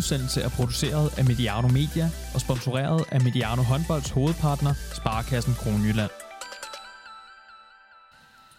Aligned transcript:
udsendelse 0.00 0.40
er 0.40 0.48
produceret 0.48 1.18
af 1.18 1.24
Mediano 1.24 1.68
Media 1.68 2.10
og 2.34 2.40
sponsoreret 2.40 3.04
af 3.12 3.20
Mediano 3.20 3.62
Håndbolds 3.62 4.10
hovedpartner, 4.10 4.74
Sparkassen 4.94 5.54
Kronjylland. 5.54 6.10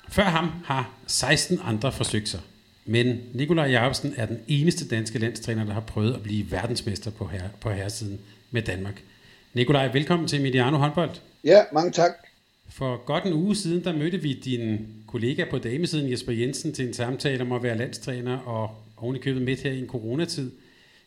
Før 0.09 0.23
ham 0.23 0.51
har 0.65 0.89
16 1.07 1.59
andre 1.63 1.91
forsøgt 1.91 2.29
sig. 2.29 2.39
Men 2.85 3.19
Nikolaj 3.33 3.65
Jacobsen 3.65 4.13
er 4.17 4.25
den 4.25 4.39
eneste 4.47 4.87
danske 4.87 5.19
landstræner, 5.19 5.65
der 5.65 5.73
har 5.73 5.81
prøvet 5.81 6.13
at 6.13 6.23
blive 6.23 6.51
verdensmester 6.51 7.11
på, 7.11 7.27
her, 7.27 7.49
på 7.61 7.71
herresiden 7.71 8.19
med 8.51 8.61
Danmark. 8.61 9.01
Nikolaj, 9.53 9.91
velkommen 9.93 10.27
til 10.27 10.41
Mediano 10.41 10.77
Håndbold. 10.77 11.11
Ja, 11.43 11.61
mange 11.73 11.91
tak. 11.91 12.11
For 12.69 13.05
godt 13.05 13.23
en 13.23 13.33
uge 13.33 13.55
siden, 13.55 13.83
der 13.83 13.93
mødte 13.93 14.17
vi 14.17 14.33
din 14.33 14.87
kollega 15.07 15.45
på 15.49 15.57
damesiden, 15.57 16.11
Jesper 16.11 16.31
Jensen, 16.31 16.73
til 16.73 16.87
en 16.87 16.93
samtale 16.93 17.41
om 17.41 17.51
at 17.51 17.63
være 17.63 17.77
landstræner 17.77 18.37
og 18.37 18.75
oven 18.97 19.15
i 19.15 19.19
købet 19.19 19.41
midt 19.41 19.59
her 19.59 19.71
i 19.71 19.79
en 19.79 19.87
coronatid. 19.87 20.51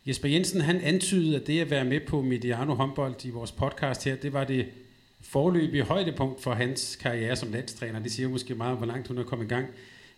Jesper 0.07 0.29
Jensen, 0.29 0.61
han 0.61 0.81
antydede, 0.81 1.37
at 1.37 1.47
det 1.47 1.61
at 1.61 1.71
være 1.71 1.85
med 1.85 2.01
på 2.09 2.23
Mediano 2.23 2.75
håndbold 2.75 3.25
i 3.25 3.31
vores 3.31 3.53
podcast 3.53 4.05
her, 4.05 4.17
det 4.17 4.33
var 4.33 4.45
det 4.45 4.67
forløbige 5.21 5.83
højdepunkt 5.83 6.43
for 6.43 6.53
hans 6.55 6.97
karriere 6.97 7.37
som 7.37 7.53
landstræner. 7.53 8.03
Det 8.03 8.13
siger 8.13 8.29
måske 8.29 8.55
meget 8.55 8.73
om, 8.73 8.79
hvor 8.79 8.87
langt 8.87 9.09
hun 9.09 9.19
er 9.19 9.23
kommet 9.23 9.45
i 9.45 9.49
gang 9.49 9.67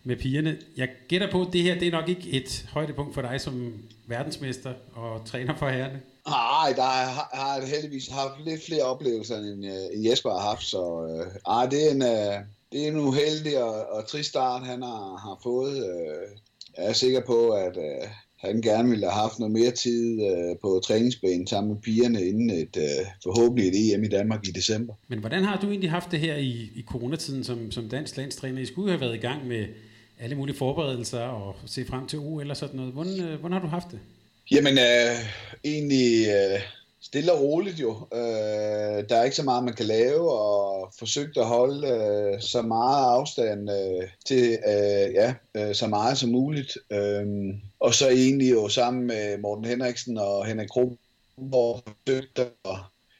med 0.03 0.15
pigerne. 0.15 0.57
Jeg 0.77 0.89
gætter 1.07 1.31
på, 1.31 1.41
at 1.41 1.53
det 1.53 1.63
her 1.63 1.79
det 1.79 1.87
er 1.87 1.91
nok 1.91 2.09
ikke 2.09 2.29
et 2.29 2.65
højdepunkt 2.73 3.13
for 3.13 3.21
dig 3.21 3.41
som 3.41 3.73
verdensmester 4.07 4.73
og 4.93 5.25
træner 5.25 5.55
for 5.55 5.69
herrene. 5.69 6.01
Nej, 6.27 6.73
der 6.75 6.83
har, 6.83 7.29
har 7.33 7.65
heldigvis 7.65 8.07
haft 8.07 8.45
lidt 8.45 8.65
flere 8.65 8.83
oplevelser, 8.83 9.37
end, 9.37 9.65
øh, 9.65 9.71
end 9.93 10.09
Jesper 10.09 10.29
har 10.29 10.49
haft, 10.49 10.63
så 10.63 11.07
øh, 11.09 11.53
ej, 11.53 11.65
det 11.65 11.87
er 11.87 11.91
en, 11.91 12.01
øh, 12.01 12.39
det 12.71 12.83
er 12.83 12.87
en 12.87 12.99
uheldig 12.99 13.63
og, 13.63 13.89
og 13.89 14.07
trist 14.07 14.29
start, 14.29 14.65
han 14.65 14.81
har, 14.81 15.17
har 15.17 15.39
fået. 15.43 15.77
Øh, 15.77 16.37
jeg 16.77 16.85
er 16.85 16.93
sikker 16.93 17.21
på, 17.21 17.49
at 17.49 17.77
øh, 17.77 18.07
han 18.37 18.61
gerne 18.61 18.89
ville 18.89 19.05
have 19.05 19.21
haft 19.21 19.39
noget 19.39 19.51
mere 19.51 19.71
tid 19.71 20.21
uh, 20.21 20.57
på 20.61 20.81
træningsbanen 20.85 21.47
sammen 21.47 21.73
med 21.73 21.81
pigerne 21.81 22.25
inden 22.25 22.49
et 22.49 22.77
uh, 22.77 23.07
forhåbentlig 23.23 23.67
et 23.67 23.93
EM 23.93 24.03
i 24.03 24.07
Danmark 24.07 24.47
i 24.47 24.51
december. 24.51 24.93
Men 25.07 25.19
hvordan 25.19 25.43
har 25.43 25.59
du 25.59 25.69
egentlig 25.69 25.91
haft 25.91 26.11
det 26.11 26.19
her 26.19 26.35
i, 26.35 26.71
i 26.75 26.83
coronatiden 26.87 27.43
som, 27.43 27.71
som 27.71 27.89
dansk 27.89 28.17
landstræner? 28.17 28.61
I 28.61 28.65
skulle 28.65 28.91
have 28.91 29.01
været 29.01 29.15
i 29.15 29.19
gang 29.19 29.47
med 29.47 29.65
alle 30.19 30.35
mulige 30.35 30.55
forberedelser 30.55 31.19
og 31.19 31.55
se 31.65 31.85
frem 31.85 32.07
til 32.07 32.19
OL 32.19 32.41
eller 32.41 32.53
sådan 32.53 32.75
noget. 32.75 32.93
Hvordan, 32.93 33.13
uh, 33.13 33.39
hvordan 33.39 33.53
har 33.53 33.61
du 33.61 33.67
haft 33.67 33.91
det? 33.91 33.99
Jamen, 34.51 34.77
øh, 34.77 35.15
egentlig 35.65 36.27
øh, 36.27 36.59
stille 37.07 37.33
og 37.33 37.41
roligt 37.41 37.79
jo. 37.79 37.91
Øh, 38.13 38.99
der 39.09 39.15
er 39.15 39.23
ikke 39.23 39.35
så 39.35 39.43
meget, 39.43 39.63
man 39.63 39.73
kan 39.73 39.85
lave, 39.85 40.31
og 40.31 40.91
forsøgt 40.99 41.37
at 41.37 41.45
holde 41.45 41.87
øh, 41.87 42.41
så 42.41 42.61
meget 42.61 43.05
afstand 43.05 43.69
øh, 43.71 44.07
til 44.25 44.57
øh, 44.67 45.13
ja, 45.19 45.33
øh, 45.57 45.75
så 45.75 45.87
meget 45.87 46.17
som 46.17 46.29
muligt. 46.29 46.77
Øh, 46.91 47.25
og 47.79 47.93
så 47.93 48.09
egentlig 48.09 48.51
jo 48.51 48.67
sammen 48.67 49.07
med 49.07 49.37
Morten 49.37 49.65
Henriksen 49.65 50.17
og 50.17 50.45
Henrik 50.45 50.69
Kronborg 50.69 51.83
forsøgt 51.85 52.39
at 52.39 52.77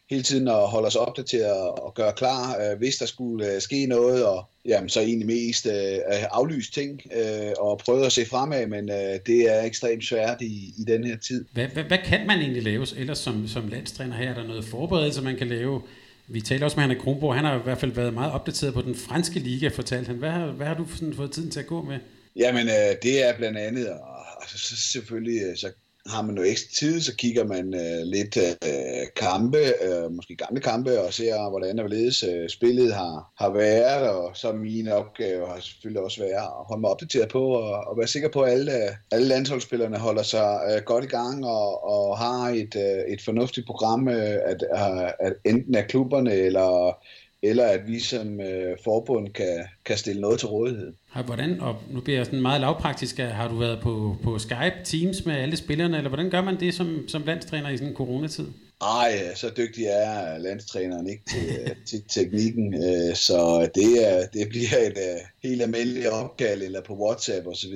hele 0.09 0.23
tiden 0.23 0.47
at 0.47 0.67
holde 0.67 0.87
os 0.87 0.95
opdateret 0.95 1.67
og 1.67 1.93
gøre 1.93 2.13
klar, 2.13 2.57
øh, 2.61 2.77
hvis 2.77 2.95
der 2.95 3.05
skulle 3.05 3.53
øh, 3.53 3.61
ske 3.61 3.85
noget, 3.85 4.25
og 4.25 4.49
jamen, 4.65 4.89
så 4.89 5.01
egentlig 5.01 5.27
mest 5.27 5.65
øh, 5.65 5.99
aflyst 6.31 6.73
ting 6.73 7.01
øh, 7.15 7.51
og 7.59 7.77
prøve 7.77 8.05
at 8.05 8.11
se 8.11 8.25
fremad, 8.25 8.67
men 8.67 8.91
øh, 8.91 9.19
det 9.25 9.55
er 9.55 9.63
ekstremt 9.63 10.05
svært 10.05 10.41
i, 10.41 10.73
i 10.77 10.83
den 10.87 11.03
her 11.03 11.17
tid. 11.17 11.45
Hvad, 11.53 11.67
hvad, 11.67 11.83
hvad 11.83 11.97
kan 12.05 12.27
man 12.27 12.39
egentlig 12.39 12.63
lave 12.63 12.85
ellers 12.97 13.17
som, 13.17 13.47
som 13.47 13.67
landstræner 13.67 14.15
her? 14.15 14.29
Er 14.29 14.33
der 14.33 14.47
noget 14.47 14.65
forberedelse, 14.65 15.21
man 15.21 15.37
kan 15.37 15.47
lave? 15.47 15.81
Vi 16.27 16.41
taler 16.41 16.65
også 16.65 16.77
med 16.77 16.83
Henrik 16.83 17.01
Kronborg, 17.03 17.35
han 17.35 17.45
har 17.45 17.59
i 17.59 17.63
hvert 17.63 17.77
fald 17.77 17.91
været 17.91 18.13
meget 18.13 18.31
opdateret 18.31 18.73
på 18.73 18.81
den 18.81 18.95
franske 18.95 19.39
liga, 19.39 19.67
fortalte 19.67 20.07
han. 20.07 20.15
Hvad 20.15 20.29
har, 20.29 20.47
hvad 20.47 20.67
har 20.67 20.73
du 20.73 20.85
sådan 20.95 21.13
fået 21.13 21.31
tiden 21.31 21.51
til 21.51 21.59
at 21.59 21.67
gå 21.67 21.81
med? 21.81 21.97
Jamen, 22.35 22.67
øh, 22.67 22.95
det 23.03 23.29
er 23.29 23.37
blandt 23.37 23.57
andet, 23.57 23.89
og 23.89 24.49
så 24.49 24.77
selvfølgelig, 24.77 25.41
øh, 25.41 25.57
så 25.57 25.71
har 26.09 26.21
man 26.21 26.35
noget 26.35 26.51
ekstra 26.51 26.69
tid, 26.79 27.01
så 27.01 27.15
kigger 27.15 27.43
man 27.43 27.73
øh, 27.73 28.03
lidt 28.03 28.37
øh, 28.37 29.07
kampe, 29.15 29.57
øh, 29.57 30.11
måske 30.11 30.35
gamle 30.35 30.61
kampe, 30.61 31.01
og 31.01 31.13
ser, 31.13 31.49
hvordan 31.49 31.79
hvorledes 31.79 32.23
øh, 32.23 32.49
spillet 32.49 32.93
har, 32.93 33.31
har 33.37 33.49
været, 33.49 34.09
og 34.09 34.31
så 34.33 34.51
min 34.51 34.87
opgave 34.87 35.47
har 35.47 35.59
selvfølgelig 35.59 36.01
også 36.01 36.19
været 36.21 36.33
at 36.33 36.65
holde 36.67 36.81
mig 36.81 36.89
opdateret 36.89 37.29
på, 37.29 37.43
og, 37.43 37.87
og 37.87 37.97
være 37.97 38.07
sikker 38.07 38.29
på, 38.29 38.41
at 38.41 38.51
alle, 38.51 38.71
øh, 38.71 38.91
alle 39.11 39.27
landsholdsspillerne 39.27 39.97
holder 39.97 40.23
sig 40.23 40.59
øh, 40.69 40.81
godt 40.83 41.03
i 41.03 41.07
gang, 41.07 41.45
og, 41.45 41.83
og 41.83 42.17
har 42.17 42.49
et, 42.49 42.75
øh, 42.75 43.13
et 43.13 43.21
fornuftigt 43.21 43.67
program, 43.67 44.07
øh, 44.07 44.37
at, 44.45 44.63
øh, 44.75 45.11
at 45.19 45.33
enten 45.45 45.75
af 45.75 45.87
klubberne, 45.87 46.33
eller 46.33 46.97
eller 47.43 47.65
at 47.65 47.87
vi 47.87 47.99
som 47.99 48.41
øh, 48.41 48.77
forbund 48.83 49.29
kan, 49.29 49.65
kan 49.85 49.97
stille 49.97 50.21
noget 50.21 50.39
til 50.39 50.47
rådighed. 50.47 50.93
Hvordan, 51.25 51.61
og 51.61 51.75
nu 51.91 52.01
bliver 52.01 52.19
jeg 52.19 52.25
sådan 52.25 52.41
meget 52.41 52.61
lavpraktisk, 52.61 53.17
har 53.17 53.47
du 53.47 53.55
været 53.55 53.79
på, 53.81 54.17
på 54.23 54.39
Skype, 54.39 54.75
Teams 54.83 55.25
med 55.25 55.35
alle 55.35 55.57
spillerne, 55.57 55.97
eller 55.97 56.09
hvordan 56.09 56.29
gør 56.29 56.41
man 56.41 56.59
det 56.59 56.73
som, 56.73 57.07
som 57.07 57.23
landstræner 57.25 57.69
i 57.69 57.77
sådan 57.77 57.89
en 57.89 57.95
coronatid? 57.95 58.45
Ej, 58.81 59.35
så 59.35 59.51
dygtig 59.57 59.85
er 59.85 60.37
landstræneren 60.37 61.09
ikke 61.09 61.23
til, 61.29 61.75
til 61.85 62.03
teknikken, 62.09 62.73
øh, 62.73 63.15
så 63.15 63.69
det, 63.75 64.07
er, 64.07 64.27
det 64.27 64.49
bliver 64.49 64.77
et 64.77 64.97
uh, 64.97 65.49
helt 65.49 65.61
almindeligt 65.61 66.07
opkald 66.07 66.61
eller 66.61 66.81
på 66.81 66.93
WhatsApp 66.93 67.47
osv. 67.47 67.73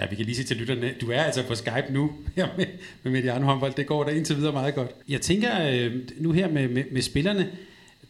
Ja, 0.00 0.06
vi 0.10 0.16
kan 0.16 0.24
lige 0.24 0.36
sige 0.36 0.46
til 0.46 0.56
lytterne, 0.56 0.94
du 1.00 1.10
er 1.10 1.22
altså 1.22 1.46
på 1.48 1.54
Skype 1.54 1.86
nu 1.90 2.10
her 2.36 2.48
med, 2.56 2.66
med 3.02 3.12
Mediano 3.12 3.46
håndbold. 3.46 3.72
Det 3.74 3.86
går 3.86 4.04
da 4.04 4.10
indtil 4.10 4.36
videre 4.36 4.52
meget 4.52 4.74
godt. 4.74 4.90
Jeg 5.08 5.20
tænker 5.20 5.68
øh, 5.70 5.92
nu 6.18 6.32
her 6.32 6.48
med, 6.48 6.68
med, 6.68 6.84
med 6.92 7.02
spillerne, 7.02 7.50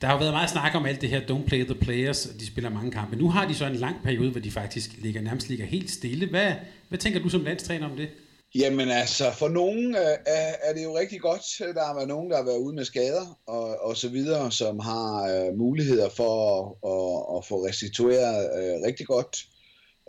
der 0.01 0.07
har 0.07 0.15
jo 0.15 0.19
været 0.19 0.33
meget 0.33 0.51
snak 0.51 0.75
om 0.75 0.87
alt 0.87 1.01
det 1.01 1.09
her 1.09 1.21
don't 1.21 1.47
play 1.47 1.65
the 1.65 1.75
players, 1.75 2.23
de 2.41 2.47
spiller 2.47 2.71
mange 2.71 2.91
kampe. 2.91 3.17
Nu 3.17 3.31
har 3.31 3.49
de 3.49 3.55
så 3.55 3.67
en 3.67 3.77
lang 3.77 3.97
periode, 4.03 4.31
hvor 4.31 4.41
de 4.41 4.51
faktisk 4.51 4.91
ligger, 4.99 5.21
nærmest 5.21 5.49
ligger 5.49 5.67
helt 5.67 5.91
stille. 5.91 6.27
Hvad, 6.27 6.53
hvad 6.89 6.99
tænker 6.99 7.21
du 7.21 7.29
som 7.29 7.45
landstræner 7.45 7.91
om 7.91 7.97
det? 7.97 8.09
Jamen 8.55 8.89
altså, 8.89 9.25
for 9.39 9.49
nogen 9.49 9.97
øh, 9.97 10.17
er 10.63 10.73
det 10.75 10.85
jo 10.85 10.99
rigtig 10.99 11.21
godt. 11.21 11.43
Der 11.59 11.85
har 11.87 11.95
været 11.95 12.09
nogen, 12.09 12.31
der 12.31 12.37
har 12.37 12.45
været 12.45 12.59
ude 12.59 12.75
med 12.75 12.85
skader 12.85 13.39
og, 13.47 13.81
og 13.81 13.97
så 13.97 14.09
videre, 14.09 14.53
som 14.53 14.79
har 14.79 15.13
øh, 15.35 15.59
muligheder 15.59 16.09
for 16.09 16.33
at, 16.51 16.63
at, 16.93 17.39
at 17.39 17.45
få 17.49 17.67
restitueret 17.67 18.41
øh, 18.59 18.75
rigtig 18.87 19.07
godt. 19.07 19.37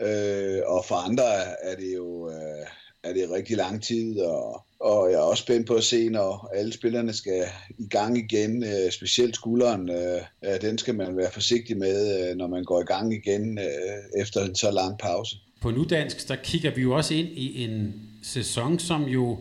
Øh, 0.02 0.62
og 0.66 0.86
for 0.86 0.96
andre 0.96 1.26
er 1.64 1.76
det 1.76 1.96
jo 1.96 2.30
øh, 2.30 2.66
er 3.06 3.14
det 3.14 3.32
rigtig 3.32 3.58
lang 3.58 3.84
tid, 3.84 4.20
og 4.20 4.66
og 4.80 5.12
jeg 5.12 5.18
er 5.18 5.22
også 5.22 5.44
spændt 5.44 5.68
på 5.68 5.74
at 5.74 5.84
se, 5.84 6.10
når 6.10 6.52
alle 6.56 6.74
spillerne 6.74 7.14
skal 7.14 7.44
i 7.78 7.88
gang 7.90 8.18
igen, 8.18 8.64
øh, 8.64 8.92
specielt 8.92 9.36
skulderen, 9.36 9.90
øh, 9.90 10.62
den 10.62 10.78
skal 10.78 10.96
man 10.96 11.18
være 11.18 11.32
forsigtig 11.32 11.78
med, 11.78 12.30
øh, 12.30 12.38
når 12.38 12.48
man 12.48 12.64
går 12.64 12.82
i 12.82 12.86
gang 12.86 13.14
igen 13.14 13.60
øh, 13.60 14.22
efter 14.22 14.46
en 14.46 14.56
så 14.56 14.72
lang 14.72 14.98
pause. 14.98 15.38
På 15.62 15.72
nudansk, 15.72 16.28
der 16.28 16.36
kigger 16.44 16.72
vi 16.76 16.82
jo 16.82 16.96
også 16.96 17.14
ind 17.14 17.28
i 17.28 17.64
en 17.64 17.94
sæson, 18.24 18.80
som 18.80 19.04
jo 19.04 19.38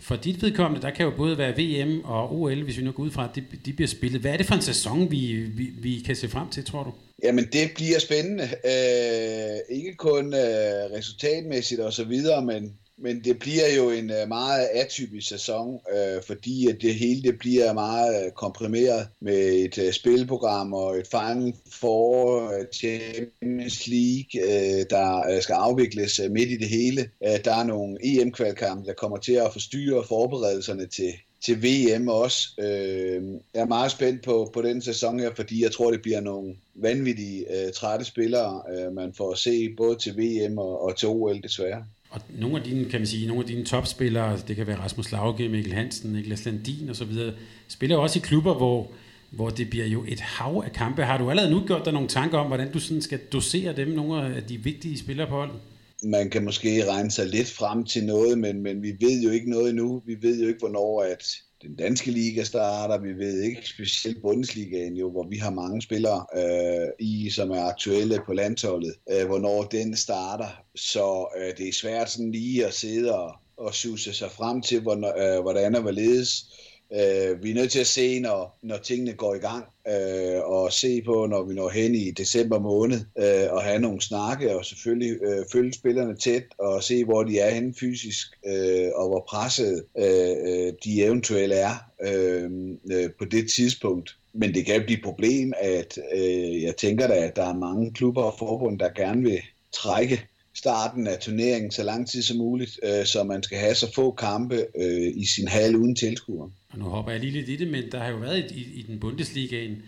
for 0.00 0.16
dit 0.16 0.42
vedkommende, 0.42 0.82
der 0.86 0.90
kan 0.90 1.04
jo 1.04 1.12
både 1.16 1.38
være 1.38 1.52
VM 1.56 2.04
og 2.04 2.40
OL, 2.40 2.62
hvis 2.62 2.78
vi 2.78 2.82
nu 2.82 2.92
går 2.92 3.02
ud 3.02 3.10
fra, 3.10 3.24
at 3.24 3.30
de, 3.34 3.44
de 3.64 3.72
bliver 3.72 3.88
spillet. 3.88 4.20
Hvad 4.20 4.32
er 4.32 4.36
det 4.36 4.46
for 4.46 4.54
en 4.54 4.62
sæson, 4.62 5.10
vi, 5.10 5.32
vi, 5.34 5.70
vi 5.78 6.02
kan 6.06 6.16
se 6.16 6.28
frem 6.28 6.48
til, 6.48 6.64
tror 6.64 6.82
du? 6.82 6.92
Jamen, 7.22 7.44
det 7.52 7.70
bliver 7.74 7.98
spændende. 7.98 8.42
Øh, 8.42 9.76
ikke 9.76 9.94
kun 9.94 10.34
øh, 10.34 10.96
resultatmæssigt 10.96 11.80
og 11.80 11.92
så 11.92 12.04
videre, 12.04 12.44
men 12.44 12.72
men 12.98 13.24
det 13.24 13.38
bliver 13.38 13.74
jo 13.76 13.90
en 13.90 14.10
øh, 14.10 14.28
meget 14.28 14.68
atypisk 14.72 15.28
sæson, 15.28 15.80
øh, 15.96 16.22
fordi 16.26 16.68
at 16.68 16.76
det 16.82 16.94
hele 16.94 17.22
det 17.22 17.38
bliver 17.38 17.72
meget 17.72 18.26
øh, 18.26 18.32
komprimeret 18.32 19.08
med 19.20 19.76
et 19.76 19.94
spilprogram 19.94 20.72
og 20.72 20.98
et 20.98 21.06
Final 21.06 21.54
Four 21.80 22.52
Champions 22.72 23.86
League, 23.86 24.84
der 24.90 25.40
skal 25.40 25.54
afvikles 25.54 26.20
midt 26.30 26.50
i 26.50 26.56
det 26.56 26.68
hele. 26.68 27.10
Der 27.20 27.54
er 27.54 27.64
nogle 27.64 27.98
EM-kvalkampe, 28.02 28.86
der 28.86 28.94
kommer 28.94 29.16
til 29.16 29.32
at 29.32 29.52
forstyrre 29.52 30.04
forberedelserne 30.08 30.86
til, 30.86 31.12
til 31.44 31.62
VM 31.62 32.08
også. 32.08 32.48
Øh, 32.58 33.22
jeg 33.54 33.60
er 33.60 33.66
meget 33.66 33.90
spændt 33.90 34.22
på, 34.22 34.50
på 34.54 34.62
den 34.62 34.82
sæson 34.82 35.20
her, 35.20 35.34
fordi 35.34 35.62
jeg 35.62 35.72
tror, 35.72 35.90
det 35.90 36.02
bliver 36.02 36.20
nogle 36.20 36.54
vanvittige 36.74 37.66
øh, 37.66 37.72
trætte 37.72 38.04
spillere, 38.04 38.62
øh, 38.72 38.92
man 38.92 39.14
får 39.14 39.32
at 39.32 39.38
se 39.38 39.74
både 39.76 39.96
til 39.96 40.16
VM 40.18 40.58
og, 40.58 40.82
og 40.82 40.96
til 40.96 41.08
OL 41.08 41.42
desværre. 41.42 41.84
Og 42.14 42.20
nogle 42.38 42.56
af 42.56 42.62
dine, 42.62 42.84
kan 42.84 43.00
man 43.00 43.06
sige, 43.06 43.26
nogle 43.26 43.42
af 43.42 43.48
dine 43.48 43.64
topspillere, 43.64 44.30
altså 44.30 44.46
det 44.48 44.56
kan 44.56 44.66
være 44.66 44.78
Rasmus 44.78 45.12
Lauge, 45.12 45.48
Mikkel 45.48 45.72
Hansen, 45.72 46.12
Niklas 46.12 46.44
Landin 46.44 46.88
og 46.88 46.96
så 46.96 47.04
videre, 47.04 47.34
spiller 47.68 47.96
også 47.96 48.18
i 48.18 48.22
klubber, 48.24 48.54
hvor, 48.54 48.90
hvor 49.30 49.50
det 49.50 49.70
bliver 49.70 49.86
jo 49.86 50.04
et 50.08 50.20
hav 50.20 50.62
af 50.66 50.72
kampe. 50.72 51.02
Har 51.02 51.18
du 51.18 51.30
allerede 51.30 51.52
nu 51.52 51.62
gjort 51.66 51.84
dig 51.84 51.92
nogle 51.92 52.08
tanker 52.08 52.38
om, 52.38 52.46
hvordan 52.46 52.72
du 52.72 52.80
sådan 52.80 53.02
skal 53.02 53.18
dosere 53.18 53.76
dem, 53.76 53.88
nogle 53.88 54.36
af 54.36 54.42
de 54.42 54.56
vigtige 54.56 54.98
spillere 54.98 55.28
på 55.28 55.34
holdet? 55.34 55.56
Man 56.02 56.30
kan 56.30 56.44
måske 56.44 56.90
regne 56.90 57.10
sig 57.10 57.26
lidt 57.26 57.50
frem 57.50 57.84
til 57.84 58.04
noget, 58.04 58.38
men, 58.38 58.62
men 58.62 58.82
vi 58.82 58.96
ved 59.00 59.22
jo 59.22 59.30
ikke 59.30 59.50
noget 59.50 59.70
endnu. 59.70 60.02
Vi 60.06 60.16
ved 60.20 60.42
jo 60.42 60.48
ikke, 60.48 60.58
hvornår 60.58 61.02
at 61.02 61.26
den 61.66 61.76
danske 61.76 62.10
liga 62.10 62.44
starter. 62.44 62.98
Vi 62.98 63.12
ved 63.12 63.42
ikke 63.42 63.68
specielt 63.68 64.22
Bundesligaen 64.22 64.96
jo, 64.96 65.10
hvor 65.10 65.26
vi 65.28 65.36
har 65.36 65.50
mange 65.50 65.82
spillere 65.82 66.26
øh, 66.36 66.88
i, 66.98 67.30
som 67.30 67.50
er 67.50 67.64
aktuelle 67.64 68.20
på 68.26 68.32
landsholdet, 68.32 68.94
øh, 69.10 69.26
hvornår 69.26 69.62
den 69.62 69.96
starter. 69.96 70.62
Så 70.74 71.26
øh, 71.38 71.56
det 71.58 71.68
er 71.68 71.72
svært 71.72 72.10
sådan 72.10 72.32
lige 72.32 72.66
at 72.66 72.74
sidde 72.74 73.18
og, 73.18 73.34
og 73.56 73.74
suse 73.74 74.12
sig 74.12 74.30
frem 74.30 74.62
til, 74.62 74.80
hvor, 74.80 74.94
øh, 74.94 75.42
hvordan 75.42 75.74
og 75.74 75.82
hvorledes. 75.82 76.46
Øh, 76.92 77.42
vi 77.42 77.50
er 77.50 77.54
nødt 77.54 77.72
til 77.72 77.80
at 77.80 77.86
se, 77.86 78.20
når, 78.20 78.58
når 78.62 78.76
tingene 78.76 79.12
går 79.12 79.34
i 79.34 79.38
gang, 79.38 79.64
øh, 79.88 80.40
og 80.42 80.72
se 80.72 81.02
på, 81.02 81.26
når 81.26 81.42
vi 81.42 81.54
når 81.54 81.68
hen 81.68 81.94
i 81.94 82.10
december 82.10 82.58
måned, 82.58 83.00
øh, 83.18 83.52
og 83.52 83.62
have 83.62 83.78
nogle 83.78 84.00
snakke, 84.00 84.56
og 84.56 84.64
selvfølgelig 84.64 85.22
øh, 85.22 85.44
følge 85.52 85.72
spillerne 85.72 86.16
tæt, 86.16 86.44
og 86.58 86.82
se, 86.82 87.04
hvor 87.04 87.22
de 87.22 87.38
er 87.38 87.50
henne 87.50 87.74
fysisk, 87.80 88.26
øh, 88.46 88.88
og 88.94 89.08
hvor 89.08 89.24
presset 89.28 89.84
øh, 89.98 90.36
øh 90.46 90.72
de 90.84 91.04
eventuelt 91.04 91.52
er 91.52 91.74
øh, 92.02 92.50
øh, 92.92 93.10
på 93.18 93.24
det 93.24 93.50
tidspunkt. 93.50 94.16
Men 94.32 94.54
det 94.54 94.66
kan 94.66 94.82
blive 94.84 94.98
et 94.98 95.04
problem, 95.04 95.52
at 95.60 95.98
øh, 96.16 96.62
jeg 96.62 96.76
tænker 96.76 97.06
da, 97.06 97.14
at 97.14 97.36
der 97.36 97.48
er 97.48 97.54
mange 97.54 97.92
klubber 97.92 98.22
og 98.22 98.34
forbund, 98.38 98.78
der 98.78 98.88
gerne 98.88 99.22
vil 99.22 99.40
trække 99.72 100.26
starten 100.54 101.06
af 101.06 101.18
turneringen 101.18 101.70
så 101.70 101.82
lang 101.82 102.08
tid 102.08 102.22
som 102.22 102.36
muligt, 102.36 102.80
øh, 102.82 103.06
så 103.06 103.24
man 103.24 103.42
skal 103.42 103.58
have 103.58 103.74
så 103.74 103.92
få 103.94 104.10
kampe 104.10 104.66
øh, 104.76 105.12
i 105.14 105.26
sin 105.26 105.48
hal 105.48 105.76
uden 105.76 105.96
tilskuere. 105.96 106.50
Og 106.70 106.78
nu 106.78 106.84
hopper 106.84 107.12
jeg 107.12 107.20
lige 107.20 107.32
lidt 107.32 107.48
i 107.48 107.56
det, 107.56 107.68
men 107.68 107.82
der 107.92 107.98
har 107.98 108.10
jo 108.10 108.16
været 108.16 108.50
i, 108.50 108.80
i 108.80 108.82
den 108.82 109.00
Bundesligaen, 109.00 109.82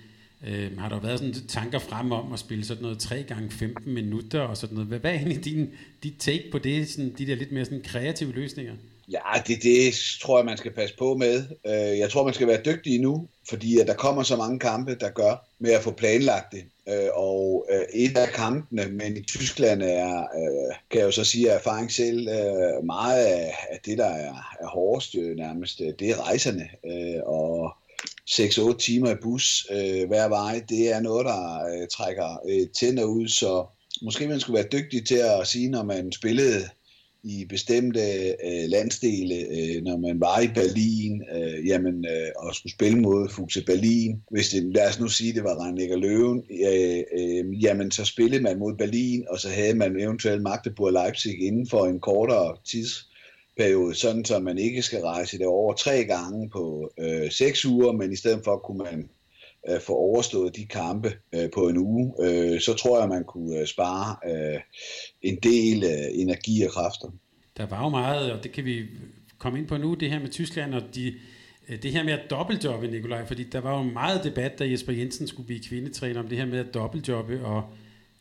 øh, 0.47 0.79
har 0.79 0.89
der 0.89 1.01
været 1.01 1.19
sådan 1.19 1.35
tanker 1.49 1.79
frem 1.79 2.13
om 2.13 2.33
at 2.33 2.39
spille 2.39 2.65
sådan 2.65 2.83
noget 2.83 2.99
3 2.99 3.23
gange 3.23 3.51
15 3.51 3.95
minutter 3.95 4.41
og 4.41 4.57
sådan 4.57 4.75
noget. 4.75 4.89
Hvad, 4.89 4.99
hvad 4.99 5.11
er 5.11 5.15
egentlig 5.15 5.45
din, 5.45 5.69
dit 6.03 6.15
take 6.19 6.45
på 6.53 6.59
det, 6.59 6.89
sådan, 6.89 7.15
de 7.19 7.27
der 7.27 7.35
lidt 7.35 7.53
mere 7.53 7.65
sådan 7.65 7.83
kreative 7.85 8.33
løsninger? 8.33 8.75
Ja, 9.09 9.43
det, 9.47 9.63
det 9.63 9.95
tror 10.23 10.39
jeg, 10.39 10.47
man 10.47 10.57
skal 10.57 10.73
passe 10.73 10.97
på 10.97 11.15
med. 11.15 11.45
Øh, 11.67 11.99
jeg 11.99 12.11
tror, 12.11 12.25
man 12.25 12.35
skal 12.35 12.47
være 12.47 12.63
dygtig 12.65 13.01
nu, 13.01 13.29
fordi 13.49 13.79
at 13.79 13.87
der 13.87 13.95
kommer 13.95 14.23
så 14.23 14.37
mange 14.37 14.59
kampe, 14.59 14.97
der 15.01 15.11
gør 15.11 15.47
med 15.59 15.71
at 15.71 15.83
få 15.83 15.91
planlagt 15.91 16.53
det. 16.53 16.65
Øh, 16.89 17.09
og 17.15 17.67
øh, 17.71 17.85
et 17.95 18.17
af 18.17 18.29
kampene, 18.29 18.87
men 18.87 19.17
i 19.17 19.23
Tyskland 19.23 19.83
er, 19.83 20.19
øh, 20.19 20.75
kan 20.91 21.01
jeg 21.01 21.07
jo 21.07 21.11
så 21.11 21.25
sige 21.25 21.53
af 21.53 21.57
erfaring 21.57 21.93
selv, 21.93 22.29
øh, 22.29 22.85
meget 22.85 23.25
af 23.25 23.55
det, 23.85 23.99
der 23.99 24.07
er, 24.07 24.57
er 24.61 24.67
hårdest 24.67 25.15
øh, 25.15 25.37
nærmest, 25.37 25.79
det 25.79 26.11
er 26.11 26.27
rejserne. 26.27 26.69
Og 27.27 27.73
6-8 28.31 28.77
timer 28.79 29.11
i 29.11 29.15
bus 29.23 29.67
hver 30.09 30.29
vej, 30.29 30.63
det 30.69 30.93
er 30.93 31.01
noget, 31.01 31.27
der 31.27 31.87
trækker 31.87 32.41
tænder 32.81 33.05
ud, 33.05 33.29
så 33.29 33.67
måske 34.03 34.29
man 34.29 34.41
skulle 34.41 34.57
være 34.57 34.81
dygtig 34.81 35.07
til 35.07 35.15
at 35.17 35.47
sige, 35.47 35.69
når 35.69 35.83
man 35.83 36.13
spillede 36.13 36.69
i 37.29 37.47
bestemte 37.49 38.01
øh, 38.47 38.69
landsdele, 38.69 39.35
øh, 39.35 39.83
når 39.83 39.97
man 39.97 40.21
var 40.21 40.41
i 40.41 40.49
Berlin, 40.49 41.23
øh, 41.35 41.67
jamen, 41.67 42.05
øh, 42.05 42.29
og 42.37 42.55
skulle 42.55 42.73
spille 42.73 43.01
mod 43.01 43.29
Fuxe 43.29 43.65
Berlin. 43.65 44.23
Hvis 44.31 44.49
det, 44.49 44.75
lad 44.75 44.89
os 44.89 45.01
nu 45.01 45.09
sige, 45.09 45.33
det 45.33 45.45
var 45.45 45.65
rhein 45.65 45.93
og 45.93 45.99
Løven, 45.99 46.43
øh, 46.51 47.03
øh, 47.19 47.65
jamen 47.65 47.91
så 47.91 48.05
spillede 48.05 48.43
man 48.43 48.59
mod 48.59 48.75
Berlin, 48.75 49.25
og 49.31 49.41
så 49.41 49.49
havde 49.49 49.75
man 49.75 50.01
eventuelt 50.01 50.43
Magdeburg 50.43 50.93
Leipzig 50.93 51.47
inden 51.47 51.69
for 51.69 51.87
en 51.87 52.01
kortere 52.01 52.57
tidsperiode, 52.65 53.95
sådan 53.95 54.25
så 54.25 54.39
man 54.39 54.59
ikke 54.59 54.83
skal 54.83 55.01
rejse 55.01 55.39
det 55.39 55.47
over 55.47 55.75
tre 55.75 56.05
gange 56.05 56.51
på 56.51 56.91
øh, 56.99 57.31
seks 57.31 57.65
uger, 57.65 57.93
men 57.93 58.13
i 58.13 58.17
stedet 58.17 58.41
for 58.45 58.57
kunne 58.57 58.79
man 58.79 59.09
øh, 59.69 59.81
få 59.81 59.93
overstået 59.93 60.57
de 60.57 60.67
kampe 60.67 61.13
øh, 61.35 61.51
på 61.51 61.69
en 61.69 61.79
uge, 61.79 62.15
øh, 62.21 62.61
så 62.61 62.75
tror 62.75 63.01
jeg, 63.01 63.09
man 63.09 63.25
kunne 63.25 63.59
øh, 63.59 63.67
spare 63.67 64.17
øh, 64.31 64.61
en 65.23 65.39
del 65.43 65.85
øh, 65.85 66.21
energi 66.21 66.63
og 66.63 66.71
kræfter. 66.71 67.09
Der 67.57 67.67
var 67.67 67.83
jo 67.83 67.89
meget, 67.89 68.33
og 68.33 68.45
det 68.45 68.53
kan 68.53 68.65
vi 68.65 68.83
komme 69.39 69.59
ind 69.59 69.69
på 69.69 69.77
nu, 69.77 69.95
det 69.95 70.11
her 70.11 70.21
med 70.21 70.29
Tyskland 70.29 70.75
og 70.75 70.83
de, 70.95 71.15
øh, 71.69 71.83
det 71.83 71.93
her 71.93 72.05
med 72.05 72.13
at 72.13 72.31
dobbeltjobbe, 72.31 72.87
Nikolaj, 72.87 73.27
fordi 73.27 73.45
der 73.45 73.61
var 73.61 73.77
jo 73.77 73.83
meget 73.83 74.25
debat, 74.25 74.59
da 74.59 74.71
Jesper 74.71 74.93
Jensen 74.93 75.27
skulle 75.27 75.47
blive 75.47 75.61
kvindetræner 75.69 76.21
om 76.21 76.29
det 76.29 76.39
her 76.39 76.47
med 76.47 76.59
at 76.59 76.75
dobbeltjobbe, 76.75 77.45
og 77.45 77.63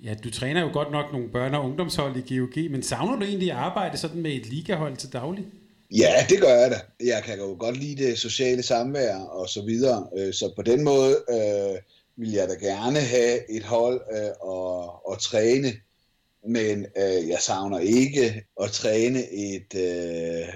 ja, 0.04 0.14
du 0.14 0.32
træner 0.32 0.62
jo 0.62 0.70
godt 0.74 0.92
nok 0.92 1.12
nogle 1.12 1.28
børne- 1.28 1.58
og 1.58 1.66
ungdomshold 1.66 2.32
i 2.32 2.38
GOG, 2.38 2.72
men 2.72 2.84
savner 2.84 3.20
du 3.20 3.26
egentlig 3.26 3.52
at 3.52 3.58
arbejde 3.58 3.98
sådan 3.98 4.22
med 4.22 4.32
et 4.32 4.46
ligahold 4.50 4.98
til 4.98 5.14
daglig? 5.14 5.46
Ja, 5.92 6.26
det 6.30 6.42
gør 6.42 6.60
jeg 6.60 6.72
da. 6.72 7.06
Jeg 7.06 7.24
kan 7.24 7.38
jo 7.38 7.56
godt 7.60 7.78
lide 7.78 8.04
det 8.04 8.20
sociale 8.20 8.64
samvær 8.64 9.16
og 9.16 9.50
så 9.50 9.62
videre. 9.62 10.08
Øh, 10.18 10.34
så 10.34 10.54
på 10.56 10.62
den 10.62 10.84
måde 10.84 11.24
øh, 11.30 11.80
vil 12.16 12.32
jeg 12.32 12.50
da 12.50 12.54
gerne 12.54 13.00
have 13.00 13.58
et 13.58 13.64
hold 13.64 14.02
øh, 14.12 14.48
og, 14.48 15.10
og 15.10 15.22
træne, 15.22 15.74
men 16.48 16.86
øh, 16.98 17.30
jeg 17.30 17.38
savner 17.40 17.80
ikke 17.80 18.44
at 18.62 18.72
træne 18.72 19.20
et 19.32 19.76
øh, 19.76 20.48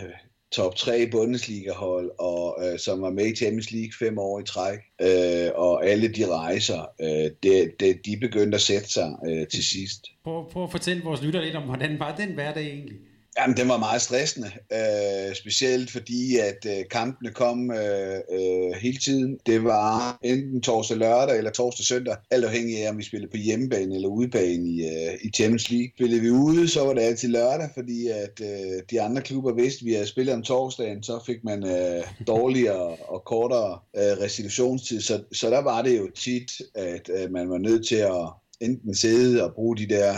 top 0.52 0.76
3 0.76 1.08
Bundesliga-hold, 1.12 2.12
og, 2.20 2.58
øh, 2.64 2.80
som 2.80 3.02
var 3.02 3.10
med 3.10 3.26
i 3.26 3.36
Champions 3.36 3.72
League 3.72 3.92
fem 4.00 4.18
år 4.18 4.40
i 4.40 4.44
træk, 4.44 4.80
øh, 5.02 5.50
og 5.56 5.86
alle 5.86 6.08
de 6.08 6.28
rejser, 6.28 6.90
øh, 7.02 7.32
det, 7.44 7.72
det, 7.80 8.06
de 8.06 8.18
begyndte 8.18 8.56
at 8.56 8.62
sætte 8.62 8.92
sig 8.92 9.16
øh, 9.28 9.48
til 9.48 9.64
sidst. 9.64 10.06
Prøv, 10.24 10.50
prøv 10.52 10.64
at 10.64 10.72
fortælle 10.72 11.04
vores 11.04 11.22
lytter 11.22 11.42
lidt 11.42 11.56
om, 11.56 11.64
hvordan 11.64 12.00
var 12.00 12.16
den 12.16 12.34
hverdag 12.34 12.64
egentlig? 12.64 12.98
Jamen, 13.42 13.58
den 13.58 13.70
var 13.70 13.78
meget 13.78 14.02
stressende, 14.02 14.52
øh, 14.74 15.36
specielt 15.36 15.92
fordi, 15.92 16.38
at 16.38 16.66
øh, 16.68 16.86
kampene 16.92 17.32
kom 17.32 17.72
øh, 17.72 18.18
øh, 18.32 18.72
hele 18.82 18.98
tiden. 18.98 19.38
Det 19.46 19.64
var 19.64 20.18
enten 20.24 20.62
torsdag 20.62 20.98
lørdag 20.98 21.38
eller 21.38 21.52
torsdag 21.52 21.86
søndag, 21.86 22.16
alt 22.32 22.46
afhængig 22.46 22.86
af, 22.86 22.90
om 22.90 22.98
vi 22.98 23.04
spillede 23.04 23.32
på 23.32 23.38
hjemmebane 23.38 23.96
eller 23.96 24.08
udebane 24.08 24.68
i, 24.70 24.82
øh, 24.82 25.14
i 25.24 25.30
Champions 25.36 25.70
League. 25.70 25.92
Spillede 25.96 26.22
vi 26.22 26.30
ude, 26.30 26.68
så 26.68 26.86
var 26.86 26.94
det 26.94 27.02
altid 27.02 27.30
lørdag, 27.30 27.70
fordi 27.74 28.08
at 28.08 28.42
øh, 28.42 28.82
de 28.92 29.02
andre 29.02 29.22
klubber 29.22 29.54
vidste, 29.54 29.82
at 29.82 29.86
vi 29.86 29.94
havde 29.94 30.08
spillet 30.08 30.36
om 30.36 30.44
torsdagen, 30.44 31.04
så 31.04 31.24
fik 31.26 31.44
man 31.44 31.66
øh, 31.66 32.04
dårligere 32.28 32.96
og 32.96 33.24
kortere 33.26 33.80
øh, 33.96 34.24
restitutionstid. 34.24 35.02
Så, 35.02 35.24
så 35.32 35.50
der 35.50 35.62
var 35.62 35.82
det 35.82 35.98
jo 35.98 36.10
tit, 36.16 36.52
at 36.76 37.10
øh, 37.18 37.32
man 37.32 37.50
var 37.50 37.58
nødt 37.58 37.88
til 37.88 37.96
at 37.96 38.28
enten 38.62 38.96
sidde 38.96 39.44
og 39.44 39.54
bruge 39.54 39.78
de 39.78 39.88
der 39.88 40.14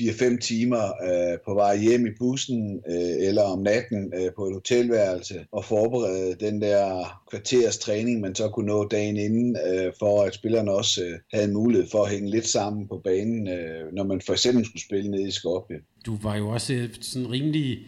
4-5 0.00 0.38
timer 0.38 0.84
øh, 1.08 1.38
på 1.46 1.54
vej 1.54 1.76
hjem 1.76 2.06
i 2.06 2.10
bussen 2.18 2.80
øh, 2.88 3.28
eller 3.28 3.42
om 3.42 3.58
natten 3.58 4.12
øh, 4.14 4.30
på 4.36 4.46
et 4.46 4.54
hotelværelse 4.54 5.46
og 5.52 5.64
forberede 5.64 6.36
den 6.40 6.60
der 6.60 7.04
kvarters 7.30 7.78
træning, 7.78 8.20
man 8.20 8.34
så 8.34 8.48
kunne 8.48 8.66
nå 8.66 8.88
dagen 8.88 9.16
inden, 9.16 9.56
øh, 9.66 9.92
for 9.98 10.22
at 10.22 10.34
spillerne 10.34 10.72
også 10.72 11.04
øh, 11.04 11.18
havde 11.32 11.52
mulighed 11.52 11.88
for 11.90 12.04
at 12.04 12.10
hænge 12.10 12.30
lidt 12.30 12.46
sammen 12.46 12.88
på 12.88 13.00
banen, 13.04 13.48
øh, 13.48 13.92
når 13.92 14.04
man 14.04 14.20
for 14.20 14.32
eksempel 14.32 14.64
skulle 14.64 14.82
spille 14.82 15.10
nede 15.10 15.28
i 15.28 15.30
Skopje. 15.30 15.76
Du 16.06 16.18
var 16.22 16.36
jo 16.36 16.48
også 16.48 16.74
øh, 16.74 16.88
sådan 17.00 17.30
rimelig 17.30 17.78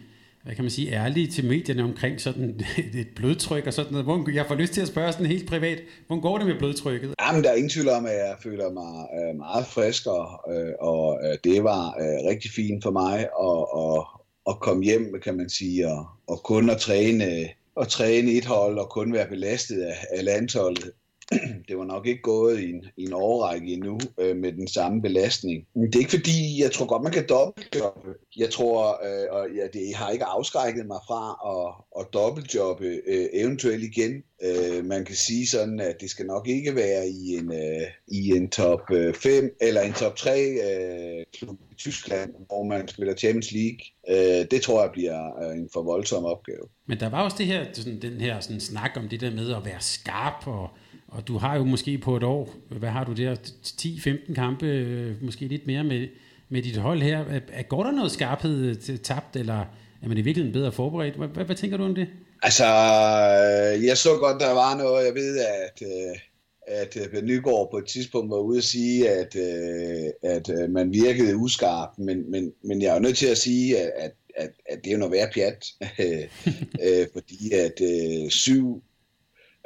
hvad 0.47 0.55
kan 0.55 0.63
man 0.63 0.71
sige, 0.71 0.91
ærlige 0.91 1.27
til 1.27 1.45
medierne 1.45 1.83
omkring 1.83 2.21
sådan 2.21 2.61
et 3.01 3.07
blodtryk 3.15 3.67
og 3.67 3.73
sådan 3.73 3.91
noget. 3.91 4.05
Hvor, 4.05 4.31
jeg 4.33 4.45
får 4.47 4.55
lyst 4.55 4.73
til 4.73 4.81
at 4.81 4.87
spørge 4.87 5.11
sådan 5.11 5.25
helt 5.25 5.49
privat, 5.49 5.79
hvordan 6.07 6.21
går 6.21 6.37
det 6.37 6.47
med 6.47 6.57
blodtrykket? 6.59 7.13
Jamen, 7.21 7.43
der 7.43 7.49
er 7.49 7.55
ingen 7.55 7.69
tvivl 7.69 7.89
om, 7.89 8.05
at 8.05 8.11
jeg 8.11 8.35
føler 8.43 8.71
mig 8.71 9.07
øh, 9.17 9.35
meget 9.37 9.65
frisk, 9.65 10.07
og, 10.07 10.53
øh, 10.53 10.73
og 10.79 11.19
øh, 11.23 11.37
det 11.43 11.63
var 11.63 11.87
øh, 11.87 12.29
rigtig 12.29 12.51
fint 12.51 12.83
for 12.83 12.91
mig 12.91 13.19
at, 13.19 13.59
at, 13.83 14.05
at 14.49 14.59
komme 14.59 14.83
hjem, 14.83 15.21
kan 15.23 15.37
man 15.37 15.49
sige, 15.49 15.87
og, 15.87 16.05
og 16.27 16.43
kun 16.43 16.69
at 16.69 16.77
træne, 16.77 17.49
og 17.75 17.87
træne 17.87 18.31
et 18.31 18.45
hold 18.45 18.77
og 18.77 18.89
kun 18.89 19.13
være 19.13 19.27
belastet 19.27 19.81
af, 19.81 19.97
af 20.17 20.23
landsholdet. 20.23 20.91
det 21.67 21.77
var 21.77 21.85
nok 21.85 22.07
ikke 22.07 22.21
gået 22.21 22.59
i 22.59 22.69
en, 22.69 22.85
i 22.97 23.03
en 23.03 23.13
overrække 23.13 23.73
endnu 23.73 23.99
øh, 24.19 24.35
med 24.35 24.51
den 24.51 24.67
samme 24.67 25.01
belastning. 25.01 25.67
Det 25.75 25.95
er 25.95 25.99
ikke 25.99 26.17
fordi, 26.17 26.61
jeg 26.61 26.71
tror 26.71 26.85
godt, 26.85 27.03
man 27.03 27.11
kan 27.11 27.27
dobbeltjobbe. 27.29 28.09
Jeg 28.37 28.49
tror, 28.49 28.99
øh, 29.05 29.27
og 29.31 29.47
ja, 29.55 29.67
det 29.73 29.95
har 29.95 30.09
ikke 30.09 30.25
afskrækket 30.25 30.85
mig 30.85 30.99
fra 31.07 31.23
at, 31.53 32.01
at 32.01 32.13
dobbeltjobbe 32.13 32.85
øh, 32.85 33.25
eventuelt 33.33 33.83
igen. 33.83 34.23
Øh, 34.43 34.85
man 34.85 35.05
kan 35.05 35.15
sige 35.15 35.47
sådan, 35.47 35.79
at 35.79 36.01
det 36.01 36.09
skal 36.09 36.25
nok 36.25 36.47
ikke 36.47 36.75
være 36.75 37.07
i 37.07 37.37
en, 37.37 37.53
øh, 37.53 37.87
i 38.07 38.29
en 38.29 38.49
top 38.49 38.81
5 39.15 39.43
øh, 39.43 39.49
eller 39.61 39.81
en 39.81 39.93
top 39.93 40.15
3 40.15 40.39
øh, 40.39 41.25
klub 41.33 41.57
i 41.71 41.75
Tyskland, 41.75 42.33
hvor 42.47 42.63
man 42.63 42.87
spiller 42.87 43.15
Champions 43.15 43.51
League. 43.51 43.79
Øh, 44.09 44.45
det 44.51 44.61
tror 44.61 44.81
jeg 44.81 44.91
bliver 44.91 45.43
øh, 45.43 45.57
en 45.57 45.69
for 45.73 45.81
voldsom 45.81 46.25
opgave. 46.25 46.67
Men 46.85 46.99
der 46.99 47.09
var 47.09 47.23
også 47.23 47.37
det 47.37 47.45
her, 47.45 47.65
sådan, 47.73 48.01
den 48.01 48.21
her 48.21 48.39
sådan, 48.39 48.59
snak 48.59 48.91
om 48.95 49.09
det 49.09 49.21
der 49.21 49.31
med 49.31 49.55
at 49.55 49.65
være 49.65 49.81
skarp 49.81 50.47
og 50.47 50.69
og 51.07 51.27
du 51.27 51.37
har 51.37 51.57
jo 51.57 51.63
måske 51.63 51.97
på 51.97 52.17
et 52.17 52.23
år, 52.23 52.53
hvad 52.69 52.89
har 52.89 53.03
du 53.03 53.13
der, 53.13 53.35
10-15 53.35 54.33
kampe, 54.33 54.65
øh, 54.65 55.23
måske 55.23 55.47
lidt 55.47 55.67
mere 55.67 55.83
med, 55.83 56.07
med 56.49 56.61
dit 56.61 56.77
hold 56.77 57.01
her. 57.01 57.39
Går 57.69 57.83
der 57.83 57.91
noget 57.91 58.11
skarphed 58.11 58.89
øh, 58.89 58.97
tabt, 58.97 59.35
eller 59.35 59.59
er 60.01 60.07
man 60.07 60.17
i 60.17 60.21
virkeligheden 60.21 60.53
bedre 60.53 60.71
forberedt? 60.71 61.15
Hvad, 61.15 61.27
hvad, 61.27 61.45
hvad 61.45 61.55
tænker 61.55 61.77
du 61.77 61.83
om 61.83 61.95
det? 61.95 62.07
Altså, 62.43 62.65
øh, 62.65 63.85
jeg 63.85 63.97
så 63.97 64.09
godt, 64.19 64.41
der 64.41 64.51
var 64.51 64.77
noget. 64.77 65.05
Jeg 65.05 65.15
ved, 65.15 65.39
at, 65.39 65.87
at 66.67 67.11
Ben 67.11 67.25
Nygaard 67.25 67.71
på 67.71 67.77
et 67.77 67.85
tidspunkt 67.85 68.31
var 68.31 68.37
ude 68.37 68.57
at 68.57 68.63
sige, 68.63 69.09
at, 69.09 69.35
at 70.23 70.69
man 70.69 70.93
virkede 70.93 71.37
uskarp, 71.37 71.89
men, 71.97 72.31
men, 72.31 72.53
men 72.63 72.81
jeg 72.81 72.95
er 72.95 72.99
nødt 72.99 73.17
til 73.17 73.27
at 73.27 73.37
sige, 73.37 73.77
at, 73.77 74.11
at, 74.35 74.51
at 74.69 74.77
det 74.83 74.87
er 74.87 74.91
jo 74.91 74.97
noget 74.97 75.11
værd 75.11 75.33
pjat, 75.33 75.65
fordi 77.15 77.51
at 77.53 77.81
syv 78.31 78.83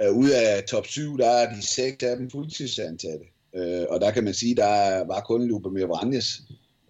Øh, 0.01 0.11
ud 0.11 0.29
af 0.29 0.63
top 0.63 0.87
7, 0.87 1.17
der 1.17 1.27
er 1.27 1.53
de 1.55 1.61
seks 1.61 2.03
af 2.03 2.17
dem 2.17 2.29
fuldtidsansatte. 2.29 3.25
Øh, 3.55 3.85
og 3.89 4.01
der 4.01 4.11
kan 4.11 4.23
man 4.23 4.33
sige, 4.33 4.55
der 4.55 5.05
var 5.07 5.21
kun 5.21 5.47
Lubomir 5.47 5.85
Vranjes 5.85 6.41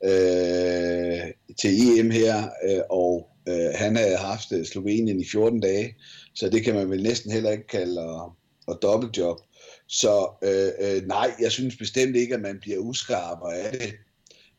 øh, 0.03 1.33
til 1.61 1.99
EM 1.99 2.11
her, 2.11 2.49
øh, 2.69 2.81
og 2.89 3.27
øh, 3.47 3.69
han 3.75 3.95
havde 3.95 4.17
haft 4.17 4.51
øh, 4.51 4.65
Slovenien 4.65 5.19
i 5.19 5.25
14 5.31 5.59
dage, 5.59 5.95
så 6.33 6.49
det 6.49 6.63
kan 6.63 6.75
man 6.75 6.89
vel 6.89 7.03
næsten 7.03 7.31
heller 7.31 7.51
ikke 7.51 7.67
kalde 7.67 8.01
at, 8.01 8.21
at 8.67 8.77
dobbeltjob. 8.81 9.37
Så 9.87 10.29
øh, 10.43 10.95
øh, 10.95 11.07
nej, 11.07 11.31
jeg 11.41 11.51
synes 11.51 11.77
bestemt 11.77 12.15
ikke, 12.15 12.35
at 12.35 12.41
man 12.41 12.59
bliver 12.61 12.77
uskarp 12.77 13.37
af 13.51 13.71
det. 13.71 13.93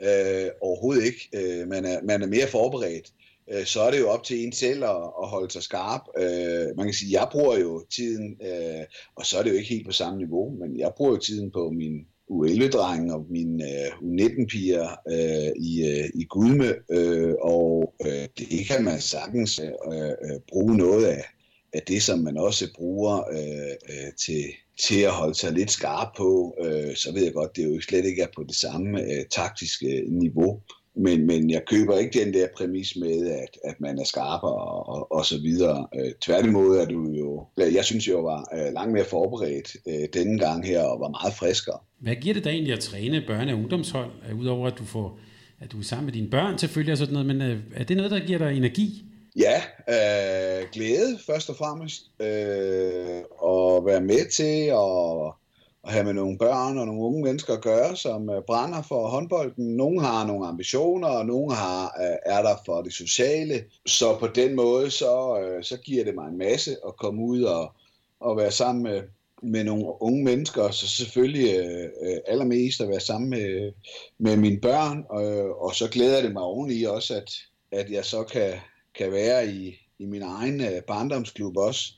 Øh, 0.03 0.51
overhovedet 0.61 1.05
ikke. 1.05 1.29
Øh, 1.35 1.69
man, 1.69 1.85
er, 1.85 2.03
man 2.03 2.23
er 2.23 2.27
mere 2.27 2.47
forberedt 2.47 3.13
øh, 3.51 3.65
så 3.65 3.81
er 3.81 3.91
det 3.91 4.01
jo 4.01 4.09
op 4.09 4.25
til 4.25 4.45
en 4.45 4.53
selv 4.53 4.85
at, 4.85 5.03
at 5.23 5.29
holde 5.29 5.51
sig 5.51 5.63
skarp. 5.63 6.01
Øh, 6.19 6.77
man 6.77 6.87
kan 6.87 6.95
sige, 6.95 7.21
jeg 7.21 7.29
bruger 7.33 7.59
jo 7.59 7.85
tiden, 7.91 8.37
øh, 8.43 8.85
og 9.17 9.27
så 9.27 9.39
er 9.39 9.43
det 9.43 9.51
jo 9.51 9.57
ikke 9.57 9.75
helt 9.75 9.87
på 9.87 9.93
samme 9.93 10.19
niveau, 10.19 10.57
men 10.61 10.79
jeg 10.79 10.93
bruger 10.97 11.13
jo 11.13 11.19
tiden 11.19 11.51
på 11.51 11.71
min 11.71 12.07
U11-drenge 12.31 13.15
og 13.15 13.27
mine 13.31 13.65
øh, 13.65 13.91
U19-piger 13.93 14.89
øh, 15.09 15.53
i, 15.57 15.87
øh, 15.89 16.09
i 16.15 16.25
Gudme, 16.25 16.75
øh, 16.91 17.35
og 17.41 17.95
øh, 18.07 18.29
det 18.39 18.67
kan 18.67 18.85
man 18.85 19.01
sagtens 19.01 19.59
øh, 19.59 20.09
øh, 20.09 20.41
bruge 20.49 20.77
noget 20.77 21.05
af, 21.05 21.25
af 21.73 21.83
det, 21.89 22.03
som 22.03 22.19
man 22.19 22.37
også 22.37 22.69
bruger 22.75 23.31
øh, 23.33 23.75
øh, 23.89 24.13
til, 24.27 24.45
til 24.81 25.01
at 25.01 25.11
holde 25.11 25.35
sig 25.35 25.53
lidt 25.53 25.71
skarp 25.71 26.09
på. 26.17 26.57
øh, 26.65 26.97
så 26.97 27.13
ved 27.13 27.25
jeg 27.25 27.33
godt, 27.33 27.57
det 27.57 27.65
er 27.65 27.69
jo 27.69 27.81
slet 27.81 28.05
ikke 28.05 28.23
er 28.23 28.29
på 28.37 28.43
det 28.43 28.57
samme 28.57 29.03
øh, 29.03 29.25
taktiske 29.31 29.87
øh, 29.87 30.13
niveau. 30.13 30.61
Men, 30.95 31.27
men 31.27 31.51
jeg 31.51 31.63
køber 31.67 31.99
ikke 31.99 32.25
den 32.25 32.35
der 32.35 32.47
præmis 32.57 32.97
med, 32.97 33.27
at, 33.27 33.59
at 33.65 33.81
man 33.81 33.99
er 33.99 34.05
skarpere 34.05 34.55
og, 34.55 34.89
og, 34.89 35.13
og 35.13 35.27
så 35.27 35.39
videre. 35.39 35.87
Øh, 35.95 36.13
tværtimod 36.21 36.77
er 36.77 36.85
du 36.85 37.11
jo, 37.11 37.47
jeg 37.59 37.85
synes 37.85 38.09
jo, 38.09 38.21
var 38.21 38.49
øh, 38.55 38.73
langt 38.73 38.93
mere 38.93 39.05
forberedt 39.05 39.77
øh, 39.89 40.09
denne 40.15 40.39
gang 40.39 40.67
her 40.67 40.83
og 40.83 41.01
var 41.01 41.09
meget 41.09 41.35
friskere. 41.35 41.79
Hvad 41.99 42.17
giver 42.17 42.35
det 42.35 42.45
dig 42.45 42.51
egentlig 42.51 42.73
at 42.73 42.81
træne 42.81 43.19
børne- 43.19 43.53
og 43.53 43.59
ungdomshold, 43.59 44.11
øh, 44.31 44.39
udover 44.39 44.67
at 44.67 44.79
du 44.79 44.85
får 44.85 45.19
at 45.63 45.73
du 45.73 45.79
er 45.79 45.83
sammen 45.83 46.05
med 46.05 46.13
dine 46.13 46.31
børn 46.31 46.59
selvfølgelig 46.59 46.93
og 46.93 46.99
sådan 46.99 47.13
noget, 47.13 47.27
men 47.27 47.43
øh, 47.43 47.59
er 47.75 47.85
det 47.85 47.97
noget, 47.97 48.11
der 48.11 48.27
giver 48.27 48.39
dig 48.39 48.57
energi? 48.57 49.05
Ja, 49.37 49.63
øh, 49.89 50.69
glæde 50.73 51.19
først 51.27 51.51
og 51.51 51.57
fremmest, 51.57 52.11
øh, 52.21 53.23
og 53.39 53.87
være 53.87 54.01
med 54.01 54.31
til 54.31 54.65
at 54.67 55.42
at 55.85 55.93
have 55.93 56.05
med 56.05 56.13
nogle 56.13 56.39
børn 56.39 56.79
og 56.79 56.87
nogle 56.87 57.03
unge 57.03 57.23
mennesker 57.23 57.55
at 57.55 57.63
gøre, 57.63 57.97
som 57.97 58.31
øh, 58.31 58.43
brænder 58.43 58.83
for 58.83 59.09
håndbolden. 59.09 59.77
Nogle 59.77 60.01
har 60.01 60.27
nogle 60.27 60.47
ambitioner, 60.47 61.09
og 61.09 61.27
nogle 61.27 61.55
har, 61.55 61.85
øh, 61.85 62.17
er 62.27 62.43
der 62.43 62.57
for 62.67 62.83
det 62.83 62.93
sociale. 62.93 63.65
Så 63.87 64.19
på 64.19 64.27
den 64.27 64.55
måde, 64.55 64.91
så, 64.91 65.41
øh, 65.41 65.65
så 65.65 65.77
giver 65.77 66.05
det 66.05 66.15
mig 66.15 66.29
en 66.29 66.39
masse 66.39 66.77
at 66.87 66.97
komme 66.97 67.23
ud 67.23 67.43
og, 67.43 67.73
og 68.21 68.37
være 68.37 68.51
sammen 68.51 68.83
med, 68.83 69.03
med 69.43 69.65
nogle 69.65 70.03
unge 70.03 70.25
mennesker, 70.25 70.71
så 70.71 70.89
selvfølgelig 70.89 71.57
øh, 71.57 72.19
allermest 72.27 72.81
at 72.81 72.89
være 72.89 73.01
sammen 73.01 73.31
med, 73.31 73.73
med 74.19 74.37
mine 74.37 74.61
børn, 74.61 75.05
og, 75.11 75.63
og 75.63 75.75
så 75.75 75.89
glæder 75.89 76.23
det 76.23 76.33
mig 76.33 76.43
oveni 76.43 76.83
også, 76.83 77.15
at, 77.15 77.33
at 77.73 77.91
jeg 77.91 78.05
så 78.05 78.23
kan, 78.23 78.53
kan 78.95 79.13
være 79.13 79.47
i, 79.49 79.75
i 79.99 80.07
min 80.07 80.23
egen 80.23 80.63
barndomsklub 80.87 81.57
også, 81.57 81.93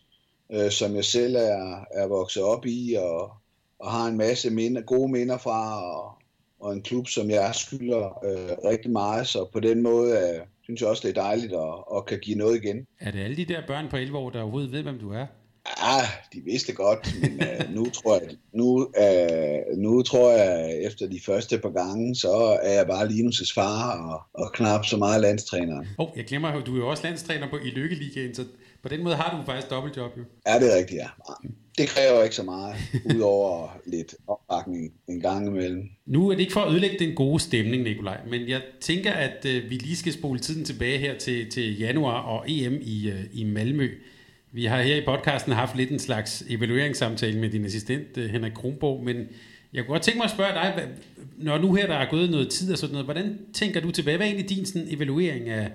øh, 0.52 0.70
som 0.70 0.96
jeg 0.96 1.04
selv 1.04 1.36
er, 1.36 1.84
er 1.90 2.06
vokset 2.06 2.42
op 2.42 2.66
i, 2.66 2.94
og, 2.98 3.30
og 3.78 3.92
har 3.92 4.06
en 4.06 4.16
masse 4.16 4.50
minder, 4.50 4.82
gode 4.82 5.12
minder 5.12 5.38
fra, 5.38 5.82
og, 5.82 6.18
og 6.60 6.72
en 6.72 6.82
klub, 6.82 7.08
som 7.08 7.30
jeg 7.30 7.54
skylder 7.54 8.24
øh, 8.24 8.70
rigtig 8.70 8.90
meget, 8.90 9.26
så 9.26 9.48
på 9.52 9.60
den 9.60 9.82
måde 9.82 10.10
øh, 10.12 10.40
synes 10.62 10.80
jeg 10.80 10.88
også, 10.88 11.08
det 11.08 11.16
er 11.18 11.22
dejligt 11.22 11.52
at, 11.52 11.96
at 11.96 12.06
kan 12.06 12.18
give 12.18 12.38
noget 12.38 12.64
igen. 12.64 12.86
Er 13.00 13.10
det 13.10 13.24
alle 13.24 13.36
de 13.36 13.44
der 13.44 13.66
børn 13.66 13.88
på 13.88 13.96
11 13.96 14.18
år, 14.18 14.30
der 14.30 14.42
overhovedet 14.42 14.72
ved, 14.72 14.82
hvem 14.82 14.98
du 14.98 15.12
er? 15.12 15.26
Ja, 15.66 16.00
de 16.32 16.40
vidste 16.44 16.72
godt, 16.72 17.14
men 17.20 17.40
øh, 17.40 17.74
nu, 17.74 17.90
tror 17.90 18.20
jeg, 18.20 18.28
nu, 18.52 18.90
øh, 18.98 19.78
nu 19.78 20.02
tror 20.02 20.32
jeg, 20.32 20.82
efter 20.82 21.08
de 21.08 21.20
første 21.26 21.58
par 21.58 21.70
gange, 21.70 22.14
så 22.14 22.58
er 22.62 22.72
jeg 22.72 22.86
bare 22.86 23.06
Linus' 23.06 23.54
far 23.54 24.12
og, 24.12 24.42
og 24.44 24.52
knap 24.52 24.84
så 24.84 24.96
meget 24.96 25.20
landstræner. 25.20 25.78
Åh, 25.78 25.84
oh, 25.98 26.08
jeg 26.16 26.24
glemmer, 26.24 26.60
du 26.60 26.74
er 26.74 26.78
jo 26.78 26.88
også 26.88 27.02
landstræner 27.02 27.50
på, 27.50 27.56
i 27.56 27.70
Lykkeligaen, 27.70 28.34
så 28.34 28.44
på 28.82 28.88
den 28.88 29.02
måde 29.02 29.14
har 29.14 29.38
du 29.38 29.44
faktisk 29.46 29.70
dobbeltjob 29.70 30.10
jo. 30.18 30.22
Ja, 30.46 30.58
det 30.58 30.72
er 30.72 30.76
rigtigt, 30.76 31.00
ja. 31.00 31.08
Det 31.78 31.88
kræver 31.88 32.22
ikke 32.22 32.36
så 32.36 32.42
meget, 32.42 32.76
udover 33.14 33.68
lidt 33.86 34.14
opbakning 34.26 34.92
en 35.08 35.20
gang 35.20 35.46
imellem. 35.46 35.88
Nu 36.06 36.28
er 36.28 36.34
det 36.34 36.40
ikke 36.40 36.52
for 36.52 36.60
at 36.60 36.72
ødelægge 36.72 36.98
den 36.98 37.14
gode 37.14 37.40
stemning, 37.40 37.82
Nikolaj, 37.82 38.20
men 38.30 38.48
jeg 38.48 38.62
tænker, 38.80 39.12
at 39.12 39.46
øh, 39.46 39.70
vi 39.70 39.74
lige 39.74 39.96
skal 39.96 40.12
spole 40.12 40.38
tiden 40.38 40.64
tilbage 40.64 40.98
her 40.98 41.18
til, 41.18 41.50
til 41.50 41.78
januar 41.78 42.22
og 42.22 42.44
EM 42.50 42.78
i, 42.82 43.08
øh, 43.08 43.24
i 43.32 43.44
Malmø. 43.44 43.90
Vi 44.52 44.64
har 44.64 44.82
her 44.82 44.96
i 44.96 45.04
podcasten 45.04 45.52
haft 45.52 45.76
lidt 45.76 45.90
en 45.90 45.98
slags 45.98 46.44
evalueringssamtale 46.48 47.40
med 47.40 47.50
din 47.50 47.64
assistent, 47.64 48.18
øh, 48.18 48.30
Henrik 48.30 48.52
Kronborg, 48.52 49.04
men 49.04 49.16
jeg 49.72 49.84
kunne 49.84 49.92
godt 49.92 50.02
tænke 50.02 50.18
mig 50.18 50.24
at 50.24 50.30
spørge 50.30 50.52
dig, 50.52 50.88
når 51.36 51.58
nu 51.58 51.74
her 51.74 51.86
der 51.86 51.94
er 51.94 52.10
gået 52.10 52.30
noget 52.30 52.48
tid 52.50 52.72
og 52.72 52.78
sådan 52.78 52.92
noget, 52.92 53.06
hvordan 53.06 53.38
tænker 53.52 53.80
du 53.80 53.90
tilbage? 53.90 54.16
Hvad 54.16 54.26
er 54.26 54.30
egentlig 54.30 54.56
din 54.56 54.66
sådan, 54.66 54.88
evaluering 54.90 55.48
af, 55.48 55.70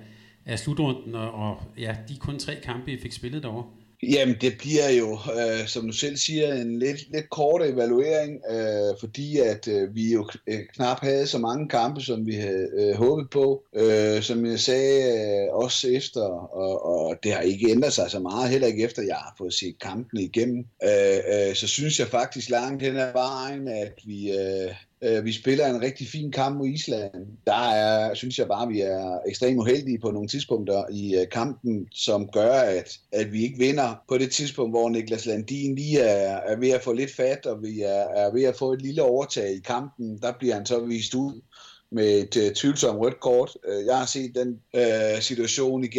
af 0.46 0.60
slutrunden 0.60 1.16
og, 1.16 1.32
og 1.32 1.64
ja, 1.78 1.96
de 2.10 2.16
kun 2.20 2.40
tre 2.40 2.56
kampe, 2.64 2.92
I 2.92 2.98
fik 2.98 3.12
spillet 3.12 3.44
derovre? 3.44 3.64
Jamen, 4.04 4.36
det 4.42 4.54
bliver 4.60 4.90
jo, 4.90 5.14
øh, 5.14 5.68
som 5.68 5.88
du 5.88 5.94
selv 5.94 6.18
siger, 6.18 6.54
en 6.54 6.80
lidt, 6.80 7.12
lidt 7.14 7.30
kort 7.30 7.62
evaluering, 7.66 8.42
øh, 8.52 9.00
fordi 9.00 9.38
at 9.38 9.68
øh, 9.68 9.96
vi 9.96 10.14
jo 10.14 10.30
øh, 10.48 10.60
knap 10.76 11.00
havde 11.02 11.28
så 11.28 11.38
mange 11.38 11.70
kampe, 11.70 12.02
som 12.02 12.26
vi 12.26 12.34
havde 12.34 12.68
øh, 12.80 12.96
håbet 12.96 13.30
på. 13.30 13.64
Øh, 13.76 14.22
som 14.22 14.46
jeg 14.46 14.60
sagde, 14.60 15.02
øh, 15.14 15.54
også 15.54 15.88
efter, 15.88 16.22
og, 16.22 16.86
og 16.86 17.16
det 17.24 17.34
har 17.34 17.42
ikke 17.42 17.72
ændret 17.72 17.94
sig 17.94 18.12
så 18.12 18.20
meget, 18.20 18.50
heller 18.50 18.68
ikke 18.68 18.84
efter, 18.84 19.02
jeg 19.02 19.16
har 19.16 19.36
fået 19.38 19.54
set 19.54 19.76
kampene 19.82 20.22
igennem. 20.22 20.66
Øh, 20.84 21.18
øh, 21.34 21.56
så 21.56 21.68
synes 21.68 22.00
jeg 22.00 22.08
faktisk 22.08 22.50
langt 22.50 22.84
hen 22.84 22.98
ad 22.98 23.14
vejen, 23.14 23.68
at 23.68 23.94
vi, 24.06 24.32
øh, 24.32 24.76
Øh, 25.04 25.26
vi 25.26 25.32
spiller 25.32 25.68
en 25.68 25.82
rigtig 25.82 26.08
fin 26.08 26.32
kamp 26.32 26.58
mod 26.58 26.68
Island. 26.68 27.28
Der 27.48 27.70
er, 27.70 28.14
synes 28.14 28.40
jeg 28.40 28.48
bare, 28.48 28.68
vi 28.68 28.82
er 28.82 29.20
ekstremt 29.28 29.60
uheldige 29.60 30.00
på 30.00 30.12
nogle 30.12 30.28
tidspunkter 30.28 30.84
i 30.92 31.16
øh, 31.16 31.30
kampen, 31.32 31.88
som 31.92 32.30
gør, 32.30 32.52
at, 32.52 33.00
at 33.12 33.32
vi 33.32 33.44
ikke 33.44 33.58
vinder 33.58 34.04
på 34.10 34.18
det 34.18 34.32
tidspunkt, 34.32 34.72
hvor 34.72 34.90
Niklas 34.90 35.26
Landin 35.26 35.76
lige 35.76 36.00
er, 36.00 36.38
er 36.38 36.56
ved 36.56 36.70
at 36.70 36.82
få 36.82 36.94
lidt 36.94 37.16
fat, 37.16 37.46
og 37.46 37.64
vi 37.64 37.82
er, 37.82 38.04
er 38.16 38.34
ved 38.34 38.44
at 38.44 38.56
få 38.56 38.74
et 38.74 38.82
lille 38.82 39.04
overtag 39.04 39.52
i 39.52 39.60
kampen. 39.60 40.18
Der 40.22 40.34
bliver 40.40 40.54
han 40.56 40.66
så 40.66 40.80
vist 40.80 41.16
ud 41.16 41.42
med 41.92 42.20
et 42.20 42.38
uh, 42.38 42.54
tvivlsomt 42.54 43.00
rødt 43.00 43.20
kort. 43.20 43.58
Øh, 43.68 43.86
jeg 43.86 43.98
har 43.98 44.06
set 44.06 44.32
den 44.36 44.60
øh, 44.76 45.22
situation 45.22 45.84
i 45.84 45.90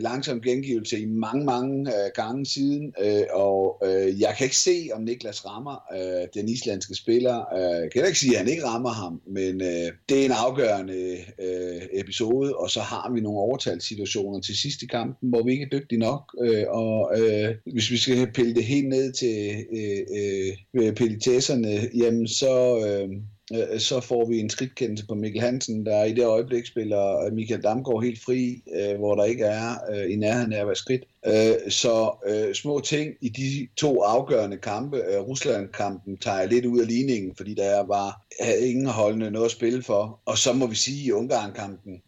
langsom 0.00 0.40
gengivelse 0.40 1.00
i 1.00 1.06
mange, 1.06 1.44
mange 1.44 1.90
øh, 1.90 2.10
gange 2.14 2.46
siden, 2.46 2.92
øh, 3.00 3.22
og 3.32 3.82
øh, 3.84 4.20
jeg 4.20 4.34
kan 4.38 4.44
ikke 4.44 4.56
se, 4.56 4.88
om 4.92 5.02
Niklas 5.02 5.46
rammer 5.46 5.76
øh, 5.96 6.28
den 6.34 6.48
islandske 6.48 6.94
spiller. 6.94 7.44
Uh, 7.54 7.82
jeg 7.82 7.90
kan 7.92 8.06
ikke 8.06 8.18
sige, 8.18 8.32
at 8.32 8.38
han 8.38 8.48
ikke 8.48 8.64
rammer 8.64 8.90
ham, 8.90 9.20
men 9.26 9.62
øh, 9.62 9.92
det 10.08 10.20
er 10.20 10.24
en 10.24 10.32
afgørende 10.46 11.16
øh, 11.40 11.82
episode, 11.92 12.56
og 12.56 12.70
så 12.70 12.80
har 12.80 13.12
vi 13.14 13.20
nogle 13.20 13.38
overtalssituationer 13.38 14.40
til 14.40 14.56
sidst 14.56 14.82
i 14.82 14.86
kampen, 14.86 15.28
hvor 15.28 15.42
vi 15.42 15.52
ikke 15.52 15.64
er 15.64 15.78
dygtige 15.78 15.98
nok, 15.98 16.22
øh, 16.40 16.64
og 16.68 17.20
øh, 17.20 17.54
hvis 17.72 17.90
vi 17.90 17.96
skal 17.96 18.32
pille 18.32 18.54
det 18.54 18.64
helt 18.64 18.88
ned 18.88 19.12
til 19.12 19.64
øh, 19.78 20.82
uh, 20.82 20.94
pelitesserne, 20.94 21.88
jamen 21.94 22.28
så... 22.28 22.84
Øh, 22.86 23.08
Øh, 23.54 23.80
så 23.80 24.00
får 24.00 24.28
vi 24.28 24.40
en 24.40 24.50
skridtkendelse 24.50 25.06
på 25.06 25.14
Mikkel 25.14 25.42
Hansen, 25.42 25.86
der 25.86 26.04
i 26.04 26.12
det 26.12 26.24
øjeblik 26.24 26.66
spiller 26.66 27.24
øh, 27.24 27.32
Michael 27.32 27.62
Damgaard 27.62 28.02
helt 28.02 28.22
fri, 28.24 28.62
øh, 28.74 28.98
hvor 28.98 29.14
der 29.14 29.24
ikke 29.24 29.44
er 29.44 29.70
øh, 29.92 30.12
i 30.12 30.16
nærheden 30.16 30.52
af 30.52 30.60
at 30.60 30.66
være 30.66 30.76
skridt. 30.76 31.04
Øh, 31.26 31.70
så 31.70 32.10
øh, 32.26 32.54
små 32.54 32.80
ting 32.80 33.14
i 33.20 33.28
de 33.28 33.68
to 33.76 34.02
afgørende 34.02 34.56
kampe, 34.56 35.02
Rusland-kampen 35.18 36.16
tager 36.16 36.38
jeg 36.38 36.48
lidt 36.48 36.66
ud 36.66 36.80
af 36.80 36.86
ligningen, 36.86 37.36
fordi 37.36 37.54
der 37.54 37.86
var 37.86 38.22
havde 38.40 38.68
ingen 38.68 38.86
holdende 38.86 39.30
noget 39.30 39.44
at 39.44 39.50
spille 39.50 39.82
for. 39.82 40.20
Og 40.24 40.38
så 40.38 40.52
må 40.52 40.66
vi 40.66 40.74
sige, 40.74 41.00
at 41.00 41.06
i 41.06 41.12
Ungarn-kampen 41.12 42.02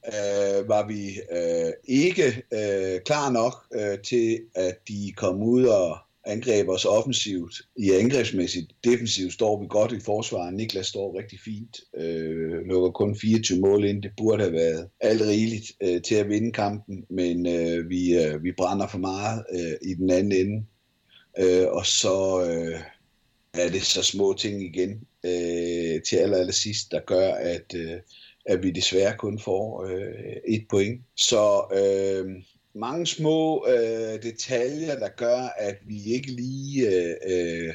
var 0.67 0.87
vi 0.87 1.21
ikke 1.85 2.43
klar 3.05 3.31
nok 3.31 3.55
til, 4.05 4.41
at 4.55 4.79
de 4.89 5.13
kom 5.17 5.43
ud 5.43 5.65
og 5.65 5.97
angreb 6.29 6.69
os 6.69 6.85
offensivt. 6.85 7.55
I 7.77 7.91
angrebsmæssigt 7.91 8.73
defensivt 8.85 9.33
står 9.33 9.61
vi 9.61 9.67
godt 9.69 9.93
i 9.93 10.01
forsvaret. 10.01 10.55
Niklas 10.55 10.87
står 10.87 11.19
rigtig 11.19 11.39
fint. 11.45 11.81
Øh, 11.97 12.61
lukker 12.67 12.91
kun 12.91 13.17
24 13.17 13.61
mål 13.61 13.85
ind. 13.85 14.03
Det 14.03 14.11
burde 14.17 14.43
have 14.43 14.53
været 14.53 14.89
alt 15.01 15.23
rigeligt 15.23 15.73
øh, 15.83 16.03
til 16.03 16.15
at 16.15 16.29
vinde 16.29 16.53
kampen, 16.53 17.05
men 17.11 17.47
øh, 17.47 17.91
vi, 17.91 18.25
øh, 18.25 18.45
vi 18.45 18.53
brænder 18.53 18.87
for 18.87 18.99
meget 18.99 19.45
øh, 19.53 19.91
i 19.91 19.95
den 19.95 20.11
anden 20.11 20.33
ende. 20.33 20.65
Øh, 21.39 21.67
og 21.69 21.87
så 21.87 22.45
øh, 22.51 22.81
er 23.55 23.69
det 23.69 23.83
så 23.83 24.03
små 24.03 24.35
ting 24.39 24.63
igen 24.63 25.01
øh, 25.25 26.03
til 26.03 26.17
aller, 26.17 26.39
aller 26.39 26.53
sidst, 26.53 26.93
der 26.93 27.01
gør, 27.01 27.31
at, 27.33 27.75
øh, 27.77 27.97
at 28.47 28.63
vi 28.63 28.71
desværre 28.71 29.17
kun 29.19 29.39
får 29.39 29.85
øh, 29.85 30.37
et 30.49 30.67
point. 30.71 31.03
Så 31.17 31.63
øh, 31.73 32.43
mange 32.79 33.07
små 33.07 33.67
øh, 33.69 34.23
detaljer, 34.23 34.99
der 34.99 35.09
gør, 35.17 35.55
at 35.59 35.77
vi 35.87 36.15
ikke 36.15 36.31
lige 36.31 36.89
øh, 36.89 37.15
øh, 37.29 37.75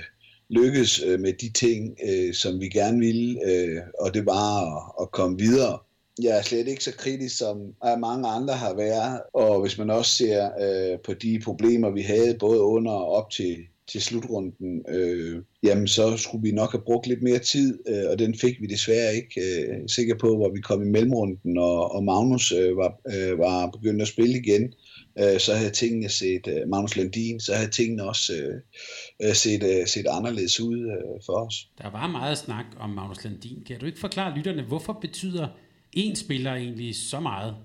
lykkes 0.49 1.03
øh, 1.03 1.19
med 1.19 1.33
de 1.33 1.49
ting, 1.49 1.97
øh, 2.09 2.33
som 2.33 2.59
vi 2.59 2.69
gerne 2.69 2.99
ville, 2.99 3.39
øh, 3.49 3.81
og 3.99 4.13
det 4.13 4.25
var 4.25 4.75
at, 4.75 4.91
at 5.01 5.11
komme 5.11 5.37
videre. 5.37 5.79
Jeg 6.21 6.37
er 6.37 6.41
slet 6.41 6.67
ikke 6.67 6.83
så 6.83 6.95
kritisk, 6.97 7.37
som 7.37 7.57
øh, 7.85 7.99
mange 7.99 8.27
andre 8.27 8.53
har 8.53 8.73
været, 8.73 9.21
og 9.33 9.61
hvis 9.61 9.77
man 9.77 9.89
også 9.89 10.11
ser 10.11 10.49
øh, 10.61 10.99
på 11.05 11.13
de 11.13 11.41
problemer, 11.43 11.89
vi 11.89 12.01
havde 12.01 12.37
både 12.39 12.59
under 12.59 12.91
og 12.91 13.11
op 13.11 13.29
til, 13.29 13.57
til 13.91 14.01
slutrunden, 14.01 14.85
øh, 14.89 15.41
jamen 15.63 15.87
så 15.87 16.17
skulle 16.17 16.43
vi 16.43 16.51
nok 16.51 16.71
have 16.71 16.83
brugt 16.85 17.07
lidt 17.07 17.21
mere 17.21 17.39
tid, 17.39 17.79
øh, 17.87 18.11
og 18.11 18.19
den 18.19 18.37
fik 18.37 18.61
vi 18.61 18.67
desværre 18.67 19.15
ikke. 19.15 19.41
Øh, 19.41 19.77
sikker 19.87 20.15
på, 20.17 20.35
hvor 20.35 20.49
vi 20.49 20.61
kom 20.61 20.81
i 20.81 20.89
mellemrunden, 20.89 21.57
og, 21.57 21.91
og 21.91 22.03
Magnus 22.03 22.51
øh, 22.51 22.77
var, 22.77 22.99
øh, 23.15 23.39
var 23.39 23.69
begyndt 23.69 24.01
at 24.01 24.07
spille 24.07 24.37
igen 24.37 24.73
øh, 25.19 25.39
så 25.39 25.53
havde 25.53 25.71
tingene 25.71 26.09
set, 26.09 26.47
øh, 26.47 26.69
Magnus 26.69 26.95
Landin, 26.95 27.39
så 27.39 27.53
havde 27.53 27.71
tingene 27.71 28.03
også 28.03 28.33
øh, 28.33 29.27
øh, 29.27 29.35
set, 29.35 29.63
øh, 29.63 29.87
set 29.87 30.05
anderledes 30.09 30.59
ud 30.59 30.79
øh, 30.79 31.21
for 31.25 31.45
os. 31.45 31.67
Der 31.77 31.91
var 31.91 32.07
meget 32.07 32.37
snak 32.37 32.65
om 32.79 32.89
Magnus 32.89 33.23
Landin. 33.23 33.63
Kan 33.67 33.79
du 33.79 33.85
ikke 33.85 33.99
forklare 33.99 34.37
lytterne, 34.37 34.63
hvorfor 34.63 34.97
betyder 35.01 35.47
en 35.93 36.15
spiller 36.15 36.53
egentlig 36.53 36.95
så 36.95 37.19
meget? 37.19 37.55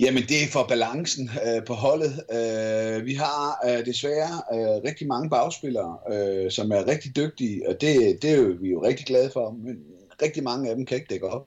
Jamen, 0.00 0.22
det 0.22 0.42
er 0.42 0.48
for 0.52 0.64
balancen 0.68 1.30
øh, 1.46 1.64
på 1.66 1.74
holdet. 1.74 2.12
Øh, 2.32 3.06
vi 3.06 3.14
har 3.14 3.58
øh, 3.68 3.86
desværre 3.86 4.42
øh, 4.54 4.82
rigtig 4.88 5.06
mange 5.06 5.30
bagspillere, 5.30 5.98
øh, 6.12 6.50
som 6.50 6.70
er 6.70 6.86
rigtig 6.86 7.16
dygtige, 7.16 7.68
og 7.68 7.80
det, 7.80 8.22
det 8.22 8.30
er 8.30 8.36
jo, 8.36 8.56
vi 8.60 8.66
er 8.66 8.72
jo 8.72 8.84
rigtig 8.84 9.06
glade 9.06 9.30
for, 9.32 9.50
men 9.50 9.76
rigtig 10.22 10.42
mange 10.42 10.70
af 10.70 10.76
dem 10.76 10.86
kan 10.86 10.96
ikke 10.96 11.10
dække 11.10 11.28
op. 11.28 11.46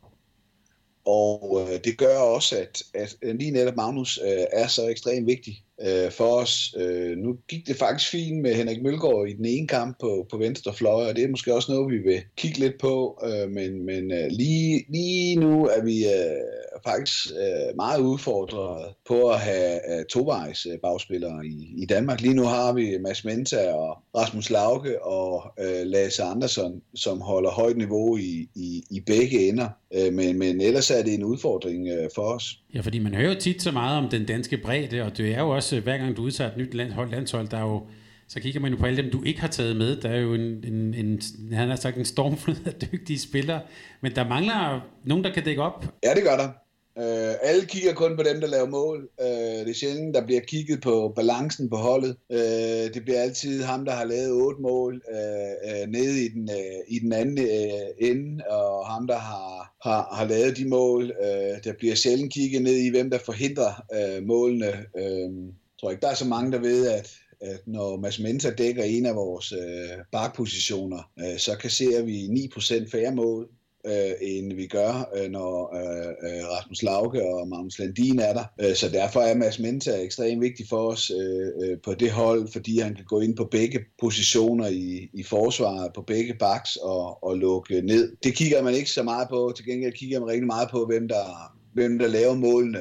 Og 1.05 1.61
øh, 1.61 1.79
det 1.83 1.97
gør 1.97 2.17
også, 2.17 2.57
at, 2.57 2.83
at 2.93 3.17
lige 3.35 3.51
netop 3.51 3.75
Magnus 3.75 4.19
øh, 4.23 4.45
er 4.51 4.67
så 4.67 4.87
ekstremt 4.87 5.27
vigtig 5.27 5.64
øh, 5.81 6.11
for 6.11 6.41
os. 6.41 6.75
Øh, 6.77 7.17
nu 7.17 7.35
gik 7.49 7.67
det 7.67 7.75
faktisk 7.75 8.11
fint 8.11 8.41
med 8.41 8.53
Henrik 8.53 8.81
Mølgaard 8.81 9.27
i 9.27 9.33
den 9.33 9.45
ene 9.45 9.67
kamp 9.67 9.99
på, 9.99 10.27
på 10.31 10.37
venstre 10.37 10.73
fløj, 10.73 11.09
og 11.09 11.15
det 11.15 11.23
er 11.23 11.29
måske 11.29 11.53
også 11.53 11.71
noget, 11.71 11.91
vi 11.91 11.97
vil 11.97 12.21
kigge 12.37 12.59
lidt 12.59 12.77
på. 12.79 13.21
Øh, 13.23 13.51
men 13.51 13.85
men 13.85 14.11
øh, 14.11 14.27
lige, 14.29 14.85
lige 14.89 15.35
nu 15.35 15.65
er 15.65 15.83
vi 15.83 16.05
øh, 16.05 16.81
faktisk 16.85 17.31
øh, 17.31 17.75
meget 17.75 17.99
udfordret 17.99 18.93
på 19.07 19.29
at 19.29 19.39
have 19.39 19.99
øh, 19.99 20.05
tovejs 20.05 20.65
øh, 20.65 20.79
bagspillere 20.83 21.45
i, 21.45 21.73
i 21.77 21.85
Danmark. 21.85 22.21
Lige 22.21 22.33
nu 22.33 22.43
har 22.43 22.73
vi 22.73 22.97
Mads 22.97 23.25
Menta 23.25 23.73
og 23.73 23.97
Rasmus 24.17 24.49
Lauke 24.49 25.03
og 25.03 25.53
øh, 25.59 25.85
Lasse 25.85 26.23
Andersson, 26.23 26.81
som 26.95 27.21
holder 27.21 27.49
højt 27.49 27.77
niveau 27.77 28.17
i, 28.17 28.49
i, 28.55 28.83
i 28.91 28.99
begge 28.99 29.47
ender. 29.49 29.69
Øh, 29.93 30.13
men, 30.13 30.39
men 30.39 30.61
ellers 30.61 30.91
er 30.91 31.03
det 31.03 31.13
en 31.13 31.23
udfordring 31.23 31.87
øh, 31.87 32.09
for 32.15 32.21
os. 32.21 32.59
Ja, 32.73 32.81
fordi 32.81 32.99
man 32.99 33.13
hører 33.13 33.33
jo 33.33 33.39
tit 33.39 33.61
så 33.61 33.71
meget 33.71 33.97
om 34.03 34.09
den 34.09 34.25
danske 34.25 34.57
bredde, 34.57 35.01
og 35.01 35.17
det 35.17 35.33
er 35.33 35.39
jo 35.39 35.49
også, 35.49 35.64
hver 35.71 35.97
gang 35.97 36.17
du 36.17 36.21
udtager 36.21 36.51
et 36.51 36.57
nyt 36.57 36.73
landhold, 36.73 37.09
landshold, 37.09 37.47
der 37.47 37.57
er 37.57 37.61
jo 37.61 37.87
så 38.27 38.39
kigger 38.39 38.59
man 38.59 38.71
jo 38.71 38.77
på 38.77 38.85
alle 38.85 39.03
dem, 39.03 39.11
du 39.11 39.23
ikke 39.23 39.41
har 39.41 39.47
taget 39.47 39.75
med. 39.75 40.01
Der 40.01 40.09
er 40.09 40.19
jo 40.19 40.33
en, 40.33 40.41
en, 40.41 40.93
en 40.93 41.21
han 41.53 41.69
har 41.69 41.75
sagt, 41.75 41.97
en 41.97 42.05
stormflod 42.05 42.55
af 42.65 42.73
dygtige 42.73 43.19
spillere, 43.19 43.61
men 44.01 44.15
der 44.15 44.27
mangler 44.27 44.79
nogen, 45.03 45.23
der 45.23 45.33
kan 45.33 45.43
dække 45.43 45.61
op. 45.61 45.85
Ja, 46.03 46.13
det 46.13 46.23
gør 46.23 46.37
der. 46.37 46.49
Øh, 46.97 47.33
alle 47.41 47.65
kigger 47.65 47.93
kun 47.93 48.17
på 48.17 48.23
dem, 48.23 48.41
der 48.41 48.47
laver 48.47 48.69
mål. 48.69 49.09
Øh, 49.21 49.27
det 49.65 49.69
er 49.69 49.73
sjældent, 49.73 50.15
der 50.15 50.25
bliver 50.25 50.41
kigget 50.41 50.81
på 50.81 51.13
balancen 51.15 51.69
på 51.69 51.75
holdet. 51.75 52.17
Øh, 52.31 52.93
det 52.93 53.01
bliver 53.03 53.21
altid 53.21 53.63
ham, 53.63 53.85
der 53.85 53.91
har 53.91 54.05
lavet 54.05 54.31
otte 54.31 54.61
mål 54.61 55.01
øh, 55.11 55.81
øh, 55.81 55.87
nede 55.87 56.25
i 56.25 56.29
den, 56.29 56.49
øh, 56.49 56.79
i 56.87 56.99
den 56.99 57.13
anden 57.13 57.37
øh, 57.39 58.09
ende, 58.09 58.43
og 58.49 58.87
ham, 58.87 59.07
der 59.07 59.17
har, 59.17 59.75
har, 59.81 60.15
har 60.15 60.25
lavet 60.27 60.57
de 60.57 60.67
mål. 60.67 61.03
Øh, 61.03 61.63
der 61.63 61.73
bliver 61.77 61.95
sjældent 61.95 62.33
kigget 62.33 62.61
ned 62.61 62.75
i, 62.75 62.89
hvem 62.89 63.09
der 63.09 63.19
forhindrer 63.25 63.83
øh, 63.95 64.23
målene. 64.23 64.71
Øh, 64.97 65.29
jeg 65.75 65.79
tror 65.79 65.91
ikke, 65.91 66.01
der 66.01 66.09
er 66.09 66.15
så 66.15 66.25
mange, 66.25 66.51
der 66.51 66.59
ved, 66.59 66.87
at 66.87 67.11
at 67.41 67.67
når 67.67 67.97
Mads 67.97 68.19
Mensa 68.19 68.51
dækker 68.51 68.83
en 68.83 69.05
af 69.05 69.15
vores 69.15 69.51
øh, 69.51 69.97
bakpositioner, 70.11 71.11
øh, 71.19 71.37
så 71.37 71.57
kasserer 71.57 72.03
vi 72.03 72.25
9% 72.27 72.89
færre 72.91 73.15
mål, 73.15 73.49
øh, 73.85 74.11
end 74.21 74.53
vi 74.53 74.67
gør, 74.67 75.09
øh, 75.15 75.31
når 75.31 75.75
øh, 75.75 76.07
øh 76.07 76.43
Rasmus 76.51 76.83
Lauke 76.83 77.23
og 77.23 77.47
Magnus 77.47 77.79
Landin 77.79 78.19
er 78.19 78.33
der. 78.33 78.45
Øh, 78.61 78.75
så 78.75 78.89
derfor 78.89 79.19
er 79.19 79.35
Mads 79.35 79.59
Menta 79.59 79.91
ekstremt 80.01 80.41
vigtig 80.41 80.65
for 80.69 80.91
os 80.91 81.11
øh, 81.11 81.47
øh, 81.63 81.77
på 81.83 81.93
det 81.93 82.11
hold, 82.11 82.47
fordi 82.53 82.79
han 82.79 82.95
kan 82.95 83.05
gå 83.05 83.19
ind 83.19 83.35
på 83.37 83.47
begge 83.51 83.79
positioner 84.01 84.67
i, 84.67 85.09
i 85.13 85.23
forsvaret, 85.23 85.91
på 85.95 86.01
begge 86.01 86.33
baks 86.39 86.75
og, 86.75 87.23
og 87.23 87.37
lukke 87.37 87.81
ned. 87.81 88.15
Det 88.23 88.35
kigger 88.35 88.63
man 88.63 88.73
ikke 88.73 88.89
så 88.89 89.03
meget 89.03 89.27
på. 89.29 89.53
Til 89.55 89.65
gengæld 89.65 89.93
kigger 89.93 90.19
man 90.19 90.29
rigtig 90.29 90.47
meget 90.47 90.69
på, 90.71 90.85
hvem 90.85 91.07
der, 91.07 91.53
hvem 91.73 91.99
der 91.99 92.07
laver 92.07 92.35
målene. 92.35 92.79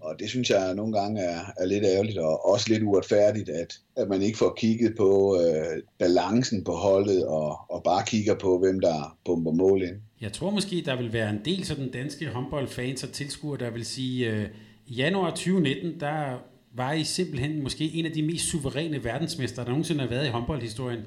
Og 0.00 0.14
det 0.18 0.28
synes 0.28 0.50
jeg 0.50 0.74
nogle 0.74 1.00
gange 1.00 1.20
er, 1.20 1.40
er 1.58 1.66
lidt 1.66 1.84
ærgerligt 1.84 2.18
og 2.18 2.46
også 2.46 2.66
lidt 2.68 2.82
uretfærdigt, 2.82 3.48
at, 3.48 3.74
at 3.96 4.08
man 4.08 4.22
ikke 4.22 4.38
får 4.38 4.54
kigget 4.58 4.94
på 4.96 5.40
øh, 5.40 5.82
balancen 5.98 6.64
på 6.64 6.72
holdet 6.72 7.26
og, 7.26 7.56
og 7.70 7.82
bare 7.82 8.02
kigger 8.06 8.34
på, 8.34 8.58
hvem 8.58 8.80
der 8.80 9.18
bomber 9.24 9.52
mål 9.52 9.82
ind. 9.82 9.96
Jeg 10.20 10.32
tror 10.32 10.50
måske, 10.50 10.82
der 10.84 10.96
vil 10.96 11.12
være 11.12 11.30
en 11.30 11.40
del 11.44 11.64
sådan 11.64 11.90
danske 11.90 12.28
håndboldfans 12.28 13.04
og 13.04 13.12
tilskuere, 13.12 13.58
der 13.58 13.70
vil 13.70 13.84
sige, 13.84 14.30
øh, 14.30 14.48
i 14.86 14.94
januar 14.94 15.30
2019, 15.30 16.00
der 16.00 16.38
var 16.72 16.92
I 16.92 17.04
simpelthen 17.04 17.62
måske 17.62 17.84
en 17.84 18.06
af 18.06 18.12
de 18.12 18.22
mest 18.22 18.44
suveræne 18.44 19.04
verdensmester, 19.04 19.62
der 19.62 19.70
nogensinde 19.70 20.00
har 20.00 20.08
været 20.08 20.26
i 20.26 20.30
håndboldhistorien. 20.30 21.00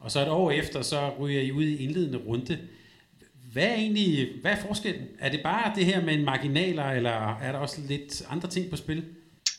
Og 0.00 0.10
så 0.10 0.20
et 0.20 0.28
år 0.28 0.50
efter, 0.50 0.82
så 0.82 1.10
ryger 1.20 1.40
I 1.40 1.52
ud 1.52 1.64
i 1.64 1.76
indledende 1.76 2.18
runde. 2.18 2.58
Hvad 3.52 3.66
er 3.66 3.74
egentlig, 3.74 4.28
hvad 4.40 4.52
er 4.52 4.56
forskellen? 4.56 5.06
Er 5.18 5.30
det 5.30 5.40
bare 5.42 5.72
det 5.76 5.86
her 5.86 6.04
med 6.04 6.14
en 6.14 6.24
marginaler, 6.24 6.84
eller 6.84 7.36
er 7.36 7.52
der 7.52 7.58
også 7.58 7.80
lidt 7.88 8.22
andre 8.30 8.48
ting 8.48 8.70
på 8.70 8.76
spil? 8.76 9.04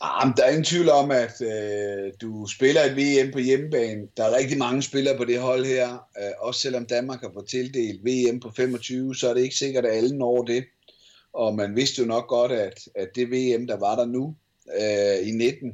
Ah, 0.00 0.32
der 0.36 0.44
er 0.44 0.48
ingen 0.48 0.64
tvivl 0.64 0.88
om, 0.88 1.10
at 1.10 1.40
øh, 1.40 2.12
du 2.20 2.46
spiller 2.46 2.82
et 2.82 2.96
VM 2.96 3.32
på 3.32 3.38
hjemmebane. 3.38 4.02
Der 4.16 4.24
er 4.24 4.36
rigtig 4.36 4.58
mange 4.58 4.82
spillere 4.82 5.16
på 5.16 5.24
det 5.24 5.40
hold 5.40 5.66
her. 5.66 5.92
Øh, 5.92 6.32
også 6.38 6.60
selvom 6.60 6.86
Danmark 6.86 7.20
har 7.20 7.30
fået 7.34 7.48
tildelt 7.48 8.04
VM 8.04 8.40
på 8.40 8.50
25, 8.56 9.14
så 9.14 9.30
er 9.30 9.34
det 9.34 9.42
ikke 9.42 9.56
sikkert, 9.56 9.86
at 9.86 9.96
alle 9.96 10.18
når 10.18 10.42
det. 10.42 10.64
Og 11.32 11.54
man 11.54 11.76
vidste 11.76 12.02
jo 12.02 12.06
nok 12.06 12.28
godt, 12.28 12.52
at, 12.52 12.88
at 12.94 13.08
det 13.14 13.30
VM, 13.30 13.66
der 13.66 13.76
var 13.76 13.96
der 13.96 14.06
nu 14.06 14.36
øh, 14.80 15.28
i 15.28 15.30
19, 15.30 15.68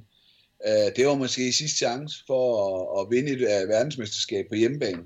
øh, 0.66 0.96
det 0.96 1.06
var 1.06 1.14
måske 1.14 1.52
sidste 1.52 1.76
chance 1.76 2.24
for 2.26 2.44
at, 2.68 3.00
at 3.00 3.10
vinde 3.10 3.32
et 3.32 3.62
uh, 3.62 3.68
verdensmesterskab 3.68 4.46
på 4.48 4.54
hjemmebane. 4.54 5.02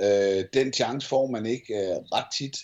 Øh, 0.00 0.44
den 0.54 0.72
chance 0.72 1.08
får 1.08 1.26
man 1.30 1.46
ikke 1.46 1.74
øh, 1.74 1.96
ret 1.96 2.26
tit. 2.38 2.56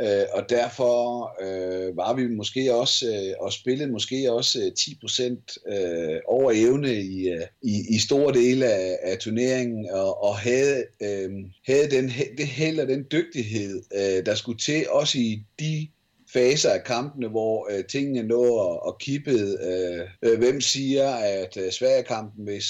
Øh, 0.00 0.24
og 0.32 0.50
derfor 0.50 1.30
øh, 1.42 1.96
var 1.96 2.14
vi 2.14 2.26
måske 2.26 2.74
også 2.74 3.06
øh, 3.06 3.34
og 3.40 3.52
spillede 3.52 3.90
måske 3.90 4.32
også 4.32 4.58
øh, 4.58 4.72
10% 4.78 5.72
øh, 5.72 6.20
over 6.26 6.52
evne 6.54 6.94
i, 6.94 7.28
øh, 7.28 7.46
i, 7.62 7.84
i 7.88 7.98
store 7.98 8.34
dele 8.34 8.66
af, 8.66 8.98
af 9.02 9.18
turneringen 9.18 9.90
og, 9.90 10.24
og 10.24 10.38
havde, 10.38 10.84
øh, 11.02 11.30
havde 11.66 11.90
den, 11.90 12.12
det 12.38 12.46
held 12.46 12.80
og 12.80 12.88
den 12.88 13.04
dygtighed, 13.12 13.82
øh, 13.94 14.26
der 14.26 14.34
skulle 14.34 14.58
til 14.58 14.86
også 14.90 15.18
i 15.18 15.42
de 15.60 15.88
faser 16.32 16.70
af 16.70 16.84
kampene, 16.84 17.28
hvor 17.28 17.68
øh, 17.70 17.84
tingene 17.84 18.28
lå 18.28 18.42
og, 18.42 18.86
og 18.86 18.98
kippede. 18.98 19.58
Øh, 19.62 20.30
øh, 20.30 20.38
hvem 20.38 20.60
siger, 20.60 21.08
at 21.08 21.56
øh, 21.56 21.72
Sverige-kampen, 21.72 22.44
hvis 22.44 22.64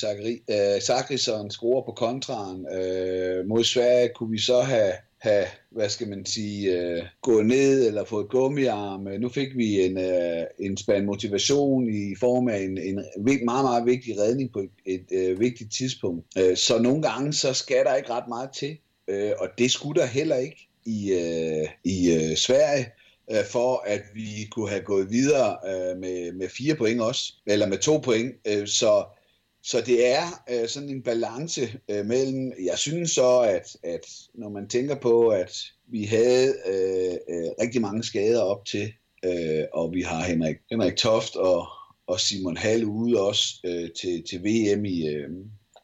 Sakrisson 0.80 1.46
øh, 1.46 1.50
scorer 1.50 1.84
på 1.84 1.92
kontraen 1.92 2.66
øh, 2.78 3.46
mod 3.46 3.64
Sverige, 3.64 4.10
kunne 4.14 4.30
vi 4.30 4.38
så 4.38 4.60
have 4.60 4.92
have, 5.18 5.46
hvad 5.70 5.88
skal 5.88 6.09
man 6.09 6.26
sige, 6.26 6.79
øh, 6.79 7.02
gået 7.22 7.46
ned 7.46 7.87
eller 7.87 8.05
fået 8.05 8.29
gummiarm. 8.29 9.09
Øh, 9.09 9.20
nu 9.20 9.29
fik 9.29 9.57
vi 9.57 9.85
en, 9.85 9.98
øh, 9.98 10.44
en 10.59 10.76
spand 10.76 11.05
motivation 11.05 11.88
i 11.88 12.14
form 12.20 12.48
af 12.48 12.59
en, 12.59 12.79
en 12.79 12.94
meget, 13.24 13.64
meget 13.64 13.87
vigtig 13.87 14.18
redning 14.18 14.52
på 14.52 14.59
et, 14.59 14.70
et 14.87 15.07
øh, 15.12 15.40
vigtigt 15.40 15.72
tidspunkt. 15.72 16.26
Øh, 16.38 16.57
så 16.57 16.79
nogle 16.79 17.02
gange, 17.02 17.33
så 17.33 17.52
skal 17.52 17.85
der 17.85 17.94
ikke 17.94 18.11
ret 18.11 18.29
meget 18.29 18.50
til, 18.55 18.79
øh, 19.09 19.33
og 19.38 19.48
det 19.59 19.70
skulle 19.70 20.00
der 20.00 20.07
heller 20.07 20.37
ikke 20.37 20.68
i, 20.87 21.12
øh, 21.12 21.68
i 21.85 22.14
øh, 22.14 22.37
Sverige 22.37 22.87
øh, 23.31 23.44
for 23.44 23.85
at 23.87 24.02
vi 24.14 24.48
kunne 24.50 24.68
have 24.68 24.83
gået 24.83 25.11
videre 25.11 25.57
øh, 25.66 25.98
med, 25.98 26.33
med 26.33 26.48
fire 26.48 26.74
point 26.74 27.00
også, 27.00 27.33
eller 27.46 27.66
med 27.66 27.79
to 27.79 27.98
point. 27.98 28.35
Øh, 28.46 28.66
så 28.66 29.05
så 29.66 29.81
det 29.81 30.07
er 30.07 30.26
øh, 30.50 30.68
sådan 30.68 30.88
en 30.88 31.02
balance 31.02 31.61
øh, 31.90 32.07
mellem, 32.07 32.52
jeg 32.64 32.79
synes 32.79 33.11
så, 33.11 33.40
at, 33.40 33.76
at 33.83 34.07
når 34.35 34.48
man 34.48 34.68
tænker 34.68 34.94
på, 34.94 35.29
at 35.29 35.52
vi 35.87 36.05
havde 36.05 36.55
øh, 36.66 37.12
øh, 37.29 37.50
rigtig 37.61 37.81
mange 37.81 38.02
skader 38.02 38.42
op 38.42 38.64
til, 38.64 38.92
øh, 39.24 39.64
og 39.72 39.92
vi 39.92 40.02
har 40.02 40.24
Henrik, 40.24 40.57
Henrik 40.70 40.96
Toft 40.96 41.37
og, 41.37 41.66
og 42.07 42.20
Simon 42.20 42.57
Hall 42.57 42.85
ude 42.85 43.20
også 43.20 43.44
øh, 43.64 43.90
til, 44.00 44.24
til 44.31 44.44
VM 44.44 44.85
i, 44.85 45.07
øh, 45.09 45.31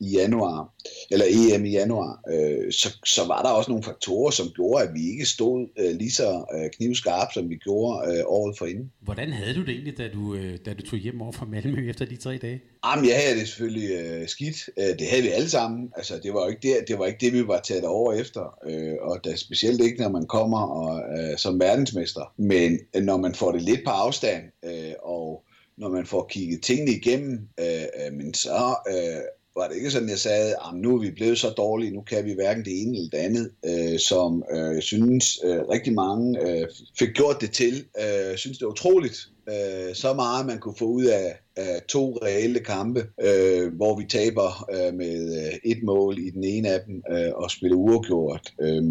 i 0.03 0.11
januar, 0.17 0.75
eller 1.11 1.27
EM 1.29 1.65
i 1.65 1.71
januar, 1.71 2.21
øh, 2.33 2.73
så, 2.73 2.99
så 3.07 3.27
var 3.27 3.43
der 3.43 3.51
også 3.51 3.71
nogle 3.71 3.85
faktorer, 3.85 4.31
som 4.31 4.47
gjorde, 4.55 4.85
at 4.85 4.95
vi 4.95 5.11
ikke 5.11 5.27
stod 5.27 5.69
øh, 5.79 5.97
lige 5.97 6.11
så 6.11 6.45
øh, 6.55 6.71
knivskarp, 6.77 7.29
som 7.35 7.51
vi 7.51 7.57
gjorde 7.57 8.19
øh, 8.19 8.23
året 8.27 8.59
forinden. 8.59 8.93
Hvordan 9.01 9.33
havde 9.33 9.55
du 9.55 9.61
det 9.61 9.69
egentlig, 9.69 9.99
da 9.99 10.09
du, 10.09 10.35
øh, 10.35 10.59
da 10.67 10.75
du 10.75 10.83
tog 10.83 10.99
hjem 10.99 11.23
over 11.23 11.33
fra 11.33 11.47
Malmø 11.47 11.91
efter 11.91 12.05
de 12.05 12.17
tre 12.17 12.39
dage? 12.39 12.61
Jamen, 12.87 13.09
jeg 13.09 13.17
havde 13.25 13.41
det 13.41 13.49
selvfølgelig 13.49 13.91
øh, 13.91 14.29
skidt. 14.29 14.69
Øh, 14.79 14.99
det 14.99 15.07
havde 15.11 15.23
vi 15.23 15.29
alle 15.29 15.51
sammen. 15.51 15.93
Altså, 15.97 16.21
det 16.23 16.35
var 16.35 16.43
jo 16.45 16.49
ikke 16.49 16.69
det, 16.69 16.89
det, 16.89 16.99
var 16.99 17.07
ikke 17.07 17.19
det 17.21 17.33
vi 17.33 17.47
var 17.47 17.61
taget 17.61 17.85
over 17.85 18.13
efter. 18.13 18.59
Øh, 18.67 18.95
og 19.01 19.25
da, 19.25 19.37
specielt 19.37 19.81
ikke, 19.81 20.03
når 20.03 20.09
man 20.09 20.27
kommer 20.27 20.61
og, 20.61 21.19
øh, 21.19 21.39
som 21.39 21.61
verdensmester. 21.61 22.33
Men 22.37 22.79
når 22.95 23.17
man 23.17 23.35
får 23.35 23.53
det 23.53 23.63
lidt 23.63 23.81
på 23.85 23.91
afstand, 23.91 24.43
øh, 24.65 24.93
og 25.03 25.45
når 25.77 25.89
man 25.89 26.07
får 26.07 26.27
kigget 26.31 26.63
tingene 26.63 26.91
igennem, 26.91 27.49
øh, 27.61 28.13
men 28.13 28.35
så 28.35 28.77
øh, 28.89 29.23
var 29.57 29.69
det 29.69 29.77
ikke 29.77 29.91
sådan, 29.91 30.09
jeg 30.09 30.19
sagde, 30.19 30.49
at 30.51 30.75
nu 30.75 30.95
er 30.97 31.01
vi 31.01 31.11
blevet 31.11 31.39
så 31.39 31.51
dårlige, 31.51 31.95
nu 31.95 32.01
kan 32.01 32.25
vi 32.25 32.33
hverken 32.33 32.65
det 32.65 32.83
ene 32.83 32.97
eller 32.97 33.11
det 33.11 33.19
andet, 33.19 33.51
øh, 33.65 33.99
som 33.99 34.45
øh, 34.53 34.75
jeg 34.75 34.83
synes 34.83 35.39
øh, 35.45 35.61
rigtig 35.69 35.93
mange 35.93 36.49
øh, 36.49 36.69
fik 36.99 37.09
gjort 37.15 37.41
det 37.41 37.51
til. 37.53 37.85
Øh, 38.01 38.37
synes, 38.37 38.59
det 38.59 38.65
er 38.65 38.71
utroligt, 38.71 39.29
øh, 39.49 39.95
så 39.95 40.15
meget 40.15 40.47
man 40.47 40.59
kunne 40.59 40.77
få 40.79 40.85
ud 40.85 41.05
af, 41.05 41.39
af 41.57 41.83
to 41.89 42.19
reelle 42.23 42.61
kampe, 42.61 43.07
øh, 43.23 43.75
hvor 43.75 43.99
vi 43.99 44.05
taber 44.09 44.69
øh, 44.73 44.95
med 44.95 45.47
øh, 45.47 45.59
et 45.65 45.83
mål 45.83 46.19
i 46.19 46.31
den 46.31 46.45
ene 46.45 46.69
af 46.69 46.81
dem 46.87 47.03
øh, 47.13 47.33
og 47.35 47.51
spiller 47.51 47.77
uafgjort. 47.77 48.53
Øh, 48.61 48.83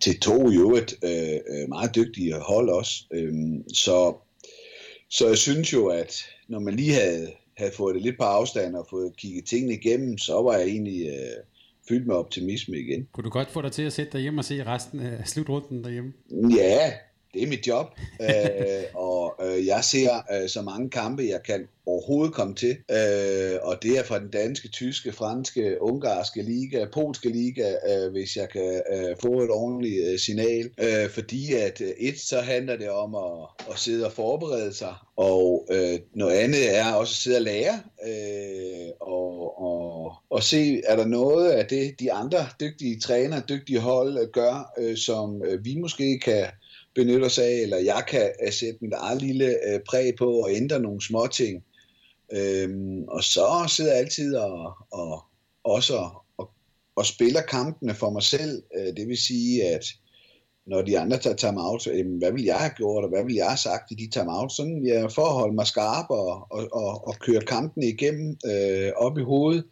til 0.00 0.20
to 0.20 0.50
i 0.50 0.54
øvrigt 0.54 0.94
øh, 1.04 1.40
øh, 1.48 1.68
meget 1.68 1.94
dygtige 1.94 2.34
hold 2.34 2.68
også. 2.68 3.04
Øh, 3.12 3.34
så, 3.74 4.14
så 5.10 5.28
jeg 5.28 5.38
synes 5.38 5.72
jo, 5.72 5.86
at 5.86 6.24
når 6.48 6.58
man 6.58 6.74
lige 6.74 6.92
havde 6.92 7.32
havde 7.56 7.72
fået 7.76 7.94
det 7.94 8.02
lidt 8.02 8.18
på 8.18 8.24
afstand 8.24 8.76
og 8.76 8.86
fået 8.90 9.16
kigget 9.16 9.44
tingene 9.44 9.74
igennem, 9.74 10.18
så 10.18 10.42
var 10.42 10.56
jeg 10.56 10.66
egentlig 10.68 11.06
øh, 11.06 11.42
fyldt 11.88 12.06
med 12.06 12.14
optimisme 12.14 12.78
igen. 12.78 13.08
Kunne 13.12 13.24
du 13.24 13.30
godt 13.30 13.50
få 13.50 13.62
dig 13.62 13.72
til 13.72 13.82
at 13.82 13.92
sætte 13.92 14.12
dig 14.12 14.20
hjem 14.20 14.38
og 14.38 14.44
se 14.44 14.64
resten 14.66 15.00
af 15.00 15.28
slutrunden 15.28 15.84
derhjemme? 15.84 16.12
Ja, 16.56 16.92
det 17.36 17.44
er 17.44 17.48
mit 17.48 17.66
job, 17.66 17.86
øh, 18.20 18.84
og 18.94 19.34
øh, 19.44 19.66
jeg 19.66 19.84
ser 19.84 20.10
øh, 20.32 20.48
så 20.48 20.62
mange 20.62 20.90
kampe, 20.90 21.22
jeg 21.22 21.42
kan 21.42 21.68
overhovedet 21.86 22.34
komme 22.34 22.54
til, 22.54 22.76
øh, 22.90 23.58
og 23.62 23.82
det 23.82 23.98
er 23.98 24.04
fra 24.04 24.18
den 24.18 24.30
danske, 24.30 24.68
tyske, 24.68 25.12
franske, 25.12 25.82
ungarske 25.82 26.42
liga, 26.42 26.84
polske 26.92 27.28
liga, 27.28 27.74
øh, 27.90 28.12
hvis 28.12 28.36
jeg 28.36 28.48
kan 28.48 28.82
øh, 28.92 29.16
få 29.20 29.42
et 29.42 29.50
ordentligt 29.50 30.08
øh, 30.08 30.18
signal, 30.18 30.70
øh, 30.80 31.10
fordi 31.10 31.52
at 31.52 31.80
øh, 31.80 31.88
et, 31.98 32.20
så 32.20 32.40
handler 32.40 32.76
det 32.76 32.90
om 32.90 33.14
at, 33.14 33.70
at 33.70 33.78
sidde 33.78 34.06
og 34.06 34.12
forberede 34.12 34.74
sig, 34.74 34.94
og 35.16 35.66
øh, 35.70 35.98
noget 36.14 36.36
andet 36.36 36.76
er 36.76 36.92
også 36.92 37.12
at 37.12 37.16
sidde 37.16 37.36
og 37.36 37.42
lære, 37.42 37.80
øh, 38.06 38.88
og, 39.00 39.60
og, 39.60 40.12
og 40.30 40.42
se, 40.42 40.82
er 40.86 40.96
der 40.96 41.06
noget 41.06 41.50
af 41.50 41.66
det, 41.66 42.00
de 42.00 42.12
andre 42.12 42.46
dygtige 42.60 43.00
trænere, 43.00 43.42
dygtige 43.48 43.80
hold 43.80 44.18
øh, 44.18 44.28
gør, 44.32 44.72
øh, 44.78 44.96
som 44.96 45.42
øh, 45.42 45.64
vi 45.64 45.76
måske 45.76 46.18
kan 46.18 46.46
benytte 46.96 47.24
os 47.24 47.38
af, 47.38 47.52
eller 47.52 47.76
jeg 47.76 48.04
kan 48.08 48.30
øh, 48.46 48.52
sætte 48.52 48.78
mit 48.80 48.92
eget 48.92 49.22
lille 49.22 49.46
øh, 49.68 49.80
præg 49.88 50.14
på 50.18 50.30
og 50.30 50.50
ændre 50.52 50.80
nogle 50.80 51.06
små 51.06 51.26
ting. 51.26 51.64
Øhm, 52.32 53.04
og 53.08 53.24
så 53.24 53.64
sidder 53.68 53.90
jeg 53.90 54.00
altid 54.00 54.36
og, 54.36 54.72
og 54.90 55.24
også 55.64 56.08
og, 56.38 56.50
og 56.96 57.06
spiller 57.06 57.40
kampene 57.40 57.94
for 57.94 58.10
mig 58.10 58.22
selv. 58.22 58.62
Øh, 58.76 58.96
det 58.96 59.08
vil 59.08 59.18
sige, 59.18 59.64
at 59.64 59.84
når 60.66 60.82
de 60.82 60.98
andre 60.98 61.18
tager 61.18 61.36
timeout, 61.36 61.86
jamen, 61.86 62.18
hvad 62.18 62.32
vil 62.32 62.44
jeg 62.44 62.56
have 62.56 62.70
gjort, 62.76 63.04
og 63.04 63.10
hvad 63.10 63.24
vil 63.24 63.34
jeg 63.34 63.46
have 63.46 63.58
sagt 63.58 63.90
i 63.90 63.94
de 63.94 64.10
timeout? 64.10 64.52
Sådan 64.52 64.86
jeg 64.86 65.12
for 65.12 65.26
at 65.26 65.34
holde 65.34 65.54
mig 65.54 65.66
skarp 65.66 66.06
og, 66.10 66.46
og, 66.50 66.68
og, 66.72 67.08
og 67.08 67.14
køre 67.20 67.40
kampen 67.40 67.82
igennem 67.82 68.36
øh, 68.46 68.92
op 68.96 69.18
i 69.18 69.22
hovedet, 69.22 69.64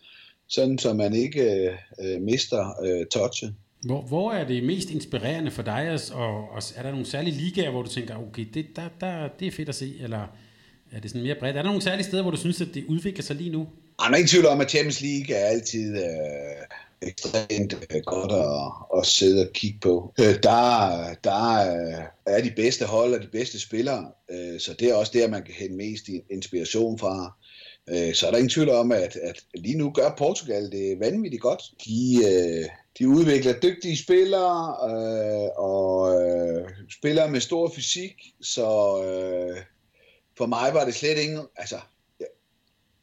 sådan 0.49 0.79
så 0.79 0.93
man 0.93 1.15
ikke 1.15 1.43
øh, 1.43 1.73
øh 2.01 2.23
mister 2.23 2.83
øh, 2.85 3.07
touchet. 3.07 3.55
Hvor, 3.85 4.03
hvor 4.03 4.33
er 4.33 4.47
det 4.47 4.65
mest 4.65 4.91
inspirerende 4.91 5.51
for 5.51 5.63
dig, 5.63 5.99
og, 6.13 6.51
og 6.51 6.63
er 6.77 6.83
der 6.83 6.91
nogle 6.91 7.07
særlige 7.07 7.37
ligaer, 7.37 7.71
hvor 7.71 7.83
du 7.83 7.89
tænker, 7.89 8.29
okay, 8.29 8.47
det, 8.55 8.67
der, 8.77 8.89
der, 9.01 9.29
det 9.41 9.49
er 9.49 9.53
fedt 9.53 9.69
at 9.69 9.75
se, 9.75 9.95
eller 10.01 10.27
er 10.93 11.01
det 11.01 11.11
sådan 11.11 11.23
mere 11.23 11.37
bredt? 11.41 11.57
Er 11.57 11.63
der 11.63 11.69
nogle 11.69 11.83
særlige 11.83 12.05
steder, 12.05 12.23
hvor 12.23 12.31
du 12.31 12.37
synes, 12.37 12.61
at 12.61 12.69
det 12.75 12.85
udvikler 12.89 13.23
sig 13.23 13.37
lige 13.37 13.51
nu? 13.51 13.69
Ah, 13.99 14.11
Jeg 14.11 14.13
er 14.13 14.17
ikke 14.17 14.31
tvivl 14.31 14.47
om, 14.47 14.61
at 14.61 14.71
Champions 14.71 15.01
League 15.01 15.37
er 15.37 15.47
altid 15.47 15.97
øh, 15.97 17.09
ekstremt 17.09 17.87
øh, 17.95 18.01
godt 18.07 18.33
at, 18.33 18.99
at 19.01 19.07
sidde 19.07 19.43
og 19.43 19.53
kigge 19.53 19.79
på. 19.81 20.15
Øh, 20.21 20.35
der 20.43 21.15
der 21.25 21.73
øh, 21.77 22.05
er 22.27 22.43
de 22.43 22.53
bedste 22.57 22.85
hold 22.85 23.15
og 23.15 23.23
de 23.23 23.29
bedste 23.33 23.61
spillere, 23.61 24.11
øh, 24.31 24.61
så 24.61 24.75
det 24.79 24.91
er 24.91 24.95
også 24.95 25.13
der, 25.15 25.29
man 25.29 25.43
kan 25.43 25.55
hente 25.55 25.77
mest 25.77 26.09
inspiration 26.31 26.99
fra. 26.99 27.37
Øh, 27.89 28.15
så 28.15 28.27
er 28.27 28.31
der 28.31 28.39
ingen 28.39 28.51
tvivl 28.51 28.71
om, 28.71 28.93
at, 28.93 29.17
at 29.17 29.45
lige 29.55 29.79
nu 29.79 29.91
gør 29.91 30.15
Portugal 30.19 30.71
det 30.73 31.01
vanvittigt 31.01 31.43
godt. 31.43 31.63
De, 31.85 32.17
øh, 32.27 32.69
de 32.99 33.09
udvikler 33.09 33.61
dygtige 33.61 33.97
spillere 33.97 34.77
øh, 34.91 35.51
og 35.57 36.23
øh, 36.23 36.71
spillere 36.91 37.31
med 37.31 37.41
stor 37.41 37.73
fysik, 37.75 38.15
så 38.41 38.69
øh, 39.05 39.57
for 40.39 40.47
mig 40.47 40.75
var 40.75 40.85
det 40.85 40.95
slet 40.95 41.19
ingen, 41.19 41.47
altså 41.57 41.77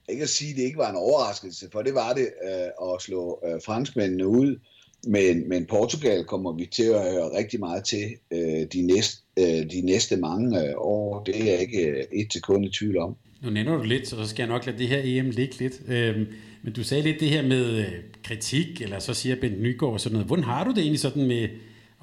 ikke 0.10 0.23
at 0.23 0.30
sige, 0.30 0.51
at 0.51 0.58
det 0.58 0.63
ikke 0.63 0.77
var 0.77 0.89
en 0.89 0.95
overraskelse, 0.95 1.69
for 1.71 1.82
det 1.82 1.93
var 1.93 2.13
det 2.13 2.30
øh, 2.43 2.93
at 2.93 3.01
slå 3.01 3.43
øh, 3.45 3.62
franskmændene 3.65 4.27
ud, 4.27 4.60
men, 5.08 5.49
men 5.49 5.65
Portugal 5.65 6.25
kommer 6.25 6.51
vi 6.51 6.65
til 6.65 6.84
at 6.84 7.12
høre 7.12 7.38
rigtig 7.38 7.60
meget 7.60 7.86
til 7.86 8.17
øh, 8.32 8.67
de, 8.73 8.82
næste, 8.82 9.23
øh, 9.41 9.71
de 9.71 9.82
næste 9.82 10.17
mange 10.17 10.67
øh, 10.67 10.73
år, 10.77 11.23
det 11.23 11.41
er 11.41 11.45
jeg 11.45 11.60
ikke 11.60 11.88
øh, 11.88 12.04
et 12.13 12.34
sekund 12.34 12.65
i 12.65 12.69
tvivl 12.69 12.97
om. 12.97 13.15
Nu 13.43 13.49
nævner 13.49 13.77
du 13.77 13.84
lidt, 13.84 14.08
så 14.08 14.27
skal 14.27 14.43
jeg 14.43 14.49
nok 14.49 14.65
lade 14.65 14.77
det 14.77 14.88
her 14.88 15.01
EM 15.04 15.30
ligge 15.30 15.60
lidt. 15.60 15.82
Øhm, 15.88 16.27
men 16.63 16.73
du 16.73 16.84
sagde 16.84 17.04
lidt 17.04 17.19
det 17.19 17.30
her 17.30 17.41
med 17.41 17.65
øh, 17.77 17.93
kritik, 18.23 18.82
eller 18.82 18.99
så 18.99 19.13
siger 19.13 19.36
Bent 19.41 19.62
Nygaard 19.62 19.93
og 19.93 19.99
sådan 19.99 20.13
noget. 20.13 20.27
Hvordan 20.27 20.43
har 20.43 20.63
du 20.63 20.69
det 20.71 20.77
egentlig 20.77 20.99
sådan 20.99 21.27
med 21.27 21.49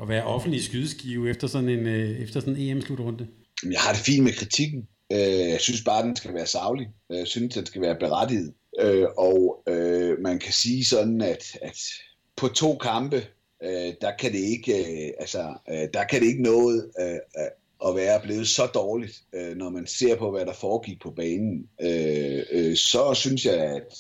at 0.03 0.09
være 0.09 0.25
offentlig 0.25 0.65
skydeskive 0.65 1.31
efter 1.31 1.47
sådan 1.47 1.69
en, 1.69 1.87
øh, 1.87 2.23
efter 2.23 2.41
sådan 2.41 2.57
en 2.57 2.77
EM-slutrunde? 2.77 3.27
Jeg 3.65 3.81
har 3.81 3.93
det 3.93 4.01
fint 4.01 4.25
med 4.25 4.33
kritikken. 4.33 4.89
Øh, 5.13 5.19
jeg 5.51 5.61
synes 5.61 5.85
bare, 5.85 6.03
den 6.03 6.17
skal 6.17 6.35
være 6.35 6.47
savlig. 6.47 6.89
Jeg 7.11 7.27
synes, 7.27 7.55
den 7.55 7.67
skal 7.67 7.83
være 7.83 7.97
berettiget. 8.01 8.53
Øh, 8.81 9.07
og 9.19 9.63
øh, 9.69 10.19
man 10.21 10.39
kan 10.39 10.53
sige 10.53 10.85
sådan, 10.85 11.21
at, 11.21 11.59
at 11.63 11.79
på 12.37 12.49
to 12.49 12.77
kampe, 12.77 13.23
øh, 13.63 13.95
der 14.01 14.13
kan 14.19 14.33
det 14.33 14.39
ikke, 14.39 15.07
øh, 15.07 15.13
altså, 15.19 15.55
øh, 15.71 15.89
der 15.95 16.05
kan 16.05 16.21
det 16.21 16.27
ikke 16.27 16.43
noget 16.43 16.91
øh, 17.01 17.15
øh, 17.15 17.51
at 17.87 17.97
være 17.97 18.21
blevet 18.21 18.49
så 18.49 18.67
dårligt, 18.67 19.23
øh, 19.33 19.57
når 19.57 19.71
man 19.71 19.87
ser 19.87 20.17
på, 20.17 20.31
hvad 20.31 20.47
der 20.47 20.53
foregik 20.53 21.01
på 21.01 21.11
banen. 21.11 21.69
Øh, 21.81 22.43
øh, 22.51 22.77
så 22.77 23.15
synes 23.15 23.45
jeg, 23.45 23.55
at, 23.55 23.99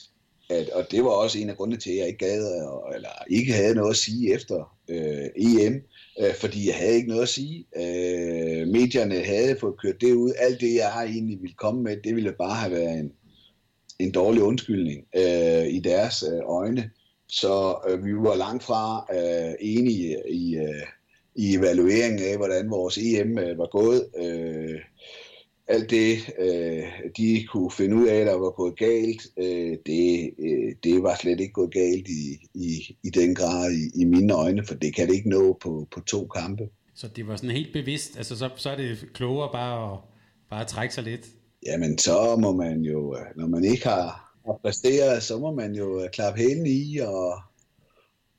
at, 0.50 0.68
og 0.68 0.90
det 0.90 1.04
var 1.04 1.10
også 1.10 1.38
en 1.38 1.50
af 1.50 1.56
grundene 1.56 1.80
til, 1.80 1.90
at 1.90 1.96
jeg 1.96 2.06
ikke 2.06 2.26
gad, 2.26 2.44
eller 2.94 3.24
ikke 3.30 3.52
havde 3.52 3.74
noget 3.74 3.90
at 3.90 3.96
sige 3.96 4.34
efter 4.34 4.76
øh, 4.88 5.26
EM, 5.36 5.82
øh, 6.20 6.34
fordi 6.34 6.66
jeg 6.66 6.74
havde 6.74 6.94
ikke 6.94 7.08
noget 7.08 7.22
at 7.22 7.28
sige. 7.28 7.66
Øh, 7.76 8.68
medierne 8.68 9.24
havde 9.24 9.56
fået 9.60 9.80
kørt 9.80 10.00
det 10.00 10.12
ud. 10.12 10.32
Alt 10.38 10.60
det, 10.60 10.74
jeg 10.74 11.04
egentlig 11.04 11.42
ville 11.42 11.56
komme 11.56 11.82
med, 11.82 11.96
det 12.04 12.16
ville 12.16 12.32
bare 12.32 12.54
have 12.54 12.72
været 12.72 12.98
en, 12.98 13.12
en 13.98 14.12
dårlig 14.12 14.42
undskyldning 14.42 15.04
øh, 15.16 15.66
i 15.66 15.80
deres 15.80 16.24
øh, 16.32 16.40
øjne. 16.44 16.90
Så 17.28 17.78
øh, 17.88 18.04
vi 18.04 18.14
var 18.14 18.36
langt 18.36 18.62
fra 18.62 19.06
øh, 19.14 19.54
enige 19.60 20.16
i, 20.30 20.56
øh, 20.56 20.86
i 21.34 21.54
evalueringen 21.54 22.28
af, 22.28 22.36
hvordan 22.36 22.70
vores 22.70 22.98
EM 22.98 23.38
øh, 23.38 23.58
var 23.58 23.66
gået. 23.66 24.08
Øh, 24.18 24.80
alt 25.68 25.90
det, 25.90 26.16
øh, 26.38 26.84
de 27.16 27.46
kunne 27.52 27.70
finde 27.70 27.96
ud 27.96 28.06
af, 28.06 28.24
der 28.24 28.34
var 28.34 28.50
gået 28.50 28.78
galt, 28.78 29.22
øh, 29.36 29.76
det, 29.86 30.30
øh, 30.38 30.74
det 30.84 31.02
var 31.02 31.16
slet 31.20 31.40
ikke 31.40 31.52
gået 31.52 31.72
galt 31.72 32.08
i, 32.08 32.48
i, 32.54 32.96
i 33.04 33.10
den 33.10 33.34
grad 33.34 33.72
i, 33.72 34.00
i 34.00 34.04
mine 34.04 34.34
øjne, 34.34 34.64
for 34.66 34.74
det 34.74 34.94
kan 34.94 35.08
det 35.08 35.14
ikke 35.14 35.28
nå 35.28 35.58
på, 35.62 35.88
på 35.90 36.00
to 36.00 36.26
kampe. 36.26 36.68
Så 36.94 37.08
det 37.08 37.26
var 37.26 37.36
sådan 37.36 37.50
helt 37.50 37.72
bevidst, 37.72 38.16
altså 38.16 38.36
så, 38.36 38.50
så 38.56 38.70
er 38.70 38.76
det 38.76 38.98
klogere 39.14 39.48
bare 39.52 39.92
at, 39.92 39.98
bare 40.50 40.60
at 40.60 40.66
trække 40.66 40.94
sig 40.94 41.04
lidt? 41.04 41.26
Jamen 41.66 41.98
så 41.98 42.36
må 42.36 42.52
man 42.52 42.80
jo, 42.80 43.16
øh, 43.16 43.22
når 43.36 43.46
man 43.46 43.64
ikke 43.64 43.88
har, 43.88 44.27
har 44.48 44.58
præstere, 44.62 45.20
så 45.20 45.38
må 45.38 45.52
man 45.52 45.74
jo 45.74 46.02
øh, 46.02 46.10
klappe 46.10 46.40
hælen 46.40 46.66
i 46.66 46.98
og, 46.98 47.40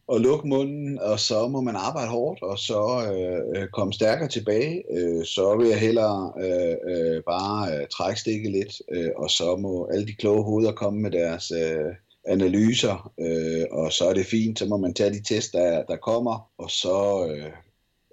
og 0.07 0.19
lukke 0.19 0.47
munden, 0.47 0.99
og 0.99 1.19
så 1.19 1.47
må 1.47 1.61
man 1.61 1.75
arbejde 1.75 2.09
hårdt, 2.09 2.43
og 2.43 2.59
så 2.59 3.11
øh, 3.13 3.61
øh, 3.61 3.67
komme 3.69 3.93
stærkere 3.93 4.27
tilbage. 4.27 4.83
Øh, 4.91 5.25
så 5.25 5.55
vil 5.57 5.67
jeg 5.67 5.79
hellere 5.79 6.33
øh, 6.39 6.75
øh, 6.91 7.23
bare 7.23 7.75
øh, 7.75 7.87
trække 7.87 8.19
stikket 8.19 8.51
lidt, 8.51 8.81
øh, 8.91 9.11
og 9.15 9.29
så 9.29 9.55
må 9.55 9.89
alle 9.93 10.07
de 10.07 10.13
kloge 10.13 10.43
hoveder 10.43 10.71
komme 10.71 10.99
med 11.01 11.11
deres 11.11 11.51
øh, 11.51 11.95
analyser, 12.27 13.11
øh, 13.19 13.65
og 13.71 13.91
så 13.91 14.05
er 14.09 14.13
det 14.13 14.25
fint, 14.25 14.59
så 14.59 14.65
må 14.65 14.77
man 14.77 14.93
tage 14.93 15.13
de 15.13 15.23
test, 15.23 15.53
der, 15.53 15.83
der 15.83 15.95
kommer, 15.97 16.51
og 16.57 16.71
så 16.71 17.27
øh, 17.31 17.51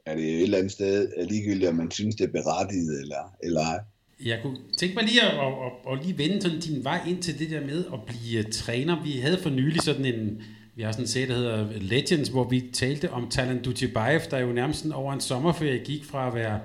er 0.06 0.14
det 0.14 0.24
et 0.24 0.42
eller 0.42 0.58
andet 0.58 0.72
sted 0.72 1.26
ligegyldigt, 1.26 1.68
om 1.68 1.76
man 1.76 1.90
synes, 1.90 2.16
det 2.16 2.24
er 2.24 2.32
berettiget 2.32 3.00
eller, 3.00 3.36
eller 3.42 3.60
ej. 3.60 3.78
Jeg 4.24 4.38
kunne 4.42 4.56
tænke 4.76 4.94
mig 4.94 5.04
lige 5.04 5.22
at, 5.22 5.30
at, 5.30 5.46
at, 5.46 5.92
at 5.92 6.06
lige 6.06 6.18
vende 6.18 6.42
sådan 6.42 6.60
din 6.60 6.84
vej 6.84 7.00
ind 7.08 7.22
til 7.22 7.38
det 7.38 7.50
der 7.50 7.60
med 7.60 7.84
at 7.92 8.02
blive 8.06 8.42
træner. 8.42 9.02
Vi 9.02 9.12
havde 9.12 9.38
for 9.38 9.50
nylig 9.50 9.82
sådan 9.82 10.04
en, 10.04 10.42
vi 10.74 10.82
har 10.82 10.92
sådan 10.92 11.04
en 11.04 11.08
serie, 11.08 11.28
der 11.28 11.34
hedder 11.34 11.68
Legends, 11.80 12.28
hvor 12.28 12.48
vi 12.48 12.64
talte 12.72 13.10
om 13.10 13.28
Talan 13.28 13.62
Dutibayev, 13.62 14.20
der 14.30 14.38
jo 14.38 14.52
nærmest 14.52 14.86
over 14.86 15.12
en 15.12 15.20
sommerferie 15.20 15.78
gik 15.78 16.04
fra 16.04 16.28
at 16.28 16.34
være 16.34 16.60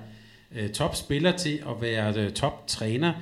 øh, 0.55 0.69
topspiller 0.69 1.37
til 1.37 1.63
at 1.69 1.81
være 1.81 2.13
øh, 2.17 2.31
toptræner. 2.31 3.13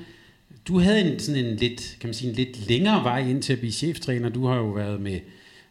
Du 0.67 0.79
havde 0.79 1.13
en, 1.13 1.19
sådan 1.19 1.45
en 1.45 1.55
lidt, 1.55 1.97
kan 1.99 2.07
man 2.07 2.13
sige, 2.13 2.29
en 2.29 2.35
lidt 2.35 2.67
længere 2.67 3.03
vej 3.03 3.19
ind 3.19 3.41
til 3.41 3.53
at 3.53 3.59
blive 3.59 3.71
cheftræner. 3.71 4.29
Du 4.29 4.45
har 4.45 4.55
jo 4.55 4.67
været 4.67 5.01
med, 5.01 5.19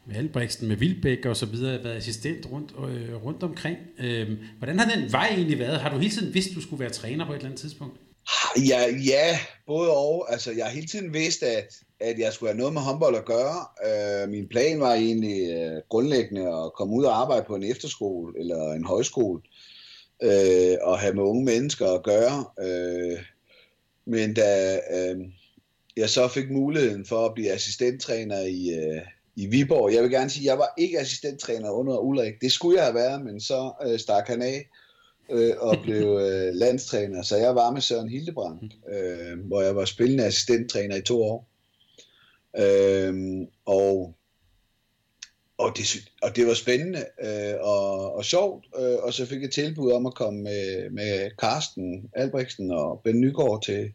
med 0.07 0.17
Albrechtsen, 0.17 0.69
med 0.69 0.77
Vildbæk 0.77 1.27
og 1.27 1.37
så 1.37 1.47
videre, 1.47 1.85
været 1.85 1.97
assistent 1.97 2.47
rundt, 2.53 2.73
øh, 2.89 3.25
rundt 3.25 3.43
omkring. 3.43 3.79
Øh, 3.99 4.29
hvordan 4.59 4.79
har 4.79 4.91
den 4.91 5.13
vej 5.13 5.29
egentlig 5.31 5.59
været? 5.59 5.81
Har 5.81 5.91
du 5.91 5.99
hele 5.99 6.11
tiden 6.11 6.35
vidst, 6.35 6.55
du 6.55 6.61
skulle 6.61 6.81
være 6.81 6.91
træner 6.91 7.27
på 7.27 7.33
et 7.33 7.37
eller 7.37 7.47
andet 7.47 7.61
tidspunkt? 7.61 7.97
Ja, 8.69 8.81
ja 9.05 9.39
både 9.67 9.91
og. 9.91 10.33
Altså, 10.33 10.53
jeg 10.53 10.65
har 10.65 10.73
hele 10.73 10.87
tiden 10.87 11.13
vidst, 11.13 11.43
at 11.43 11.83
at 12.01 12.19
jeg 12.19 12.33
skulle 12.33 12.51
have 12.51 12.59
noget 12.59 12.73
med 12.73 12.83
håndbold 12.83 13.17
at 13.17 13.25
gøre. 13.25 13.67
Øh, 13.87 14.29
min 14.29 14.49
plan 14.49 14.81
var 14.81 14.95
egentlig 14.95 15.51
øh, 15.51 15.83
grundlæggende 15.89 16.43
at 16.43 16.73
komme 16.73 16.95
ud 16.95 17.05
og 17.05 17.21
arbejde 17.21 17.45
på 17.47 17.55
en 17.55 17.65
efterskole 17.65 18.41
eller 18.41 18.73
en 18.73 18.85
højskole 18.85 19.41
øh, 20.23 20.77
og 20.83 20.99
have 20.99 21.15
med 21.15 21.23
unge 21.23 21.45
mennesker 21.45 21.87
at 21.87 22.03
gøre. 22.03 22.45
Øh, 22.61 23.19
men 24.05 24.35
da 24.35 24.75
øh, 24.77 25.21
jeg 25.97 26.11
så 26.11 26.29
fik 26.29 26.51
muligheden 26.51 27.07
for 27.07 27.27
at 27.27 27.35
blive 27.35 27.51
assistenttræner 27.51 28.41
i, 28.41 28.71
øh, 28.71 29.03
i 29.37 29.47
Viborg, 29.47 29.95
jeg 29.95 30.03
vil 30.03 30.11
gerne 30.11 30.31
sige, 30.31 30.43
at 30.43 30.51
jeg 30.51 30.59
var 30.59 30.75
ikke 30.79 31.01
assistenttræner 31.01 31.71
under 31.71 31.99
Ulrik. 31.99 32.35
Det 32.41 32.53
skulle 32.53 32.77
jeg 32.77 32.85
have 32.85 32.95
været, 32.95 33.25
men 33.25 33.41
så 33.41 33.73
øh, 33.87 33.99
stak 33.99 34.29
han 34.29 34.43
af 34.43 34.69
øh, 35.31 35.53
og 35.59 35.77
blev 35.83 36.19
øh, 36.23 36.55
landstræner. 36.55 37.23
Så 37.23 37.37
jeg 37.37 37.55
var 37.55 37.71
med 37.71 37.81
Søren 37.81 38.09
Hildebrand, 38.09 38.71
øh, 38.93 39.47
hvor 39.47 39.63
jeg 39.63 39.77
var 39.77 39.85
spillende 39.85 40.25
assistenttræner 40.25 40.97
i 40.97 41.03
to 41.03 41.23
år. 41.23 41.49
Øh, 42.59 43.47
og, 43.67 44.15
og, 45.59 45.73
det, 45.77 46.09
og 46.23 46.37
det 46.37 46.47
var 46.47 46.55
spændende 46.55 47.05
øh, 47.25 47.55
og, 47.61 48.15
og 48.15 48.25
sjovt, 48.25 48.67
øh, 48.79 48.97
og 49.03 49.15
så 49.15 49.27
fik 49.27 49.43
jeg 49.43 49.51
tilbud 49.51 49.93
om 49.93 50.07
at 50.07 50.15
komme 50.15 50.43
med, 50.43 50.91
med 50.91 51.31
Karsten 51.39 52.11
Albrechtsen 52.15 52.71
og 52.71 53.01
Ben 53.05 53.21
Nygaard 53.21 53.63
til 53.63 53.93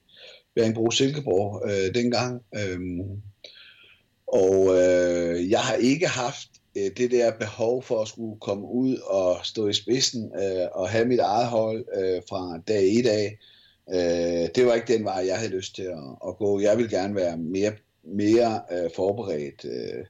Bjerringbro 0.56 0.92
Silkeborg 0.92 1.62
øh, 1.70 1.96
dengang. 1.96 2.42
Øh, 2.56 2.80
og 4.28 4.68
øh, 4.68 5.50
jeg 5.50 5.60
har 5.60 5.76
ikke 5.76 6.08
haft 6.08 6.50
øh, 6.78 6.92
det 6.98 7.12
der 7.12 7.38
behov 7.40 7.84
for 7.84 8.02
at 8.02 8.08
skulle 8.08 8.40
komme 8.40 8.68
ud 8.68 8.98
og 8.98 9.38
stå 9.44 9.68
i 9.68 9.74
spidsen 9.74 10.32
øh, 10.36 10.68
og 10.72 10.90
have 10.90 11.06
mit 11.06 11.20
eget 11.20 11.48
hold 11.48 11.86
øh, 11.96 12.22
fra 12.30 12.60
dag 12.68 12.84
i 12.84 13.02
dag, 13.02 13.40
øh, 13.90 14.50
det 14.56 14.66
var 14.66 14.74
ikke 14.74 14.94
den 14.94 15.04
vej, 15.04 15.24
jeg 15.28 15.38
havde 15.38 15.56
lyst 15.56 15.76
til 15.76 15.84
at, 15.84 16.18
at 16.28 16.38
gå. 16.38 16.60
Jeg 16.60 16.78
vil 16.78 16.90
gerne 16.90 17.16
være 17.16 17.38
mere, 17.38 17.74
mere 18.04 18.62
øh, 18.72 18.90
forberedt 18.96 19.66
øh, 19.66 20.06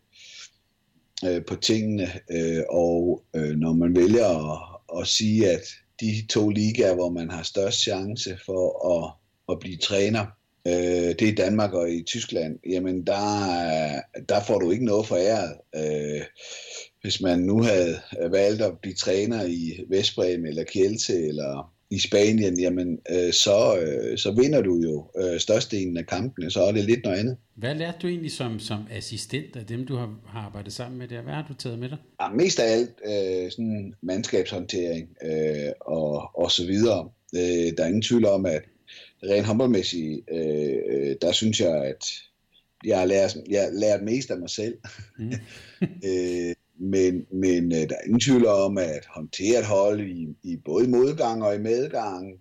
øh, 1.30 1.46
på 1.46 1.56
tingene, 1.56 2.08
øh, 2.32 2.64
og 2.70 3.24
øh, 3.36 3.56
når 3.56 3.74
man 3.74 3.96
vælger 3.96 4.54
at, 4.54 5.00
at 5.02 5.08
sige, 5.08 5.50
at 5.50 5.64
de 6.00 6.26
to 6.30 6.50
ligaer, 6.50 6.96
hvor 6.96 7.10
man 7.10 7.30
har 7.30 7.44
størst 7.44 7.82
chance 7.82 8.38
for 8.46 8.90
at, 8.94 9.14
at 9.50 9.60
blive 9.60 9.78
træner, 9.78 10.26
øh, 10.68 10.74
det 11.20 11.22
er 11.22 11.32
i 11.32 11.36
Danmark 11.36 11.74
og 11.74 11.92
i 11.92 12.04
Tyskland, 12.04 12.60
jamen 12.70 13.08
der, 13.08 13.22
der 14.30 14.44
får 14.48 14.60
du 14.60 14.72
ikke 14.72 14.86
noget 14.86 15.08
foræret. 15.08 15.54
Øh, 15.76 16.22
hvis 17.02 17.22
man 17.22 17.40
nu 17.40 17.62
havde 17.62 18.00
valgt 18.32 18.62
at 18.62 18.80
blive 18.82 18.96
træner 18.96 19.44
i 19.46 19.86
Vestbrem 19.90 20.46
eller 20.46 20.64
Kielce 20.64 21.28
eller 21.28 21.74
i 21.90 22.00
Spanien, 22.00 22.60
jamen 22.60 23.00
øh, 23.10 23.34
så, 23.34 23.78
øh, 23.78 24.18
så 24.18 24.32
vinder 24.32 24.62
du 24.62 24.82
jo 24.84 25.12
øh, 25.22 25.40
størstedelen 25.40 25.98
af 25.98 26.06
kampene, 26.06 26.52
så 26.52 26.62
er 26.64 26.72
det 26.72 26.86
lidt 26.86 27.04
noget 27.04 27.18
andet. 27.18 27.38
Hvad 27.56 27.76
lærte 27.76 27.98
du 28.02 28.08
egentlig 28.08 28.32
som, 28.32 28.60
som 28.60 28.80
assistent 28.92 29.56
af 29.56 29.66
dem, 29.66 29.86
du 29.86 29.96
har, 29.96 30.20
har 30.26 30.40
arbejdet 30.40 30.74
sammen 30.74 31.00
med 31.00 31.08
der? 31.08 31.22
Hvad 31.22 31.34
har 31.34 31.46
du 31.48 31.54
taget 31.54 31.80
med 31.80 31.90
dig? 31.90 31.98
Ja, 32.22 32.30
mest 32.30 32.60
af 32.60 32.74
alt 32.74 33.02
øh, 33.06 33.52
sådan 33.52 33.94
mandskabshåndtering 34.02 35.10
øh, 35.24 35.72
og, 35.82 36.30
og 36.38 36.52
så 36.52 36.66
videre. 36.66 37.10
Øh, 37.36 37.78
der 37.78 37.84
er 37.84 37.88
ingen 37.88 38.02
tvivl 38.02 38.26
om, 38.26 38.46
at 38.46 38.62
rent 39.30 39.46
håndboldmæssigt, 39.46 40.22
øh, 40.32 40.78
øh, 40.90 41.16
der 41.22 41.32
synes 41.32 41.60
jeg, 41.60 41.86
at 41.86 42.06
jeg 42.86 43.00
har 43.00 43.06
lært, 43.06 43.38
jeg 43.50 43.62
har 43.62 43.72
lært 43.72 44.04
mest 44.04 44.32
af 44.32 44.38
mig 44.38 44.50
selv. 44.50 44.78
Mm. 45.20 45.34
øh, 46.10 46.56
men, 46.80 47.26
men 47.32 47.72
øh, 47.72 47.90
der 47.90 47.96
er 47.96 48.06
ingen 48.06 48.20
tvivl 48.20 48.46
om 48.46 48.78
at 48.78 49.06
håndtere 49.10 49.60
et 49.60 49.66
hold 49.66 50.02
i, 50.02 50.28
i 50.44 50.58
både 50.66 50.88
modgang 50.88 51.44
og 51.44 51.56
i 51.56 51.60
medgang. 51.60 52.40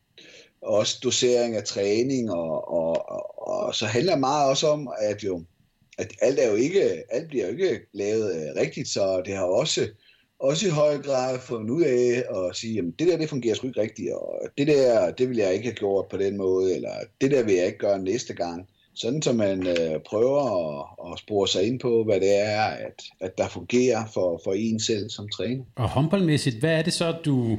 Også 0.62 0.98
dosering 1.04 1.56
af 1.56 1.64
træning, 1.64 2.30
og, 2.30 2.68
og, 2.68 3.10
og, 3.10 3.48
og 3.48 3.74
så 3.74 3.86
handler 3.86 4.12
det 4.12 4.20
meget 4.20 4.50
også 4.50 4.66
om, 4.66 4.88
at 5.00 5.24
jo 5.24 5.44
at 5.98 6.12
alt, 6.20 6.38
er 6.38 6.48
jo 6.48 6.54
ikke, 6.54 7.02
alt 7.10 7.28
bliver 7.28 7.46
jo 7.46 7.52
ikke 7.52 7.80
lavet 7.92 8.34
øh, 8.36 8.62
rigtigt, 8.62 8.88
så 8.88 9.22
det 9.24 9.36
har 9.36 9.44
også, 9.44 9.88
også 10.42 10.66
i 10.66 10.70
høj 10.70 10.98
grad 10.98 11.38
fundet 11.40 11.70
ud 11.70 11.82
af 11.82 12.24
at 12.36 12.56
sige, 12.56 12.78
at 12.78 12.84
det 12.98 13.08
der 13.08 13.16
det 13.16 13.28
fungerer 13.28 13.54
sgu 13.54 13.66
ikke 13.66 13.80
rigtigt, 13.80 14.12
og 14.12 14.48
det 14.58 14.66
der 14.66 15.10
det 15.10 15.28
vil 15.28 15.36
jeg 15.36 15.54
ikke 15.54 15.64
have 15.64 15.74
gjort 15.74 16.06
på 16.10 16.16
den 16.16 16.36
måde, 16.36 16.74
eller 16.74 16.94
det 17.20 17.30
der 17.30 17.42
vil 17.42 17.54
jeg 17.54 17.66
ikke 17.66 17.78
gøre 17.78 17.98
næste 17.98 18.34
gang 18.34 18.68
sådan 18.94 19.22
så 19.22 19.32
man 19.32 19.66
øh, 19.66 20.00
prøver 20.06 20.42
at, 20.60 21.12
at 21.12 21.18
spore 21.18 21.48
sig 21.48 21.66
ind 21.66 21.80
på, 21.80 22.04
hvad 22.04 22.20
det 22.20 22.40
er, 22.40 22.62
at, 22.62 23.02
at 23.20 23.38
der 23.38 23.48
fungerer 23.48 24.04
for, 24.14 24.40
for 24.44 24.52
en 24.52 24.80
selv 24.80 25.10
som 25.10 25.28
træner. 25.28 25.64
Og 25.76 25.88
håndboldmæssigt, 25.88 26.56
hvad 26.56 26.78
er 26.78 26.82
det 26.82 26.92
så, 26.92 27.14
du 27.24 27.58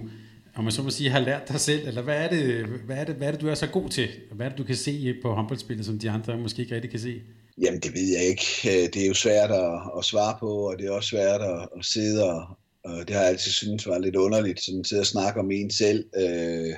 om 0.56 0.64
man 0.64 0.72
så 0.72 0.84
må 0.84 0.90
sige, 0.90 1.10
har 1.10 1.20
lært 1.20 1.48
dig 1.48 1.60
selv, 1.60 1.88
eller 1.88 2.02
hvad 2.02 2.18
er, 2.18 2.30
det, 2.30 2.66
hvad, 2.66 2.98
er 2.98 3.04
det, 3.04 3.16
hvad 3.16 3.28
er 3.28 3.32
det, 3.32 3.42
du 3.42 3.48
er 3.48 3.56
så 3.56 3.68
god 3.68 3.90
til? 3.90 4.08
Hvad 4.32 4.46
er 4.46 4.50
det, 4.50 4.58
du 4.58 4.64
kan 4.64 4.76
se 4.76 5.14
på 5.22 5.34
håndboldspillet, 5.34 5.86
som 5.86 6.00
de 6.00 6.10
andre 6.10 6.38
måske 6.38 6.62
ikke 6.62 6.76
rigtig 6.76 6.92
kan 6.92 7.00
se? 7.00 7.22
Jamen, 7.62 7.80
det 7.80 7.94
ved 7.94 8.18
jeg 8.18 8.24
ikke. 8.24 8.46
Øh, 8.66 8.90
det 8.94 9.04
er 9.04 9.08
jo 9.08 9.14
svært 9.14 9.52
at, 9.52 9.80
at 9.98 10.06
svare 10.06 10.36
på, 10.40 10.48
og 10.48 10.78
det 10.78 10.88
er 10.88 10.92
også 10.92 11.10
svært 11.10 11.42
at, 11.42 11.70
at 11.78 11.86
sidde 11.86 12.30
og, 12.30 12.58
og 12.86 13.08
det 13.08 13.16
har 13.16 13.22
jeg 13.22 13.30
altid 13.30 13.52
syntes 13.52 13.88
var 13.88 13.98
lidt 13.98 14.16
underligt, 14.16 14.62
sådan 14.62 15.00
at 15.00 15.08
snakke 15.08 15.40
om 15.40 15.52
en 15.52 15.72
selv. 15.72 16.06
Øh, 16.16 16.76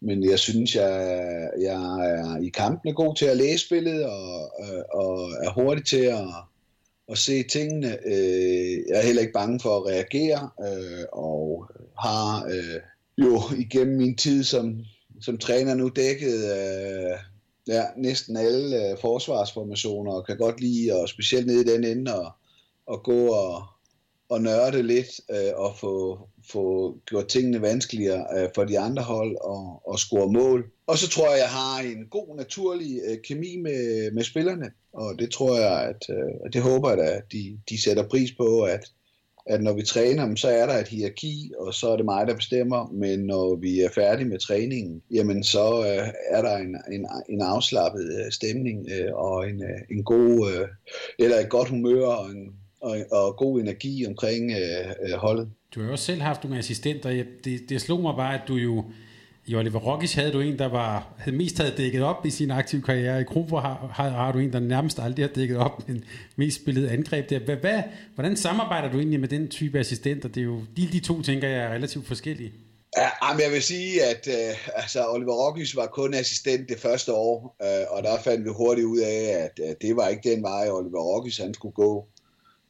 men 0.00 0.30
jeg 0.30 0.38
synes, 0.38 0.74
jeg, 0.74 0.92
jeg 1.60 1.82
er 2.10 2.36
i 2.42 2.48
kampen 2.48 2.94
god 2.94 3.16
til 3.16 3.26
at 3.26 3.36
læse 3.36 3.66
spillet, 3.66 4.04
og, 4.04 4.50
øh, 4.60 4.82
og 4.92 5.30
er 5.30 5.50
hurtig 5.50 5.86
til 5.86 6.02
at, 6.02 6.28
at 7.08 7.18
se 7.18 7.42
tingene. 7.42 7.98
Øh, 8.06 8.72
jeg 8.88 8.98
er 8.98 9.02
heller 9.02 9.22
ikke 9.22 9.32
bange 9.32 9.60
for 9.60 9.76
at 9.76 9.86
reagere, 9.86 10.50
øh, 10.60 11.04
og 11.12 11.70
har 11.98 12.46
øh, 12.46 12.80
jo 13.18 13.40
igennem 13.58 13.96
min 13.96 14.16
tid 14.16 14.44
som, 14.44 14.80
som 15.20 15.38
træner 15.38 15.74
nu 15.74 15.88
dækket 15.88 16.44
øh, 16.44 17.18
ja, 17.68 17.84
næsten 17.96 18.36
alle 18.36 18.90
øh, 18.90 18.98
forsvarsformationer, 19.00 20.12
og 20.12 20.26
kan 20.26 20.36
godt 20.36 20.60
lide, 20.60 20.92
og 20.92 21.08
specielt 21.08 21.46
nede 21.46 21.60
i 21.60 21.76
den 21.76 21.84
ende, 21.84 22.20
og, 22.20 22.32
og 22.86 23.02
gå 23.02 23.26
og 23.26 23.62
at 24.34 24.42
nørde 24.42 24.82
lidt 24.82 25.20
øh, 25.30 25.52
og 25.56 25.76
få, 25.78 26.18
få 26.52 26.96
gjort 27.06 27.28
tingene 27.28 27.62
vanskeligere 27.62 28.26
øh, 28.36 28.48
for 28.54 28.64
de 28.64 28.78
andre 28.78 29.02
hold 29.02 29.36
og, 29.40 29.82
og 29.88 29.98
score 29.98 30.32
mål. 30.32 30.70
Og 30.86 30.98
så 30.98 31.08
tror 31.08 31.30
jeg, 31.30 31.38
jeg 31.38 31.48
har 31.48 31.80
en 31.80 32.06
god 32.10 32.36
naturlig 32.36 33.00
øh, 33.08 33.18
kemi 33.24 33.56
med, 33.56 34.10
med 34.10 34.24
spillerne, 34.24 34.70
og 34.92 35.18
det 35.18 35.30
tror 35.30 35.58
jeg, 35.58 35.82
at 35.82 36.02
øh, 36.10 36.52
det 36.52 36.62
håber 36.62 36.90
jeg 36.90 37.00
at 37.00 37.22
de, 37.32 37.58
de 37.68 37.82
sætter 37.82 38.08
pris 38.08 38.32
på, 38.32 38.62
at, 38.62 38.92
at 39.46 39.62
når 39.62 39.72
vi 39.72 39.82
træner, 39.82 40.34
så 40.34 40.48
er 40.48 40.66
der 40.66 40.74
et 40.74 40.88
hierarki, 40.88 41.52
og 41.58 41.74
så 41.74 41.88
er 41.88 41.96
det 41.96 42.04
mig, 42.04 42.26
der 42.26 42.34
bestemmer, 42.34 42.90
men 42.92 43.18
når 43.18 43.56
vi 43.56 43.80
er 43.80 43.90
færdige 43.94 44.28
med 44.28 44.38
træningen, 44.38 45.02
jamen 45.10 45.44
så 45.44 45.80
øh, 45.80 46.08
er 46.30 46.42
der 46.42 46.56
en, 46.56 46.76
en, 46.92 47.06
en 47.28 47.42
afslappet 47.42 48.24
øh, 48.24 48.32
stemning 48.32 48.88
øh, 48.90 49.14
og 49.14 49.48
en, 49.48 49.62
øh, 49.62 49.80
en 49.90 50.04
god, 50.04 50.50
øh, 50.50 50.68
eller 51.18 51.36
et 51.36 51.48
godt 51.48 51.68
humør 51.68 52.06
og 52.06 52.30
en 52.30 52.52
og, 52.80 52.96
og 53.12 53.36
god 53.36 53.60
energi 53.60 54.06
omkring 54.06 54.52
øh, 54.52 55.10
øh, 55.10 55.16
holdet. 55.16 55.48
Du 55.74 55.80
har 55.80 55.86
jo 55.86 55.92
også 55.92 56.04
selv 56.04 56.20
haft 56.20 56.44
nogle 56.44 56.58
assistenter. 56.58 57.24
Det, 57.44 57.60
det 57.68 57.80
slog 57.80 58.00
mig 58.00 58.14
bare, 58.16 58.34
at 58.34 58.48
du 58.48 58.54
jo 58.54 58.84
i 59.46 59.54
Oliver 59.54 59.78
Rockis 59.78 60.14
havde 60.14 60.32
du 60.32 60.40
en, 60.40 60.58
der 60.58 60.66
var, 60.66 61.14
havde 61.18 61.36
mest 61.36 61.58
havde 61.58 61.74
dækket 61.76 62.02
op 62.02 62.26
i 62.26 62.30
sin 62.30 62.50
aktive 62.50 62.82
karriere. 62.82 63.20
I 63.20 63.24
Kronfor 63.24 63.60
har, 63.60 63.90
har, 63.92 64.08
har 64.08 64.32
du 64.32 64.38
en, 64.38 64.52
der 64.52 64.60
nærmest 64.60 64.98
aldrig 64.98 65.24
har 65.24 65.32
dækket 65.32 65.56
op, 65.56 65.88
men 65.88 66.04
mest 66.36 66.62
spillet 66.62 66.88
angreb 66.88 67.30
der. 67.30 67.38
Hvad, 67.38 67.56
hvad, 67.56 67.82
hvordan 68.14 68.36
samarbejder 68.36 68.92
du 68.92 68.98
egentlig 68.98 69.20
med 69.20 69.28
den 69.28 69.48
type 69.48 69.78
assistenter? 69.78 70.28
Det 70.28 70.40
er 70.40 70.44
jo, 70.44 70.60
de, 70.76 70.88
de 70.92 71.00
to 71.00 71.22
tænker 71.22 71.48
jeg 71.48 71.58
er 71.58 71.74
relativt 71.74 72.06
forskellige. 72.06 72.52
Ja, 72.96 73.32
men 73.32 73.42
jeg 73.42 73.52
vil 73.52 73.62
sige, 73.62 74.04
at 74.04 74.28
øh, 74.28 74.56
altså, 74.74 75.06
Oliver 75.08 75.32
Rockis 75.32 75.76
var 75.76 75.86
kun 75.86 76.14
assistent 76.14 76.68
det 76.68 76.78
første 76.80 77.12
år, 77.12 77.56
øh, 77.62 77.84
og 77.90 78.02
der 78.02 78.18
fandt 78.24 78.44
vi 78.44 78.50
hurtigt 78.50 78.86
ud 78.86 78.98
af, 78.98 79.44
at, 79.44 79.64
at 79.64 79.76
det 79.82 79.96
var 79.96 80.08
ikke 80.08 80.30
den 80.30 80.42
vej, 80.42 80.68
Oliver 80.70 81.00
Rockis 81.00 81.38
han 81.38 81.54
skulle 81.54 81.74
gå. 81.74 82.08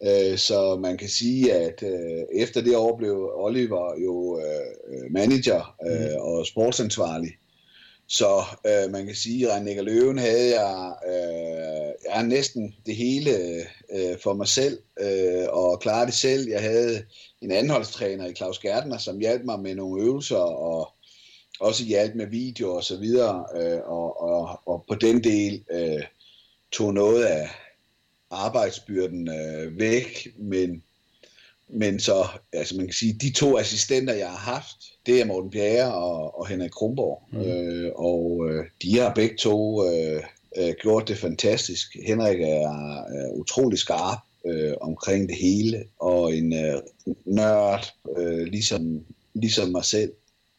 Øh, 0.02 0.38
så 0.38 0.76
man 0.80 0.96
kan 0.98 1.08
sige, 1.08 1.52
at 1.52 1.82
øh, 1.82 2.22
efter 2.32 2.60
det 2.60 2.76
år 2.76 2.96
blev 2.96 3.30
Oliver 3.34 4.00
jo 4.04 4.40
øh, 4.40 5.12
manager 5.12 5.74
mm. 5.82 6.20
og 6.20 6.46
sportsansvarlig. 6.46 7.30
Så 8.08 8.42
øh, 8.66 8.92
man 8.92 9.06
kan 9.06 9.14
sige, 9.14 9.52
at 9.52 9.62
René 9.62 9.80
Løven 9.80 10.18
havde 10.18 10.60
jeg, 10.60 10.94
øh, 11.08 12.12
jeg 12.14 12.22
næsten 12.26 12.74
det 12.86 12.96
hele 12.96 13.30
øh, 13.92 14.18
for 14.22 14.34
mig 14.34 14.48
selv 14.48 14.78
øh, 15.00 15.48
og 15.48 15.80
klare 15.80 16.06
det 16.06 16.14
selv. 16.14 16.48
Jeg 16.48 16.62
havde 16.62 17.04
en 17.42 17.50
anholdstræner 17.50 18.26
i 18.26 18.34
Claus 18.34 18.58
Gærtner, 18.58 18.98
som 18.98 19.18
hjalp 19.18 19.44
mig 19.44 19.60
med 19.60 19.74
nogle 19.74 20.02
øvelser 20.02 20.36
og 20.36 20.92
også 21.60 21.84
hjalp 21.84 22.14
med 22.14 22.26
video 22.26 22.74
og 22.74 22.84
så 22.84 22.96
videre. 22.96 23.46
Øh, 23.56 23.80
og, 23.84 24.20
og, 24.20 24.60
og 24.66 24.84
på 24.88 24.94
den 24.94 25.24
del 25.24 25.64
øh, 25.70 26.02
tog 26.72 26.94
noget 26.94 27.24
af, 27.24 27.48
arbejdsbyrden 28.44 29.28
øh, 29.28 29.78
væk, 29.78 30.28
men, 30.38 30.82
men 31.68 32.00
så, 32.00 32.26
altså 32.52 32.76
man 32.76 32.86
kan 32.86 32.94
sige, 32.94 33.12
de 33.12 33.32
to 33.32 33.58
assistenter, 33.58 34.14
jeg 34.14 34.28
har 34.30 34.52
haft, 34.52 34.76
det 35.06 35.20
er 35.20 35.24
Morten 35.24 35.50
Bjerre 35.50 35.94
og, 35.94 36.38
og 36.38 36.46
Henrik 36.46 36.70
Krumborg, 36.70 37.22
mm. 37.32 37.40
øh, 37.40 37.92
og 37.94 38.50
øh, 38.50 38.64
de 38.82 38.98
har 38.98 39.14
begge 39.14 39.36
to 39.36 39.88
øh, 39.88 40.22
øh, 40.56 40.74
gjort 40.82 41.08
det 41.08 41.18
fantastisk. 41.18 41.96
Henrik 42.06 42.40
er, 42.40 43.04
er 43.04 43.30
utrolig 43.32 43.78
skarp 43.78 44.18
øh, 44.46 44.74
omkring 44.80 45.28
det 45.28 45.36
hele, 45.36 45.84
og 46.00 46.34
en 46.34 46.52
øh, 46.52 46.82
nørd, 47.24 47.94
øh, 48.18 48.46
ligesom, 48.46 49.04
ligesom 49.34 49.68
mig 49.68 49.84
selv. 49.84 50.12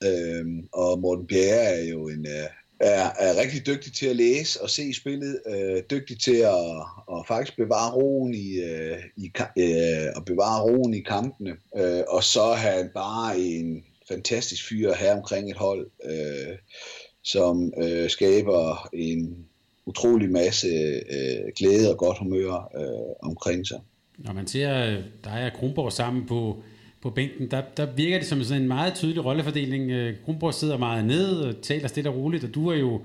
Øh, 0.03 0.45
og 0.71 0.99
Morten 0.99 1.27
Bjerre 1.27 1.79
er 1.79 1.83
jo 1.83 2.07
en, 2.07 2.27
øh, 2.27 2.49
er, 2.79 3.09
er 3.19 3.41
rigtig 3.41 3.65
dygtig 3.65 3.93
til 3.93 4.05
at 4.05 4.15
læse 4.15 4.61
og 4.61 4.69
se 4.69 4.93
spillet, 4.93 5.41
øh, 5.47 5.83
dygtig 5.91 6.19
til 6.19 6.35
at, 6.35 6.77
at 7.11 7.27
faktisk 7.27 7.57
bevare 7.57 7.93
roen 7.93 8.33
i, 8.33 8.59
øh, 8.59 8.97
i 9.17 9.31
øh, 9.57 10.07
at 10.15 10.25
bevare 10.25 10.61
roen 10.63 10.93
i 10.93 10.99
kampene, 10.99 11.55
øh, 11.77 12.03
og 12.07 12.23
så 12.23 12.41
er 12.41 12.55
han 12.55 12.89
bare 12.93 13.39
en 13.39 13.83
fantastisk 14.07 14.69
fyr 14.69 14.93
her 14.93 15.15
omkring 15.15 15.51
et 15.51 15.57
hold, 15.57 15.89
øh, 16.03 16.57
som 17.23 17.73
øh, 17.83 18.09
skaber 18.09 18.89
en 18.93 19.45
utrolig 19.85 20.31
masse 20.31 20.67
øh, 21.09 21.51
glæde 21.55 21.91
og 21.91 21.97
godt 21.97 22.17
humør 22.19 22.71
øh, 22.75 23.29
omkring 23.29 23.67
sig. 23.67 23.79
Når 24.17 24.33
man 24.33 24.47
ser 24.47 24.85
øh, 24.85 25.03
dig 25.23 25.51
og 25.53 25.59
Kronborg 25.59 25.93
sammen 25.93 26.27
på 26.27 26.63
på 27.01 27.09
bænken, 27.09 27.51
der, 27.51 27.61
der 27.77 27.85
virker 27.95 28.17
det 28.17 28.27
som 28.27 28.43
sådan 28.43 28.61
en 28.61 28.67
meget 28.67 28.95
tydelig 28.95 29.25
rollefordeling. 29.25 29.91
Øh, 29.91 30.15
Kronborg 30.25 30.53
sidder 30.53 30.77
meget 30.77 31.05
ned 31.05 31.39
og 31.39 31.61
taler 31.61 31.87
stille 31.87 32.09
og 32.09 32.15
roligt, 32.15 32.43
og 32.43 32.55
du 32.55 32.69
er 32.69 32.75
jo 32.75 33.01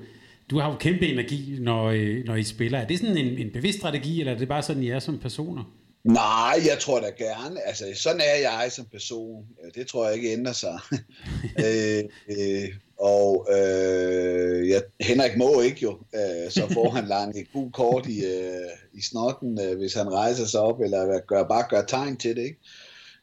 du 0.51 0.59
har 0.59 0.71
jo 0.71 0.77
kæmpe 0.77 1.07
energi, 1.07 1.57
når, 1.61 1.85
øh, 1.85 2.25
når 2.25 2.37
I 2.37 2.43
spiller. 2.43 2.79
Er 2.79 2.87
det 2.87 2.99
sådan 2.99 3.17
en, 3.17 3.39
en 3.39 3.51
bevidst 3.53 3.79
strategi, 3.79 4.21
eller 4.21 4.33
er 4.33 4.39
det 4.39 4.49
bare 4.49 4.63
sådan, 4.63 4.83
I 4.83 4.89
er 4.89 4.99
som 4.99 5.19
personer? 5.19 5.65
Nej, 6.05 6.61
jeg 6.67 6.79
tror 6.81 7.01
da 7.01 7.25
gerne. 7.25 7.67
Altså, 7.67 7.85
sådan 7.95 8.21
er 8.21 8.51
jeg 8.51 8.73
som 8.73 8.85
person. 8.85 9.47
Det 9.75 9.87
tror 9.87 10.07
jeg 10.07 10.15
ikke 10.15 10.33
ændrer 10.33 10.53
sig. 10.53 10.79
øh, 11.67 12.05
øh, 12.29 12.69
og 12.99 13.49
øh, 13.51 14.69
ja, 14.69 14.81
Henrik 15.01 15.37
må 15.37 15.61
ikke 15.61 15.81
jo, 15.83 15.99
øh, 16.15 16.51
så 16.51 16.69
får 16.73 16.91
han 16.91 17.07
langt 17.07 17.37
et 17.37 17.53
god 17.53 17.71
kort 17.71 18.07
i, 18.07 18.25
øh, 18.25 18.71
i 18.95 19.03
snotten, 19.03 19.61
øh, 19.61 19.79
hvis 19.79 19.95
han 19.95 20.13
rejser 20.13 20.47
sig 20.47 20.61
op, 20.61 20.81
eller 20.81 21.21
gør, 21.27 21.45
bare 21.49 21.65
gør 21.71 21.83
tegn 21.83 22.17
til 22.17 22.37
det. 22.37 22.43
Ikke? 22.43 22.59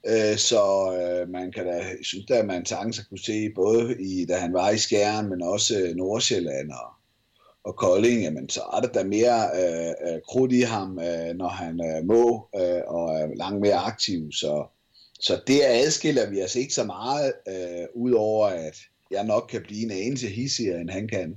Øh, 0.07 0.37
så 0.37 0.61
øh, 0.99 1.29
man 1.29 1.51
kan 1.51 1.65
da, 1.65 1.83
synes 2.01 2.25
da, 2.25 2.33
at 2.33 2.45
man 2.45 2.65
sagtens 2.65 2.99
kunne 3.09 3.19
se, 3.19 3.49
både 3.55 3.95
i, 3.99 4.25
da 4.25 4.37
han 4.37 4.53
var 4.53 4.69
i 4.69 4.77
Skjern, 4.77 5.29
men 5.29 5.41
også 5.41 5.79
øh, 5.79 5.95
Nordsjælland 5.95 6.71
og, 6.71 6.89
og 7.63 7.75
Kolding, 7.75 8.21
jamen, 8.21 8.49
så 8.49 8.61
er 8.73 8.79
der 8.81 8.87
da 8.87 9.03
mere 9.03 9.49
øh, 9.55 10.13
øh, 10.13 10.21
krudt 10.29 10.51
i 10.51 10.61
ham, 10.61 10.99
øh, 10.99 11.35
når 11.35 11.47
han 11.47 11.81
øh, 11.85 12.05
må, 12.05 12.49
øh, 12.55 12.81
og 12.87 13.15
er 13.15 13.35
langt 13.35 13.61
mere 13.61 13.75
aktiv. 13.75 14.31
Så, 14.31 14.65
så 15.19 15.41
det 15.47 15.61
adskiller 15.63 16.29
vi 16.29 16.43
os 16.43 16.55
ikke 16.55 16.73
så 16.73 16.83
meget, 16.83 17.33
øh, 17.47 17.85
udover 17.95 18.47
at 18.47 18.77
jeg 19.11 19.23
nok 19.23 19.47
kan 19.51 19.61
blive 19.63 19.83
en 19.83 19.91
anelse 19.91 20.27
hissigere, 20.27 20.81
end 20.81 20.89
han 20.89 21.07
kan. 21.07 21.35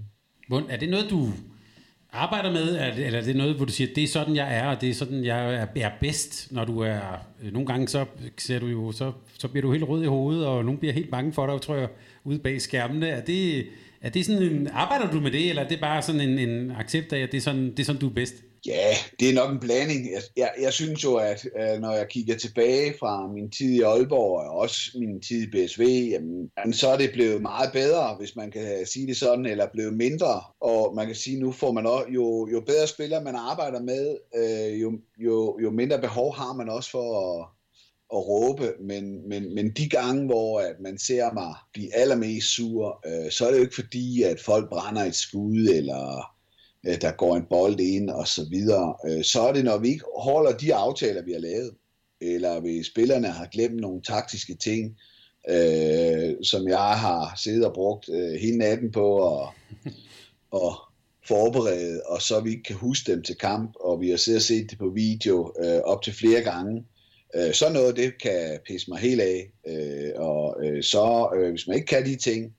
Er 0.71 0.77
det 0.77 0.89
noget, 0.89 1.11
du 1.11 1.29
arbejder 2.13 2.53
med, 2.53 2.97
eller 2.99 3.19
er 3.19 3.25
det 3.25 3.37
noget, 3.37 3.57
hvor 3.57 3.65
du 3.65 3.73
siger, 3.73 3.95
det 3.95 4.05
er 4.05 4.09
sådan, 4.09 4.37
jeg 4.37 4.57
er, 4.57 4.67
og 4.67 4.81
det 4.81 4.91
er 4.91 4.95
sådan, 4.95 5.25
jeg 5.25 5.69
er, 5.77 5.91
bedst, 6.01 6.53
når 6.53 6.65
du 6.65 6.81
er... 6.81 7.01
Øh, 7.43 7.53
nogle 7.53 7.67
gange 7.67 7.89
så 7.89 8.05
ser 8.39 8.59
du 8.59 8.67
jo, 8.67 8.93
så, 8.93 9.13
så 9.39 9.49
bliver 9.49 9.63
du 9.63 9.73
helt 9.73 9.85
rød 9.85 10.03
i 10.03 10.07
hovedet, 10.07 10.47
og 10.47 10.65
nogen 10.65 10.79
bliver 10.79 10.93
helt 10.93 11.11
bange 11.11 11.33
for 11.33 11.47
dig, 11.47 11.61
tror 11.61 11.77
jeg, 11.77 11.89
ude 12.25 12.39
bag 12.39 12.61
skærmene. 12.61 13.09
Er 13.09 13.25
det, 13.25 13.67
er 14.01 14.11
det 14.11 14.27
sådan 14.27 14.43
en, 14.43 14.69
arbejder 14.73 15.11
du 15.11 15.21
med 15.21 15.31
det, 15.31 15.49
eller 15.49 15.63
er 15.63 15.69
det 15.69 15.81
bare 15.81 16.03
sådan 16.03 16.21
en, 16.21 16.39
en 16.39 16.71
accept 16.71 17.13
af, 17.13 17.21
at 17.21 17.33
det 17.33 17.39
er 17.39 17.43
sådan, 17.43 17.71
det 17.71 17.81
er 17.81 17.85
sådan, 17.85 18.01
du 18.01 18.09
er 18.09 18.15
bedst? 18.15 18.35
Ja, 18.67 18.95
det 19.21 19.31
er 19.31 19.35
nok 19.35 19.51
en 19.53 19.61
blanding. 19.61 20.13
Jeg, 20.13 20.23
jeg, 20.37 20.51
jeg 20.61 20.73
synes 20.73 21.05
jo, 21.05 21.15
at 21.17 21.47
når 21.81 21.93
jeg 21.93 22.09
kigger 22.09 22.37
tilbage 22.37 22.95
fra 22.99 23.27
min 23.27 23.51
tid 23.51 23.71
i 23.71 23.81
Aalborg, 23.81 24.41
og 24.41 24.59
også 24.59 24.91
min 24.99 25.21
tid 25.21 25.43
i 25.43 25.51
BSV, 25.51 25.83
jamen, 26.11 26.73
så 26.73 26.89
er 26.89 26.97
det 26.97 27.11
blevet 27.13 27.43
meget 27.43 27.73
bedre, 27.73 28.17
hvis 28.19 28.37
man 28.37 28.51
kan 28.51 28.87
sige 28.87 29.07
det 29.07 29.17
sådan, 29.17 29.47
eller 29.47 29.67
blevet 29.73 29.95
mindre. 29.95 30.41
Og 30.61 30.95
man 30.95 31.07
kan 31.07 31.17
sige, 31.17 31.41
nu 31.41 31.53
får 31.53 31.73
man 31.73 31.87
også, 31.87 32.07
jo, 32.09 32.49
jo 32.53 32.61
bedre 32.61 32.87
spillere 32.87 33.25
man 33.25 33.35
arbejder 33.35 33.81
med, 33.81 34.17
øh, 34.37 34.83
jo, 34.83 34.93
jo, 35.19 35.59
jo 35.63 35.71
mindre 35.71 36.01
behov 36.01 36.35
har 36.35 36.53
man 36.53 36.69
også 36.69 36.91
for 36.91 37.09
at, 37.21 37.49
at 38.13 38.29
råbe, 38.29 38.75
men, 38.81 39.29
men, 39.29 39.55
men 39.55 39.71
de 39.71 39.89
gange, 39.89 40.27
hvor 40.27 40.61
at 40.61 40.77
man 40.81 40.99
ser 40.99 41.33
mig 41.33 41.55
blive 41.73 41.95
allermest 41.95 42.47
sur, 42.57 43.01
øh, 43.07 43.31
så 43.31 43.47
er 43.47 43.51
det 43.51 43.59
jo 43.59 43.65
ikke 43.65 43.75
fordi, 43.75 44.23
at 44.23 44.41
folk 44.41 44.69
brænder 44.69 45.05
et 45.05 45.15
skud, 45.15 45.69
eller 45.75 46.33
Øh, 46.87 47.01
der 47.01 47.13
går 47.13 47.37
en 47.37 47.47
bold 47.51 47.81
ind, 47.81 48.11
og 48.11 48.29
så 48.29 48.47
videre. 48.51 48.95
Øh, 49.09 49.25
så 49.25 49.41
er 49.41 49.53
det, 49.53 49.65
når 49.65 49.79
vi 49.79 49.89
ikke 49.89 50.05
holder 50.19 50.53
de 50.53 50.75
aftaler, 50.75 51.23
vi 51.23 51.33
har 51.33 51.39
lavet, 51.39 51.71
eller 52.21 52.61
hvis 52.61 52.87
spillerne 52.87 53.29
har 53.29 53.47
glemt 53.47 53.81
nogle 53.81 54.03
taktiske 54.03 54.55
ting, 54.55 54.97
øh, 55.49 56.35
som 56.43 56.69
jeg 56.69 56.99
har 56.99 57.35
siddet 57.37 57.67
og 57.67 57.75
brugt 57.75 58.09
øh, 58.09 58.33
hele 58.41 58.59
natten 58.59 58.93
på 58.93 59.37
at, 59.39 59.49
og 60.51 60.75
forberede, 61.29 62.03
og 62.07 62.23
så 62.23 62.41
vi 62.41 62.51
ikke 62.51 62.63
kan 62.63 62.77
huske 62.77 63.13
dem 63.13 63.23
til 63.23 63.37
kamp, 63.37 63.73
og 63.81 64.01
vi 64.01 64.11
har 64.11 64.17
siddet 64.17 64.39
og 64.39 64.43
set 64.43 64.71
det 64.71 64.79
på 64.79 64.91
video 64.95 65.53
øh, 65.65 65.81
op 65.85 66.03
til 66.03 66.13
flere 66.13 66.41
gange, 66.41 66.85
Øh, 67.37 67.53
så 67.53 67.73
noget, 67.73 67.97
det 67.97 68.23
kan 68.23 68.61
pisse 68.67 68.91
mig 68.91 68.99
helt 68.99 69.21
af. 69.21 69.53
Øh, 69.67 70.11
og 70.17 70.57
øh, 70.65 70.83
så, 70.83 71.31
øh, 71.37 71.51
hvis 71.51 71.67
man 71.67 71.77
ikke 71.77 71.87
kan 71.87 72.05
de 72.05 72.17
ting, 72.17 72.55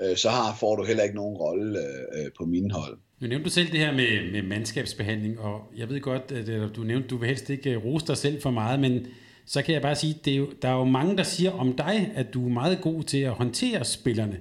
øh, 0.00 0.16
så 0.16 0.28
har, 0.28 0.56
får 0.60 0.76
du 0.76 0.84
heller 0.84 1.02
ikke 1.02 1.16
nogen 1.16 1.36
rolle 1.36 1.78
øh, 1.78 2.24
øh 2.24 2.30
på 2.38 2.44
min 2.44 2.70
hold. 2.70 2.98
Nu 3.20 3.26
nævnte 3.26 3.44
du 3.44 3.50
selv 3.50 3.72
det 3.72 3.80
her 3.80 3.92
med, 3.92 4.32
med 4.32 4.42
mandskabsbehandling, 4.42 5.40
og 5.40 5.60
jeg 5.76 5.88
ved 5.88 6.00
godt, 6.00 6.32
at 6.32 6.76
du 6.76 6.82
nævnte, 6.82 7.08
du 7.08 7.16
vil 7.16 7.28
helst 7.28 7.50
ikke 7.50 7.70
øh, 7.70 7.84
rose 7.84 8.06
dig 8.06 8.16
selv 8.16 8.42
for 8.42 8.50
meget, 8.50 8.80
men 8.80 9.06
så 9.46 9.62
kan 9.62 9.74
jeg 9.74 9.82
bare 9.82 9.96
sige, 9.96 10.20
det 10.24 10.36
er 10.36 10.46
der 10.62 10.68
er 10.68 10.74
jo 10.74 10.84
mange, 10.84 11.16
der 11.16 11.22
siger 11.22 11.50
om 11.50 11.76
dig, 11.76 12.12
at 12.14 12.26
du 12.34 12.44
er 12.44 12.50
meget 12.50 12.80
god 12.80 13.02
til 13.02 13.18
at 13.18 13.30
håndtere 13.30 13.84
spillerne. 13.84 14.40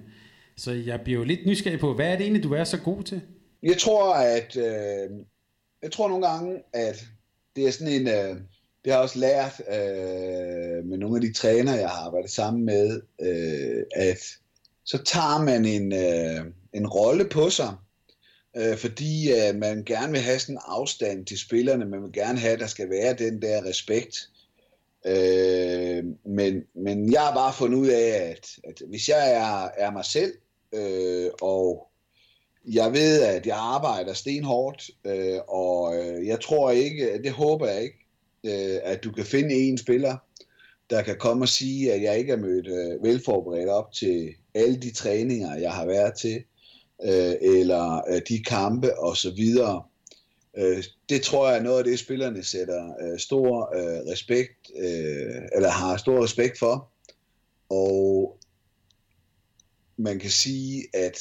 Så 0.57 0.71
jeg 0.71 1.01
bliver 1.01 1.19
jo 1.19 1.25
lidt 1.25 1.45
nysgerrig 1.45 1.79
på, 1.79 1.93
hvad 1.93 2.07
er 2.07 2.15
det 2.15 2.21
egentlig, 2.21 2.43
du 2.43 2.53
er 2.53 2.63
så 2.63 2.77
god 2.77 3.03
til? 3.03 3.21
Jeg 3.63 3.77
tror, 3.77 4.13
at 4.13 4.57
øh, 4.57 5.09
jeg 5.81 5.91
tror 5.91 6.09
nogle 6.09 6.27
gange, 6.27 6.61
at 6.73 7.05
det 7.55 7.67
er 7.67 7.71
sådan 7.71 7.93
en, 7.93 8.07
øh, 8.07 8.35
det 8.83 8.91
har 8.91 8.93
jeg 8.93 8.99
også 8.99 9.19
lært 9.19 9.61
øh, 9.69 10.85
med 10.85 10.97
nogle 10.97 11.15
af 11.15 11.21
de 11.21 11.33
træner, 11.33 11.75
jeg 11.75 11.89
har 11.89 12.05
arbejdet 12.05 12.31
sammen 12.31 12.65
med, 12.65 13.01
øh, 13.21 13.83
at 13.95 14.19
så 14.85 15.03
tager 15.03 15.43
man 15.43 15.65
en, 15.65 15.93
øh, 15.93 16.45
en 16.73 16.87
rolle 16.87 17.25
på 17.29 17.49
sig, 17.49 17.73
øh, 18.57 18.77
fordi 18.77 19.31
øh, 19.31 19.55
man 19.55 19.83
gerne 19.83 20.11
vil 20.11 20.21
have 20.21 20.39
sådan 20.39 20.55
en 20.55 20.61
afstand 20.65 21.25
til 21.25 21.39
spillerne, 21.39 21.85
man 21.85 22.03
vil 22.03 22.13
gerne 22.13 22.39
have, 22.39 22.53
at 22.53 22.59
der 22.59 22.67
skal 22.67 22.89
være 22.89 23.13
den 23.13 23.41
der 23.41 23.65
respekt. 23.65 24.29
Øh, 25.05 26.03
men, 26.25 26.63
men 26.73 27.11
jeg 27.11 27.21
har 27.21 27.33
bare 27.33 27.53
fundet 27.53 27.77
ud 27.77 27.87
af, 27.87 28.35
at, 28.35 28.57
at 28.63 28.81
hvis 28.89 29.09
jeg 29.09 29.33
er, 29.33 29.69
er 29.85 29.91
mig 29.91 30.05
selv, 30.05 30.33
øh, 30.73 31.31
og 31.41 31.87
jeg 32.65 32.93
ved, 32.93 33.21
at 33.21 33.47
jeg 33.47 33.57
arbejder 33.57 34.13
stenhårdt, 34.13 34.89
øh, 35.05 35.39
og 35.47 35.95
øh, 35.97 36.27
jeg 36.27 36.41
tror 36.41 36.71
ikke, 36.71 37.23
det 37.23 37.31
håber 37.31 37.67
jeg 37.67 37.81
ikke, 37.81 38.05
øh, 38.43 38.79
at 38.83 39.03
du 39.03 39.11
kan 39.11 39.25
finde 39.25 39.55
en 39.55 39.77
spiller, 39.77 40.17
der 40.89 41.01
kan 41.01 41.17
komme 41.17 41.43
og 41.43 41.49
sige, 41.49 41.93
at 41.93 42.01
jeg 42.01 42.17
ikke 42.17 42.33
er 42.33 42.37
mødt 42.37 42.67
øh, 42.67 43.03
velforberedt 43.03 43.69
op 43.69 43.91
til 43.91 44.33
alle 44.53 44.77
de 44.77 44.91
træninger, 44.91 45.55
jeg 45.55 45.71
har 45.71 45.85
været 45.85 46.13
til, 46.17 46.43
øh, 47.03 47.35
eller 47.41 48.01
øh, 48.09 48.21
de 48.29 48.43
kampe 48.43 48.99
og 48.99 49.17
så 49.17 49.31
videre. 49.31 49.83
Øh, 50.57 50.83
det 51.09 51.21
tror 51.21 51.49
jeg 51.49 51.57
er 51.57 51.63
noget 51.63 51.77
af 51.77 51.83
det, 51.83 51.99
spillerne 51.99 52.43
sætter 52.43 52.93
øh, 53.01 53.19
stor 53.19 53.75
øh, 53.75 54.11
respekt, 54.11 54.71
øh, 54.77 55.41
eller 55.55 55.69
har 55.69 55.97
stor 55.97 56.23
respekt 56.23 56.59
for. 56.59 56.91
Og 57.69 58.37
man 59.97 60.19
kan 60.19 60.29
sige, 60.29 60.87
at 60.93 61.19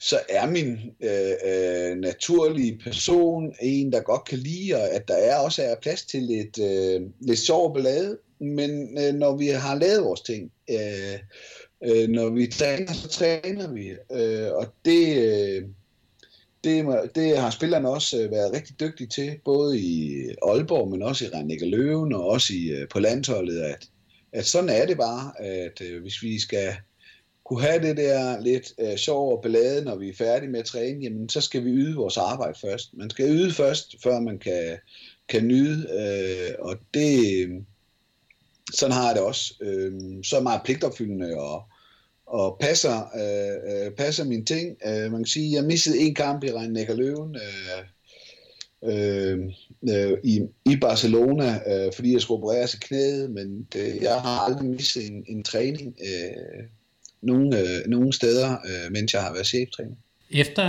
så 0.00 0.20
er 0.28 0.50
min 0.50 0.78
øh, 1.00 1.32
øh, 1.44 1.96
naturlige 1.96 2.80
person 2.84 3.54
en, 3.60 3.92
der 3.92 4.00
godt 4.00 4.24
kan 4.24 4.38
lide, 4.38 4.76
at 4.76 5.08
der 5.08 5.14
er 5.14 5.36
også 5.36 5.62
er 5.62 5.74
plads 5.82 6.02
til 6.02 6.22
lidt, 6.22 6.58
øh, 6.58 7.02
lidt 7.20 7.38
sjov 7.38 7.74
ballade. 7.74 8.18
Men 8.40 8.98
øh, 8.98 9.14
når 9.14 9.36
vi 9.36 9.46
har 9.46 9.74
lavet 9.74 10.04
vores 10.04 10.20
ting, 10.20 10.52
øh, 10.70 11.18
øh, 11.84 12.08
når 12.08 12.28
vi 12.28 12.46
træner, 12.46 12.92
så 12.92 13.08
træner 13.08 13.72
vi. 13.72 13.90
Øh, 13.90 14.52
og 14.52 14.66
det, 14.84 15.16
øh, 15.16 15.62
det, 16.64 17.10
det 17.14 17.38
har 17.38 17.50
spillerne 17.50 17.88
også 17.88 18.22
øh, 18.22 18.30
været 18.30 18.52
rigtig 18.52 18.80
dygtige 18.80 19.06
til, 19.06 19.36
både 19.44 19.80
i 19.80 20.26
Aalborg, 20.42 20.90
men 20.90 21.02
også 21.02 21.24
i 21.24 21.28
Rennik 21.28 21.60
Løven, 21.62 22.12
og 22.12 22.26
også 22.26 22.52
i, 22.52 22.68
øh, 22.68 22.88
på 22.88 23.00
landsholdet, 23.00 23.60
at, 23.60 23.88
at 24.32 24.46
sådan 24.46 24.70
er 24.70 24.86
det 24.86 24.96
bare, 24.96 25.40
at 25.40 25.80
øh, 25.80 26.02
hvis 26.02 26.22
vi 26.22 26.38
skal 26.38 26.74
kunne 27.44 27.62
have 27.62 27.82
det 27.82 27.96
der 27.96 28.40
lidt 28.40 28.72
øh, 28.80 28.96
sjov 28.96 29.32
og 29.32 29.42
ballade, 29.42 29.84
når 29.84 29.96
vi 29.96 30.08
er 30.08 30.14
færdige 30.14 30.50
med 30.50 30.60
at 30.60 30.66
træne, 30.66 31.02
jamen 31.02 31.28
så 31.28 31.40
skal 31.40 31.64
vi 31.64 31.70
yde 31.70 31.96
vores 31.96 32.16
arbejde 32.16 32.58
først. 32.60 32.90
Man 32.94 33.10
skal 33.10 33.28
yde 33.28 33.52
først, 33.52 33.96
før 34.02 34.20
man 34.20 34.38
kan, 34.38 34.78
kan 35.28 35.46
nyde, 35.46 35.86
øh, 36.00 36.54
og 36.58 36.76
det, 36.94 37.46
øh, 37.46 37.50
sådan 38.74 38.92
har 38.92 39.06
jeg 39.06 39.14
det 39.14 39.22
også. 39.22 39.54
Øh, 39.60 39.92
så 40.24 40.36
er 40.36 40.40
meget 40.40 40.62
pligtopfyldende 40.64 41.36
og, 41.36 41.62
og 42.30 42.56
passer, 42.60 42.96
øh, 43.14 43.86
øh, 43.86 43.92
passer 43.92 44.24
mine 44.24 44.44
ting. 44.44 44.76
Øh, 44.86 45.12
man 45.12 45.20
kan 45.20 45.26
sige, 45.26 45.46
at 45.46 45.52
jeg 45.52 45.64
missede 45.64 45.98
en 45.98 46.14
kamp 46.14 46.44
i 46.44 46.52
Rhein 46.52 46.98
Løven 46.98 47.36
øh, 47.36 47.84
øh, 48.84 49.38
øh, 49.90 50.18
i, 50.24 50.40
i 50.64 50.76
Barcelona, 50.76 51.60
øh, 51.66 51.92
fordi 51.94 52.12
jeg 52.12 52.20
skulle 52.20 52.38
opereres 52.38 52.74
i 52.74 52.78
knæet, 52.80 53.30
men 53.30 53.66
det, 53.72 54.02
jeg 54.02 54.14
har 54.14 54.38
aldrig 54.38 54.64
misset 54.64 55.10
en, 55.10 55.24
en 55.28 55.42
træning. 55.42 55.96
Øh, 56.00 56.64
nogen, 57.22 57.54
øh, 57.54 57.88
nogen 57.88 58.12
steder, 58.12 58.50
øh, 58.50 58.92
mens 58.92 59.14
jeg 59.14 59.22
har 59.22 59.32
været 59.32 59.46
cheftræner. 59.46 59.96
Efter, 60.30 60.64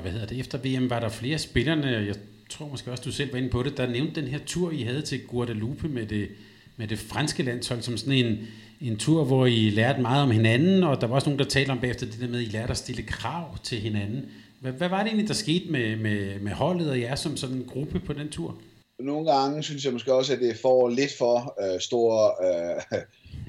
hvad 0.00 0.12
hedder 0.12 0.26
det, 0.26 0.40
efter 0.40 0.58
VM 0.58 0.90
var 0.90 1.00
der 1.00 1.08
flere 1.08 1.38
spillerne, 1.38 1.86
jeg 1.86 2.14
tror 2.50 2.68
måske 2.68 2.90
også, 2.90 3.02
du 3.04 3.12
selv 3.12 3.32
var 3.32 3.38
inde 3.38 3.50
på 3.50 3.62
det, 3.62 3.76
der 3.76 3.90
nævnte 3.90 4.20
den 4.20 4.30
her 4.30 4.38
tur, 4.46 4.70
I 4.70 4.82
havde 4.82 5.02
til 5.02 5.26
Guadeloupe 5.26 5.88
med 5.88 6.06
det, 6.06 6.28
med 6.76 6.88
det 6.88 6.98
franske 6.98 7.42
landshold, 7.42 7.82
som 7.82 7.96
sådan 7.96 8.12
en, 8.12 8.38
en 8.80 8.96
tur, 8.96 9.24
hvor 9.24 9.46
I 9.46 9.70
lærte 9.70 10.00
meget 10.02 10.22
om 10.22 10.30
hinanden, 10.30 10.82
og 10.82 11.00
der 11.00 11.06
var 11.06 11.14
også 11.14 11.28
nogen, 11.28 11.38
der 11.38 11.44
talte 11.44 11.70
om 11.70 11.80
bagefter 11.80 12.06
det 12.06 12.20
der 12.20 12.28
med, 12.28 12.40
at 12.40 12.46
I 12.46 12.50
lærte 12.50 12.70
at 12.70 12.76
stille 12.76 13.02
krav 13.02 13.58
til 13.62 13.78
hinanden. 13.78 14.24
Hvad, 14.60 14.72
hvad 14.72 14.88
var 14.88 14.98
det 14.98 15.06
egentlig, 15.06 15.28
der 15.28 15.34
skete 15.34 15.72
med, 15.72 15.96
med, 15.96 16.40
med 16.40 16.52
holdet 16.52 16.90
og 16.90 17.00
jer 17.00 17.14
som 17.14 17.36
sådan 17.36 17.56
en 17.56 17.64
gruppe 17.64 18.00
på 18.00 18.12
den 18.12 18.28
tur? 18.28 18.60
Nogle 18.98 19.32
gange 19.32 19.62
synes 19.62 19.84
jeg 19.84 19.92
måske 19.92 20.14
også, 20.14 20.32
at 20.32 20.38
det 20.38 20.56
får 20.56 20.88
lidt 20.88 21.12
for 21.18 21.54
øh, 21.62 21.80
stor 21.80 22.42
øh, 22.46 23.02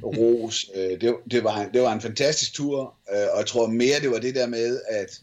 ros. 0.18 0.66
Øh, 0.76 1.02
det, 1.02 1.16
det, 1.32 1.44
var, 1.44 1.62
en, 1.62 1.74
det 1.74 1.82
var 1.82 1.94
en 1.94 2.02
fantastisk 2.02 2.54
tur, 2.54 2.94
øh, 3.14 3.28
og 3.34 3.38
jeg 3.38 3.46
tror 3.48 3.68
mere, 3.68 4.00
det 4.02 4.12
var 4.12 4.20
det 4.20 4.36
der 4.36 4.48
med, 4.48 4.82
at 4.90 5.22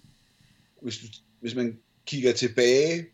hvis, 0.82 1.00
hvis 1.40 1.54
man 1.54 1.78
kigger 2.06 2.32
tilbage, 2.32 3.06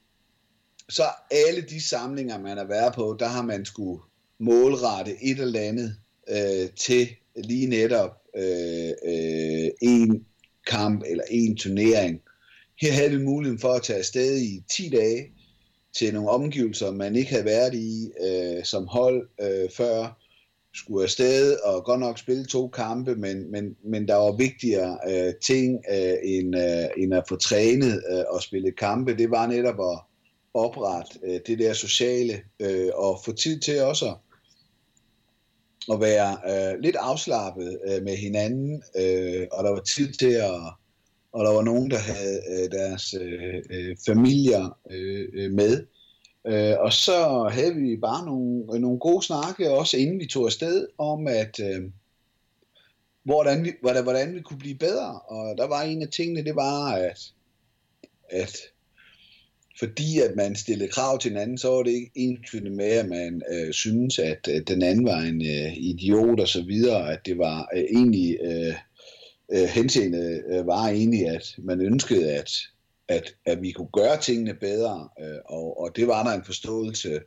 så 0.89 1.03
alle 1.31 1.61
de 1.61 1.89
samlinger, 1.89 2.39
man 2.39 2.57
har 2.57 2.65
været 2.65 2.95
på, 2.95 3.17
der 3.19 3.27
har 3.27 3.43
man 3.43 3.65
skulle 3.65 4.03
målrette 4.39 5.17
et 5.23 5.41
eller 5.41 5.61
andet 5.61 5.97
øh, 6.31 6.69
til 6.77 7.09
lige 7.37 7.67
netop 7.67 8.11
øh, 8.37 8.93
øh, 9.05 9.71
en 9.83 10.25
kamp 10.67 11.03
eller 11.07 11.25
en 11.31 11.57
turnering. 11.57 12.21
Her 12.81 12.93
havde 12.93 13.11
vi 13.11 13.19
muligheden 13.19 13.61
for 13.61 13.73
at 13.73 13.83
tage 13.83 13.99
afsted 13.99 14.41
i 14.41 14.63
10 14.77 14.89
dage, 14.89 15.33
til 15.99 16.15
nogle 16.15 16.31
omgivelser, 16.31 16.91
man 16.91 17.17
ikke 17.17 17.31
havde 17.31 17.45
været 17.45 17.75
i 17.75 18.11
øh, 18.27 18.65
som 18.65 18.87
hold 18.87 19.29
øh, 19.41 19.71
før, 19.71 20.17
skulle 20.75 21.05
afsted 21.05 21.57
og 21.57 21.85
godt 21.85 22.01
nok 22.01 22.19
spille 22.19 22.45
to 22.45 22.69
kampe, 22.69 23.17
men, 23.17 23.51
men, 23.51 23.77
men 23.85 24.09
der 24.09 24.15
var 24.15 24.33
vigtigere 24.33 24.99
øh, 25.09 25.35
ting 25.43 25.85
øh, 25.93 26.15
end, 26.23 26.57
øh, 26.57 27.03
end 27.03 27.15
at 27.15 27.25
få 27.29 27.37
trænet 27.37 28.03
øh, 28.13 28.25
og 28.29 28.43
spille 28.43 28.73
kampe. 28.73 29.17
Det 29.17 29.31
var 29.31 29.47
netop 29.47 29.81
at 29.81 29.99
oprette 30.55 31.19
øh, 31.25 31.41
det 31.47 31.59
der 31.59 31.73
sociale 31.73 32.41
øh, 32.61 32.89
og 32.95 33.21
få 33.25 33.33
tid 33.33 33.61
til 33.61 33.83
også 33.83 34.07
at 34.07 34.17
være 35.97 36.39
øh, 36.51 36.81
lidt 36.81 36.97
afslappet 36.97 37.79
øh, 37.89 38.03
med 38.03 38.17
hinanden, 38.17 38.83
øh, 38.97 39.47
og 39.53 39.65
der 39.65 39.71
var 39.71 39.81
tid 39.81 40.13
til 40.13 40.33
at 40.33 40.75
og 41.33 41.45
der 41.45 41.51
var 41.53 41.63
nogen, 41.63 41.91
der 41.91 41.99
havde 41.99 42.41
øh, 42.51 42.71
deres 42.71 43.15
øh, 43.15 43.63
øh, 43.71 43.97
familier 44.07 44.79
øh, 44.91 45.29
øh, 45.33 45.51
med. 45.53 45.87
Øh, 46.47 46.75
og 46.79 46.93
så 46.93 47.49
havde 47.53 47.75
vi 47.75 47.97
bare 47.97 48.27
nogle, 48.27 48.81
nogle 48.81 48.99
gode 48.99 49.23
snakke, 49.23 49.71
også 49.71 49.97
inden 49.97 50.19
vi 50.19 50.27
tog 50.27 50.45
afsted, 50.45 50.89
om 50.99 51.27
at 51.27 51.61
øh, 51.61 51.83
hvordan, 53.25 53.65
vi, 53.65 53.73
hvordan, 53.81 54.03
hvordan 54.03 54.35
vi 54.35 54.41
kunne 54.41 54.59
blive 54.59 54.79
bedre. 54.79 55.21
Og 55.21 55.59
der 55.59 55.67
var 55.67 55.83
en 55.83 56.03
af 56.03 56.09
tingene, 56.09 56.45
det 56.45 56.57
var, 56.57 56.93
at, 56.93 57.33
at 58.31 58.57
fordi 59.81 60.19
at 60.19 60.37
man 60.37 60.57
stillede 60.57 60.91
krav 60.91 61.19
til 61.19 61.29
hinanden, 61.29 61.43
anden, 61.43 61.59
så 61.59 61.69
var 61.69 61.83
det 61.83 61.91
ikke 61.91 62.11
ensbetydende 62.15 62.71
med, 62.71 62.91
at 62.91 63.09
man 63.09 63.43
øh, 63.53 63.73
synes, 63.73 64.19
at 64.19 64.49
øh, 64.51 64.61
den 64.69 64.83
anden 64.83 65.05
var 65.05 65.21
en 65.21 65.43
øh, 65.47 65.77
idiot 65.77 66.41
og 66.41 66.49
så 66.49 66.63
videre, 66.63 67.13
at 67.13 67.27
det 67.27 67.39
var 67.39 67.69
øh, 67.75 67.83
egentlig 67.83 68.39
øh, 68.43 68.75
øh, 69.53 69.69
henseende 69.69 70.43
øh, 70.51 70.67
var 70.67 70.89
egentlig, 70.89 71.29
at 71.29 71.55
man 71.59 71.81
ønskede, 71.81 72.33
at, 72.33 72.51
at, 73.09 73.35
at 73.47 73.63
vi 73.63 73.71
kunne 73.73 73.93
gøre 73.93 74.21
tingene 74.21 74.55
bedre, 74.55 75.09
øh, 75.21 75.39
og, 75.45 75.81
og 75.81 75.97
det 75.97 76.07
var 76.07 76.25
der 76.25 76.33
en 76.33 76.45
forståelse 76.45 77.21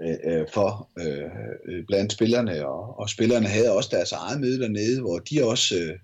øh, 0.00 0.16
øh 0.24 0.46
for 0.52 0.90
øh, 0.98 1.30
øh, 1.68 1.86
blandt 1.86 2.12
spillerne, 2.12 2.66
og, 2.66 2.98
og 2.98 3.10
spillerne 3.10 3.46
havde 3.46 3.72
også 3.72 3.88
deres 3.92 4.12
eget 4.12 4.40
møde 4.40 4.60
dernede, 4.60 5.00
hvor 5.00 5.18
de 5.18 5.44
også 5.44 5.74
øh, 5.76 5.98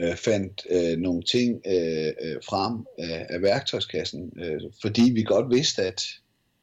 øh, 0.00 0.16
fandt 0.16 0.66
øh, 0.70 0.98
nogle 0.98 1.22
ting 1.22 1.60
øh, 1.66 2.12
øh, 2.22 2.36
frem 2.44 2.86
af, 2.98 3.26
af 3.28 3.42
værktøjskassen, 3.42 4.32
øh, 4.44 4.60
fordi 4.82 5.10
vi 5.14 5.22
godt 5.22 5.54
vidste, 5.54 5.82
at, 5.82 6.02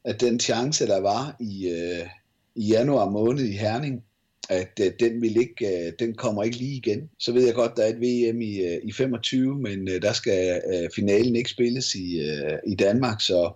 at 0.05 0.21
den 0.21 0.39
chance, 0.39 0.87
der 0.87 1.01
var 1.01 1.35
i, 1.39 1.69
øh, 1.69 2.07
i 2.55 2.67
januar 2.67 3.09
måned 3.09 3.43
i 3.43 3.57
Herning, 3.57 4.03
at 4.49 4.79
øh, 4.81 4.91
den, 4.99 5.21
vil 5.21 5.37
ikke, 5.37 5.87
øh, 5.87 5.93
den 5.99 6.15
kommer 6.15 6.43
ikke 6.43 6.57
lige 6.57 6.75
igen. 6.75 7.09
Så 7.19 7.31
ved 7.31 7.45
jeg 7.45 7.53
godt, 7.53 7.77
der 7.77 7.83
er 7.83 7.87
et 7.87 8.01
VM 8.01 8.41
i, 8.41 8.61
øh, 8.61 8.79
i 8.83 8.91
25, 8.91 9.59
men 9.59 9.87
øh, 9.87 10.01
der 10.01 10.13
skal 10.13 10.61
øh, 10.73 10.89
finalen 10.95 11.35
ikke 11.35 11.49
spilles 11.49 11.95
i, 11.95 12.19
øh, 12.19 12.57
i 12.67 12.75
Danmark, 12.75 13.21
så 13.21 13.51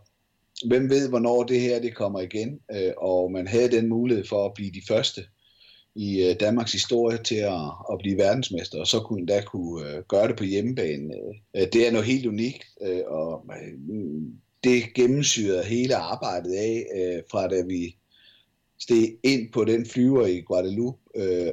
hvem 0.66 0.90
ved, 0.90 1.10
hvornår 1.10 1.44
det 1.44 1.62
her 1.62 1.82
det 1.82 1.96
kommer 1.96 2.20
igen. 2.20 2.60
Øh, 2.72 2.92
og 2.98 3.32
man 3.32 3.48
havde 3.48 3.72
den 3.72 3.90
mulighed 3.90 4.26
for 4.26 4.46
at 4.46 4.54
blive 4.56 4.72
de 4.72 4.82
første 4.88 5.22
i 5.98 6.30
øh, 6.30 6.36
Danmarks 6.40 6.72
historie 6.72 7.18
til 7.24 7.36
at, 7.36 7.72
at 7.92 8.00
blive 8.00 8.18
verdensmester, 8.18 8.80
og 8.80 8.88
så 8.88 9.00
kunne 9.00 9.26
da 9.26 9.42
kunne 9.42 9.90
øh, 9.90 10.04
gøre 10.10 10.28
det 10.28 10.36
på 10.36 10.44
hjemmebane. 10.44 11.14
Øh, 11.56 11.68
det 11.74 11.88
er 11.88 11.92
noget 11.92 12.08
helt 12.08 12.26
unikt, 12.26 12.64
og 13.08 13.44
det 14.64 14.94
gennemsyrede 14.96 15.64
hele 15.64 15.96
arbejdet 15.96 16.54
af, 16.54 16.86
fra 17.32 17.48
da 17.48 17.62
vi 17.68 17.96
steg 18.80 19.18
ind 19.24 19.52
på 19.54 19.66
den 19.66 19.86
flyver 19.86 20.26
i 20.26 20.40
Guadeloupe, 20.40 21.00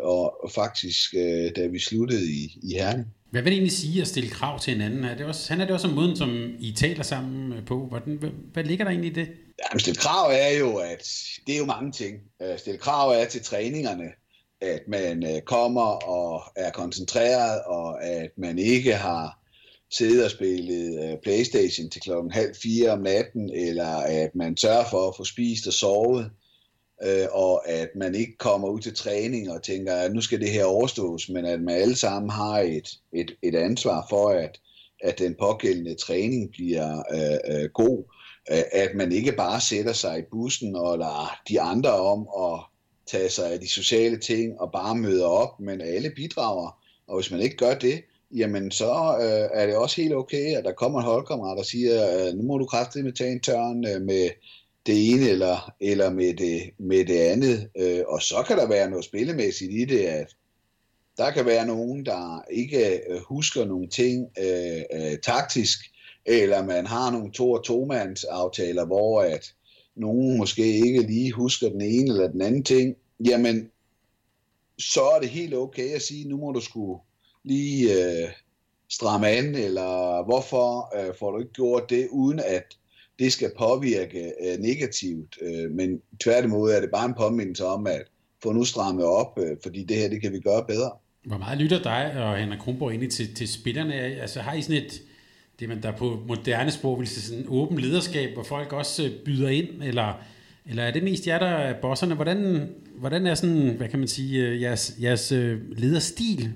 og, 0.02 0.50
faktisk 0.54 1.14
da 1.56 1.66
vi 1.66 1.78
sluttede 1.78 2.32
i, 2.32 2.58
i 2.62 2.74
Herning. 2.74 3.06
Hvad 3.30 3.42
vil 3.42 3.52
det 3.52 3.56
egentlig 3.56 3.72
sige 3.72 4.00
at 4.00 4.08
stille 4.08 4.30
krav 4.30 4.60
til 4.60 4.72
hinanden? 4.72 5.04
Er 5.04 5.16
det 5.16 5.26
også, 5.26 5.52
han 5.52 5.60
er 5.60 5.64
det 5.64 5.74
også 5.74 5.88
om 5.88 5.94
måden, 5.94 6.16
som 6.16 6.54
I 6.60 6.72
taler 6.76 7.02
sammen 7.02 7.64
på. 7.66 7.86
Hvordan, 7.86 8.14
hvad, 8.16 8.30
hvad 8.52 8.64
ligger 8.64 8.84
der 8.84 8.90
egentlig 8.90 9.10
i 9.10 9.14
det? 9.14 9.28
Ja, 9.72 9.78
stille 9.78 9.96
krav 9.96 10.30
er 10.32 10.58
jo, 10.58 10.76
at 10.76 11.08
det 11.46 11.54
er 11.54 11.58
jo 11.58 11.64
mange 11.64 11.92
ting. 11.92 12.20
Stille 12.56 12.78
krav 12.78 13.10
er 13.10 13.24
til 13.24 13.42
træningerne, 13.42 14.04
at 14.64 14.82
man 14.88 15.24
øh, 15.24 15.40
kommer 15.40 16.08
og 16.08 16.42
er 16.56 16.70
koncentreret, 16.70 17.62
og 17.66 18.04
at 18.04 18.30
man 18.36 18.58
ikke 18.58 18.94
har 18.94 19.38
siddet 19.90 20.24
og 20.24 20.30
spillet 20.30 21.04
øh, 21.04 21.18
Playstation 21.22 21.90
til 21.90 22.02
klokken 22.02 22.32
halv 22.32 22.54
fire 22.62 22.90
om 22.90 23.00
natten, 23.00 23.50
eller 23.50 23.96
at 23.96 24.34
man 24.34 24.56
sørger 24.56 24.84
for 24.90 25.08
at 25.08 25.16
få 25.16 25.24
spist 25.24 25.66
og 25.66 25.72
sovet 25.72 26.30
øh, 27.02 27.26
og 27.32 27.68
at 27.68 27.88
man 27.96 28.14
ikke 28.14 28.36
kommer 28.38 28.68
ud 28.68 28.80
til 28.80 28.94
træning 28.94 29.50
og 29.50 29.62
tænker, 29.62 29.94
at 29.94 30.12
nu 30.12 30.20
skal 30.20 30.40
det 30.40 30.50
her 30.50 30.64
overstås, 30.64 31.28
men 31.28 31.44
at 31.44 31.62
man 31.62 31.74
alle 31.74 31.96
sammen 31.96 32.30
har 32.30 32.58
et, 32.58 32.88
et, 33.12 33.36
et 33.42 33.54
ansvar 33.54 34.06
for, 34.10 34.28
at, 34.28 34.60
at 35.02 35.18
den 35.18 35.34
pågældende 35.40 35.94
træning 35.94 36.50
bliver 36.50 37.02
øh, 37.14 37.56
øh, 37.56 37.70
god. 37.70 38.04
At 38.72 38.94
man 38.94 39.12
ikke 39.12 39.32
bare 39.32 39.60
sætter 39.60 39.92
sig 39.92 40.18
i 40.18 40.28
bussen 40.30 40.76
og 40.76 40.98
lader 40.98 41.40
de 41.48 41.60
andre 41.60 41.92
om 41.92 42.20
at 42.20 42.60
tage 43.06 43.30
sig 43.30 43.52
af 43.52 43.60
de 43.60 43.68
sociale 43.68 44.18
ting 44.18 44.60
og 44.60 44.72
bare 44.72 44.94
møder 44.94 45.26
op, 45.26 45.60
men 45.60 45.80
alle 45.80 46.10
bidrager. 46.16 46.78
Og 47.06 47.16
hvis 47.16 47.30
man 47.30 47.40
ikke 47.40 47.56
gør 47.56 47.74
det, 47.74 48.02
jamen 48.34 48.70
så 48.70 49.16
øh, 49.20 49.60
er 49.60 49.66
det 49.66 49.76
også 49.76 50.00
helt 50.02 50.14
okay, 50.14 50.56
at 50.56 50.64
der 50.64 50.72
kommer 50.72 50.98
en 50.98 51.06
holdkammerat 51.06 51.58
og 51.58 51.64
siger, 51.64 52.26
øh, 52.26 52.34
nu 52.34 52.42
må 52.42 52.58
du 52.58 52.66
kraftigt 52.66 53.16
tage 53.16 53.32
en 53.32 53.40
tørn 53.40 53.86
øh, 53.86 54.02
med 54.02 54.30
det 54.86 55.12
ene 55.12 55.28
eller, 55.28 55.72
eller 55.80 56.10
med, 56.10 56.34
det, 56.34 56.70
med 56.78 57.04
det 57.04 57.18
andet. 57.18 57.68
Øh, 57.78 58.00
og 58.08 58.22
så 58.22 58.44
kan 58.46 58.58
der 58.58 58.68
være 58.68 58.90
noget 58.90 59.04
spillemæssigt 59.04 59.72
i 59.72 59.84
det, 59.84 60.00
at 60.00 60.36
der 61.16 61.30
kan 61.30 61.46
være 61.46 61.66
nogen, 61.66 62.06
der 62.06 62.44
ikke 62.50 63.00
øh, 63.10 63.20
husker 63.20 63.64
nogle 63.64 63.88
ting 63.88 64.28
øh, 64.38 64.82
øh, 64.92 65.18
taktisk, 65.22 65.78
eller 66.26 66.64
man 66.64 66.86
har 66.86 67.10
nogle 67.10 67.32
to- 67.32 67.52
og 67.52 67.64
to-mands 67.64 68.24
aftaler, 68.24 68.86
hvor 68.86 69.22
at 69.22 69.52
nogen 69.96 70.38
måske 70.38 70.62
ikke 70.62 71.02
lige 71.02 71.32
husker 71.32 71.68
den 71.68 71.80
ene 71.80 72.10
eller 72.10 72.28
den 72.28 72.42
anden 72.42 72.62
ting, 72.62 72.96
jamen 73.24 73.70
så 74.78 75.00
er 75.16 75.20
det 75.20 75.28
helt 75.28 75.54
okay 75.54 75.88
at 75.94 76.02
sige, 76.02 76.28
nu 76.28 76.36
må 76.36 76.52
du 76.52 76.60
skulle 76.60 77.00
lige 77.44 77.92
øh, 77.92 78.28
stramme 78.90 79.28
an, 79.28 79.54
eller 79.54 80.24
hvorfor 80.24 80.96
øh, 80.98 81.14
får 81.18 81.30
du 81.30 81.38
ikke 81.38 81.52
gjort 81.52 81.90
det, 81.90 82.08
uden 82.10 82.38
at 82.38 82.64
det 83.18 83.32
skal 83.32 83.50
påvirke 83.58 84.32
øh, 84.44 84.58
negativt, 84.58 85.38
øh, 85.42 85.70
men 85.70 86.00
tværtimod 86.22 86.70
er 86.70 86.80
det 86.80 86.90
bare 86.90 87.06
en 87.06 87.14
påmindelse 87.14 87.64
om, 87.64 87.86
at 87.86 88.02
få 88.42 88.52
nu 88.52 88.64
strammet 88.64 89.04
op, 89.04 89.38
øh, 89.38 89.56
fordi 89.62 89.84
det 89.84 89.96
her, 89.96 90.08
det 90.08 90.22
kan 90.22 90.32
vi 90.32 90.40
gøre 90.40 90.64
bedre. 90.68 90.90
Hvor 91.24 91.38
meget 91.38 91.58
lytter 91.58 91.82
dig 91.82 92.24
og 92.24 92.38
Henrik 92.38 92.58
Kronborg 92.58 92.90
egentlig 92.90 93.12
til, 93.12 93.34
til 93.34 93.48
spillerne? 93.48 93.94
Altså 93.94 94.40
har 94.40 94.54
I 94.54 94.62
sådan 94.62 94.82
et, 94.84 95.02
det 95.60 95.68
man 95.68 95.82
der 95.82 95.96
på 95.96 96.18
moderne 96.28 96.70
sprog 96.70 96.98
vil 96.98 97.06
sige 97.06 97.22
sådan 97.22 97.44
åben 97.48 97.78
lederskab, 97.78 98.34
hvor 98.34 98.42
folk 98.42 98.72
også 98.72 99.04
øh, 99.04 99.10
byder 99.24 99.48
ind, 99.48 99.82
eller, 99.82 100.22
eller 100.66 100.82
er 100.82 100.90
det 100.90 101.02
mest 101.02 101.26
jer, 101.26 101.38
der 101.38 101.46
er 101.46 101.80
bosserne? 101.80 102.14
Hvordan, 102.14 102.68
hvordan 102.98 103.26
er 103.26 103.34
sådan, 103.34 103.74
hvad 103.76 103.88
kan 103.88 103.98
man 103.98 104.08
sige, 104.08 104.46
øh, 104.46 104.62
jeres, 104.62 104.94
jeres 105.02 105.32
øh, 105.32 105.60
lederstil? 105.70 106.52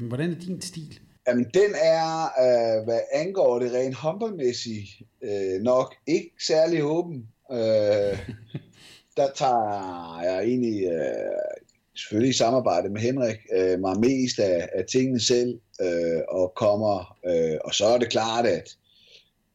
Hvordan 0.00 0.30
er 0.30 0.34
din 0.34 0.60
stil? 0.60 0.98
Jamen, 1.28 1.44
den 1.44 1.74
er, 1.82 2.22
øh, 2.24 2.84
hvad 2.84 3.00
angår 3.12 3.58
det 3.58 3.72
rent 3.72 3.94
håndboldmæssigt, 3.94 4.88
øh, 5.22 5.62
nok 5.62 5.94
ikke 6.06 6.30
særlig 6.46 6.84
åben. 6.84 7.28
Øh, 7.52 7.58
der 9.16 9.28
tager 9.34 10.20
jeg 10.22 10.44
egentlig, 10.44 10.84
øh, 10.84 11.62
selvfølgelig 11.96 12.30
i 12.30 12.36
samarbejde 12.36 12.88
med 12.88 13.00
Henrik, 13.00 13.38
øh, 13.56 13.80
mig 13.80 14.00
mest 14.00 14.38
af, 14.38 14.68
af 14.74 14.84
tingene 14.92 15.20
selv, 15.20 15.58
øh, 15.82 16.22
og 16.28 16.52
kommer, 16.56 17.16
øh, 17.26 17.58
og 17.64 17.74
så 17.74 17.86
er 17.86 17.98
det 17.98 18.10
klart, 18.10 18.46
at 18.46 18.76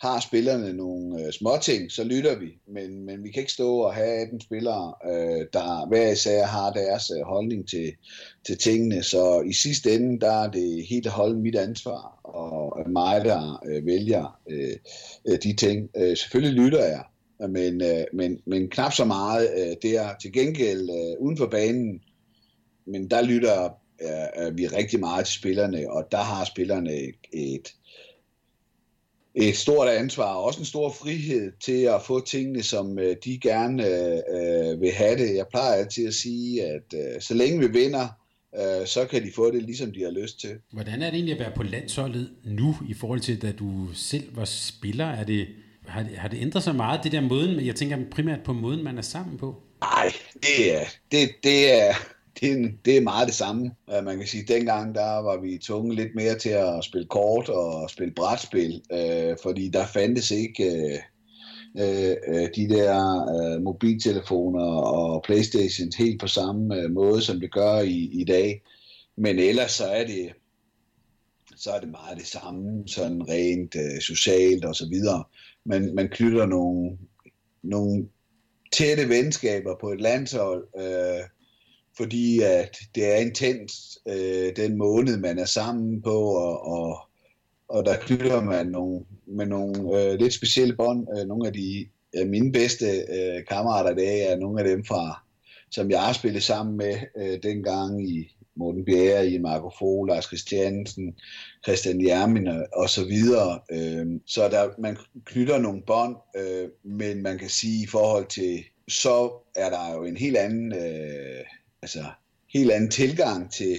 har 0.02 0.20
spillerne 0.20 0.74
nogle 0.74 1.26
øh, 1.26 1.32
små 1.32 1.52
ting, 1.62 1.92
så 1.92 2.04
lytter 2.04 2.36
vi. 2.40 2.60
Men, 2.68 3.06
men 3.06 3.24
vi 3.24 3.32
kan 3.32 3.40
ikke 3.42 3.52
stå 3.52 3.78
og 3.78 3.94
have 3.94 4.22
18 4.22 4.42
spillere, 4.42 4.94
øh, 5.06 5.46
der 5.54 5.88
hver 5.88 6.12
især 6.12 6.46
har 6.46 6.72
deres 6.72 7.12
øh, 7.18 7.26
holdning 7.26 7.70
til, 7.70 7.94
til 8.46 8.58
tingene. 8.58 9.04
Så 9.04 9.42
i 9.42 9.54
sidste 9.54 9.96
ende, 9.96 10.20
der 10.20 10.32
er 10.32 10.52
det 10.52 10.86
helt 10.90 11.08
og 11.08 11.14
holde 11.14 11.40
mit 11.40 11.56
ansvar, 11.56 12.20
og 12.24 12.90
mig, 12.90 13.26
der 13.26 13.64
øh, 13.66 13.86
vælger 13.86 14.40
øh, 14.50 14.76
øh, 15.28 15.38
de 15.44 15.56
ting. 15.56 15.90
Øh, 15.98 16.18
selvfølgelig 16.18 16.64
lytter 16.64 16.86
jeg, 16.86 17.04
men, 17.50 17.82
øh, 17.82 18.04
men, 18.14 18.40
men 18.46 18.70
knap 18.70 18.94
så 18.94 19.06
meget 19.06 19.50
øh, 19.58 19.92
der. 19.92 20.10
Til 20.22 20.34
gengæld 20.34 20.90
øh, 20.90 21.26
uden 21.26 21.38
for 21.38 21.48
banen, 21.48 22.02
men 22.86 23.10
der 23.10 23.22
lytter 23.22 23.70
øh, 24.02 24.58
vi 24.58 24.68
rigtig 24.68 25.00
meget 25.00 25.26
til 25.26 25.36
spillerne, 25.36 25.92
og 25.92 26.08
der 26.12 26.22
har 26.22 26.46
spillerne 26.46 26.94
et, 27.34 27.74
et 29.36 29.56
stort 29.56 29.90
ansvar 29.90 30.34
og 30.36 30.44
også 30.44 30.60
en 30.60 30.66
stor 30.66 30.92
frihed 30.92 31.52
til 31.60 31.82
at 31.84 32.02
få 32.08 32.26
tingene, 32.26 32.64
som 32.64 33.00
øh, 33.00 33.16
de 33.24 33.40
gerne 33.40 33.86
øh, 33.86 34.82
vil 34.82 34.92
have 34.92 35.18
det. 35.18 35.36
Jeg 35.36 35.46
plejer 35.48 35.74
altid 35.74 36.08
at 36.08 36.14
sige, 36.14 36.66
at 36.66 36.94
øh, 36.94 37.22
så 37.22 37.34
længe 37.34 37.60
vi 37.60 37.80
vinder, 37.80 38.08
øh, 38.56 38.88
så 38.88 39.06
kan 39.06 39.24
de 39.24 39.32
få 39.36 39.52
det, 39.52 39.64
ligesom 39.64 39.92
de 39.92 40.04
har 40.04 40.12
lyst 40.12 40.40
til. 40.40 40.56
Hvordan 40.72 41.02
er 41.02 41.06
det 41.06 41.14
egentlig 41.14 41.34
at 41.34 41.40
være 41.40 41.56
på 41.56 41.64
landsholdet 41.64 42.30
nu, 42.46 42.76
i 42.90 42.94
forhold 42.94 43.20
til, 43.20 43.42
da 43.42 43.52
du 43.52 43.94
selv 43.94 44.36
var 44.36 44.46
spiller? 44.46 45.06
Er 45.06 45.24
det, 45.24 45.48
har, 45.88 46.04
det, 46.04 46.18
har 46.18 46.28
det 46.28 46.42
ændret 46.42 46.64
sig 46.64 46.76
meget, 46.76 47.04
det 47.04 47.12
der 47.12 47.22
måden, 47.22 47.66
jeg 47.66 47.76
tænker 47.76 47.98
primært 48.12 48.40
på 48.46 48.54
måden, 48.54 48.84
man 48.84 48.98
er 48.98 49.02
sammen 49.02 49.38
på? 49.38 49.56
Nej, 49.82 50.14
det 50.34 50.76
er, 50.76 50.86
det, 51.12 51.30
det 51.44 51.74
er, 51.74 51.94
det, 52.42 52.74
det 52.86 52.98
er 52.98 53.02
meget 53.02 53.28
det 53.28 53.36
samme. 53.36 53.72
Øh, 53.94 54.04
man 54.04 54.18
kan 54.18 54.28
sige, 54.28 54.42
at 54.42 54.48
dengang 54.48 54.96
der 54.96 55.18
var 55.18 55.38
vi 55.42 55.58
tunge 55.58 55.96
lidt 55.96 56.16
mere 56.16 56.38
til 56.38 56.50
at 56.50 56.84
spille 56.84 57.08
kort 57.08 57.50
og 57.50 57.90
spille 57.90 58.14
brætspil, 58.14 58.82
øh, 58.92 59.38
fordi 59.44 59.70
der 59.70 59.86
fandtes 59.86 60.32
ikke 60.32 60.64
øh, 60.64 61.00
øh, 61.80 62.16
øh, 62.28 62.50
de 62.56 62.70
der 62.70 63.26
øh, 63.36 63.62
mobiltelefoner 63.62 64.66
og 64.82 65.24
Playstations 65.24 65.96
helt 65.96 66.22
på 66.22 66.28
samme 66.28 66.76
øh, 66.76 66.92
måde, 66.92 67.22
som 67.22 67.40
det 67.40 67.52
gør 67.52 67.80
i, 67.80 68.10
i 68.14 68.24
dag. 68.24 68.62
Men 69.18 69.40
ellers 69.40 69.72
så 69.72 69.86
er 69.86 70.06
det 70.06 70.34
så 71.56 71.72
er 71.72 71.80
det 71.80 71.90
meget 71.90 72.18
det 72.18 72.26
samme, 72.28 72.88
sådan 72.88 73.30
rent 73.30 73.76
øh, 73.76 74.02
socialt 74.02 74.66
og 74.66 74.76
så 74.76 74.90
videre. 74.90 75.24
Man, 75.66 75.96
man 75.96 76.10
knytter 76.10 76.46
nogle, 76.46 76.98
nogle 77.64 78.08
tætte 78.72 79.10
venskaber 79.10 79.76
på 79.82 79.92
et 79.92 80.02
landshold, 80.02 80.68
øh, 80.78 81.24
fordi 81.98 82.42
at 82.42 82.78
det 82.96 83.14
er 83.14 83.16
intens 83.16 84.00
øh, 84.08 84.56
den 84.56 84.78
måned, 84.78 85.18
man 85.18 85.40
er 85.40 85.46
sammen 85.46 86.02
på, 86.02 86.20
og, 86.20 86.68
og, 86.68 87.00
og 87.68 87.86
der 87.86 87.98
knytter 87.98 88.42
man 88.42 88.68
nogle, 88.68 89.06
med 89.26 89.46
nogle 89.46 90.02
øh, 90.02 90.20
lidt 90.20 90.34
specielle 90.34 90.76
bånd. 90.76 91.08
Øh, 91.18 91.28
nogle 91.28 91.48
af 91.48 91.54
de 91.54 91.88
øh, 92.18 92.28
mine 92.28 92.52
bedste 92.52 92.86
øh, 92.86 93.46
kammerater 93.50 93.92
i 93.92 93.96
dag 93.96 94.32
er 94.32 94.38
nogle 94.38 94.62
af 94.62 94.68
dem 94.68 94.86
fra, 94.86 95.24
som 95.72 95.92
jeg 95.92 96.02
har 96.02 96.14
spillet 96.14 96.44
sammen 96.44 96.78
med 96.78 96.96
øh, 97.18 97.44
dengang 97.44 98.10
i 98.10 98.38
Morten 98.56 98.86
Bjerre, 98.86 99.30
i 99.30 99.38
Marco 99.38 99.70
Fogh, 99.80 100.08
Lars 100.08 100.26
Christiansen, 100.26 101.16
Christian 101.64 102.06
Jermin 102.06 102.48
og 102.74 102.90
så 102.90 103.06
videre. 103.06 103.60
Øh, 103.72 104.06
så 104.26 104.50
der, 104.50 104.70
man 104.82 104.98
knytter 105.26 105.58
nogle 105.58 105.82
bånd, 105.88 106.16
øh, 106.38 106.70
men 106.84 107.24
man 107.24 107.38
kan 107.38 107.50
sige 107.50 107.84
i 107.84 107.88
forhold 107.88 108.28
til, 108.28 108.64
så 108.88 109.44
er 109.56 109.70
der 109.70 109.94
jo 109.96 110.04
en 110.04 110.18
helt 110.18 110.38
anden, 110.38 110.74
øh, 110.74 111.46
altså, 111.82 112.04
helt 112.54 112.72
anden 112.72 112.92
tilgang 112.92 113.52
til 113.52 113.78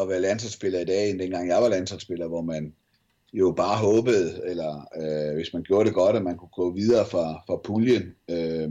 at 0.00 0.08
være 0.08 0.20
landsholdsspiller 0.20 0.80
i 0.80 0.84
dag, 0.84 1.10
end 1.10 1.18
dengang 1.18 1.48
jeg 1.48 1.62
var 1.62 1.68
landsholdsspiller, 1.68 2.28
hvor 2.28 2.42
man 2.42 2.74
jo 3.32 3.54
bare 3.56 3.76
håbede, 3.76 4.40
eller 4.44 4.88
øh, 4.96 5.34
hvis 5.34 5.52
man 5.52 5.62
gjorde 5.62 5.84
det 5.84 5.94
godt, 5.94 6.16
at 6.16 6.22
man 6.22 6.36
kunne 6.36 6.48
gå 6.56 6.74
videre 6.74 7.06
fra, 7.06 7.42
fra 7.46 7.60
puljen, 7.64 8.02
øh, 8.30 8.70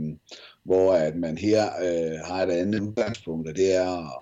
hvor 0.64 0.92
at 0.92 1.16
man 1.16 1.38
her 1.38 1.62
øh, 1.64 2.18
har 2.24 2.42
et 2.42 2.50
andet 2.50 2.80
udgangspunkt, 2.80 3.48
og 3.48 3.56
det 3.56 3.74
er 3.74 3.98
at, 3.98 4.18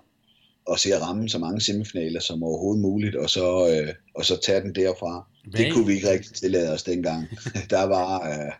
at 0.73 0.81
se 0.81 0.95
at 0.95 1.03
ramme 1.03 1.29
så 1.29 1.39
mange 1.39 1.61
semifinaler 1.61 2.21
som 2.21 2.43
overhovedet 2.43 2.83
muligt, 2.83 3.17
og 3.17 3.31
så, 3.31 3.69
øh, 3.69 3.95
og 4.15 4.25
så 4.25 4.41
tage 4.41 4.61
den 4.61 4.75
derfra. 4.75 5.27
Hvad? 5.51 5.61
Det 5.61 5.73
kunne 5.73 5.87
vi 5.87 5.93
ikke 5.93 6.11
rigtig 6.11 6.35
tillade 6.35 6.73
os 6.73 6.83
dengang. 6.83 7.29
Der 7.71 7.85
var 7.85 8.29
øh, 8.29 8.53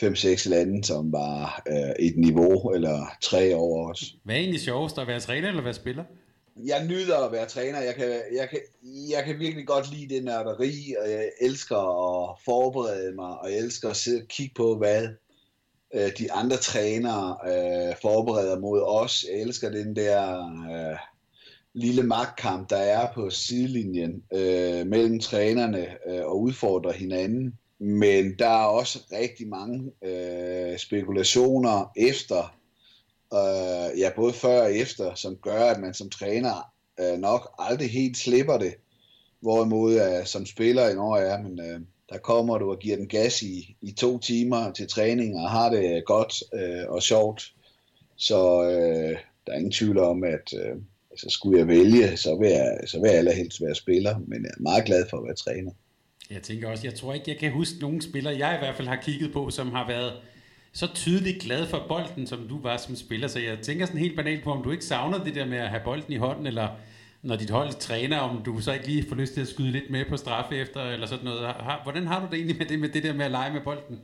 fem-seks 0.00 0.46
lande, 0.46 0.84
som 0.84 1.12
var 1.12 1.62
øh, 1.68 2.06
et 2.06 2.16
niveau 2.16 2.70
eller 2.70 3.16
tre 3.22 3.54
over 3.54 3.90
os. 3.90 4.14
Hvad 4.24 4.34
er 4.34 4.38
egentlig 4.38 4.60
sjovest, 4.60 4.98
at 4.98 5.06
være 5.06 5.20
træner 5.20 5.48
eller 5.48 5.62
være 5.62 5.74
spiller? 5.74 6.04
jeg 6.66 6.86
nyder 6.86 7.18
at 7.18 7.32
være 7.32 7.46
træner. 7.46 7.80
Jeg 7.80 7.94
kan, 7.94 8.08
jeg, 8.08 8.48
kan, 8.50 8.58
jeg 9.10 9.24
kan 9.24 9.38
virkelig 9.38 9.66
godt 9.66 9.94
lide 9.94 10.14
det 10.14 10.24
nørderi, 10.24 10.94
og 11.02 11.10
jeg 11.10 11.30
elsker 11.40 11.76
at 11.76 12.38
forberede 12.44 13.14
mig, 13.14 13.40
og 13.40 13.50
jeg 13.50 13.58
elsker 13.58 13.90
at 13.90 13.96
sidde 13.96 14.22
og 14.22 14.28
kigge 14.28 14.54
på, 14.56 14.76
hvad 14.76 15.08
øh, 15.94 16.10
de 16.18 16.32
andre 16.32 16.56
trænere 16.56 17.36
øh, 17.46 17.94
forbereder 18.02 18.58
mod 18.58 18.82
os. 18.82 19.24
Jeg 19.32 19.40
elsker 19.40 19.70
den 19.70 19.96
der 19.96 20.46
øh, 20.70 20.98
lille 21.74 22.02
magtkamp, 22.02 22.70
der 22.70 22.76
er 22.76 23.12
på 23.14 23.30
sidelinjen 23.30 24.22
øh, 24.34 24.86
mellem 24.86 25.20
trænerne 25.20 25.86
øh, 26.06 26.24
og 26.24 26.40
udfordrer 26.40 26.92
hinanden. 26.92 27.58
Men 27.82 28.38
der 28.38 28.48
er 28.48 28.64
også 28.64 28.98
rigtig 29.12 29.48
mange 29.48 29.92
øh, 30.04 30.78
spekulationer 30.78 31.92
efter 31.96 32.56
øh, 33.34 34.00
ja, 34.00 34.10
både 34.16 34.32
før 34.32 34.62
og 34.62 34.74
efter, 34.74 35.14
som 35.14 35.36
gør, 35.36 35.64
at 35.64 35.80
man 35.80 35.94
som 35.94 36.10
træner 36.10 36.72
øh, 37.00 37.18
nok 37.18 37.54
aldrig 37.58 37.90
helt 37.90 38.16
slipper 38.16 38.58
det. 38.58 38.74
Hvorimod 39.40 39.94
øh, 39.94 40.26
som 40.26 40.46
spiller, 40.46 40.94
når 40.94 41.16
ja, 41.16 41.38
men 41.38 41.60
øh, 41.60 41.80
der 42.08 42.18
kommer 42.18 42.58
du 42.58 42.70
og 42.70 42.78
giver 42.78 42.96
den 42.96 43.08
gas 43.08 43.42
i, 43.42 43.76
i 43.80 43.92
to 43.92 44.18
timer 44.18 44.72
til 44.72 44.88
træning 44.88 45.36
og 45.36 45.50
har 45.50 45.70
det 45.70 46.04
godt 46.04 46.34
øh, 46.54 46.88
og 46.88 47.02
sjovt. 47.02 47.54
Så 48.16 48.62
øh, 48.62 49.18
der 49.46 49.52
er 49.52 49.56
ingen 49.56 49.72
tvivl 49.72 49.98
om, 49.98 50.24
at 50.24 50.52
øh, 50.56 50.76
altså, 51.10 51.26
skulle 51.30 51.58
jeg 51.58 51.68
vælge, 51.68 52.16
så 52.16 52.36
vil 52.36 52.48
jeg, 52.48 52.78
så 52.86 53.00
vil 53.00 53.08
jeg 53.08 53.18
allerhelst 53.18 53.62
være 53.62 53.74
spiller, 53.74 54.18
men 54.18 54.42
jeg 54.42 54.50
er 54.56 54.62
meget 54.62 54.84
glad 54.84 55.06
for 55.10 55.16
at 55.16 55.24
være 55.24 55.34
træner. 55.34 55.72
Jeg 56.30 56.42
tænker 56.42 56.68
også, 56.68 56.86
jeg 56.86 56.94
tror 56.94 57.14
ikke, 57.14 57.30
jeg 57.30 57.38
kan 57.38 57.52
huske 57.52 57.74
nogen 57.80 58.00
spillere, 58.00 58.38
jeg 58.38 58.54
i 58.54 58.58
hvert 58.58 58.76
fald 58.76 58.88
har 58.88 58.96
kigget 58.96 59.32
på, 59.32 59.50
som 59.50 59.72
har 59.72 59.86
været 59.86 60.12
så 60.72 60.86
tydeligt 60.94 61.42
glad 61.42 61.66
for 61.66 61.84
bolden, 61.88 62.26
som 62.26 62.48
du 62.48 62.60
var 62.62 62.76
som 62.76 62.96
spiller. 62.96 63.28
Så 63.28 63.38
jeg 63.38 63.58
tænker 63.62 63.86
sådan 63.86 64.00
helt 64.00 64.16
banalt 64.16 64.44
på, 64.44 64.52
om 64.52 64.62
du 64.62 64.70
ikke 64.70 64.84
savner 64.84 65.24
det 65.24 65.34
der 65.34 65.46
med 65.46 65.58
at 65.58 65.68
have 65.68 65.82
bolden 65.84 66.12
i 66.12 66.16
hånden, 66.16 66.46
eller 66.46 66.68
når 67.22 67.36
dit 67.36 67.50
hold 67.50 67.72
træner, 67.80 68.18
om 68.18 68.42
du 68.44 68.60
så 68.60 68.72
ikke 68.72 68.86
lige 68.86 69.08
får 69.08 69.16
lyst 69.16 69.34
til 69.34 69.40
at 69.40 69.48
skyde 69.48 69.70
lidt 69.70 69.90
med 69.90 70.04
på 70.08 70.16
straffe 70.16 70.56
efter, 70.56 70.82
eller 70.82 71.06
sådan 71.06 71.24
noget. 71.24 71.46
Har, 71.46 71.80
hvordan 71.82 72.06
har 72.06 72.20
du 72.20 72.26
det 72.26 72.34
egentlig 72.34 72.58
med 72.58 72.66
det, 72.66 72.78
med 72.78 72.88
det 72.88 73.02
der 73.02 73.14
med 73.14 73.24
at 73.24 73.30
lege 73.30 73.52
med 73.52 73.60
bolden? 73.60 74.00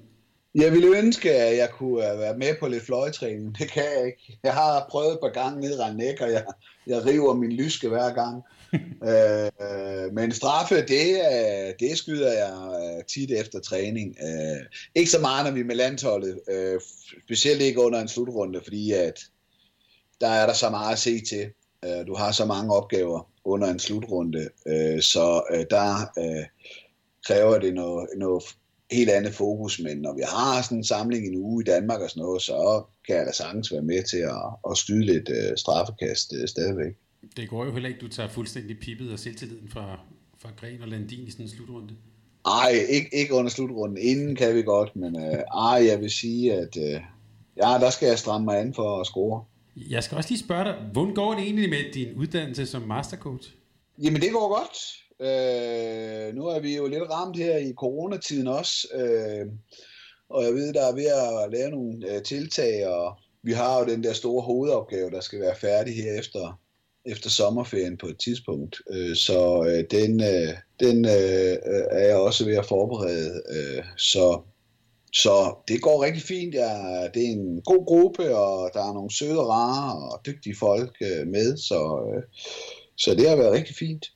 Jeg 0.54 0.72
ville 0.72 0.98
ønske, 0.98 1.30
at 1.30 1.56
jeg 1.56 1.70
kunne 1.70 2.12
øh, 2.12 2.18
være 2.18 2.38
med 2.38 2.54
på 2.60 2.68
lidt 2.68 2.86
fløjtræning. 2.86 3.58
Det 3.58 3.70
kan 3.70 3.82
jeg 3.82 4.06
ikke. 4.06 4.38
Jeg 4.42 4.52
har 4.52 4.86
prøvet 4.90 5.12
et 5.12 5.18
par 5.22 5.42
gange 5.42 5.60
ned 5.60 5.74
i 5.74 6.22
og 6.22 6.32
jeg, 6.32 6.44
jeg 6.86 7.06
river 7.06 7.34
min 7.34 7.52
lyske 7.52 7.88
hver 7.88 8.14
gang. 8.14 8.42
øh, 9.10 10.12
men 10.12 10.32
straffe, 10.32 10.76
det, 10.76 11.20
det 11.80 11.98
skyder 11.98 12.32
jeg 12.32 12.96
øh, 12.98 13.04
tit 13.04 13.30
efter 13.30 13.60
træning. 13.60 14.16
Øh, 14.22 14.66
ikke 14.94 15.10
så 15.10 15.18
meget, 15.18 15.44
når 15.44 15.52
vi 15.52 15.60
er 15.60 15.64
med 15.64 15.76
landsholdet. 15.76 16.40
Øh, 16.50 16.80
specielt 17.24 17.60
ikke 17.60 17.80
under 17.80 18.00
en 18.00 18.08
slutrunde, 18.08 18.60
fordi 18.64 18.92
at 18.92 19.20
der 20.20 20.28
er 20.28 20.46
der 20.46 20.54
så 20.54 20.70
meget 20.70 20.92
at 20.92 20.98
se 20.98 21.20
til. 21.20 21.46
Øh, 21.84 22.06
du 22.06 22.14
har 22.14 22.32
så 22.32 22.44
mange 22.44 22.74
opgaver 22.74 23.30
under 23.44 23.68
en 23.70 23.78
slutrunde, 23.78 24.48
øh, 24.66 25.02
så 25.02 25.42
øh, 25.50 25.66
der 25.70 26.12
øh, 26.18 26.44
kræver 27.26 27.58
det 27.58 27.74
noget, 27.74 28.08
noget 28.16 28.42
helt 28.90 29.10
andet 29.10 29.34
fokus, 29.34 29.80
men 29.80 29.98
når 29.98 30.14
vi 30.14 30.22
har 30.28 30.62
sådan 30.62 30.78
en 30.78 30.84
samling 30.84 31.26
en 31.26 31.42
uge 31.42 31.62
i 31.62 31.64
Danmark 31.64 32.00
og 32.00 32.10
sådan 32.10 32.22
noget, 32.22 32.42
så 32.42 32.82
kan 33.06 33.16
jeg 33.16 33.26
da 33.26 33.32
sagtens 33.32 33.72
være 33.72 33.82
med 33.82 34.02
til 34.02 34.18
at, 34.18 34.70
at 34.70 34.76
skyde 34.76 35.04
lidt 35.04 35.28
øh, 35.28 35.56
straffekast 35.56 36.32
øh, 36.40 36.48
stadigvæk. 36.48 36.92
Det 37.36 37.48
går 37.48 37.64
jo 37.64 37.72
heller 37.72 37.88
ikke, 37.88 38.00
du 38.00 38.08
tager 38.08 38.28
fuldstændig 38.28 38.78
pippet 38.78 39.12
og 39.12 39.18
selvtilliden 39.18 39.68
fra, 39.68 40.00
fra 40.38 40.48
Gren 40.56 40.82
og 40.82 40.88
Landin 40.88 41.26
i 41.26 41.30
sådan 41.30 41.46
en 41.46 41.50
slutrunde. 41.50 41.94
Nej, 42.46 42.70
ikke, 42.88 43.08
ikke 43.12 43.34
under 43.34 43.50
slutrunden. 43.50 43.98
Inden 43.98 44.36
kan 44.36 44.54
vi 44.54 44.62
godt, 44.62 44.96
men 44.96 45.16
øh, 45.16 45.38
ej, 45.54 45.86
jeg 45.86 46.00
vil 46.00 46.10
sige, 46.10 46.54
at 46.54 46.76
øh, 46.76 47.00
ja, 47.56 47.78
der 47.80 47.90
skal 47.90 48.08
jeg 48.08 48.18
stramme 48.18 48.44
mig 48.44 48.60
an 48.60 48.74
for 48.74 49.00
at 49.00 49.06
score. 49.06 49.44
Jeg 49.76 50.04
skal 50.04 50.16
også 50.16 50.30
lige 50.30 50.40
spørge 50.40 50.64
dig, 50.64 50.74
hvordan 50.92 51.14
går 51.14 51.34
det 51.34 51.42
egentlig 51.42 51.70
med 51.70 51.92
din 51.94 52.14
uddannelse 52.14 52.66
som 52.66 52.82
mastercoach? 52.82 53.50
Jamen, 54.02 54.20
det 54.22 54.32
går 54.32 54.48
godt. 54.48 54.76
Øh, 55.20 56.34
nu 56.34 56.46
er 56.46 56.60
vi 56.60 56.76
jo 56.76 56.86
lidt 56.88 57.10
ramt 57.10 57.36
her 57.36 57.56
i 57.56 57.72
coronatiden 57.72 58.46
også, 58.46 58.88
øh, 58.94 59.46
og 60.28 60.44
jeg 60.44 60.54
ved, 60.54 60.72
der 60.72 60.86
er 60.86 60.94
ved 60.94 61.06
at 61.06 61.52
lave 61.52 61.70
nogle 61.70 62.14
øh, 62.14 62.22
tiltag, 62.22 62.86
og 62.86 63.18
vi 63.42 63.52
har 63.52 63.78
jo 63.78 63.86
den 63.86 64.04
der 64.04 64.12
store 64.12 64.42
hovedopgave, 64.42 65.10
der 65.10 65.20
skal 65.20 65.40
være 65.40 65.56
færdig 65.60 65.94
her 65.96 66.18
efter, 66.18 66.60
efter 67.06 67.30
sommerferien 67.30 67.96
på 67.96 68.06
et 68.06 68.18
tidspunkt. 68.18 68.82
Øh, 68.90 69.16
så 69.16 69.64
øh, 69.68 69.84
den, 69.98 70.20
øh, 70.20 70.54
den 70.80 71.04
øh, 71.04 71.56
er 71.90 72.06
jeg 72.06 72.16
også 72.16 72.44
ved 72.44 72.56
at 72.56 72.66
forberede. 72.66 73.42
Øh, 73.50 73.84
så, 73.96 74.40
så 75.12 75.56
det 75.68 75.82
går 75.82 76.04
rigtig 76.04 76.22
fint. 76.22 76.54
Jeg, 76.54 77.10
det 77.14 77.22
er 77.26 77.32
en 77.32 77.62
god 77.64 77.86
gruppe, 77.86 78.36
og 78.36 78.70
der 78.74 78.88
er 78.88 78.92
nogle 78.92 79.14
søde, 79.14 79.40
rare 79.40 80.12
og 80.12 80.20
dygtige 80.26 80.56
folk 80.56 80.96
øh, 81.00 81.26
med, 81.26 81.56
så, 81.56 82.10
øh, 82.14 82.22
så 82.96 83.14
det 83.14 83.28
har 83.28 83.36
været 83.36 83.52
rigtig 83.52 83.76
fint. 83.76 84.06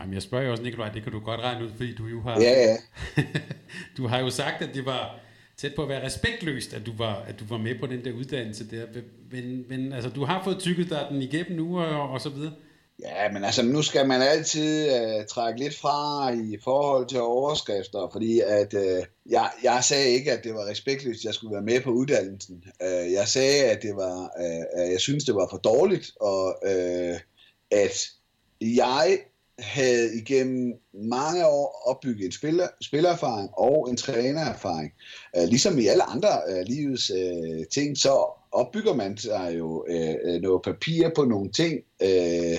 Jamen, 0.00 0.14
jeg 0.14 0.22
spørger 0.22 0.44
jo 0.44 0.50
også, 0.50 0.62
Nikolaj, 0.62 0.88
det 0.88 1.02
kan 1.02 1.12
du 1.12 1.20
godt 1.20 1.40
regne 1.40 1.64
ud, 1.64 1.70
fordi 1.76 1.94
du 1.94 2.06
jo 2.06 2.20
har... 2.22 2.40
Ja, 2.40 2.52
ja. 2.68 2.76
du 3.96 4.06
har 4.06 4.18
jo 4.18 4.30
sagt, 4.30 4.62
at 4.62 4.74
det 4.74 4.84
var 4.84 5.20
tæt 5.58 5.72
på 5.76 5.82
at 5.82 5.88
være 5.88 6.06
respektløst, 6.06 6.74
at 6.74 6.86
du 6.86 6.92
var, 6.98 7.24
at 7.28 7.40
du 7.40 7.44
var 7.48 7.58
med 7.58 7.78
på 7.80 7.86
den 7.86 8.04
der 8.04 8.12
uddannelse 8.12 8.70
der. 8.70 8.86
Men, 9.30 9.64
men 9.68 9.92
altså, 9.92 10.10
du 10.10 10.24
har 10.24 10.44
fået 10.44 10.58
tykket 10.58 10.90
dig 10.90 11.06
den 11.10 11.22
igennem 11.22 11.56
nu, 11.56 11.80
og, 11.80 12.10
og 12.10 12.20
så 12.20 12.28
videre. 12.28 12.52
Ja, 13.02 13.32
men 13.32 13.44
altså, 13.44 13.62
nu 13.62 13.82
skal 13.82 14.08
man 14.08 14.22
altid 14.22 14.90
uh, 14.90 15.26
trække 15.26 15.60
lidt 15.60 15.74
fra 15.74 16.30
i 16.32 16.58
forhold 16.64 17.06
til 17.06 17.20
overskrifter, 17.20 18.08
fordi 18.12 18.40
at 18.40 18.74
uh, 18.74 19.04
jeg, 19.30 19.50
jeg 19.62 19.84
sagde 19.84 20.08
ikke, 20.08 20.32
at 20.32 20.44
det 20.44 20.54
var 20.54 20.70
respektløst, 20.70 21.20
at 21.20 21.24
jeg 21.24 21.34
skulle 21.34 21.54
være 21.54 21.62
med 21.62 21.80
på 21.80 21.90
uddannelsen. 21.90 22.64
Uh, 22.84 23.12
jeg 23.12 23.28
sagde, 23.28 23.64
at 23.64 23.82
det 23.82 23.96
var, 23.96 24.32
uh, 24.40 24.90
jeg 24.92 25.00
synes, 25.00 25.24
det 25.24 25.34
var 25.34 25.48
for 25.50 25.58
dårligt, 25.58 26.12
og 26.20 26.56
uh, 26.66 27.16
at 27.70 28.10
jeg 28.60 29.18
havde 29.58 30.16
igennem 30.16 30.72
mange 30.94 31.46
år 31.46 31.82
opbygget 31.86 32.26
en 32.26 32.32
spiller, 32.32 32.68
spillererfaring 32.82 33.50
og 33.58 33.90
en 33.90 33.96
trænererfaring. 33.96 34.92
Uh, 35.38 35.44
ligesom 35.44 35.78
i 35.78 35.86
alle 35.86 36.02
andre 36.02 36.28
uh, 36.50 36.60
livets 36.66 37.10
uh, 37.10 37.64
ting, 37.72 37.98
så 37.98 38.42
opbygger 38.52 38.94
man 38.94 39.16
sig 39.16 39.54
jo 39.58 39.86
uh, 39.90 40.42
noget 40.42 40.62
papir 40.62 41.10
på 41.16 41.24
nogle 41.24 41.52
ting, 41.52 41.80
uh, 42.04 42.58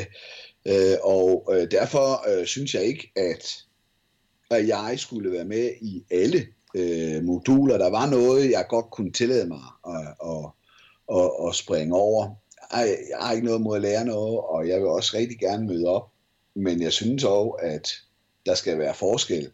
uh, 0.72 0.98
og 1.04 1.50
uh, 1.50 1.64
derfor 1.72 2.26
uh, 2.30 2.46
synes 2.46 2.74
jeg 2.74 2.84
ikke, 2.84 3.12
at, 3.16 3.58
at 4.52 4.68
jeg 4.68 4.94
skulle 4.98 5.32
være 5.32 5.46
med 5.46 5.70
i 5.82 6.04
alle 6.12 6.48
uh, 6.78 7.24
moduler. 7.24 7.78
Der 7.78 7.90
var 7.90 8.10
noget, 8.10 8.52
jeg 8.52 8.66
godt 8.70 8.92
kunne 8.92 9.12
tillade 9.12 9.48
mig 9.48 9.64
at, 9.88 10.08
at, 10.26 10.46
at, 11.18 11.48
at 11.48 11.56
springe 11.56 11.96
over. 11.96 12.30
Jeg, 12.74 12.98
jeg 13.10 13.18
har 13.20 13.34
ikke 13.34 13.46
noget 13.46 13.62
mod 13.62 13.76
at 13.76 13.82
lære 13.82 14.06
noget, 14.06 14.40
og 14.40 14.68
jeg 14.68 14.80
vil 14.80 14.88
også 14.88 15.18
rigtig 15.18 15.40
gerne 15.40 15.68
møde 15.68 15.86
op 15.88 16.12
men 16.60 16.82
jeg 16.82 16.94
synes 16.94 17.24
også, 17.24 17.50
at 17.62 17.90
der 18.46 18.56
skal 18.56 18.80
være 18.80 18.94
forskel 18.94 19.50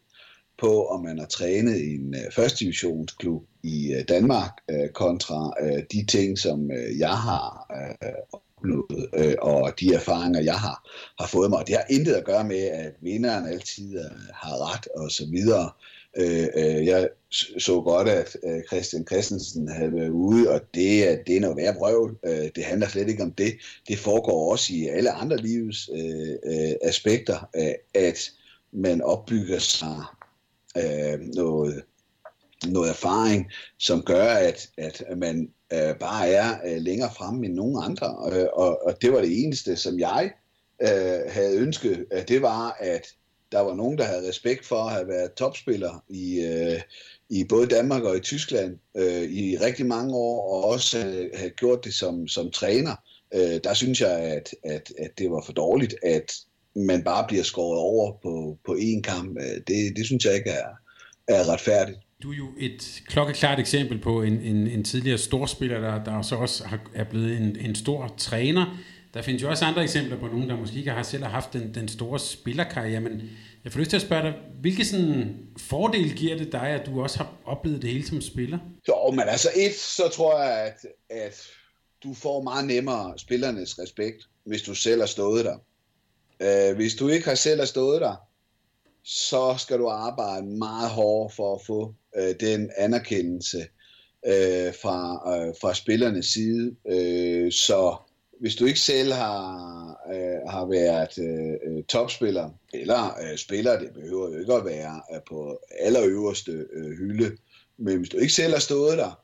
på, 0.57 0.87
om 0.87 1.03
man 1.03 1.19
har 1.19 1.25
trænet 1.25 1.77
i 1.77 1.95
en 1.95 2.15
uh, 2.15 2.33
første 2.33 2.59
divisionsklub 2.59 3.43
i 3.63 3.95
uh, 3.95 4.01
Danmark, 4.07 4.51
uh, 4.73 4.89
kontra 4.93 5.53
uh, 5.63 5.79
de 5.91 6.05
ting, 6.05 6.39
som 6.39 6.63
uh, 6.63 6.99
jeg 6.99 7.17
har 7.17 7.65
uh, 7.69 8.39
opnået, 8.57 9.09
uh, 9.17 9.33
og 9.53 9.73
de 9.79 9.93
erfaringer, 9.93 10.41
jeg 10.41 10.59
har, 10.59 10.89
har 11.19 11.27
fået 11.27 11.49
mig. 11.49 11.67
Det 11.67 11.75
har 11.75 11.85
intet 11.89 12.13
at 12.13 12.25
gøre 12.25 12.43
med, 12.43 12.61
at 12.61 12.93
vinderen 13.01 13.47
altid 13.47 13.99
uh, 13.99 14.11
har 14.33 14.73
ret, 14.73 14.87
og 14.95 15.11
så 15.11 15.25
videre. 15.31 15.71
Øh, 16.17 16.47
øh, 16.55 16.85
jeg 16.85 17.09
så 17.57 17.81
godt, 17.81 18.09
at 18.09 18.37
øh, 18.43 18.61
Christian 18.67 19.07
Christensen 19.07 19.67
havde 19.67 19.93
været 19.93 20.09
ude, 20.09 20.49
og 20.49 20.61
det, 20.73 21.21
det 21.27 21.37
er 21.37 21.41
noget 21.41 21.57
værd 21.57 21.75
brøv. 21.75 22.15
Øh, 22.25 22.49
det 22.55 22.63
handler 22.63 22.87
slet 22.87 23.09
ikke 23.09 23.23
om 23.23 23.31
det. 23.31 23.53
Det 23.87 23.97
foregår 23.97 24.51
også 24.51 24.73
i 24.73 24.87
alle 24.87 25.11
andre 25.11 25.37
livs 25.37 25.89
øh, 25.93 26.35
øh, 26.45 26.73
aspekter, 26.81 27.49
øh, 27.55 27.73
at 27.93 28.31
man 28.71 29.01
opbygger 29.01 29.59
sig 29.59 30.03
øh, 30.77 31.19
noget, 31.19 31.83
noget 32.67 32.89
erfaring, 32.89 33.51
som 33.79 34.01
gør, 34.01 34.27
at, 34.27 34.69
at 34.77 35.03
man 35.17 35.49
øh, 35.73 35.95
bare 35.99 36.29
er 36.29 36.57
øh, 36.65 36.81
længere 36.81 37.11
fremme 37.17 37.45
end 37.45 37.53
nogen 37.53 37.83
andre. 37.83 38.15
Øh, 38.31 38.47
og, 38.53 38.85
og 38.85 39.01
det 39.01 39.13
var 39.13 39.21
det 39.21 39.43
eneste, 39.43 39.75
som 39.75 39.99
jeg 39.99 40.31
øh, 40.81 41.31
havde 41.31 41.57
ønsket, 41.57 42.05
at 42.11 42.29
det 42.29 42.41
var, 42.41 42.77
at 42.79 43.07
der 43.55 43.61
var 43.61 43.75
nogen, 43.75 43.97
der 43.97 44.03
havde 44.03 44.29
respekt 44.29 44.65
for 44.65 44.75
at 44.75 44.93
have 44.93 45.07
været 45.07 45.33
topspiller 45.33 46.03
i, 46.09 46.41
øh, 46.41 46.81
i 47.29 47.43
både 47.43 47.67
Danmark 47.67 48.03
og 48.03 48.17
i 48.17 48.19
Tyskland 48.19 48.77
øh, 48.97 49.23
i 49.23 49.57
rigtig 49.57 49.85
mange 49.85 50.15
år, 50.15 50.53
og 50.53 50.71
også 50.71 50.97
øh, 50.97 51.29
have 51.33 51.49
gjort 51.49 51.85
det 51.85 51.93
som, 51.93 52.27
som 52.27 52.51
træner. 52.51 52.95
Øh, 53.33 53.59
der 53.63 53.73
synes 53.73 54.01
jeg, 54.01 54.19
at, 54.19 54.55
at, 54.63 54.93
at 54.99 55.11
det 55.17 55.31
var 55.31 55.43
for 55.45 55.53
dårligt, 55.53 55.95
at 56.03 56.35
man 56.75 57.03
bare 57.03 57.25
bliver 57.27 57.43
skåret 57.43 57.79
over 57.79 58.11
på, 58.23 58.57
på 58.65 58.71
én 58.79 59.01
kamp. 59.01 59.37
Øh, 59.37 59.57
det, 59.67 59.97
det 59.97 60.05
synes 60.05 60.25
jeg 60.25 60.35
ikke 60.35 60.49
er, 60.49 60.69
er 61.27 61.49
retfærdigt. 61.53 61.97
Du 62.23 62.31
er 62.31 62.37
jo 62.37 62.47
et 62.59 63.01
klokkeklart 63.07 63.59
eksempel 63.59 64.01
på 64.01 64.21
en, 64.21 64.33
en, 64.41 64.67
en 64.67 64.83
tidligere 64.83 65.17
storspiller, 65.17 65.79
der, 65.79 66.03
der 66.03 66.21
så 66.21 66.35
også 66.35 66.63
har, 66.63 66.79
er 66.95 67.03
blevet 67.03 67.37
en, 67.37 67.57
en 67.59 67.75
stor 67.75 68.13
træner. 68.17 68.77
Der 69.15 69.21
findes 69.21 69.43
jo 69.43 69.49
også 69.49 69.65
andre 69.65 69.83
eksempler 69.83 70.19
på 70.19 70.27
nogen, 70.27 70.49
der 70.49 70.57
måske 70.57 70.77
ikke 70.77 70.91
har 70.91 71.03
selv 71.03 71.23
haft 71.23 71.53
den, 71.53 71.75
den 71.75 71.87
store 71.87 72.19
spillerkarriere, 72.19 73.01
men 73.01 73.21
jeg 73.65 73.73
får 73.73 73.79
lyst 73.79 73.89
til 73.89 73.97
at 73.97 74.01
spørge 74.01 74.23
dig, 74.23 74.33
hvilke 74.61 74.85
sådan 74.85 75.37
fordele 75.57 76.13
giver 76.15 76.37
det 76.37 76.51
dig, 76.51 76.67
at 76.67 76.85
du 76.85 77.01
også 77.01 77.17
har 77.17 77.33
oplevet 77.45 77.81
det 77.81 77.89
hele 77.89 78.07
som 78.07 78.21
spiller? 78.21 78.59
Jo, 78.87 79.11
men 79.11 79.21
altså 79.27 79.49
et, 79.55 79.73
så 79.75 80.09
tror 80.13 80.41
jeg, 80.41 80.61
at, 80.65 80.85
at 81.09 81.41
du 82.03 82.13
får 82.13 82.41
meget 82.41 82.67
nemmere 82.67 83.13
spillernes 83.17 83.79
respekt, 83.79 84.23
hvis 84.43 84.61
du 84.61 84.75
selv 84.75 85.01
har 85.01 85.07
stået 85.07 85.45
der. 85.45 85.57
Øh, 86.39 86.75
hvis 86.75 86.95
du 86.95 87.07
ikke 87.07 87.27
har 87.27 87.35
selv 87.35 87.59
har 87.59 87.65
stået 87.65 88.01
der, 88.01 88.15
så 89.03 89.55
skal 89.57 89.79
du 89.79 89.87
arbejde 89.87 90.45
meget 90.45 90.89
hårdt 90.89 91.35
for 91.35 91.55
at 91.55 91.61
få 91.65 91.93
øh, 92.17 92.35
den 92.39 92.71
anerkendelse 92.77 93.57
øh, 94.27 94.73
fra, 94.81 95.33
øh, 95.37 95.53
fra 95.61 95.73
spillernes 95.73 96.25
side. 96.25 96.75
Øh, 96.89 97.51
så 97.51 97.95
hvis 98.39 98.55
du 98.55 98.65
ikke 98.65 98.79
selv 98.79 99.13
har, 99.13 99.45
øh, 100.13 100.49
har 100.49 100.65
været 100.65 101.17
øh, 101.19 101.83
topspiller, 101.83 102.49
eller 102.73 103.17
øh, 103.21 103.37
spiller, 103.37 103.79
det 103.79 103.93
behøver 103.93 104.29
jo 104.29 104.39
ikke 104.39 104.53
at 104.53 104.65
være 104.65 105.01
øh, 105.13 105.19
på 105.27 105.59
allerøverste 105.79 106.65
øh, 106.73 106.91
hylde, 106.97 107.37
men 107.77 107.97
hvis 107.97 108.09
du 108.09 108.17
ikke 108.17 108.33
selv 108.33 108.53
har 108.53 108.59
stået 108.59 108.97
der, 108.97 109.19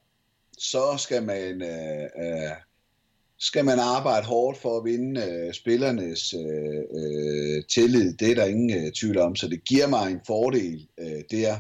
så 0.58 0.96
skal 0.98 1.24
man, 1.24 1.62
øh, 1.62 2.04
øh, 2.04 2.52
skal 3.40 3.66
man 3.66 3.80
arbejde 3.80 4.26
hårdt 4.26 4.58
for 4.58 4.78
at 4.78 4.86
vinde 4.86 5.22
øh, 5.22 5.54
spillernes 5.54 6.34
øh, 6.34 6.84
øh, 6.94 7.64
tillid. 7.70 8.14
Det 8.14 8.32
er 8.32 8.36
der 8.36 8.46
ingen 8.46 8.86
øh, 8.86 8.92
tvivl 8.92 9.18
om, 9.18 9.36
så 9.36 9.48
det 9.48 9.64
giver 9.64 9.88
mig 9.88 10.12
en 10.12 10.22
fordel 10.28 10.88
øh, 11.00 11.22
der. 11.32 11.58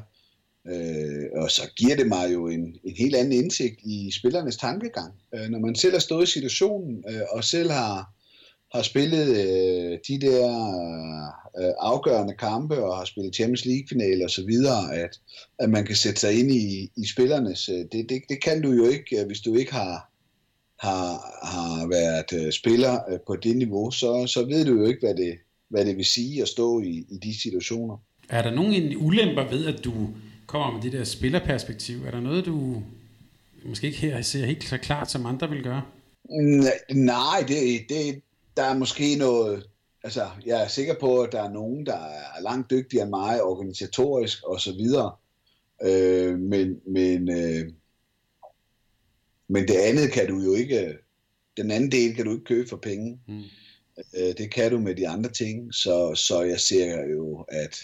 Øh, 0.67 1.25
og 1.35 1.51
så 1.51 1.61
giver 1.75 1.95
det 1.95 2.07
mig 2.07 2.33
jo 2.33 2.47
en, 2.47 2.75
en 2.83 2.95
helt 2.97 3.15
anden 3.15 3.33
indsigt 3.33 3.79
i 3.83 4.11
spillernes 4.11 4.57
tankegang. 4.57 5.13
Øh, 5.35 5.49
når 5.49 5.59
man 5.59 5.75
selv 5.75 5.93
har 5.93 5.99
stået 5.99 6.27
i 6.27 6.31
situationen, 6.31 7.03
øh, 7.09 7.21
og 7.31 7.43
selv 7.43 7.71
har, 7.71 8.13
har 8.73 8.81
spillet 8.81 9.27
øh, 9.27 9.99
de 10.07 10.21
der 10.21 10.45
øh, 11.59 11.73
afgørende 11.79 12.33
kampe, 12.33 12.83
og 12.83 12.97
har 12.97 13.05
spillet 13.05 13.35
Champions 13.35 13.65
League-finaler 13.65 14.25
osv., 14.25 14.51
at, 14.93 15.19
at 15.59 15.69
man 15.69 15.85
kan 15.85 15.95
sætte 15.95 16.19
sig 16.19 16.39
ind 16.39 16.51
i, 16.51 16.91
i 16.97 17.07
spillernes... 17.07 17.69
Øh, 17.69 17.85
det, 17.91 18.09
det, 18.09 18.21
det 18.29 18.43
kan 18.43 18.61
du 18.61 18.71
jo 18.71 18.87
ikke, 18.87 19.19
øh, 19.19 19.27
hvis 19.27 19.39
du 19.39 19.55
ikke 19.55 19.73
har, 19.73 20.09
har, 20.79 21.07
har 21.43 21.87
været 21.87 22.45
øh, 22.45 22.51
spiller 22.51 22.99
øh, 23.11 23.19
på 23.27 23.35
det 23.35 23.57
niveau, 23.57 23.91
så, 23.91 24.27
så 24.27 24.45
ved 24.45 24.65
du 24.65 24.73
jo 24.77 24.85
ikke, 24.85 24.99
hvad 24.99 25.15
det, 25.15 25.37
hvad 25.69 25.85
det 25.85 25.97
vil 25.97 26.05
sige 26.05 26.41
at 26.41 26.47
stå 26.47 26.81
i, 26.81 27.05
i 27.09 27.17
de 27.23 27.41
situationer. 27.41 27.97
Er 28.29 28.41
der 28.41 28.51
nogen 28.51 28.95
ulemper 28.97 29.49
ved, 29.49 29.65
at 29.65 29.83
du 29.83 29.93
kommer 30.51 30.73
med 30.73 30.81
det 30.81 30.91
der 30.91 31.03
spillerperspektiv. 31.03 32.05
Er 32.05 32.11
der 32.11 32.19
noget, 32.19 32.45
du 32.45 32.83
måske 33.65 33.87
ikke 33.87 33.99
her 33.99 34.21
ser 34.21 34.45
helt 34.45 34.63
så 34.63 34.77
klart, 34.77 35.11
som 35.11 35.25
andre 35.25 35.49
vil 35.49 35.63
gøre? 35.63 35.81
Nej, 36.95 37.45
det, 37.47 37.85
det, 37.89 38.21
der 38.57 38.63
er 38.63 38.77
måske 38.77 39.15
noget... 39.15 39.67
Altså, 40.03 40.29
jeg 40.45 40.63
er 40.63 40.67
sikker 40.67 40.95
på, 40.99 41.21
at 41.21 41.31
der 41.31 41.43
er 41.43 41.51
nogen, 41.51 41.85
der 41.85 41.95
er 41.95 42.41
langt 42.41 42.69
dygtigere 42.69 43.03
end 43.03 43.09
mig, 43.09 43.43
organisatorisk 43.43 44.43
og 44.43 44.61
så 44.61 44.71
videre. 44.71 45.11
Øh, 45.83 46.39
men, 46.39 46.79
men, 46.87 47.29
øh, 47.29 47.71
men 49.47 49.67
det 49.67 49.75
andet 49.75 50.11
kan 50.11 50.27
du 50.27 50.39
jo 50.39 50.53
ikke... 50.53 50.97
Den 51.57 51.71
anden 51.71 51.91
del 51.91 52.15
kan 52.15 52.25
du 52.25 52.31
ikke 52.31 52.45
købe 52.45 52.69
for 52.69 52.77
penge. 52.77 53.19
Mm. 53.27 53.43
Øh, 54.17 54.33
det 54.37 54.51
kan 54.51 54.71
du 54.71 54.79
med 54.79 54.95
de 54.95 55.07
andre 55.07 55.29
ting. 55.29 55.73
Så, 55.73 56.15
så 56.15 56.41
jeg 56.41 56.59
ser 56.59 57.03
jo, 57.05 57.45
at 57.49 57.77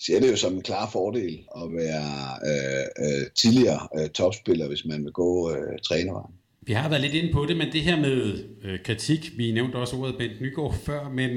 ser 0.00 0.20
det 0.20 0.30
jo 0.30 0.36
som 0.36 0.54
en 0.54 0.62
klar 0.62 0.90
fordel 0.90 1.38
at 1.56 1.72
være 1.72 2.38
øh, 2.50 2.84
øh, 3.06 3.26
tidligere 3.34 3.88
øh, 3.98 4.08
topspiller, 4.10 4.68
hvis 4.68 4.84
man 4.84 5.04
vil 5.04 5.12
gå 5.12 5.50
øh, 5.50 5.78
trænervejen. 5.78 6.34
Vi 6.62 6.72
har 6.72 6.88
været 6.88 7.02
lidt 7.02 7.14
inde 7.14 7.32
på 7.32 7.46
det, 7.46 7.56
men 7.56 7.72
det 7.72 7.80
her 7.80 8.00
med 8.00 8.44
øh, 8.64 8.78
kritik, 8.84 9.32
vi 9.36 9.52
nævnte 9.52 9.76
også 9.76 9.96
ordet 9.96 10.18
Bent 10.18 10.40
Nygaard 10.40 10.74
før, 10.86 11.08
men 11.08 11.30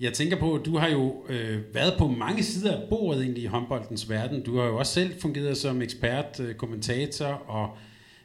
jeg 0.00 0.12
tænker 0.12 0.36
på, 0.36 0.54
at 0.54 0.64
du 0.64 0.76
har 0.76 0.88
jo 0.88 1.14
øh, 1.28 1.74
været 1.74 1.94
på 1.98 2.06
mange 2.08 2.42
sider 2.42 2.72
af 2.76 2.88
bordet 2.88 3.22
egentlig 3.22 3.42
i 3.42 3.46
håndboldens 3.46 4.10
verden. 4.10 4.42
Du 4.42 4.58
har 4.58 4.66
jo 4.66 4.78
også 4.78 4.92
selv 4.92 5.20
fungeret 5.20 5.56
som 5.56 5.82
ekspert, 5.82 6.40
øh, 6.40 6.54
kommentator, 6.54 7.26
og 7.26 7.76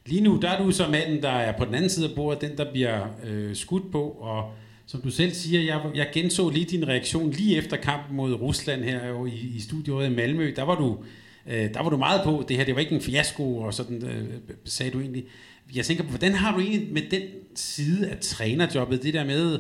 lige 0.06 0.22
nu 0.22 0.40
der 0.42 0.50
er 0.50 0.64
du 0.64 0.72
så 0.72 0.88
manden, 0.88 1.22
der 1.24 1.30
er 1.30 1.58
på 1.58 1.66
den 1.66 1.76
anden 1.76 1.90
side 1.90 2.10
af 2.10 2.16
bordet, 2.16 2.42
den 2.42 2.58
der 2.58 2.72
bliver 2.72 3.08
øh, 3.26 3.56
skudt 3.56 3.92
på, 3.92 4.04
og 4.04 4.52
som 4.88 5.02
du 5.02 5.12
selv 5.12 5.34
siger, 5.34 5.62
jeg, 5.62 5.82
jeg 5.96 6.10
genså 6.14 6.50
lige 6.50 6.66
din 6.66 6.88
reaktion 6.88 7.32
lige 7.32 7.58
efter 7.58 7.78
kampen 7.78 8.18
mod 8.18 8.34
Rusland 8.34 8.84
her 8.84 9.08
jo 9.08 9.26
i, 9.26 9.52
i 9.56 9.60
studiet 9.60 10.06
i 10.06 10.16
Malmø. 10.16 10.54
Der 10.56 10.64
var 10.64 10.76
du 10.76 10.98
øh, 11.48 11.74
der 11.74 11.84
var 11.84 11.90
du 11.90 11.98
meget 11.98 12.22
på, 12.24 12.46
det 12.48 12.58
her 12.58 12.66
det 12.66 12.76
var 12.76 12.82
ikke 12.82 12.96
en 12.96 13.02
fiasko, 13.02 13.58
og 13.58 13.74
sådan 13.74 14.06
øh, 14.06 14.26
sagde 14.66 14.92
du 14.92 15.00
egentlig. 15.00 15.26
Jeg 15.76 15.86
tænker 15.86 16.04
på, 16.04 16.10
hvordan 16.10 16.34
har 16.34 16.56
du 16.56 16.60
egentlig 16.62 16.94
med 16.94 17.02
den 17.12 17.22
side 17.56 18.10
af 18.10 18.18
trænerjobbet, 18.22 19.04
det 19.04 19.14
der 19.14 19.26
med 19.26 19.60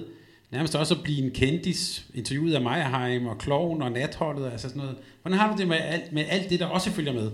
nærmest 0.51 0.75
også 0.75 0.95
at 0.95 1.03
blive 1.03 1.23
en 1.23 1.31
kendis, 1.31 2.05
interviewet 2.13 2.53
af 2.53 2.61
Meyerheim 2.61 3.25
og 3.25 3.37
Kloven 3.37 3.81
og 3.81 3.91
Natholdet, 3.91 4.51
altså 4.51 4.67
sådan 4.67 4.81
noget. 4.81 4.95
Hvordan 5.21 5.39
har 5.39 5.51
du 5.51 5.57
det 5.57 5.67
med 5.67 5.77
alt, 5.77 6.13
med 6.13 6.25
alt 6.29 6.49
det, 6.49 6.59
der 6.59 6.65
også 6.65 6.91
følger 6.91 7.13
med? 7.13 7.31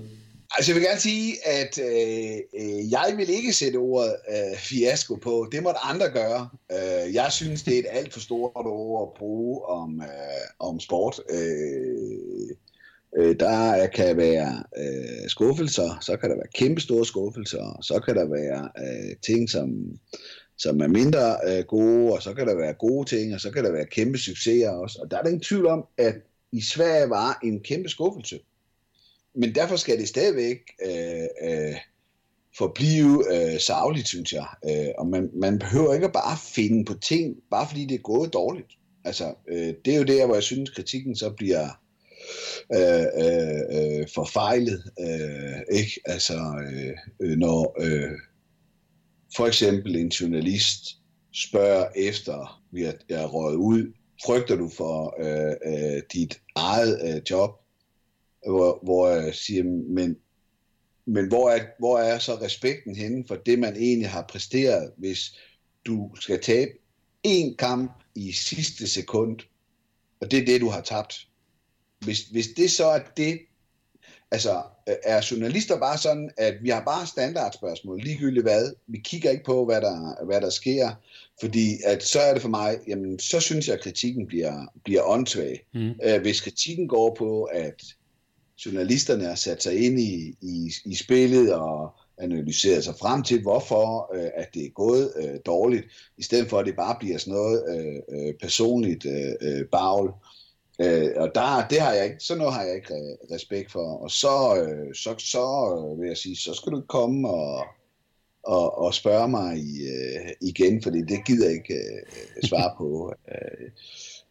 Altså 0.56 0.72
jeg 0.72 0.76
vil 0.76 0.88
gerne 0.88 1.00
sige, 1.00 1.48
at 1.48 1.80
øh, 1.80 2.38
øh, 2.60 2.92
jeg 2.92 3.14
vil 3.18 3.30
ikke 3.30 3.54
sætte 3.54 3.78
ordet 3.78 4.16
øh, 4.30 4.58
fiasko 4.58 5.16
på. 5.16 5.48
Det 5.52 5.64
måtte 5.64 5.80
andre 5.80 6.10
gøre. 6.10 6.50
Øh, 6.72 7.14
jeg 7.14 7.32
synes, 7.32 7.64
det 7.64 7.76
er 7.76 7.80
et 7.80 7.86
alt 7.90 8.14
for 8.14 8.20
stort 8.20 8.66
ord 8.66 9.10
at 9.10 9.20
bruge 9.20 9.66
om, 9.66 10.02
øh, 10.02 10.46
om 10.60 10.80
sport. 10.80 11.20
Øh, 11.30 12.50
øh, 13.18 13.36
der 13.40 13.88
kan 13.88 14.18
være 14.18 14.64
øh, 14.78 15.30
skuffelser, 15.30 15.98
så 16.02 16.18
kan 16.18 16.30
der 16.30 16.36
være 16.36 16.54
kæmpe 16.54 16.82
store 16.82 17.06
skuffelser, 17.06 17.80
så 17.82 18.00
kan 18.00 18.16
der 18.16 18.26
være 18.26 18.70
øh, 18.78 19.16
ting, 19.26 19.50
som, 19.50 19.70
som 20.58 20.82
er 20.82 20.88
mindre 20.88 21.38
øh, 21.48 21.64
gode, 21.64 22.14
og 22.14 22.22
så 22.22 22.34
kan 22.34 22.48
der 22.48 22.56
være 22.56 22.74
gode 22.74 23.10
ting, 23.10 23.34
og 23.34 23.40
så 23.40 23.52
kan 23.52 23.64
der 23.64 23.72
være 23.72 23.86
kæmpe 23.86 24.18
succeser 24.18 24.70
også. 24.70 25.00
Og 25.02 25.12
der 25.12 25.18
er 25.18 25.22
der 25.22 25.30
ingen 25.30 25.44
tvivl 25.44 25.68
om, 25.68 25.86
at 25.98 26.16
i 26.52 26.62
Sverige 26.62 27.10
var 27.10 27.40
en 27.44 27.60
kæmpe 27.60 27.90
skuffelse 27.90 28.40
men 29.36 29.56
derfor 29.56 29.76
skal 29.76 30.00
det 30.00 30.08
stadigvæk 30.08 30.60
øh, 30.86 31.28
øh, 31.44 31.76
forblive 32.58 33.26
øh, 33.36 33.60
savligt, 33.60 34.08
synes 34.08 34.34
jeg. 34.34 34.48
Øh, 34.70 34.94
og 34.98 35.08
man, 35.08 35.30
man 35.34 35.60
behøver 35.60 35.94
ikke 35.94 36.10
bare 36.10 36.38
finde 36.56 36.86
på 36.86 36.94
ting, 36.94 37.36
bare 37.52 37.68
fordi 37.68 37.86
det 37.86 37.96
er 37.96 38.02
gået 38.02 38.34
dårligt. 38.34 38.72
Altså, 39.06 39.34
øh, 39.48 39.74
det 39.86 39.94
er 39.94 39.98
jo 39.98 40.04
der, 40.04 40.26
hvor 40.26 40.36
jeg 40.36 40.44
synes, 40.44 40.70
kritikken 40.70 41.16
så 41.16 41.30
bliver 41.30 41.70
øh, 42.74 43.06
øh, 43.26 43.62
øh 43.72 44.08
forfejlet. 44.14 44.84
Øh, 45.00 45.78
ikke? 45.78 46.02
Altså, 46.06 46.66
øh, 46.72 46.94
øh, 47.22 47.38
når 47.38 47.76
øh, 47.80 48.12
for 49.36 49.48
eksempel 49.48 49.96
en 49.96 50.08
journalist 50.08 50.84
spørger 51.34 51.88
efter, 51.96 52.64
vi 52.72 52.84
er, 52.84 52.94
er 53.10 53.26
røget 53.26 53.56
ud, 53.56 53.94
frygter 54.26 54.56
du 54.56 54.70
for 54.70 55.16
øh, 55.20 55.56
øh, 55.66 56.02
dit 56.14 56.42
eget 56.56 57.02
øh, 57.04 57.22
job? 57.30 57.63
Hvor, 58.48 58.80
hvor 58.84 59.10
jeg 59.10 59.36
siger, 59.36 59.64
men, 59.90 60.18
men 61.06 61.28
hvor, 61.28 61.50
er, 61.50 61.66
hvor 61.80 61.98
er 61.98 62.20
så 62.20 62.36
respekten 62.36 62.96
henne 62.96 63.24
for 63.28 63.36
det, 63.36 63.60
man 63.60 63.76
egentlig 63.76 64.10
har 64.10 64.26
præsteret, 64.30 64.92
hvis 64.98 65.40
du 65.86 66.12
skal 66.16 66.42
tabe 66.42 66.72
en 67.24 67.56
kamp 67.58 67.92
i 68.16 68.32
sidste 68.32 68.88
sekund, 68.88 69.40
og 70.20 70.32
det 70.32 70.40
er 70.40 70.46
det, 70.46 70.62
du 70.62 70.70
har 70.70 70.82
tabt. 70.82 71.28
Hvis, 72.00 72.22
hvis 72.22 72.48
det 72.48 72.72
så 72.72 72.86
er 72.86 73.00
det, 73.18 73.40
Altså, 74.34 74.62
er 75.04 75.28
journalister 75.32 75.80
bare 75.80 75.98
sådan, 75.98 76.30
at 76.38 76.54
vi 76.62 76.70
har 76.70 76.84
bare 76.84 77.08
standardspørgsmål, 77.08 78.02
ligegyldigt 78.02 78.44
hvad. 78.44 78.74
Vi 78.88 79.00
kigger 79.04 79.30
ikke 79.30 79.44
på, 79.44 79.66
hvad 79.66 79.82
der, 79.82 80.26
hvad 80.26 80.42
der 80.42 80.50
sker, 80.50 80.92
fordi 81.40 81.68
at 81.86 82.04
så 82.04 82.20
er 82.20 82.34
det 82.34 82.42
for 82.42 82.50
mig, 82.50 82.78
jamen, 82.88 83.20
så 83.20 83.40
synes 83.40 83.68
jeg, 83.68 83.76
at 83.76 83.82
kritikken 83.82 84.28
bliver, 84.28 84.66
bliver 84.84 85.04
åndssvag. 85.04 85.66
Mm. 85.74 85.92
Øh, 86.04 86.22
hvis 86.22 86.42
kritikken 86.42 86.88
går 86.88 87.16
på, 87.16 87.44
at 87.44 87.84
journalisterne 88.66 89.24
har 89.24 89.36
sat 89.36 89.64
sig 89.64 89.86
ind 89.86 90.00
i, 90.00 90.38
i, 90.42 90.72
i 90.86 90.96
spillet 90.96 91.54
og 91.54 91.96
analyseret 92.18 92.84
sig 92.84 92.96
frem 92.96 93.24
til, 93.24 93.42
hvorfor 93.42 94.16
øh, 94.16 94.30
at 94.36 94.54
det 94.54 94.66
er 94.66 94.70
gået 94.70 95.14
øh, 95.16 95.40
dårligt, 95.46 95.86
i 96.18 96.24
stedet 96.24 96.50
for 96.50 96.60
at 96.60 96.66
det 96.66 96.76
bare 96.76 96.96
bliver 97.00 97.18
sådan 97.18 97.34
noget 97.34 97.64
øh, 97.70 97.96
øh 98.10 98.34
personligt 98.42 99.06
øh, 99.06 99.34
øh 99.42 99.66
bagl. 99.72 100.10
Øh, 100.82 101.12
og 101.16 101.32
der, 101.36 101.68
det 101.70 101.82
har 101.82 101.94
jeg 101.94 102.06
ikke, 102.06 102.20
sådan 102.20 102.40
noget 102.40 102.54
har 102.54 102.64
jeg 102.64 102.76
ikke 102.76 103.18
respekt 103.32 103.72
for. 103.72 103.98
Og 103.98 104.12
så, 104.12 104.64
øh, 104.64 104.96
så, 104.96 105.16
så 105.18 105.46
øh, 105.78 106.02
vil 106.02 106.08
jeg 106.08 106.18
sige, 106.18 106.36
så 106.36 106.54
skal 106.54 106.72
du 106.72 106.82
komme 106.82 107.30
og, 107.30 107.66
og, 108.44 108.78
og 108.78 108.94
spørge 108.94 109.28
mig 109.28 109.58
i, 109.58 109.88
øh, 109.88 110.30
igen, 110.42 110.84
fordi 110.84 111.02
det 111.02 111.26
gider 111.26 111.46
jeg 111.46 111.54
ikke 111.54 111.74
øh, 111.74 112.02
øh 112.38 112.44
svare 112.44 112.74
på. 112.78 113.14
Øh, 113.32 113.70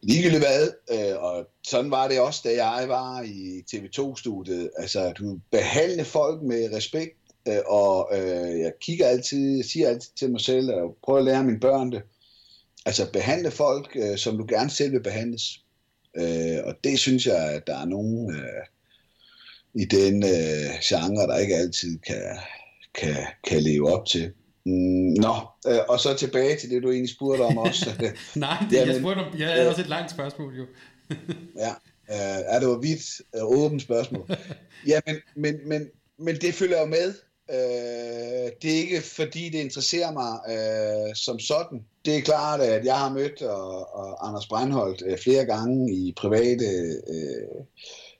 ligegyldigt 0.02 0.42
hvad, 0.42 0.70
øh, 0.90 1.22
og 1.22 1.46
sådan 1.64 1.90
var 1.90 2.08
det 2.08 2.20
også, 2.20 2.40
da 2.44 2.64
jeg 2.64 2.88
var 2.88 3.22
i 3.22 3.64
TV2-studiet. 3.70 4.70
Altså, 4.78 5.12
du 5.12 5.38
behandler 5.50 6.04
folk 6.04 6.42
med 6.42 6.74
respekt, 6.76 7.16
øh, 7.48 7.58
og 7.66 8.10
øh, 8.12 8.60
jeg 8.60 8.72
kigger 8.80 9.06
altid, 9.06 9.62
siger 9.62 9.88
altid 9.88 10.10
til 10.16 10.30
mig 10.30 10.40
selv, 10.40 10.70
og 10.70 10.96
prøver 11.04 11.18
at 11.18 11.24
lære 11.24 11.44
mine 11.44 11.60
børn 11.60 11.92
det. 11.92 12.02
Altså, 12.86 13.12
behandle 13.12 13.50
folk, 13.50 13.96
øh, 13.96 14.18
som 14.18 14.38
du 14.38 14.46
gerne 14.48 14.70
selv 14.70 14.92
vil 14.92 15.02
behandles. 15.02 15.60
Øh, 16.16 16.58
og 16.64 16.74
det 16.84 16.98
synes 16.98 17.26
jeg, 17.26 17.52
at 17.52 17.66
der 17.66 17.78
er 17.78 17.84
nogen 17.84 18.34
øh, 18.34 18.64
i 19.74 19.84
den 19.84 20.22
øh, 20.22 20.80
genre, 20.82 21.26
der 21.26 21.38
ikke 21.38 21.56
altid 21.56 21.98
kan, 21.98 22.36
kan, 22.94 23.16
kan 23.44 23.62
leve 23.62 23.92
op 23.92 24.06
til. 24.06 24.32
Mm, 24.64 25.14
nå, 25.24 25.34
øh, 25.68 25.78
og 25.88 26.00
så 26.00 26.14
tilbage 26.14 26.56
til 26.56 26.70
det, 26.70 26.82
du 26.82 26.90
egentlig 26.90 27.14
spurgte 27.14 27.42
om 27.42 27.58
også. 27.66 27.90
Nej, 28.34 28.56
det, 28.70 28.76
Jamen, 28.76 28.88
jeg 28.88 29.00
spurgte 29.00 29.20
om, 29.20 29.38
jeg 29.38 29.48
havde 29.48 29.62
øh, 29.62 29.68
også 29.68 29.80
et 29.80 29.88
langt 29.88 30.10
spørgsmål 30.10 30.56
jo. 30.56 30.66
ja, 31.64 31.70
øh, 32.10 32.42
er 32.46 32.58
det 32.58 32.66
jo 32.66 32.72
vidt 32.72 33.20
øh, 33.36 33.42
åbent 33.44 33.82
spørgsmål. 33.82 34.26
ja, 34.86 35.00
men, 35.06 35.16
men, 35.36 35.68
men, 35.68 35.88
men 36.18 36.36
det 36.36 36.54
følger 36.54 36.80
jo 36.80 36.86
med. 36.86 37.14
Øh, 37.50 38.50
det 38.62 38.70
er 38.72 38.80
ikke 38.80 39.00
fordi, 39.00 39.48
det 39.48 39.58
interesserer 39.58 40.12
mig 40.12 40.32
øh, 40.48 41.14
som 41.14 41.38
sådan. 41.38 41.84
Det 42.04 42.16
er 42.16 42.20
klart, 42.20 42.60
at 42.60 42.84
jeg 42.84 42.98
har 42.98 43.12
mødt 43.12 43.42
og, 43.42 43.96
og 43.96 44.28
Anders 44.28 44.46
Breinholt 44.46 45.02
øh, 45.06 45.18
flere 45.18 45.44
gange 45.44 45.92
i 45.94 46.14
private 46.16 46.64
øh, 47.08 47.64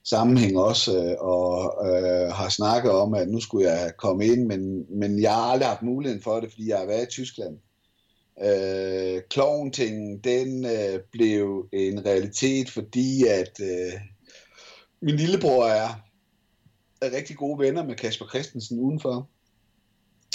sammenhæng 0.05 0.59
også, 0.59 1.05
øh, 1.05 1.17
og 1.19 1.75
øh, 1.87 2.33
har 2.33 2.49
snakket 2.49 2.91
om, 2.91 3.15
at 3.15 3.29
nu 3.29 3.41
skulle 3.41 3.71
jeg 3.71 3.93
komme 3.99 4.27
ind, 4.27 4.47
men, 4.47 4.85
men 4.99 5.23
jeg 5.23 5.35
har 5.35 5.43
aldrig 5.43 5.69
haft 5.69 5.83
muligheden 5.83 6.23
for 6.23 6.41
det, 6.41 6.51
fordi 6.51 6.69
jeg 6.69 6.79
har 6.79 6.87
været 6.87 7.03
i 7.03 7.11
Tyskland. 7.11 7.59
Øh, 8.43 9.23
Klovntingen, 9.31 10.19
den 10.19 10.67
øh, 10.67 11.01
blev 11.13 11.69
en 11.73 12.07
realitet, 12.07 12.71
fordi 12.71 13.27
at 13.27 13.61
øh, 13.61 13.93
min 15.03 15.17
lillebror 15.17 15.65
er, 15.67 15.89
er 17.03 17.17
rigtig 17.17 17.37
gode 17.37 17.59
venner 17.59 17.85
med 17.85 17.97
Kasper 17.97 18.27
Christensen 18.29 18.79
udenfor, 18.79 19.29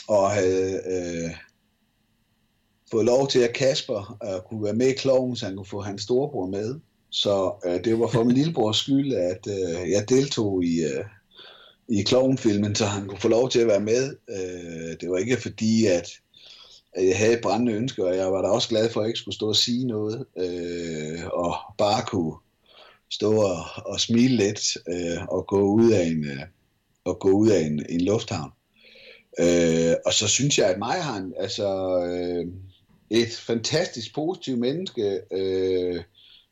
og 0.08 0.32
havde 0.32 0.82
øh, 0.86 1.32
fået 2.92 3.06
lov 3.06 3.28
til, 3.28 3.40
at 3.40 3.54
Kasper 3.54 4.18
øh, 4.24 4.42
kunne 4.50 4.64
være 4.64 4.74
med 4.74 4.88
i 4.88 4.94
Kloven, 4.98 5.36
så 5.36 5.46
han 5.46 5.56
kunne 5.56 5.66
få 5.66 5.82
hans 5.82 6.02
storebror 6.02 6.48
med. 6.48 6.80
Så 7.10 7.54
øh, 7.66 7.84
det 7.84 8.00
var 8.00 8.08
for 8.08 8.24
min 8.24 8.36
lillebrors 8.36 8.78
skyld, 8.78 9.14
at 9.14 9.48
øh, 9.48 9.92
jeg 9.92 10.10
deltog 10.10 10.64
i, 10.64 10.84
øh, 10.84 11.06
i 11.90 12.02
klovnfilmen, 12.04 12.76
så 12.76 12.86
han 12.86 13.08
kunne 13.08 13.20
få 13.20 13.28
lov 13.28 13.50
til 13.50 13.60
at 13.60 13.68
være 13.68 13.80
med. 13.80 14.16
Øh, 14.30 14.98
det 15.02 15.10
var 15.10 15.18
ikke 15.18 15.38
fordi, 15.38 15.86
at, 15.86 16.10
at 16.94 17.08
jeg 17.08 17.18
havde 17.18 17.40
brændende 17.42 17.74
ønsker, 17.74 18.06
og 18.06 18.16
jeg 18.16 18.32
var 18.32 18.42
da 18.42 18.48
også 18.48 18.70
glad 18.70 18.90
for, 18.90 19.00
at 19.00 19.04
jeg 19.04 19.10
ikke 19.10 19.20
skulle 19.20 19.36
stå 19.36 19.48
og 19.48 19.56
sige 19.56 19.88
noget, 19.88 20.26
øh, 20.38 21.28
og 21.28 21.56
bare 21.78 22.06
kunne 22.08 22.34
stå 23.10 23.42
og, 23.42 23.58
og 23.86 24.00
smile 24.00 24.36
lidt 24.36 24.78
øh, 24.90 25.26
og 25.30 25.48
gå 25.48 25.62
ud 25.62 25.92
af 25.92 26.06
en, 26.06 26.26
øh, 26.26 26.44
og 27.06 27.20
gå 27.20 27.30
ud 27.30 27.50
af 27.50 27.60
en, 27.62 27.86
en 27.90 28.02
lufthavn. 28.02 28.52
Øh, 29.40 29.96
og 30.06 30.14
så 30.14 30.28
synes 30.28 30.58
jeg, 30.58 30.70
at 30.70 30.80
mig 30.80 31.04
har 31.04 31.18
en, 31.18 31.34
altså, 31.40 32.00
øh, 32.06 32.46
et 33.10 33.32
fantastisk 33.32 34.16
positivt 34.16 34.60
menneske, 34.60 35.20
øh, 35.32 36.04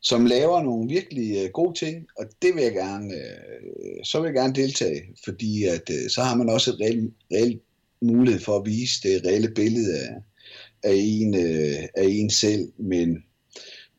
som 0.05 0.25
laver 0.25 0.63
nogle 0.63 0.89
virkelig 0.89 1.43
øh, 1.43 1.49
gode 1.51 1.79
ting, 1.79 2.05
og 2.17 2.25
det 2.41 2.55
vil 2.55 2.63
jeg 2.63 2.73
gerne, 2.73 3.13
øh, 3.13 4.03
så 4.03 4.19
vil 4.19 4.27
jeg 4.27 4.33
gerne 4.33 4.53
deltage, 4.53 5.01
fordi 5.25 5.63
at, 5.63 5.89
øh, 5.89 6.09
så 6.09 6.21
har 6.21 6.35
man 6.35 6.49
også 6.49 6.71
et 6.71 6.79
reelt, 6.81 7.13
reelt 7.31 7.61
mulighed 8.01 8.41
for 8.41 8.59
at 8.59 8.65
vise 8.65 9.01
det 9.03 9.25
reelle 9.25 9.51
billede 9.55 9.99
af, 9.99 10.15
af, 10.83 10.95
en, 10.95 11.35
øh, 11.35 11.83
af 11.95 12.05
en 12.07 12.29
selv, 12.29 12.71
men, 12.77 13.23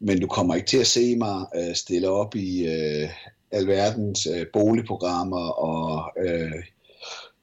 men 0.00 0.20
du 0.20 0.26
kommer 0.26 0.54
ikke 0.54 0.66
til 0.66 0.78
at 0.78 0.86
se 0.86 1.16
mig 1.16 1.46
øh, 1.57 1.74
stille 1.74 2.09
op 2.09 2.36
i 2.36 2.66
øh, 2.66 3.09
alverdens 3.50 4.26
øh, 4.26 4.46
boligprogrammer 4.52 5.48
og 5.48 6.12
øh, 6.24 6.62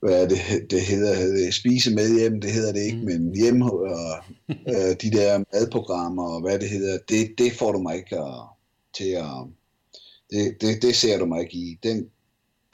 hvad 0.03 0.23
er 0.23 0.27
det, 0.27 0.71
det 0.71 0.81
hedder, 0.81 1.51
spise 1.51 1.95
med 1.95 2.19
hjem, 2.19 2.41
det 2.41 2.51
hedder 2.51 2.73
det 2.73 2.81
ikke, 2.81 2.97
mm. 2.97 3.05
men 3.05 3.35
hjem 3.35 3.61
og 3.61 3.87
øh, 4.49 4.93
de 5.01 5.11
der 5.11 5.43
madprogrammer 5.53 6.23
og 6.23 6.41
hvad 6.41 6.59
det 6.59 6.69
hedder, 6.69 6.97
det, 7.09 7.33
det 7.37 7.53
får 7.53 7.71
du 7.71 7.79
mig 7.79 7.95
ikke 7.95 8.19
at, 8.19 8.41
til 8.93 9.09
at, 9.09 9.35
det, 10.29 10.61
det, 10.61 10.81
det 10.81 10.95
ser 10.95 11.19
du 11.19 11.25
mig 11.25 11.41
ikke 11.41 11.57
i. 11.57 11.79
Den, 11.83 12.09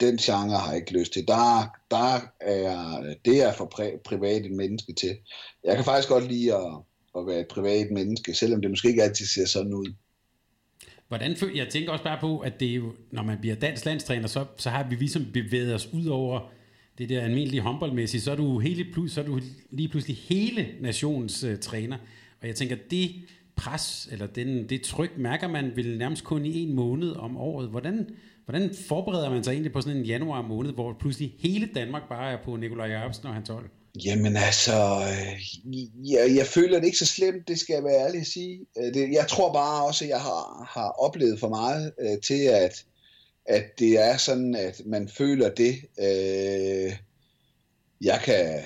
den 0.00 0.16
genre 0.16 0.58
har 0.58 0.72
jeg 0.72 0.76
ikke 0.76 0.98
lyst 0.98 1.12
til. 1.12 1.28
Der, 1.28 1.70
der 1.90 2.20
er, 2.40 3.14
det 3.24 3.42
er 3.42 3.52
for 3.52 3.64
pri, 3.64 3.90
privat 4.04 4.46
et 4.46 4.52
menneske 4.52 4.92
til. 4.92 5.16
Jeg 5.64 5.76
kan 5.76 5.84
faktisk 5.84 6.08
godt 6.08 6.32
lide 6.32 6.54
at, 6.54 6.72
at 7.18 7.26
være 7.26 7.40
et 7.40 7.48
privat 7.48 7.90
menneske, 7.90 8.34
selvom 8.34 8.60
det 8.60 8.70
måske 8.70 8.88
ikke 8.88 9.02
altid 9.02 9.26
ser 9.26 9.46
sådan 9.46 9.74
ud. 9.74 9.94
Hvordan, 11.08 11.36
jeg 11.54 11.68
tænker 11.68 11.92
også 11.92 12.04
bare 12.04 12.18
på, 12.20 12.38
at 12.38 12.60
det 12.60 12.70
er 12.70 12.74
jo, 12.74 12.92
når 13.10 13.22
man 13.22 13.38
bliver 13.40 13.54
dansk 13.54 13.84
landstræner, 13.84 14.28
så, 14.28 14.44
så 14.56 14.70
har 14.70 14.88
vi 14.88 14.94
ligesom 14.94 15.26
bevæget 15.32 15.74
os 15.74 15.88
ud 15.92 16.06
over 16.06 16.50
det 17.00 17.08
der 17.08 17.20
almindelige 17.20 17.60
håndboldmæssige, 17.60 18.20
så 18.20 18.30
er 18.32 18.36
du, 18.36 18.58
hele, 18.58 18.86
så 19.08 19.20
er 19.20 19.24
du 19.24 19.40
lige 19.70 19.88
pludselig 19.88 20.16
hele 20.16 20.66
nationens 20.80 21.44
uh, 21.44 21.58
træner. 21.58 21.96
Og 22.42 22.46
jeg 22.46 22.54
tænker, 22.54 22.76
det 22.90 23.10
pres, 23.56 24.08
eller 24.12 24.26
den, 24.26 24.68
det 24.68 24.82
tryk, 24.82 25.18
mærker 25.18 25.48
man 25.48 25.72
vel 25.76 25.98
nærmest 25.98 26.24
kun 26.24 26.46
i 26.46 26.62
en 26.62 26.74
måned 26.74 27.12
om 27.16 27.36
året. 27.36 27.68
Hvordan, 27.68 28.06
hvordan 28.44 28.70
forbereder 28.88 29.30
man 29.30 29.44
sig 29.44 29.52
egentlig 29.52 29.72
på 29.72 29.80
sådan 29.80 29.96
en 29.96 30.04
januar 30.04 30.42
måned, 30.42 30.72
hvor 30.72 30.96
pludselig 31.00 31.34
hele 31.38 31.68
Danmark 31.74 32.02
bare 32.08 32.32
er 32.32 32.38
på 32.44 32.56
Nikolaj 32.56 32.86
Jacobsen 32.86 33.26
og 33.26 33.34
hans 33.34 33.48
hold? 33.48 33.64
Jamen 34.04 34.36
altså, 34.36 35.02
øh, 35.10 36.10
jeg, 36.12 36.36
jeg 36.36 36.46
føler 36.46 36.78
det 36.78 36.86
ikke 36.86 36.98
så 36.98 37.06
slemt, 37.06 37.48
det 37.48 37.58
skal 37.58 37.74
jeg 37.74 37.84
være 37.84 38.06
ærlig 38.06 38.20
at 38.20 38.26
sige. 38.26 38.60
Øh, 38.78 38.94
det, 38.94 39.12
jeg 39.12 39.26
tror 39.28 39.52
bare 39.52 39.86
også, 39.86 40.04
at 40.04 40.08
jeg 40.08 40.20
har, 40.20 40.68
har 40.74 40.88
oplevet 40.88 41.40
for 41.40 41.48
meget 41.48 41.92
øh, 42.00 42.20
til, 42.22 42.42
at, 42.44 42.84
at 43.46 43.78
det 43.78 43.98
er 43.98 44.16
sådan, 44.16 44.54
at 44.54 44.82
man 44.86 45.08
føler 45.08 45.48
det. 45.54 45.74
Øh, 45.98 46.96
jeg 48.00 48.20
kan 48.24 48.62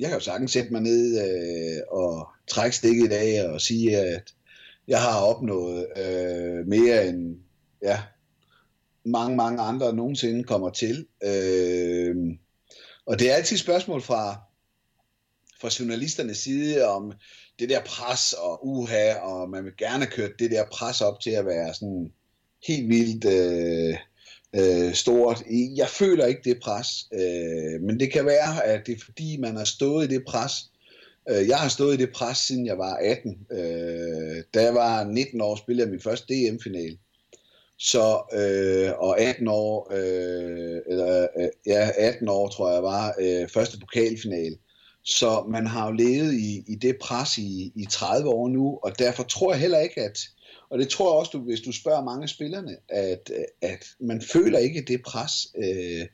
jeg 0.00 0.08
kan 0.08 0.18
jo 0.18 0.24
sagtens 0.24 0.52
sætte 0.52 0.72
mig 0.72 0.80
ned 0.80 1.20
øh, 1.28 1.82
og 1.88 2.28
trække 2.48 2.76
stikket 2.76 3.04
i 3.04 3.08
dag 3.08 3.48
og 3.50 3.60
sige, 3.60 3.96
at 3.96 4.34
jeg 4.88 5.02
har 5.02 5.20
opnået 5.20 5.86
øh, 5.96 6.66
mere 6.66 7.06
end 7.08 7.36
ja, 7.82 8.02
mange, 9.04 9.36
mange 9.36 9.62
andre 9.62 9.92
nogensinde 9.92 10.44
kommer 10.44 10.70
til. 10.70 11.06
Øh, 11.24 12.16
og 13.06 13.18
det 13.18 13.30
er 13.30 13.34
altid 13.34 13.56
et 13.56 13.60
spørgsmål 13.60 14.02
fra, 14.02 14.40
fra 15.60 15.68
journalisternes 15.80 16.38
side 16.38 16.84
om 16.84 17.12
det 17.58 17.68
der 17.68 17.80
pres 17.84 18.32
og 18.32 18.66
uha, 18.66 19.14
og 19.14 19.50
man 19.50 19.64
vil 19.64 19.76
gerne 19.78 20.06
køre 20.06 20.30
det 20.38 20.50
der 20.50 20.64
pres 20.72 21.00
op 21.00 21.20
til 21.20 21.30
at 21.30 21.46
være 21.46 21.74
sådan 21.74 22.12
helt 22.66 22.88
vildt 22.88 23.24
øh, 23.24 23.96
øh, 24.56 24.94
stort. 24.94 25.42
Jeg 25.76 25.88
føler 25.88 26.26
ikke 26.26 26.40
det 26.44 26.60
pres, 26.62 26.88
øh, 27.12 27.80
men 27.82 28.00
det 28.00 28.12
kan 28.12 28.26
være, 28.26 28.64
at 28.64 28.86
det 28.86 28.94
er 28.94 29.04
fordi, 29.04 29.36
man 29.36 29.56
har 29.56 29.64
stået 29.64 30.04
i 30.04 30.14
det 30.14 30.24
pres. 30.24 30.52
Øh, 31.30 31.48
jeg 31.48 31.58
har 31.58 31.68
stået 31.68 31.94
i 31.94 32.02
det 32.02 32.12
pres, 32.12 32.38
siden 32.38 32.66
jeg 32.66 32.78
var 32.78 32.94
18. 32.94 33.38
Øh, 33.50 34.42
da 34.54 34.62
jeg 34.62 34.74
var 34.74 35.04
19 35.04 35.40
år, 35.40 35.56
spillede 35.56 35.86
jeg 35.86 35.90
min 35.90 36.00
første 36.00 36.34
DM-final. 36.34 36.98
Så, 37.78 38.22
øh, 38.32 38.92
og 38.98 39.20
18 39.20 39.48
år, 39.48 39.92
øh, 39.92 40.80
eller, 40.86 41.26
øh, 41.38 41.48
ja, 41.66 41.90
18 41.98 42.28
år 42.28 42.48
tror 42.48 42.72
jeg 42.72 42.82
var, 42.82 43.14
øh, 43.20 43.48
første 43.48 43.78
pokalfinal. 43.78 44.56
Så 45.04 45.44
man 45.48 45.66
har 45.66 45.86
jo 45.86 45.92
levet 45.92 46.34
i, 46.34 46.64
i 46.66 46.74
det 46.74 46.96
pres 47.00 47.38
i, 47.38 47.72
i 47.76 47.86
30 47.90 48.28
år 48.28 48.48
nu, 48.48 48.78
og 48.82 48.98
derfor 48.98 49.22
tror 49.22 49.52
jeg 49.52 49.60
heller 49.60 49.78
ikke, 49.78 50.00
at, 50.00 50.18
og 50.70 50.78
det 50.78 50.88
tror 50.88 51.12
jeg 51.12 51.18
også, 51.18 51.30
du, 51.34 51.38
hvis 51.38 51.60
du 51.60 51.72
spørger 51.72 52.04
mange 52.04 52.28
spillerne, 52.28 52.76
at, 52.88 53.30
at 53.62 53.84
man 54.00 54.22
føler 54.22 54.58
ikke 54.58 54.84
det 54.88 55.02
pres 55.02 55.32
øh, 55.58 56.06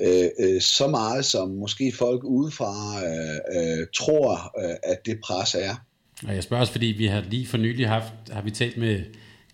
øh, 0.00 0.28
øh, 0.38 0.60
så 0.60 0.86
meget, 0.86 1.24
som 1.24 1.48
måske 1.48 1.92
folk 1.98 2.24
udefra 2.24 3.04
øh, 3.04 3.80
øh, 3.80 3.86
tror, 3.96 4.60
øh, 4.64 4.76
at 4.82 5.06
det 5.06 5.20
pres 5.24 5.54
er. 5.54 5.74
Og 6.26 6.34
jeg 6.34 6.42
spørger 6.42 6.60
også, 6.60 6.72
fordi 6.72 6.86
vi 6.86 7.06
har 7.06 7.20
lige 7.20 7.46
for 7.46 7.56
nylig 7.56 7.88
haft, 7.88 8.12
har 8.30 8.42
vi 8.42 8.50
talt 8.50 8.76
med 8.76 9.02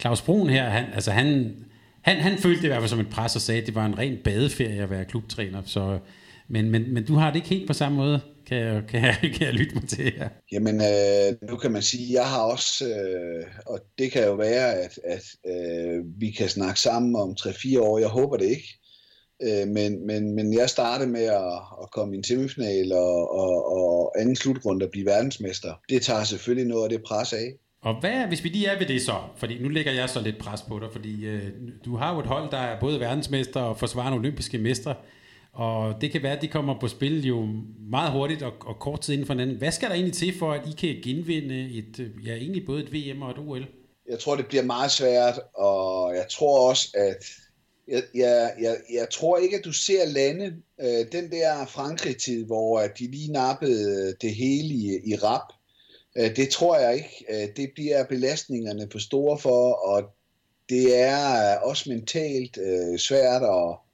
Claus 0.01 0.23
Brun 0.23 0.49
her, 0.49 0.69
han, 0.69 0.85
altså 0.95 1.11
han, 1.11 1.57
Han, 2.03 2.17
han 2.17 2.39
følte 2.39 2.61
det 2.61 2.65
i 2.65 2.69
hvert 2.69 2.81
fald 2.81 2.89
som 2.89 3.01
et 3.01 3.11
pres 3.11 3.37
og 3.37 3.41
sagde, 3.43 3.61
at 3.61 3.67
det 3.67 3.75
var 3.75 3.87
en 3.87 3.99
ren 3.99 4.19
badeferie 4.25 4.83
at 4.83 4.91
være 4.91 5.05
klubtræner. 5.05 5.63
Så, 5.65 5.99
men, 6.49 6.71
men, 6.71 6.95
men 6.95 7.05
du 7.05 7.15
har 7.15 7.31
det 7.31 7.37
ikke 7.37 7.49
helt 7.49 7.67
på 7.67 7.73
samme 7.73 7.97
måde, 7.97 8.21
kan 8.47 8.57
jeg, 8.57 8.83
kan 8.89 9.05
jeg, 9.05 9.17
kan 9.37 9.47
jeg 9.47 9.55
lytte 9.55 9.75
mig 9.75 9.89
til 9.89 10.13
her. 10.19 10.29
Jamen, 10.53 10.81
øh, 10.81 11.51
nu 11.51 11.57
kan 11.57 11.73
man 11.73 11.83
sige, 11.83 12.13
jeg 12.13 12.27
har 12.27 12.43
også, 12.43 12.85
øh, 12.89 13.47
og 13.67 13.81
det 13.99 14.13
kan 14.13 14.25
jo 14.25 14.35
være, 14.35 14.75
at, 14.75 14.99
at 15.05 15.25
øh, 15.47 16.05
vi 16.21 16.31
kan 16.31 16.49
snakke 16.49 16.81
sammen 16.81 17.17
om 17.17 17.37
3-4 17.41 17.81
år, 17.81 17.99
jeg 17.99 18.09
håber 18.09 18.37
det 18.37 18.47
ikke. 18.47 18.81
Øh, 19.43 19.69
men, 19.69 20.07
men, 20.07 20.35
men 20.35 20.55
jeg 20.55 20.71
startede 20.71 21.11
med 21.11 21.25
at, 21.25 21.53
at 21.83 21.91
komme 21.93 22.15
i 22.15 22.19
en 22.19 22.25
semifinal 22.25 22.93
og, 22.93 23.35
og, 23.35 23.73
og 23.77 24.21
anden 24.21 24.37
slutrunde 24.37 24.85
at 24.85 24.91
blive 24.91 25.07
verdensmester. 25.07 25.75
Det 25.89 26.03
tager 26.03 26.25
selvfølgelig 26.25 26.69
noget 26.69 26.85
af 26.85 26.91
det 26.91 27.03
pres 27.03 27.33
af. 27.33 27.53
Og 27.83 28.01
hvad, 28.01 28.27
hvis 28.27 28.45
vi 28.45 28.49
lige 28.49 28.67
er 28.67 28.79
ved 28.79 28.87
det 28.87 29.03
så, 29.03 29.15
fordi 29.37 29.63
nu 29.63 29.69
lægger 29.69 29.93
jeg 29.93 30.11
så 30.11 30.21
lidt 30.21 30.39
pres 30.39 30.63
på 30.63 30.79
dig, 30.79 30.89
fordi 30.93 31.27
øh, 31.27 31.51
du 31.85 31.97
har 31.97 32.15
jo 32.15 32.21
et 32.21 32.27
hold, 32.27 32.51
der 32.51 32.59
er 32.59 32.81
både 32.81 33.01
verdensmester 33.01 33.61
og 33.61 33.79
forsvarende 33.79 34.19
olympiske 34.19 34.59
mestre, 34.59 34.95
og 35.57 36.01
det 36.01 36.13
kan 36.13 36.23
være, 36.23 36.37
at 36.37 36.43
de 36.43 36.49
kommer 36.49 36.81
på 36.81 36.89
spil 36.89 37.27
jo 37.27 37.49
meget 37.91 38.13
hurtigt 38.13 38.43
og, 38.43 38.53
og 38.61 38.79
kort 38.79 39.01
tid 39.01 39.13
inden 39.13 39.27
for 39.27 39.35
hinanden. 39.35 39.57
Hvad 39.57 39.73
skal 39.73 39.89
der 39.89 39.95
egentlig 39.95 40.15
til 40.15 40.39
for, 40.39 40.53
at 40.53 40.69
I 40.69 40.73
kan 40.81 41.03
genvinde 41.05 41.79
et, 41.79 42.13
ja, 42.25 42.35
egentlig 42.35 42.67
både 42.67 42.83
et 42.83 42.93
VM 42.93 43.23
og 43.23 43.31
et 43.31 43.39
OL? 43.39 43.67
Jeg 44.09 44.19
tror, 44.19 44.37
det 44.37 44.47
bliver 44.47 44.63
meget 44.63 44.91
svært, 44.91 45.41
og 45.55 46.15
jeg 46.15 46.27
tror 46.31 46.69
også, 46.69 46.89
at 46.95 47.25
jeg, 47.89 48.03
jeg, 48.15 48.53
jeg, 48.61 48.77
jeg 48.93 49.11
tror 49.11 49.39
ikke, 49.39 49.57
at 49.57 49.65
du 49.65 49.73
ser 49.73 50.07
lande, 50.07 50.57
øh, 50.81 51.13
den 51.13 51.31
der 51.31 51.67
Frankrig-tid, 51.67 52.45
hvor 52.45 52.81
de 52.81 53.11
lige 53.11 53.33
nappede 53.33 54.15
det 54.21 54.35
hele 54.35 54.69
i, 54.69 55.01
i 55.05 55.15
rap, 55.15 55.53
øh, 56.17 56.37
det 56.37 56.49
tror 56.49 56.79
jeg 56.79 56.95
ikke. 56.95 57.25
Øh, 57.31 57.57
det 57.57 57.71
bliver 57.75 58.05
belastningerne 58.05 58.89
for 58.93 58.99
store 58.99 59.39
for, 59.39 59.73
og 59.73 60.03
det 60.69 60.99
er 60.99 61.57
også 61.59 61.91
mentalt 61.91 62.59
øh, 62.59 62.99
svært 62.99 63.43
at, 63.43 63.86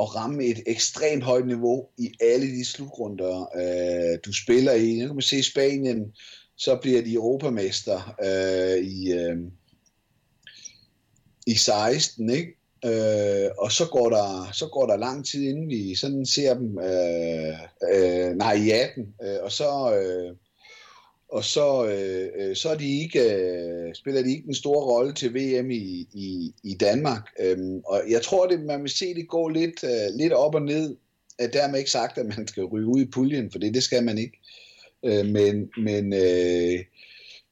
at 0.00 0.14
ramme 0.14 0.44
et 0.44 0.62
ekstremt 0.66 1.24
højt 1.24 1.46
niveau 1.46 1.88
i 1.98 2.12
alle 2.20 2.46
de 2.46 2.64
slutrunder, 2.64 3.48
øh, 3.56 4.18
du 4.24 4.32
spiller 4.32 4.72
i. 4.72 4.94
Nu 4.94 5.06
kan 5.06 5.16
man 5.16 5.22
se 5.22 5.42
Spanien, 5.42 6.12
så 6.56 6.78
bliver 6.82 7.02
de 7.02 7.12
europamester 7.12 8.14
øh, 8.24 8.84
i, 8.84 9.12
øh, 9.12 9.36
i 11.46 11.54
16, 11.54 12.30
ikke? 12.30 12.56
Øh, 12.84 13.50
og 13.58 13.72
så 13.72 13.88
går, 13.90 14.10
der, 14.10 14.48
så 14.52 14.66
går 14.66 14.86
der 14.86 14.96
lang 14.96 15.26
tid, 15.26 15.42
inden 15.42 15.68
vi 15.68 15.94
sådan 15.94 16.26
ser 16.26 16.54
dem, 16.54 16.78
øh, 16.78 17.58
øh, 17.92 18.36
nej 18.36 18.52
i 18.52 18.70
18, 18.70 19.14
øh, 19.22 19.36
og 19.42 19.52
så, 19.52 19.94
øh, 19.96 20.36
og 21.28 21.44
så, 21.44 21.86
øh, 21.86 22.28
øh, 22.36 22.56
så 22.56 22.68
er 22.68 22.74
de 22.74 23.00
ikke, 23.00 23.20
øh, 23.20 23.94
spiller 23.94 24.22
de 24.22 24.30
ikke 24.30 24.48
en 24.48 24.54
stor 24.54 24.84
rolle 24.84 25.14
til 25.14 25.34
VM 25.34 25.70
i, 25.70 26.08
i, 26.14 26.54
i 26.64 26.74
Danmark. 26.74 27.22
Øhm, 27.40 27.80
og 27.86 28.02
jeg 28.08 28.22
tror, 28.22 28.46
det, 28.46 28.60
man 28.60 28.82
vil 28.82 28.90
se 28.90 29.14
det 29.14 29.28
gå 29.28 29.48
lidt, 29.48 29.84
øh, 29.84 30.16
lidt 30.16 30.32
op 30.32 30.54
og 30.54 30.62
ned. 30.62 30.96
Er 31.38 31.46
dermed 31.46 31.78
ikke 31.78 31.90
sagt, 31.90 32.18
at 32.18 32.26
man 32.26 32.48
skal 32.48 32.64
ryge 32.64 32.86
ud 32.86 33.00
i 33.00 33.10
puljen, 33.10 33.50
for 33.50 33.58
det, 33.58 33.74
det 33.74 33.82
skal 33.82 34.04
man 34.04 34.18
ikke. 34.18 34.40
Øh, 35.04 35.26
men 35.26 35.70
men 35.76 36.12
øh, 36.12 36.80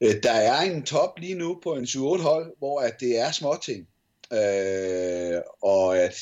øh 0.01 0.15
der 0.23 0.31
er 0.31 0.61
en 0.61 0.83
top 0.83 1.19
lige 1.19 1.35
nu 1.35 1.59
på 1.63 1.75
en 1.75 1.83
7-8 1.83 1.97
hold, 2.21 2.53
hvor 2.57 2.79
at 2.79 2.99
det 2.99 3.19
er 3.19 3.31
småting. 3.31 3.87
Øh, 4.33 5.41
og 5.61 5.97
at, 5.97 6.15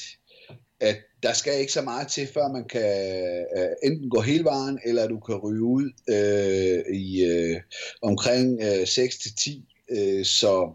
at 0.81 0.97
der 1.23 1.33
skal 1.33 1.59
ikke 1.59 1.73
så 1.73 1.81
meget 1.81 2.07
til, 2.07 2.27
før 2.27 2.47
man 2.47 2.67
kan 2.67 3.15
øh, 3.57 3.69
enten 3.83 4.09
gå 4.09 4.21
hele 4.21 4.43
vejen, 4.43 4.79
eller 4.85 5.07
du 5.07 5.19
kan 5.19 5.35
ryge 5.35 5.63
ud 5.63 5.91
øh, 6.09 6.95
i 6.95 7.23
øh, 7.23 7.61
omkring 8.01 8.61
øh, 8.61 8.81
6-10. 8.81 9.61
Øh, 9.89 10.25
så, 10.25 10.73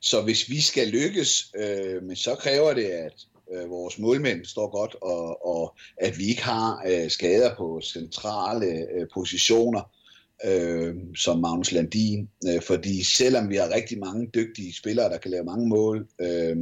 så 0.00 0.22
hvis 0.22 0.50
vi 0.50 0.60
skal 0.60 0.88
lykkes, 0.88 1.52
øh, 1.56 2.02
men 2.02 2.16
så 2.16 2.34
kræver 2.34 2.74
det, 2.74 2.84
at 2.84 3.14
øh, 3.52 3.70
vores 3.70 3.98
målmænd 3.98 4.44
står 4.44 4.70
godt, 4.70 4.96
og, 5.02 5.46
og 5.46 5.76
at 5.96 6.18
vi 6.18 6.24
ikke 6.24 6.42
har 6.42 6.82
øh, 6.86 7.10
skader 7.10 7.56
på 7.56 7.80
centrale 7.84 8.66
øh, 8.66 9.06
positioner 9.14 9.90
øh, 10.44 10.94
som 11.16 11.38
Magnus 11.38 11.72
Landin, 11.72 12.28
øh, 12.48 12.62
fordi 12.62 13.04
selvom 13.04 13.50
vi 13.50 13.56
har 13.56 13.74
rigtig 13.74 13.98
mange 13.98 14.30
dygtige 14.34 14.74
spillere, 14.74 15.08
der 15.08 15.18
kan 15.18 15.30
lave 15.30 15.44
mange 15.44 15.68
mål, 15.68 16.08
øh, 16.20 16.56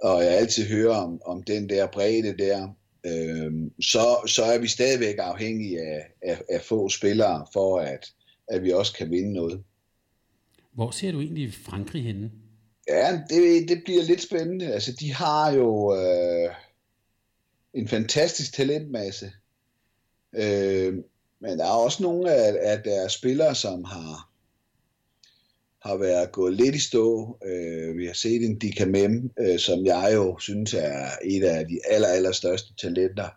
og 0.00 0.24
jeg 0.24 0.32
altid 0.32 0.66
hører 0.68 0.96
om, 0.96 1.20
om 1.26 1.42
den 1.42 1.68
der 1.68 1.86
bredde 1.86 2.38
der, 2.38 2.68
øh, 3.06 3.52
så, 3.80 4.22
så 4.26 4.44
er 4.44 4.58
vi 4.58 4.68
stadigvæk 4.68 5.14
afhængige 5.18 5.80
af, 5.80 6.06
af, 6.22 6.42
af 6.50 6.62
få 6.62 6.88
spillere, 6.88 7.46
for 7.52 7.78
at, 7.80 8.12
at 8.48 8.62
vi 8.62 8.72
også 8.72 8.94
kan 8.94 9.10
vinde 9.10 9.32
noget. 9.32 9.62
Hvor 10.72 10.90
ser 10.90 11.12
du 11.12 11.20
egentlig 11.20 11.54
Frankrig 11.64 12.04
henne? 12.04 12.30
Ja, 12.88 13.20
det, 13.30 13.68
det 13.68 13.82
bliver 13.84 14.02
lidt 14.02 14.22
spændende. 14.22 14.72
Altså, 14.72 14.92
de 14.92 15.12
har 15.12 15.52
jo 15.52 15.94
øh, 15.94 16.54
en 17.74 17.88
fantastisk 17.88 18.54
talentmasse. 18.54 19.32
Øh, 20.32 20.94
men 21.40 21.58
der 21.58 21.64
er 21.64 21.84
også 21.84 22.02
nogle 22.02 22.32
af, 22.32 22.72
af 22.72 22.82
deres 22.82 23.12
spillere, 23.12 23.54
som 23.54 23.84
har, 23.84 24.30
har 25.86 25.96
været 25.96 26.32
gået 26.32 26.54
lidt 26.54 26.74
i 26.74 26.80
stå. 26.80 27.38
Øh, 27.46 27.98
vi 27.98 28.06
har 28.06 28.14
set 28.14 28.44
en 28.44 28.58
Dikamem, 28.58 29.30
øh, 29.40 29.58
som 29.58 29.86
jeg 29.86 30.10
jo 30.14 30.38
synes 30.38 30.74
er 30.74 31.08
et 31.24 31.44
af 31.44 31.66
de 31.66 31.80
aller, 31.88 32.08
aller 32.08 32.32
største 32.32 32.74
talenter, 32.74 33.28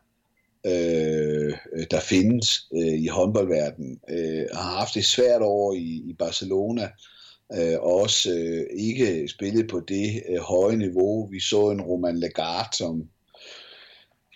øh, 0.65 1.53
der 1.91 1.99
findes 1.99 2.67
øh, 2.73 3.01
i 3.01 3.07
håndboldverdenen. 3.07 3.99
Øh, 4.09 4.45
har 4.53 4.77
haft 4.77 4.95
det 4.95 5.05
svært 5.05 5.41
over 5.41 5.73
i, 5.73 6.03
i 6.05 6.15
Barcelona, 6.19 6.89
øh, 7.53 7.79
og 7.79 7.95
også 7.95 8.31
øh, 8.31 8.65
ikke 8.79 9.27
spillet 9.27 9.67
på 9.69 9.79
det 9.79 10.23
øh, 10.29 10.39
høje 10.39 10.77
niveau. 10.77 11.27
Vi 11.27 11.39
så 11.39 11.69
en 11.69 11.81
Roman 11.81 12.19
Legard, 12.19 12.69
som 12.73 13.03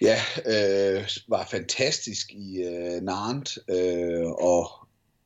ja, 0.01 0.18
øh, 0.45 1.09
var 1.28 1.47
fantastisk 1.51 2.32
i 2.32 2.64
øh, 2.64 3.01
Nantes, 3.01 3.59
øh, 3.70 4.26
og 4.26 4.83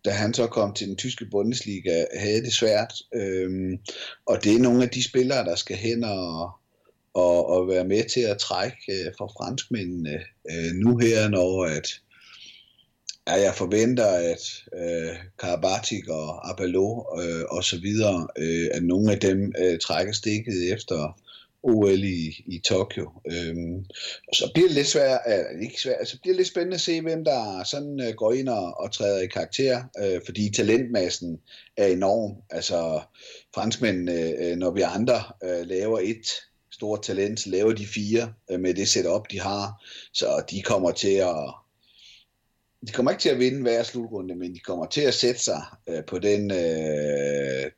da 0.08 0.12
han 0.12 0.34
så 0.34 0.48
kom 0.48 0.74
til 0.74 0.88
den 0.88 0.96
tyske 0.96 1.26
Bundesliga, 1.26 2.06
havde 2.14 2.42
det 2.42 2.54
svært. 2.54 2.94
Øhm, 3.14 3.78
og 4.26 4.44
det 4.44 4.54
er 4.56 4.60
nogle 4.60 4.84
af 4.84 4.90
de 4.90 5.04
spillere, 5.04 5.46
der 5.46 5.56
skal 5.56 5.78
hen 5.78 6.04
og, 6.04 6.52
og, 7.14 7.50
og 7.50 7.68
være 7.68 7.86
med 7.86 8.04
til 8.10 8.22
at 8.22 8.38
trække 8.38 8.78
øh, 8.90 9.12
for 9.18 9.34
franskmændene 9.38 10.20
øh, 10.52 10.74
nu 10.74 10.98
her, 10.98 11.30
når 11.30 11.66
at, 11.66 12.02
ja, 13.28 13.34
jeg 13.34 13.56
forventer, 13.56 14.08
at 14.08 14.64
øh, 14.74 15.16
Karabatic 15.40 16.08
og 16.08 16.50
Abalo 16.50 17.04
øh, 17.22 17.44
og 17.50 17.64
så 17.64 17.80
videre, 17.80 18.28
øh, 18.38 18.68
at 18.74 18.84
nogle 18.84 19.12
af 19.12 19.20
dem 19.20 19.54
øh, 19.60 19.80
trækker 19.80 20.14
stikket 20.14 20.74
efter 20.74 21.20
OL 21.68 22.04
i, 22.04 22.44
i 22.46 22.62
Tokyo. 22.66 23.12
Øhm, 23.32 23.86
og 24.28 24.36
så 24.36 24.52
bliver 24.54 24.68
det 24.68 24.76
lidt 24.76 24.88
svært, 24.88 25.20
øh, 25.28 25.62
ikke 25.62 25.82
svært, 25.82 25.96
altså 26.00 26.20
bliver 26.22 26.34
det 26.34 26.38
lidt 26.38 26.48
spændende 26.48 26.76
at 26.76 26.82
se, 26.82 27.02
hvem 27.02 27.24
der 27.24 27.64
sådan 27.64 28.00
øh, 28.00 28.14
går 28.14 28.34
ind 28.34 28.50
og, 28.50 28.80
og 28.80 28.92
træder 28.92 29.22
i 29.22 29.28
karakter, 29.28 29.84
øh, 30.00 30.22
fordi 30.26 30.52
talentmassen 30.52 31.40
er 31.78 31.88
enorm. 31.88 32.36
Altså 32.50 33.02
franskmændene, 33.54 34.12
øh, 34.12 34.52
øh, 34.52 34.58
når 34.58 34.72
vi 34.72 34.82
andre 34.82 35.24
øh, 35.44 35.68
laver 35.68 36.00
et 36.00 36.28
stort 36.72 37.02
talent, 37.02 37.40
så 37.40 37.50
laver 37.50 37.74
de 37.74 37.88
fire 37.88 38.34
øh, 38.52 38.60
med 38.60 38.74
det 38.74 38.88
setup, 38.88 39.32
de 39.32 39.40
har, 39.40 39.84
så 40.14 40.44
de 40.52 40.62
kommer 40.62 40.92
til 40.92 41.14
at 41.14 41.54
de 42.88 42.92
kommer 42.92 43.12
ikke 43.12 43.22
til 43.22 43.30
at 43.30 43.40
vinde 43.40 43.62
hver 43.62 43.84
slutrunde, 43.84 44.36
men 44.36 44.56
de 44.56 44.60
kommer 44.60 44.86
til 44.86 45.02
at 45.02 45.14
sætte 45.14 45.44
sig 45.44 45.62
øh, 45.88 46.06
på 46.06 46.20
den 46.20 46.52
øh, 46.52 47.72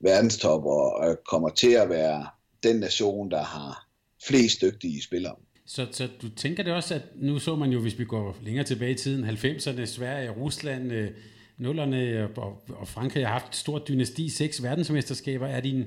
verdenstop 0.00 0.64
og 0.64 1.08
øh, 1.08 1.16
kommer 1.30 1.48
til 1.48 1.72
at 1.72 1.88
være 1.88 2.26
den 2.64 2.76
nation, 2.76 3.30
der 3.30 3.42
har 3.42 3.88
flest 4.26 4.60
dygtige 4.60 5.02
spillere. 5.02 5.34
Så, 5.66 5.86
så 5.92 6.08
du 6.22 6.28
tænker 6.28 6.62
det 6.62 6.72
også, 6.72 6.94
at 6.94 7.02
nu 7.16 7.38
så 7.38 7.56
man 7.56 7.70
jo, 7.70 7.80
hvis 7.80 7.98
vi 7.98 8.04
går 8.04 8.36
længere 8.42 8.64
tilbage 8.64 8.90
i 8.90 8.94
tiden, 8.94 9.24
90'erne, 9.24 9.84
Sverige, 9.84 10.30
Rusland, 10.30 10.92
øh, 10.92 11.10
nullerne 11.58 12.28
og, 12.36 12.62
og 12.68 12.88
Frankrig 12.88 13.26
har 13.26 13.32
haft 13.32 13.48
et 13.48 13.56
stort 13.56 13.88
dynasti, 13.88 14.28
seks 14.28 14.62
verdensmesterskaber. 14.62 15.46
Er 15.46 15.60
din 15.60 15.84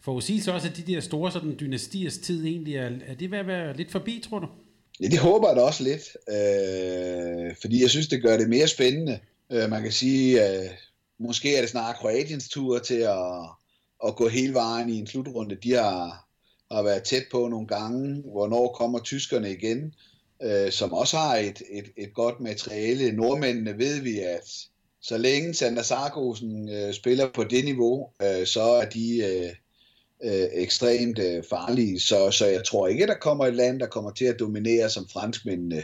forudsigelse 0.00 0.52
også, 0.52 0.68
at 0.68 0.76
de 0.76 0.92
der 0.92 1.00
store 1.00 1.32
sådan, 1.32 1.56
dynastiers 1.60 2.18
tid 2.18 2.44
egentlig 2.44 2.76
er, 2.76 2.90
er 3.06 3.14
det 3.14 3.30
ved 3.30 3.38
at 3.38 3.46
være 3.46 3.76
lidt 3.76 3.90
forbi, 3.90 4.24
tror 4.28 4.38
du? 4.38 4.46
Ja, 5.00 5.06
det 5.06 5.18
håber 5.18 5.48
jeg 5.48 5.56
da 5.56 5.62
også 5.62 5.82
lidt, 5.82 6.16
øh, 6.28 7.54
fordi 7.60 7.82
jeg 7.82 7.90
synes, 7.90 8.08
det 8.08 8.22
gør 8.22 8.36
det 8.36 8.48
mere 8.48 8.68
spændende. 8.68 9.18
Øh, 9.52 9.70
man 9.70 9.82
kan 9.82 9.92
sige, 9.92 10.48
øh, 10.48 10.70
måske 11.18 11.56
er 11.56 11.60
det 11.60 11.70
snart 11.70 11.96
Kroatiens 11.96 12.48
tur 12.48 12.78
til 12.78 12.94
at, 12.94 13.48
at 14.06 14.16
gå 14.16 14.28
hele 14.28 14.54
vejen 14.54 14.88
i 14.88 14.98
en 14.98 15.06
slutrunde. 15.06 15.54
De 15.54 15.72
har, 15.72 16.28
har 16.70 16.82
været 16.82 17.02
tæt 17.02 17.24
på 17.30 17.48
nogle 17.48 17.66
gange. 17.66 18.22
Hvornår 18.22 18.72
kommer 18.72 18.98
tyskerne 18.98 19.50
igen, 19.50 19.94
øh, 20.42 20.70
som 20.70 20.92
også 20.92 21.16
har 21.16 21.36
et, 21.36 21.62
et, 21.70 21.84
et 21.96 22.14
godt 22.14 22.40
materiale. 22.40 23.12
Nordmændene 23.12 23.78
ved 23.78 24.00
vi, 24.00 24.18
at 24.18 24.50
så 25.00 25.18
længe 25.18 25.54
Sander 25.54 25.82
Sargosen 25.82 26.68
øh, 26.68 26.94
spiller 26.94 27.28
på 27.34 27.44
det 27.44 27.64
niveau, 27.64 28.08
øh, 28.22 28.46
så 28.46 28.62
er 28.62 28.84
de 28.84 29.18
øh, 29.24 29.52
øh, 30.24 30.48
ekstremt 30.52 31.18
øh, 31.18 31.44
farlige. 31.50 32.00
Så, 32.00 32.30
så 32.30 32.46
jeg 32.46 32.64
tror 32.64 32.86
ikke, 32.86 33.02
at 33.02 33.08
der 33.08 33.18
kommer 33.18 33.46
et 33.46 33.54
land, 33.54 33.80
der 33.80 33.86
kommer 33.86 34.10
til 34.10 34.24
at 34.24 34.38
dominere, 34.38 34.90
som 34.90 35.08
franskmændene 35.08 35.82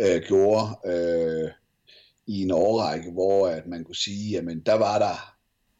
øh, 0.00 0.22
gjorde 0.28 0.68
øh, 0.86 1.50
i 2.26 2.42
en 2.42 2.50
årrække, 2.50 3.10
hvor 3.10 3.48
at 3.48 3.66
man 3.66 3.84
kunne 3.84 3.96
sige, 3.96 4.30
jamen 4.30 4.60
der 4.60 4.74
var 4.74 4.98
der 4.98 5.36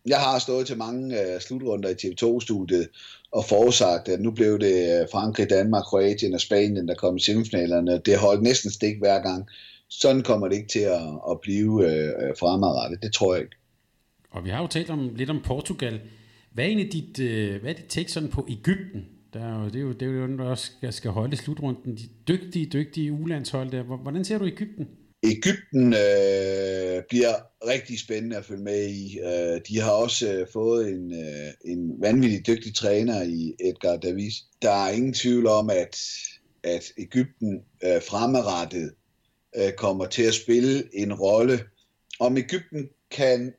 jeg 0.06 0.18
har 0.18 0.38
stået 0.38 0.66
til 0.66 0.78
mange 0.78 1.20
øh, 1.20 1.40
slutrunder 1.40 1.88
i 1.88 1.92
TV2-studiet 1.92 2.88
og 3.32 3.44
forudsagt, 3.44 4.08
at 4.08 4.20
nu 4.20 4.30
blev 4.30 4.58
det 4.58 5.00
øh, 5.00 5.06
Frankrig, 5.12 5.50
Danmark, 5.50 5.84
Kroatien 5.84 6.34
og 6.34 6.40
Spanien, 6.40 6.88
der 6.88 6.94
kom 6.94 7.16
i 7.16 7.20
semifinalerne. 7.20 7.98
Det 7.98 8.18
holdt 8.18 8.42
næsten 8.42 8.70
stik 8.70 8.98
hver 8.98 9.22
gang. 9.22 9.48
Sådan 9.88 10.22
kommer 10.22 10.48
det 10.48 10.56
ikke 10.56 10.68
til 10.68 10.80
at, 10.80 11.02
at 11.30 11.40
blive 11.42 11.86
øh, 11.86 12.08
øh, 12.08 12.34
fremadrettet. 12.38 13.02
Det 13.02 13.12
tror 13.12 13.34
jeg 13.34 13.42
ikke. 13.42 13.56
Og 14.30 14.44
vi 14.44 14.50
har 14.50 14.60
jo 14.60 14.66
talt 14.66 14.90
om, 14.90 15.14
lidt 15.14 15.30
om 15.30 15.40
Portugal. 15.44 16.00
Hvad 16.52 16.64
er 16.64 16.68
egentlig 16.68 16.92
dit, 16.92 17.20
øh, 17.20 17.60
hvad 17.60 17.70
er 17.70 17.74
dit 17.74 17.86
take 17.88 18.12
sådan 18.12 18.28
på 18.28 18.46
Ægypten? 18.50 19.06
Der 19.32 19.40
er 19.40 19.62
jo, 19.62 19.66
det, 19.66 19.76
er 19.76 19.80
jo, 19.80 19.92
det 19.92 20.02
er 20.02 20.06
jo 20.06 20.26
den, 20.26 20.38
der 20.38 20.44
også 20.44 20.64
skal, 20.64 20.92
skal 20.92 21.10
holde 21.10 21.36
slutrunden. 21.36 21.96
De 21.96 22.08
dygtige, 22.28 22.66
dygtige 22.66 23.12
ulandshold 23.12 23.70
der. 23.70 23.82
Hvordan 23.82 24.24
ser 24.24 24.38
du 24.38 24.46
Ægypten? 24.46 24.88
Ægypten 25.22 25.92
øh, 25.92 27.02
bliver 27.08 27.34
rigtig 27.66 28.00
spændende 28.00 28.36
at 28.36 28.44
følge 28.44 28.62
med 28.62 28.88
i. 28.88 29.18
Øh, 29.18 29.60
de 29.68 29.80
har 29.80 29.90
også 29.90 30.32
øh, 30.32 30.46
fået 30.52 30.88
en, 30.88 31.12
øh, 31.12 31.52
en 31.64 32.00
vanvittig 32.00 32.46
dygtig 32.46 32.74
træner 32.74 33.22
i 33.22 33.54
Edgar 33.60 33.96
Davis. 33.96 34.34
Der 34.62 34.70
er 34.70 34.90
ingen 34.90 35.14
tvivl 35.14 35.46
om, 35.46 35.70
at, 35.70 36.00
at 36.62 36.92
Ægypten 36.98 37.62
øh, 37.84 38.02
fremadrettet 38.02 38.92
øh, 39.56 39.72
kommer 39.72 40.06
til 40.06 40.22
at 40.22 40.34
spille 40.34 40.96
en 40.96 41.14
rolle. 41.14 41.60
Om 42.20 42.36
Ægypten 42.36 42.88
kan 43.10 43.54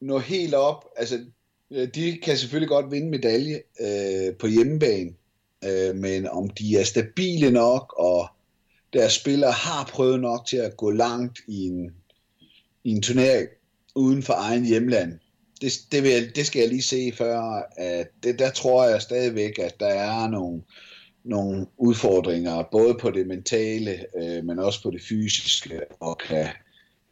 nå 0.00 0.18
helt 0.18 0.54
op, 0.54 0.84
altså 0.96 1.20
øh, 1.70 1.88
de 1.94 2.18
kan 2.22 2.36
selvfølgelig 2.36 2.68
godt 2.68 2.90
vinde 2.90 3.10
medalje 3.10 3.60
øh, 3.80 4.36
på 4.36 4.46
hjemmebane, 4.46 5.10
øh, 5.64 5.96
men 5.96 6.28
om 6.28 6.50
de 6.50 6.78
er 6.78 6.84
stabile 6.84 7.50
nok 7.50 7.94
og 7.98 8.28
deres 8.92 9.12
spillere 9.12 9.52
har 9.52 9.90
prøvet 9.92 10.20
nok 10.20 10.46
til 10.46 10.56
at 10.56 10.76
gå 10.76 10.90
langt 10.90 11.38
i 11.48 11.66
en, 11.66 11.90
i 12.84 12.90
en 12.90 13.02
turnering 13.02 13.48
uden 13.94 14.22
for 14.22 14.34
egen 14.36 14.64
hjemland. 14.64 15.18
Det, 15.60 15.72
det, 15.92 16.02
vil 16.02 16.10
jeg, 16.10 16.30
det 16.34 16.46
skal 16.46 16.60
jeg 16.60 16.68
lige 16.68 16.82
se 16.82 17.12
før, 17.16 17.40
at 17.76 18.08
det, 18.22 18.38
der 18.38 18.50
tror 18.50 18.88
jeg 18.88 19.02
stadigvæk, 19.02 19.58
at 19.58 19.80
der 19.80 19.86
er 19.86 20.28
nogle, 20.28 20.62
nogle 21.24 21.66
udfordringer, 21.78 22.68
både 22.72 22.94
på 23.00 23.10
det 23.10 23.26
mentale, 23.26 24.06
øh, 24.22 24.44
men 24.44 24.58
også 24.58 24.82
på 24.82 24.90
det 24.90 25.02
fysiske, 25.08 25.80
og 26.00 26.18
kan, 26.18 26.46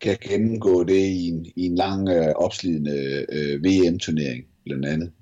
kan 0.01 0.17
gennemgå 0.21 0.85
det 0.85 1.01
i 1.01 1.29
en, 1.29 1.47
i 1.57 1.67
en 1.67 1.75
lang 1.75 2.09
øh, 2.09 2.29
opslidende 2.37 3.27
øh, 3.33 3.65
VM-turnering, 3.65 4.45
blandt 4.65 4.87
andet. 4.87 5.13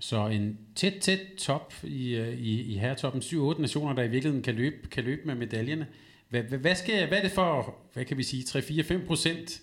Så 0.00 0.26
en 0.26 0.58
tæt, 0.76 0.92
tæt 1.00 1.20
top 1.38 1.74
i, 1.82 2.14
øh, 2.14 2.38
i, 2.38 2.60
i 2.60 2.78
herretoppen. 2.78 3.22
7-8 3.22 3.60
nationer, 3.60 3.94
der 3.94 4.02
i 4.02 4.08
virkeligheden 4.08 4.42
kan 4.42 4.54
løbe, 4.54 4.88
kan 4.90 5.04
løbe 5.04 5.22
med 5.24 5.34
medaljerne. 5.34 5.86
Hvad, 6.28 6.42
hvad, 6.42 6.74
skal, 6.74 7.08
hvad 7.08 7.18
er 7.18 7.22
det 7.22 7.32
for, 7.32 7.74
hvad 7.92 8.04
kan 8.04 8.16
vi 8.16 8.22
sige, 8.22 8.42
3-4-5 8.42 9.06
procent 9.06 9.60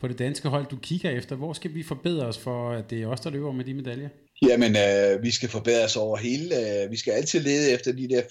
på 0.00 0.08
det 0.08 0.18
danske 0.18 0.48
hold, 0.48 0.66
du 0.66 0.76
kigger 0.76 1.10
efter? 1.10 1.36
Hvor 1.36 1.52
skal 1.52 1.74
vi 1.74 1.82
forbedre 1.82 2.26
os 2.26 2.38
for, 2.38 2.70
at 2.70 2.90
det 2.90 3.02
er 3.02 3.06
os, 3.06 3.20
der 3.20 3.30
løber 3.30 3.52
med 3.52 3.64
de 3.64 3.74
medaljer? 3.74 4.08
Jamen, 4.42 4.76
øh, 4.76 5.22
vi 5.22 5.30
skal 5.30 5.48
forbedre 5.48 5.84
os 5.84 5.96
over 5.96 6.16
hele. 6.16 6.82
Øh, 6.84 6.90
vi 6.90 6.96
skal 6.96 7.12
altid 7.12 7.40
lede 7.40 7.70
efter 7.70 7.92
de 7.92 8.08
der 8.08 8.22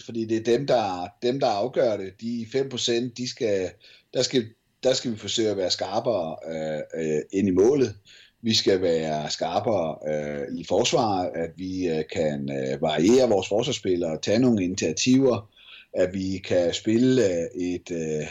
5%, 0.00 0.04
fordi 0.04 0.24
det 0.24 0.36
er 0.36 0.56
dem, 0.56 0.66
der, 0.66 1.08
dem, 1.22 1.40
der 1.40 1.46
afgør 1.46 1.96
det. 1.96 2.12
De 2.20 2.46
5%, 2.54 3.12
de 3.16 3.28
skal, 3.28 3.70
der, 4.14 4.22
skal, 4.22 4.46
der 4.82 4.92
skal 4.92 5.12
vi 5.12 5.16
forsøge 5.16 5.50
at 5.50 5.56
være 5.56 5.70
skarpere 5.70 6.36
øh, 6.48 6.80
øh, 7.04 7.20
ind 7.32 7.48
i 7.48 7.50
målet 7.50 7.94
vi 8.42 8.54
skal 8.54 8.82
være 8.82 9.30
skarpere 9.30 9.96
øh, 10.08 10.58
i 10.58 10.64
forsvaret, 10.64 11.30
at 11.34 11.50
vi 11.56 11.88
øh, 11.88 12.04
kan 12.12 12.50
øh, 12.50 12.82
variere 12.82 13.28
vores 13.28 13.48
forsvarsspillere 13.48 14.10
og 14.10 14.22
tage 14.22 14.38
nogle 14.38 14.64
initiativer, 14.64 15.50
at 15.92 16.14
vi 16.14 16.38
kan 16.38 16.74
spille 16.74 17.26
øh, 17.26 17.62
et 17.62 17.90
øh, 17.90 18.26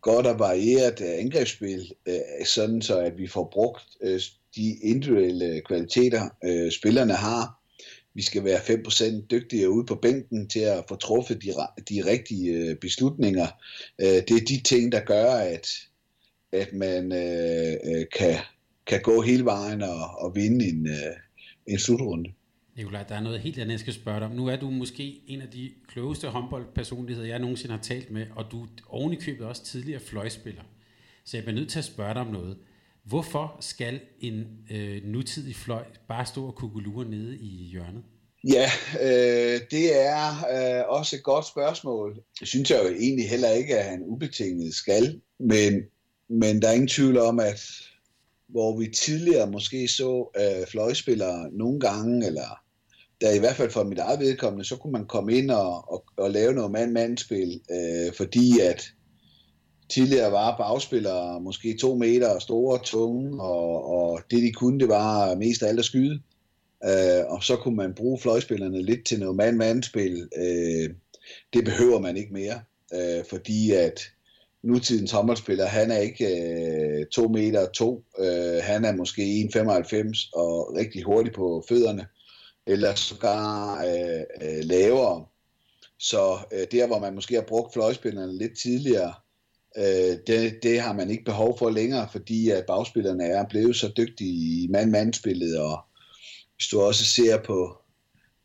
godt 0.00 0.26
og 0.26 0.38
varieret 0.38 1.00
øh, 1.00 1.18
angrebsspil, 1.18 1.92
øh, 2.06 2.46
sådan 2.46 2.82
så 2.82 2.98
at 2.98 3.18
vi 3.18 3.26
får 3.26 3.50
brugt 3.52 3.84
øh, 4.02 4.20
de 4.56 4.76
individuelle 4.82 5.62
kvaliteter, 5.66 6.28
øh, 6.44 6.72
spillerne 6.72 7.14
har. 7.14 7.54
Vi 8.14 8.22
skal 8.22 8.44
være 8.44 8.58
5% 8.58 9.26
dygtigere 9.30 9.70
ude 9.70 9.86
på 9.86 9.94
bænken 9.94 10.48
til 10.48 10.60
at 10.60 10.84
få 10.88 10.96
truffet 10.96 11.42
de, 11.42 11.48
de 11.88 12.10
rigtige 12.10 12.52
øh, 12.52 12.76
beslutninger. 12.76 13.46
Øh, 13.98 14.06
det 14.06 14.30
er 14.30 14.46
de 14.48 14.60
ting, 14.60 14.92
der 14.92 15.00
gør, 15.00 15.30
at, 15.30 15.68
at 16.52 16.72
man 16.72 17.12
øh, 17.12 17.76
øh 17.84 18.06
kan 18.18 18.34
kan 18.88 19.00
gå 19.02 19.22
hele 19.22 19.44
vejen 19.44 19.82
og, 19.82 20.18
og 20.18 20.34
vinde 20.34 20.64
en, 20.64 20.86
øh, 20.86 21.16
en 21.66 21.78
slutrunde. 21.78 22.30
Nikolaj, 22.76 23.02
der 23.02 23.14
er 23.14 23.20
noget 23.20 23.40
helt 23.40 23.58
andet, 23.58 23.72
jeg 23.72 23.80
skal 23.80 23.92
spørge 23.92 24.20
dig 24.20 24.28
om. 24.28 24.34
Nu 24.34 24.46
er 24.46 24.56
du 24.56 24.70
måske 24.70 25.22
en 25.26 25.40
af 25.40 25.48
de 25.48 25.70
klogeste 25.88 26.28
håndboldpersonligheder, 26.28 27.28
jeg 27.28 27.38
nogensinde 27.38 27.74
har 27.74 27.82
talt 27.82 28.10
med, 28.10 28.26
og 28.36 28.44
du 28.50 28.62
er 28.62 28.66
oven 28.88 29.12
i 29.12 29.16
købet 29.16 29.46
også 29.46 29.64
tidligere 29.64 30.00
fløjspiller. 30.00 30.62
Så 31.24 31.36
jeg 31.36 31.44
bliver 31.44 31.58
nødt 31.60 31.70
til 31.70 31.78
at 31.78 31.84
spørge 31.84 32.14
dig 32.14 32.22
om 32.22 32.26
noget. 32.26 32.56
Hvorfor 33.04 33.56
skal 33.60 34.00
en 34.20 34.46
øh, 34.70 35.04
nutidig 35.04 35.56
fløj 35.56 35.84
bare 36.08 36.26
stå 36.26 36.46
og 36.46 36.54
kukulure 36.54 37.04
nede 37.04 37.38
i 37.38 37.68
hjørnet? 37.72 38.02
Ja, 38.44 38.70
øh, 39.02 39.60
det 39.70 40.06
er 40.06 40.28
øh, 40.28 40.88
også 40.88 41.16
et 41.16 41.22
godt 41.22 41.46
spørgsmål. 41.46 42.14
Det 42.40 42.48
synes 42.48 42.70
jeg 42.70 42.80
jo 42.84 42.88
egentlig 42.88 43.28
heller 43.28 43.50
ikke, 43.50 43.78
at 43.78 43.84
han 43.84 44.02
ubetinget 44.02 44.74
skal, 44.74 45.20
men, 45.40 45.82
men 46.28 46.62
der 46.62 46.68
er 46.68 46.72
ingen 46.72 46.88
tvivl 46.88 47.18
om, 47.18 47.40
at 47.40 47.60
hvor 48.48 48.78
vi 48.78 48.86
tidligere 48.86 49.50
måske 49.50 49.88
så 49.88 50.30
øh, 50.40 50.66
fløjspillere 50.66 51.50
nogle 51.52 51.80
gange, 51.80 52.26
eller 52.26 52.60
der 53.20 53.30
i 53.30 53.38
hvert 53.38 53.56
fald 53.56 53.70
for 53.70 53.84
mit 53.84 53.98
eget 53.98 54.20
vedkommende, 54.20 54.64
så 54.64 54.76
kunne 54.76 54.92
man 54.92 55.06
komme 55.06 55.32
ind 55.34 55.50
og, 55.50 55.92
og, 55.92 56.04
og 56.16 56.30
lave 56.30 56.52
noget 56.52 56.70
mand-mand-spil, 56.70 57.60
øh, 57.70 58.12
fordi 58.16 58.60
at 58.60 58.84
tidligere 59.88 60.32
var 60.32 60.56
bagspillere 60.56 61.40
måske 61.40 61.76
to 61.80 61.94
meter 61.94 62.38
store, 62.38 62.80
tunge, 62.84 63.42
og, 63.42 63.84
og 63.90 64.20
det 64.30 64.42
de 64.42 64.52
kunne, 64.52 64.80
det 64.80 64.88
var 64.88 65.34
mest 65.34 65.62
af 65.62 65.68
alt 65.68 65.78
at 65.78 65.84
skyde. 65.84 66.20
Øh, 66.84 67.24
og 67.28 67.42
så 67.42 67.56
kunne 67.56 67.76
man 67.76 67.94
bruge 67.94 68.18
fløjspillerne 68.18 68.82
lidt 68.82 69.06
til 69.06 69.20
noget 69.20 69.36
mand-mand-spil. 69.36 70.28
Øh, 70.36 70.90
det 71.52 71.64
behøver 71.64 72.00
man 72.00 72.16
ikke 72.16 72.32
mere, 72.32 72.60
øh, 72.94 73.24
fordi 73.30 73.70
at 73.70 74.00
nutidens 74.62 75.10
håndboldspiller, 75.10 75.66
han 75.66 75.90
er 75.90 75.98
ikke 75.98 76.26
øh, 77.00 77.06
2 77.06 77.28
meter 77.28 77.66
2, 77.66 78.04
øh, 78.18 78.62
han 78.62 78.84
er 78.84 78.96
måske 78.96 79.50
1,95 79.54 80.30
og 80.34 80.76
rigtig 80.76 81.02
hurtig 81.02 81.32
på 81.32 81.64
fødderne, 81.68 82.06
eller 82.66 82.94
sågar 82.94 83.84
øh, 83.84 84.22
øh, 84.42 84.64
lavere. 84.64 85.24
Så 85.98 86.38
øh, 86.52 86.66
der, 86.72 86.86
hvor 86.86 86.98
man 86.98 87.14
måske 87.14 87.34
har 87.34 87.42
brugt 87.42 87.72
fløjspillerne 87.72 88.38
lidt 88.38 88.58
tidligere, 88.58 89.14
øh, 89.76 90.16
det, 90.26 90.62
det 90.62 90.80
har 90.80 90.92
man 90.92 91.10
ikke 91.10 91.24
behov 91.24 91.58
for 91.58 91.70
længere, 91.70 92.08
fordi 92.12 92.50
at 92.50 92.66
bagspillerne 92.66 93.24
er 93.24 93.44
blevet 93.48 93.76
så 93.76 93.92
dygtige 93.96 94.64
i 94.64 94.68
mand-mand-spillet, 94.70 95.58
og 95.58 95.78
hvis 96.56 96.66
du 96.66 96.80
også 96.80 97.04
ser 97.04 97.42
på, 97.42 97.78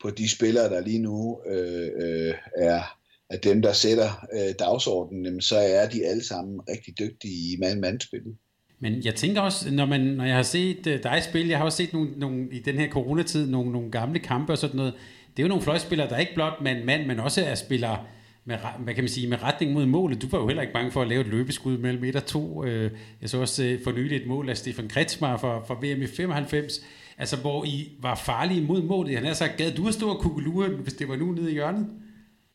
på 0.02 0.10
de 0.10 0.30
spillere, 0.30 0.70
der 0.70 0.82
lige 0.82 1.00
nu 1.00 1.42
øh, 1.48 1.92
øh, 1.96 2.34
er 2.56 2.98
af 3.34 3.40
dem, 3.40 3.62
der 3.62 3.74
sætter 3.74 4.26
øh, 4.34 4.54
dagsordenen, 4.60 5.42
så 5.42 5.58
er 5.58 5.90
de 5.90 6.06
alle 6.06 6.24
sammen 6.24 6.60
rigtig 6.70 7.00
dygtige 7.00 7.34
i 7.34 7.58
mand-mand-spillet. 7.60 8.36
Men 8.80 9.06
jeg 9.06 9.16
tænker 9.16 9.42
også, 9.42 9.72
når, 9.72 9.86
man, 9.86 10.02
når 10.02 10.24
jeg 10.24 10.36
har 10.36 10.44
set 10.44 10.88
øh, 10.88 11.04
dig 11.04 11.24
spille, 11.24 11.50
jeg 11.50 11.58
har 11.58 11.66
også 11.66 11.78
set 11.78 11.94
nogle, 11.94 12.10
nogle, 12.18 12.48
i 12.52 12.60
den 12.60 12.76
her 12.76 12.90
coronatid 12.90 13.48
nogle, 13.48 13.72
nogle 13.72 13.92
gamle 13.92 14.20
kampe 14.20 14.52
og 14.52 14.58
sådan 14.58 14.78
noget, 14.78 14.94
det 15.38 15.40
er 15.40 15.44
jo 15.44 15.48
nogle 15.48 15.64
fløjspillere, 15.64 16.10
der 16.10 16.16
er 16.16 16.20
ikke 16.20 16.34
blot 16.36 16.62
mand-mand, 16.62 17.08
men 17.08 17.20
også 17.20 17.46
er 17.46 17.56
spillere 17.56 17.98
med, 18.46 18.58
hvad 18.80 18.94
kan 18.94 19.04
man 19.04 19.10
sige, 19.10 19.28
med 19.28 19.44
retning 19.44 19.74
mod 19.74 19.86
målet. 19.86 20.22
Du 20.22 20.28
var 20.28 20.40
jo 20.40 20.48
heller 20.48 20.62
ikke 20.62 20.74
bange 20.74 20.92
for 20.92 21.02
at 21.02 21.08
lave 21.08 21.22
et 21.22 21.28
løbeskud 21.28 21.78
mellem 21.78 22.04
1 22.04 22.16
og 22.16 22.26
2. 22.26 22.64
Øh, 22.66 22.92
jeg 23.22 23.30
så 23.30 23.38
også 23.42 23.64
øh, 23.64 23.84
for 23.84 23.92
nylig 23.92 24.16
et 24.16 24.28
mål 24.28 24.50
af 24.50 24.58
Stefan 24.58 24.88
Kretschmar 24.88 25.38
for, 25.38 25.64
for 25.68 25.76
VM 25.76 26.02
i 26.02 26.08
95, 26.08 26.74
altså 27.18 27.38
hvor 27.38 27.66
I 27.66 27.92
var 28.02 28.16
farlige 28.16 28.62
mod 28.62 28.84
målet. 28.84 29.16
Han 29.16 29.26
har 29.26 29.34
sagt, 29.34 29.58
gad 29.58 29.72
du 29.72 29.88
at 29.88 29.94
stå 29.94 30.10
og 30.10 30.20
kugelure, 30.20 30.70
hvis 30.70 30.94
det 30.94 31.08
var 31.08 31.16
nu 31.16 31.32
nede 31.32 31.50
i 31.52 31.54
hjørnet? 31.54 31.88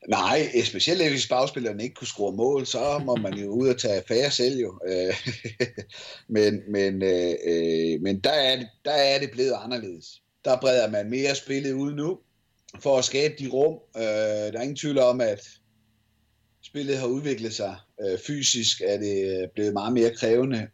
Nej, 0.07 0.63
specielt 0.65 1.11
hvis 1.11 1.29
bagspillerne 1.29 1.83
ikke 1.83 1.95
kunne 1.95 2.07
score 2.07 2.33
mål, 2.33 2.67
så 2.67 3.03
må 3.05 3.17
man 3.17 3.35
jo 3.35 3.49
ud 3.49 3.69
og 3.69 3.79
tage 3.79 3.95
affære 3.95 4.31
selv 4.31 4.59
jo. 4.59 4.79
Øh, 4.87 5.15
men 6.29 6.63
men, 6.69 7.03
øh, 7.03 7.35
øh, 7.47 8.01
men 8.01 8.21
der, 8.21 8.31
er 8.31 8.57
det, 8.57 8.69
der 8.85 8.91
er 8.93 9.19
det 9.19 9.31
blevet 9.31 9.55
anderledes. 9.65 10.23
Der 10.45 10.61
breder 10.61 10.91
man 10.91 11.11
mere 11.11 11.35
spillet 11.35 11.73
ud 11.73 11.93
nu, 11.93 12.19
for 12.81 12.99
at 12.99 13.05
skabe 13.05 13.35
de 13.39 13.49
rum. 13.49 13.79
Øh, 13.97 14.03
der 14.53 14.59
er 14.59 14.63
ingen 14.63 14.77
tvivl 14.77 14.99
om, 14.99 15.21
at 15.21 15.49
spillet 16.63 16.99
har 16.99 17.07
udviklet 17.07 17.55
sig. 17.55 17.77
Fysisk 18.27 18.81
er 18.85 18.99
det 18.99 19.51
blevet 19.55 19.73
meget 19.73 19.93
mere 19.93 20.15
krævende. 20.15 20.69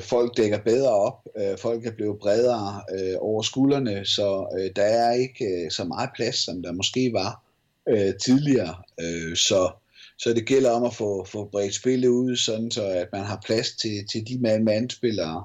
Folk 0.00 0.36
dækker 0.36 0.58
bedre 0.58 0.90
op. 0.90 1.28
Folk 1.58 1.86
er 1.86 1.90
blevet 1.90 2.18
bredere 2.18 2.82
over 3.18 3.42
skuldrene, 3.42 4.04
så 4.04 4.46
der 4.76 4.82
er 4.82 5.12
ikke 5.12 5.70
så 5.70 5.84
meget 5.84 6.10
plads, 6.16 6.36
som 6.36 6.62
der 6.62 6.72
måske 6.72 7.12
var 7.12 7.47
øh, 7.88 8.14
tidligere. 8.24 8.74
Øh, 9.00 9.36
så, 9.36 9.70
så 10.18 10.32
det 10.32 10.46
gælder 10.46 10.70
om 10.70 10.84
at 10.84 10.94
få, 10.94 11.24
få 11.24 11.44
bredt 11.44 11.74
spillet 11.74 12.08
ud, 12.08 12.36
sådan 12.36 12.70
så 12.70 12.86
at 12.86 13.08
man 13.12 13.24
har 13.24 13.42
plads 13.46 13.72
til, 13.72 14.06
til 14.12 14.28
de 14.28 14.38
mand-mand-spillere, 14.40 15.44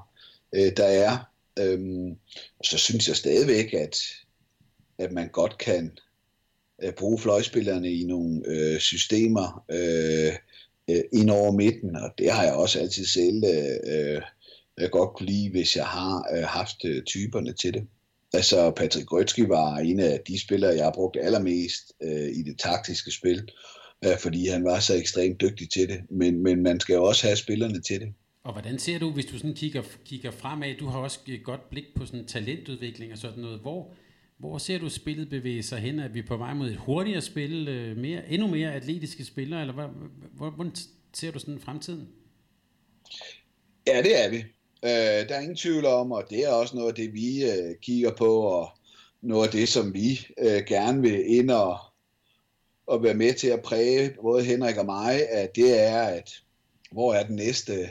øh, 0.54 0.72
der 0.76 0.84
er. 0.86 1.30
Øhm, 1.58 2.16
så 2.64 2.78
synes 2.78 3.08
jeg 3.08 3.16
stadigvæk, 3.16 3.74
at, 3.74 3.96
at 4.98 5.12
man 5.12 5.28
godt 5.28 5.58
kan 5.58 5.98
øh, 6.82 6.92
bruge 6.92 7.18
fløjspillerne 7.18 7.92
i 7.92 8.04
nogle 8.04 8.42
øh, 8.46 8.80
systemer 8.80 9.64
øh, 9.68 10.32
øh, 10.90 11.02
ind 11.12 11.30
over 11.30 11.52
midten, 11.52 11.96
og 11.96 12.10
det 12.18 12.30
har 12.32 12.44
jeg 12.44 12.54
også 12.54 12.80
altid 12.80 13.04
selv 13.04 13.44
øh, 13.86 14.22
jeg 14.78 14.90
godt 14.90 15.16
kunne 15.16 15.26
lide, 15.26 15.50
hvis 15.50 15.76
jeg 15.76 15.86
har 15.86 16.28
øh, 16.36 16.44
haft 16.44 16.84
øh, 16.84 17.02
typerne 17.02 17.52
til 17.52 17.74
det. 17.74 17.86
Altså 18.34 18.70
Patrick 18.70 19.06
Grøtski 19.06 19.48
var 19.48 19.76
en 19.76 20.00
af 20.00 20.20
de 20.28 20.40
spillere, 20.40 20.76
jeg 20.76 20.84
har 20.84 20.92
brugt 20.94 21.16
allermest 21.20 21.92
øh, 22.02 22.28
i 22.28 22.42
det 22.42 22.58
taktiske 22.58 23.10
spil, 23.10 23.48
øh, 24.04 24.18
fordi 24.18 24.48
han 24.48 24.64
var 24.64 24.80
så 24.80 24.94
ekstremt 24.94 25.40
dygtig 25.40 25.70
til 25.70 25.88
det. 25.88 26.00
Men, 26.10 26.42
men 26.42 26.62
man 26.62 26.80
skal 26.80 26.94
jo 26.94 27.04
også 27.04 27.26
have 27.26 27.36
spillerne 27.36 27.80
til 27.80 28.00
det. 28.00 28.14
Og 28.44 28.52
hvordan 28.52 28.78
ser 28.78 28.98
du, 28.98 29.10
hvis 29.10 29.26
du 29.26 29.38
sådan 29.38 29.54
kigger, 29.54 29.82
kigger 30.04 30.30
fremad, 30.30 30.74
du 30.80 30.86
har 30.86 30.98
også 30.98 31.18
et 31.26 31.44
godt 31.44 31.70
blik 31.70 31.84
på 31.96 32.06
sådan 32.06 32.26
talentudvikling 32.26 33.12
og 33.12 33.18
sådan 33.18 33.42
noget, 33.42 33.60
hvor, 33.60 33.94
hvor 34.38 34.58
ser 34.58 34.78
du 34.78 34.88
spillet 34.88 35.30
bevæge 35.30 35.62
sig 35.62 35.78
hen? 35.78 35.98
Er 35.98 36.08
vi 36.08 36.22
på 36.22 36.36
vej 36.36 36.54
mod 36.54 36.70
et 36.70 36.76
hurtigere 36.76 37.20
spil, 37.20 37.68
øh, 37.68 37.96
mere, 37.96 38.28
endnu 38.28 38.48
mere 38.48 38.74
atletiske 38.74 39.24
spillere, 39.24 39.60
eller 39.60 39.74
hvad, 39.74 40.50
hvordan 40.50 40.72
ser 41.14 41.30
du 41.30 41.38
sådan 41.38 41.60
fremtiden? 41.60 42.08
Ja, 43.86 44.02
det 44.02 44.24
er 44.24 44.30
vi. 44.30 44.44
Øh, 44.84 45.28
der 45.28 45.34
er 45.34 45.40
ingen 45.40 45.56
tvivl 45.56 45.86
om, 45.86 46.12
og 46.12 46.24
det 46.30 46.44
er 46.44 46.48
også 46.48 46.76
noget 46.76 46.88
af 46.88 46.94
det, 46.94 47.14
vi 47.14 47.44
øh, 47.44 47.76
kigger 47.82 48.10
på, 48.10 48.36
og 48.40 48.68
noget 49.22 49.46
af 49.46 49.52
det, 49.52 49.68
som 49.68 49.94
vi 49.94 50.26
øh, 50.38 50.62
gerne 50.66 51.02
vil 51.02 51.36
ind 51.36 51.50
og, 51.50 51.78
og 52.86 53.02
være 53.02 53.14
med 53.14 53.34
til 53.34 53.48
at 53.48 53.62
præge 53.62 54.10
både 54.22 54.44
Henrik 54.44 54.76
og 54.76 54.86
mig, 54.86 55.28
at 55.30 55.56
det 55.56 55.80
er, 55.80 56.02
at 56.02 56.30
hvor 56.92 57.14
er 57.14 57.26
den 57.26 57.36
næste 57.36 57.88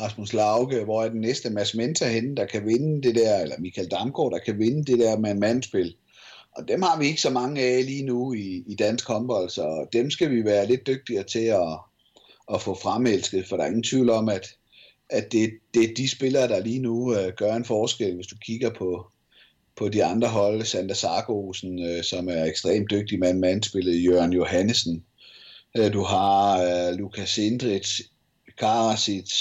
Rasmus 0.00 0.32
Lauke, 0.32 0.84
hvor 0.84 1.02
er 1.02 1.08
den 1.08 1.20
næste 1.20 1.50
Mads 1.50 1.74
Menta 1.74 2.08
henne, 2.08 2.36
der 2.36 2.46
kan 2.46 2.66
vinde 2.66 3.02
det 3.02 3.14
der, 3.14 3.38
eller 3.38 3.58
Michael 3.58 3.90
Damgaard, 3.90 4.32
der 4.32 4.38
kan 4.38 4.58
vinde 4.58 4.84
det 4.84 4.98
der 4.98 5.18
med 5.18 5.30
en 5.30 5.40
mandspil. 5.40 5.96
Og 6.56 6.68
dem 6.68 6.82
har 6.82 6.98
vi 6.98 7.06
ikke 7.06 7.20
så 7.20 7.30
mange 7.30 7.62
af 7.62 7.86
lige 7.86 8.04
nu 8.04 8.32
i, 8.32 8.64
i 8.66 8.74
dansk 8.74 9.08
håndbold, 9.08 9.50
så 9.50 9.86
dem 9.92 10.10
skal 10.10 10.30
vi 10.30 10.44
være 10.44 10.66
lidt 10.66 10.86
dygtigere 10.86 11.24
til 11.24 11.44
at, 11.44 11.78
at 12.54 12.62
få 12.62 12.74
fremelsket, 12.74 13.48
for 13.48 13.56
der 13.56 13.64
er 13.64 13.68
ingen 13.68 13.82
tvivl 13.82 14.10
om, 14.10 14.28
at, 14.28 14.56
at 15.12 15.32
det, 15.32 15.50
det 15.74 15.90
er 15.90 15.94
de 15.94 16.08
spillere, 16.08 16.48
der 16.48 16.60
lige 16.60 16.78
nu 16.78 17.14
øh, 17.16 17.32
gør 17.36 17.54
en 17.54 17.64
forskel, 17.64 18.14
hvis 18.14 18.26
du 18.26 18.36
kigger 18.36 18.70
på, 18.70 19.06
på 19.76 19.88
de 19.88 20.04
andre 20.04 20.28
hold, 20.28 20.64
Sander 20.64 20.94
Sargosen, 20.94 21.82
øh, 21.86 22.02
som 22.04 22.28
er 22.28 22.44
ekstremt 22.44 22.90
dygtig 22.90 23.18
mand 23.18 23.38
mandspillet, 23.38 24.04
Jørgen 24.04 24.32
Johannesen, 24.32 25.04
øh, 25.76 25.92
du 25.92 26.02
har 26.02 26.62
øh, 26.62 26.98
Lukas 26.98 27.38
Indrich, 27.38 28.00
Karasic, 28.58 29.32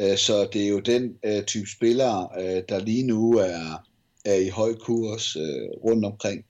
øh, 0.00 0.16
så 0.16 0.48
det 0.52 0.64
er 0.64 0.68
jo 0.68 0.80
den 0.80 1.16
øh, 1.24 1.44
type 1.44 1.70
spillere, 1.70 2.28
øh, 2.38 2.62
der 2.68 2.84
lige 2.84 3.06
nu 3.06 3.32
er, 3.32 3.86
er 4.24 4.34
i 4.34 4.48
høj 4.48 4.74
kurs 4.74 5.36
øh, 5.36 5.68
rundt 5.84 6.04
omkring. 6.04 6.44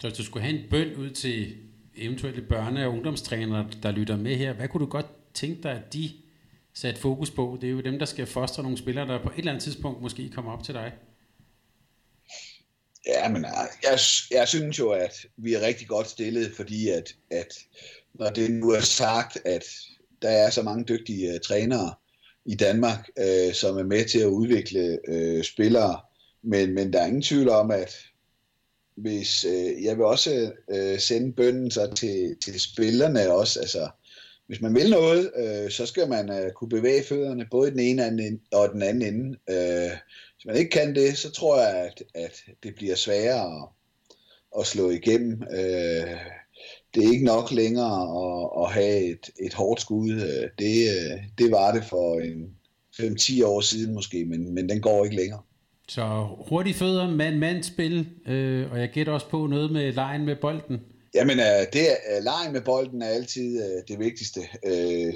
Så 0.00 0.08
hvis 0.08 0.18
du 0.18 0.24
skulle 0.24 0.44
have 0.44 0.58
en 0.58 0.70
bøn 0.70 0.94
ud 0.94 1.10
til 1.10 1.54
eventuelle 1.96 2.42
børne- 2.52 2.84
og 2.84 2.92
ungdomstrænere, 2.92 3.66
der 3.82 3.90
lytter 3.90 4.16
med 4.16 4.36
her, 4.36 4.52
hvad 4.52 4.68
kunne 4.68 4.80
du 4.80 4.90
godt 4.90 5.06
tænke 5.34 5.62
dig, 5.62 5.72
at 5.72 5.92
de 5.92 6.10
sat 6.74 6.98
fokus 6.98 7.30
på. 7.30 7.58
Det 7.60 7.66
er 7.66 7.70
jo 7.70 7.80
dem, 7.80 7.98
der 7.98 8.06
skal 8.06 8.26
fostre 8.26 8.62
nogle 8.62 8.78
spillere, 8.78 9.08
der 9.08 9.22
på 9.22 9.28
et 9.28 9.38
eller 9.38 9.52
andet 9.52 9.64
tidspunkt 9.64 10.02
måske 10.02 10.30
kommer 10.30 10.52
op 10.52 10.62
til 10.62 10.74
dig. 10.74 10.92
Ja, 13.06 13.28
men 13.28 13.44
øh, 13.44 13.50
jeg, 13.82 13.98
jeg 14.30 14.48
synes 14.48 14.78
jo, 14.78 14.90
at 14.90 15.26
vi 15.36 15.54
er 15.54 15.60
rigtig 15.60 15.88
godt 15.88 16.10
stillet, 16.10 16.52
fordi 16.56 16.88
at, 16.88 17.14
at 17.30 17.58
når 18.14 18.30
det 18.30 18.50
nu 18.50 18.70
er 18.70 18.80
sagt, 18.80 19.38
at 19.44 19.64
der 20.22 20.28
er 20.28 20.50
så 20.50 20.62
mange 20.62 20.84
dygtige 20.84 21.34
uh, 21.34 21.40
trænere 21.40 21.94
i 22.44 22.54
Danmark, 22.54 23.08
uh, 23.20 23.54
som 23.54 23.78
er 23.78 23.82
med 23.82 24.04
til 24.04 24.18
at 24.18 24.26
udvikle 24.26 24.98
uh, 25.08 25.42
spillere, 25.42 26.00
men, 26.42 26.74
men 26.74 26.92
der 26.92 27.00
er 27.00 27.06
ingen 27.06 27.22
tvivl 27.22 27.48
om, 27.48 27.70
at 27.70 27.96
hvis 28.96 29.44
uh, 29.44 29.84
jeg 29.84 29.96
vil 29.96 30.04
også 30.04 30.52
uh, 30.74 30.98
sende 30.98 31.32
bønden 31.32 31.70
så 31.70 31.94
til, 31.96 32.36
til 32.44 32.60
spillerne 32.60 33.32
også, 33.32 33.60
altså 33.60 33.88
hvis 34.46 34.60
man 34.60 34.74
vil 34.74 34.90
noget, 34.90 35.30
øh, 35.36 35.70
så 35.70 35.86
skal 35.86 36.08
man 36.08 36.30
øh, 36.30 36.52
kunne 36.52 36.68
bevæge 36.68 37.04
fødderne 37.04 37.46
både 37.50 37.68
i 37.68 37.70
den 37.70 37.80
ene 37.80 38.06
ende 38.06 38.38
og 38.52 38.68
den 38.72 38.82
anden 38.82 39.14
ende. 39.14 39.38
Øh, 39.50 39.90
hvis 40.36 40.46
man 40.46 40.56
ikke 40.56 40.70
kan 40.70 40.94
det, 40.94 41.18
så 41.18 41.30
tror 41.30 41.60
jeg, 41.60 41.76
at, 41.76 42.02
at 42.14 42.42
det 42.62 42.74
bliver 42.74 42.94
sværere 42.94 43.62
at, 43.62 43.68
at 44.60 44.66
slå 44.66 44.90
igennem. 44.90 45.42
Øh, 45.42 46.16
det 46.94 47.04
er 47.04 47.12
ikke 47.12 47.24
nok 47.24 47.50
længere 47.50 48.02
at, 48.02 48.64
at 48.64 48.72
have 48.72 49.12
et, 49.12 49.30
et 49.40 49.54
hårdt 49.54 49.80
skud. 49.80 50.12
Øh, 50.12 50.48
det, 50.58 50.76
øh, 50.96 51.20
det 51.38 51.50
var 51.50 51.72
det 51.72 51.84
for 51.84 52.20
en 52.20 52.56
5-10 53.00 53.44
år 53.44 53.60
siden 53.60 53.94
måske, 53.94 54.24
men, 54.24 54.54
men 54.54 54.68
den 54.68 54.80
går 54.80 55.04
ikke 55.04 55.16
længere. 55.16 55.40
Så 55.88 56.28
hurtige 56.48 56.74
fødder, 56.74 57.10
mand-mand-spil, 57.10 58.08
øh, 58.26 58.72
og 58.72 58.80
jeg 58.80 58.88
gætter 58.88 59.12
også 59.12 59.28
på 59.28 59.46
noget 59.46 59.72
med 59.72 59.92
lejen 59.92 60.24
med 60.24 60.36
bolden. 60.36 60.80
Jamen, 61.14 61.38
øh, 61.38 61.66
det 61.72 61.90
er, 61.92 61.96
øh, 62.16 62.24
lejen 62.24 62.52
med 62.52 62.60
bolden 62.60 63.02
er 63.02 63.08
altid 63.08 63.62
øh, 63.64 63.82
det 63.88 63.98
vigtigste. 63.98 64.40
Øh, 64.66 65.14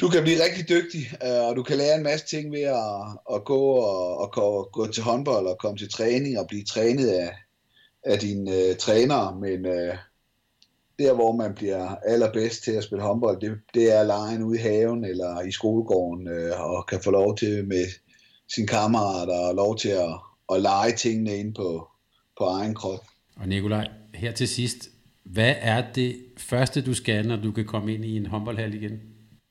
du 0.00 0.08
kan 0.08 0.22
blive 0.22 0.44
rigtig 0.44 0.68
dygtig, 0.68 1.00
øh, 1.24 1.48
og 1.48 1.56
du 1.56 1.62
kan 1.62 1.76
lære 1.76 1.96
en 1.96 2.02
masse 2.02 2.26
ting 2.26 2.52
ved 2.52 2.62
at, 2.62 3.34
at 3.34 3.44
gå 3.44 3.60
og, 3.60 4.18
og 4.18 4.32
gå, 4.32 4.68
gå 4.72 4.86
til 4.86 5.02
håndbold 5.02 5.46
og 5.46 5.58
komme 5.58 5.78
til 5.78 5.90
træning 5.90 6.38
og 6.38 6.46
blive 6.48 6.64
trænet 6.64 7.08
af, 7.08 7.30
af 8.04 8.18
dine 8.18 8.56
øh, 8.56 8.76
trænere, 8.76 9.36
men 9.40 9.66
øh, 9.66 9.96
der, 10.98 11.14
hvor 11.14 11.32
man 11.32 11.54
bliver 11.54 11.96
allerbedst 11.96 12.64
til 12.64 12.72
at 12.72 12.84
spille 12.84 13.04
håndbold, 13.04 13.40
det, 13.40 13.58
det 13.74 13.96
er 13.96 14.02
lejen 14.02 14.42
ude 14.42 14.58
i 14.58 14.62
haven 14.62 15.04
eller 15.04 15.40
i 15.40 15.52
skolegården, 15.52 16.28
øh, 16.28 16.60
og 16.60 16.86
kan 16.86 17.00
få 17.02 17.10
lov 17.10 17.36
til 17.36 17.68
med 17.68 17.86
sine 18.54 18.66
kammerater 18.66 19.38
og 19.38 19.54
lege 19.54 19.76
til 19.76 19.88
at, 19.88 20.14
at 20.54 20.62
lege 20.62 20.92
tingene 20.92 21.36
ind 21.36 21.54
på, 21.54 21.88
på 22.38 22.44
egen 22.44 22.74
krop. 22.74 23.04
Og 23.36 23.48
Nikolaj, 23.48 23.99
her 24.14 24.32
til 24.32 24.48
sidst, 24.48 24.88
hvad 25.24 25.54
er 25.60 25.84
det 25.94 26.16
første, 26.38 26.82
du 26.82 26.94
skal, 26.94 27.26
når 27.26 27.36
du 27.36 27.52
kan 27.52 27.64
komme 27.64 27.94
ind 27.94 28.04
i 28.04 28.16
en 28.16 28.26
håndboldhal 28.26 28.74
igen? 28.74 29.00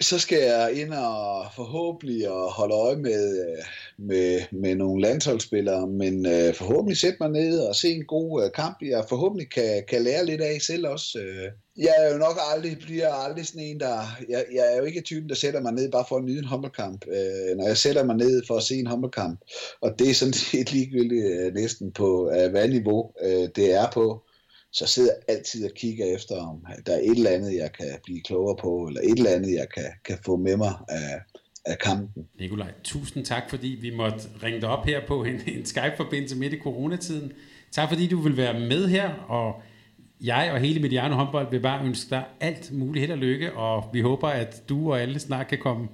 Så 0.02 0.20
skal 0.20 0.38
jeg 0.38 0.72
ind 0.74 0.94
og 0.94 1.46
forhåbentlig 1.56 2.30
og 2.30 2.52
holde 2.52 2.76
øje 2.76 2.96
med, 2.96 3.40
øh, 3.40 3.64
med, 3.98 4.42
med 4.52 4.76
nogle 4.76 5.02
landsholdsspillere, 5.02 5.88
men 5.88 6.26
øh, 6.26 6.54
forhåbentlig 6.54 6.98
sætte 6.98 7.18
mig 7.22 7.30
ned 7.30 7.60
og 7.60 7.76
se 7.76 7.90
en 7.92 8.06
god 8.06 8.44
øh, 8.44 8.52
kamp, 8.52 8.78
jeg 8.82 9.06
forhåbentlig 9.10 9.50
kan, 9.52 9.84
kan 9.90 10.02
lære 10.02 10.26
lidt 10.26 10.42
af 10.42 10.62
selv 10.62 10.88
også. 10.88 11.20
Øh. 11.20 11.52
jeg 11.78 11.94
er 12.00 12.12
jo 12.12 12.18
nok 12.18 12.38
aldrig, 12.54 12.78
bliver 12.80 13.14
aldrig 13.14 13.48
sådan 13.48 13.62
en, 13.62 13.80
der... 13.80 13.98
Jeg, 14.30 14.46
jeg 14.54 14.74
er 14.74 14.78
jo 14.78 14.84
ikke 14.84 15.02
typen, 15.02 15.30
der 15.30 15.36
sætter 15.36 15.62
mig 15.62 15.74
ned 15.74 15.92
bare 15.92 16.06
for 16.10 16.16
at 16.18 16.24
nyde 16.24 16.40
en 16.40 16.46
håndboldkamp. 16.46 17.06
Øh, 17.08 17.58
når 17.58 17.68
jeg 17.68 17.78
sætter 17.78 18.04
mig 18.04 18.16
ned 18.16 18.44
for 18.48 18.56
at 18.56 18.64
se 18.64 18.76
en 18.76 18.88
håndboldkamp, 18.88 19.40
og 19.82 20.00
det 20.00 20.10
er 20.10 20.14
sådan 20.14 20.34
set 20.52 20.74
ligegyldigt 20.74 21.26
øh, 21.26 21.54
næsten 21.54 21.92
på 21.92 22.32
øh, 22.36 22.52
hvad 22.52 22.68
niveau 22.68 23.12
øh, 23.24 23.50
det 23.56 23.74
er 23.74 23.92
på, 23.94 24.24
så 24.72 24.86
sidder 24.86 25.10
jeg 25.14 25.36
altid 25.36 25.66
og 25.66 25.72
kigger 25.76 26.16
efter, 26.16 26.36
om 26.36 26.66
der 26.86 26.94
er 26.94 27.00
et 27.00 27.18
eller 27.18 27.30
andet, 27.30 27.56
jeg 27.56 27.72
kan 27.72 27.86
blive 28.04 28.22
klogere 28.22 28.56
på, 28.56 28.88
eller 28.88 29.02
et 29.02 29.18
eller 29.18 29.32
andet, 29.32 29.54
jeg 29.54 29.68
kan, 29.76 29.92
kan 30.06 30.18
få 30.26 30.36
med 30.38 30.58
mig 30.58 30.74
af, 30.90 31.22
af 31.66 31.78
kampen. 31.78 32.28
Nikolaj, 32.40 32.72
tusind 32.84 33.26
tak, 33.26 33.50
fordi 33.50 33.68
vi 33.68 33.90
måtte 33.96 34.20
ringe 34.44 34.62
dig 34.62 34.70
op 34.70 34.86
her 34.86 35.08
på 35.08 35.24
en, 35.24 35.42
en 35.48 35.66
Skype-forbindelse 35.66 36.36
midt 36.36 36.54
i 36.54 36.60
coronatiden. 36.60 37.32
Tak 37.72 37.90
fordi 37.90 38.08
du 38.08 38.22
vil 38.22 38.38
være 38.38 38.60
med 38.60 38.88
her, 38.88 39.10
og 39.10 39.62
jeg 40.22 40.52
og 40.54 40.60
hele 40.60 40.80
Mediano 40.80 41.16
håndbold 41.16 41.52
vil 41.52 41.60
bare 41.60 41.86
ønske 41.86 42.10
dig 42.10 42.24
alt 42.40 42.72
muligt 42.74 43.02
held 43.02 43.12
og 43.12 43.18
lykke, 43.18 43.54
og 43.54 43.90
vi 43.94 44.02
håber, 44.02 44.28
at 44.28 44.64
du 44.70 44.92
og 44.92 45.02
alle 45.02 45.20
snart 45.20 45.48
kan 45.48 45.58
komme 45.58 45.88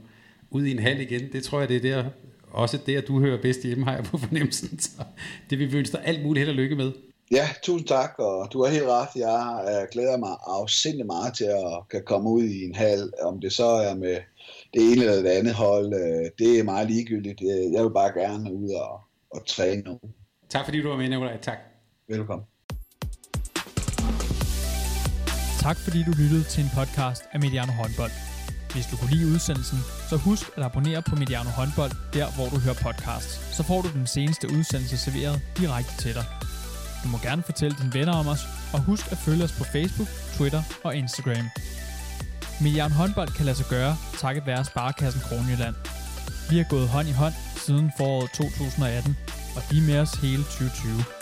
ud 0.50 0.66
i 0.66 0.72
en 0.72 0.80
hal 0.80 1.02
igen. 1.02 1.32
Det 1.32 1.44
tror 1.44 1.60
jeg, 1.60 1.70
det 1.70 1.78
er 1.78 1.82
der, 1.82 2.06
også 2.52 2.80
der, 2.86 3.02
du 3.02 3.20
hører 3.20 3.42
bedst 3.42 3.64
hjemme, 3.64 3.86
har 3.86 3.96
jeg 3.96 4.04
på 4.04 4.18
fornemmelsen. 4.18 4.80
Så 4.86 5.04
det 5.50 5.60
vil 5.60 5.72
vi 5.72 5.78
ønske 5.78 5.98
dig 5.98 6.06
alt 6.06 6.24
muligt 6.24 6.46
held 6.46 6.50
og 6.50 6.64
lykke 6.64 6.76
med. 6.76 6.92
Ja, 7.32 7.50
tusind 7.64 7.88
tak, 7.88 8.14
og 8.20 8.48
du 8.54 8.64
har 8.64 8.72
helt 8.72 8.86
ret. 8.86 9.10
Jeg 9.16 9.64
uh, 9.64 9.90
glæder 9.92 10.18
mig 10.18 10.38
afsindelig 10.48 11.06
meget 11.06 11.34
til 11.34 11.44
at 11.46 11.90
kan 11.90 12.04
komme 12.06 12.30
ud 12.30 12.44
i 12.44 12.64
en 12.64 12.76
hal, 12.76 13.12
om 13.22 13.40
det 13.42 13.54
så 13.54 13.66
er 13.66 13.96
med 13.96 14.18
det 14.74 14.92
ene 14.92 15.02
eller 15.04 15.22
det 15.22 15.30
andet 15.30 15.54
hold. 15.54 15.86
Uh, 15.86 16.26
det 16.40 16.60
er 16.60 16.64
meget 16.64 16.88
ligegyldigt. 16.92 17.42
Jeg 17.74 17.84
vil 17.84 17.94
bare 17.94 18.22
gerne 18.22 18.54
ud 18.54 18.70
og, 18.70 19.00
og 19.32 19.48
træne 19.48 19.82
nu. 19.82 20.00
Tak 20.50 20.66
fordi 20.66 20.82
du 20.82 20.90
var 20.90 20.98
med, 20.98 21.10
Nicolaj. 21.10 21.38
Tak. 21.42 21.58
Velkommen. 22.10 22.46
Tak 25.60 25.78
fordi 25.78 26.04
du 26.04 26.12
lyttede 26.22 26.44
til 26.44 26.64
en 26.64 26.70
podcast 26.80 27.24
af 27.34 27.40
Mediano 27.40 27.72
Håndbold. 27.72 28.12
Hvis 28.74 28.86
du 28.92 28.96
kunne 28.98 29.12
lide 29.16 29.28
udsendelsen, 29.34 29.78
så 30.10 30.16
husk 30.18 30.46
at 30.58 30.64
abonnere 30.64 31.02
på 31.10 31.16
Mediano 31.16 31.50
Håndbold, 31.50 31.92
der 32.14 32.28
hvor 32.36 32.48
du 32.54 32.58
hører 32.66 32.80
podcasts. 32.88 33.56
Så 33.58 33.64
får 33.64 33.82
du 33.82 33.90
den 34.00 34.08
seneste 34.08 34.46
udsendelse 34.58 34.98
serveret 34.98 35.42
direkte 35.58 35.94
til 36.04 36.14
dig. 36.14 36.45
Du 37.06 37.10
må 37.10 37.18
gerne 37.18 37.44
fortælle 37.44 37.78
dine 37.82 37.94
venner 37.94 38.14
om 38.14 38.28
os, 38.28 38.48
og 38.74 38.80
husk 38.82 39.12
at 39.12 39.18
følge 39.18 39.44
os 39.44 39.52
på 39.52 39.64
Facebook, 39.64 40.08
Twitter 40.38 40.64
og 40.84 40.96
Instagram. 40.96 41.46
Milliard 42.62 42.92
håndbold 42.92 43.30
kan 43.38 43.46
lade 43.46 43.58
sig 43.58 43.66
gøre, 43.70 43.98
takket 44.18 44.46
være 44.46 44.66
Sparkassen 44.66 45.22
Kronjylland. 45.22 45.76
Vi 46.50 46.58
har 46.58 46.66
gået 46.70 46.88
hånd 46.88 47.08
i 47.08 47.12
hånd 47.12 47.34
siden 47.66 47.92
foråret 47.98 48.32
2018, 48.32 49.18
og 49.56 49.62
de 49.72 49.78
er 49.78 49.82
med 49.82 50.00
os 50.00 50.12
hele 50.12 50.44
2020. 50.44 51.15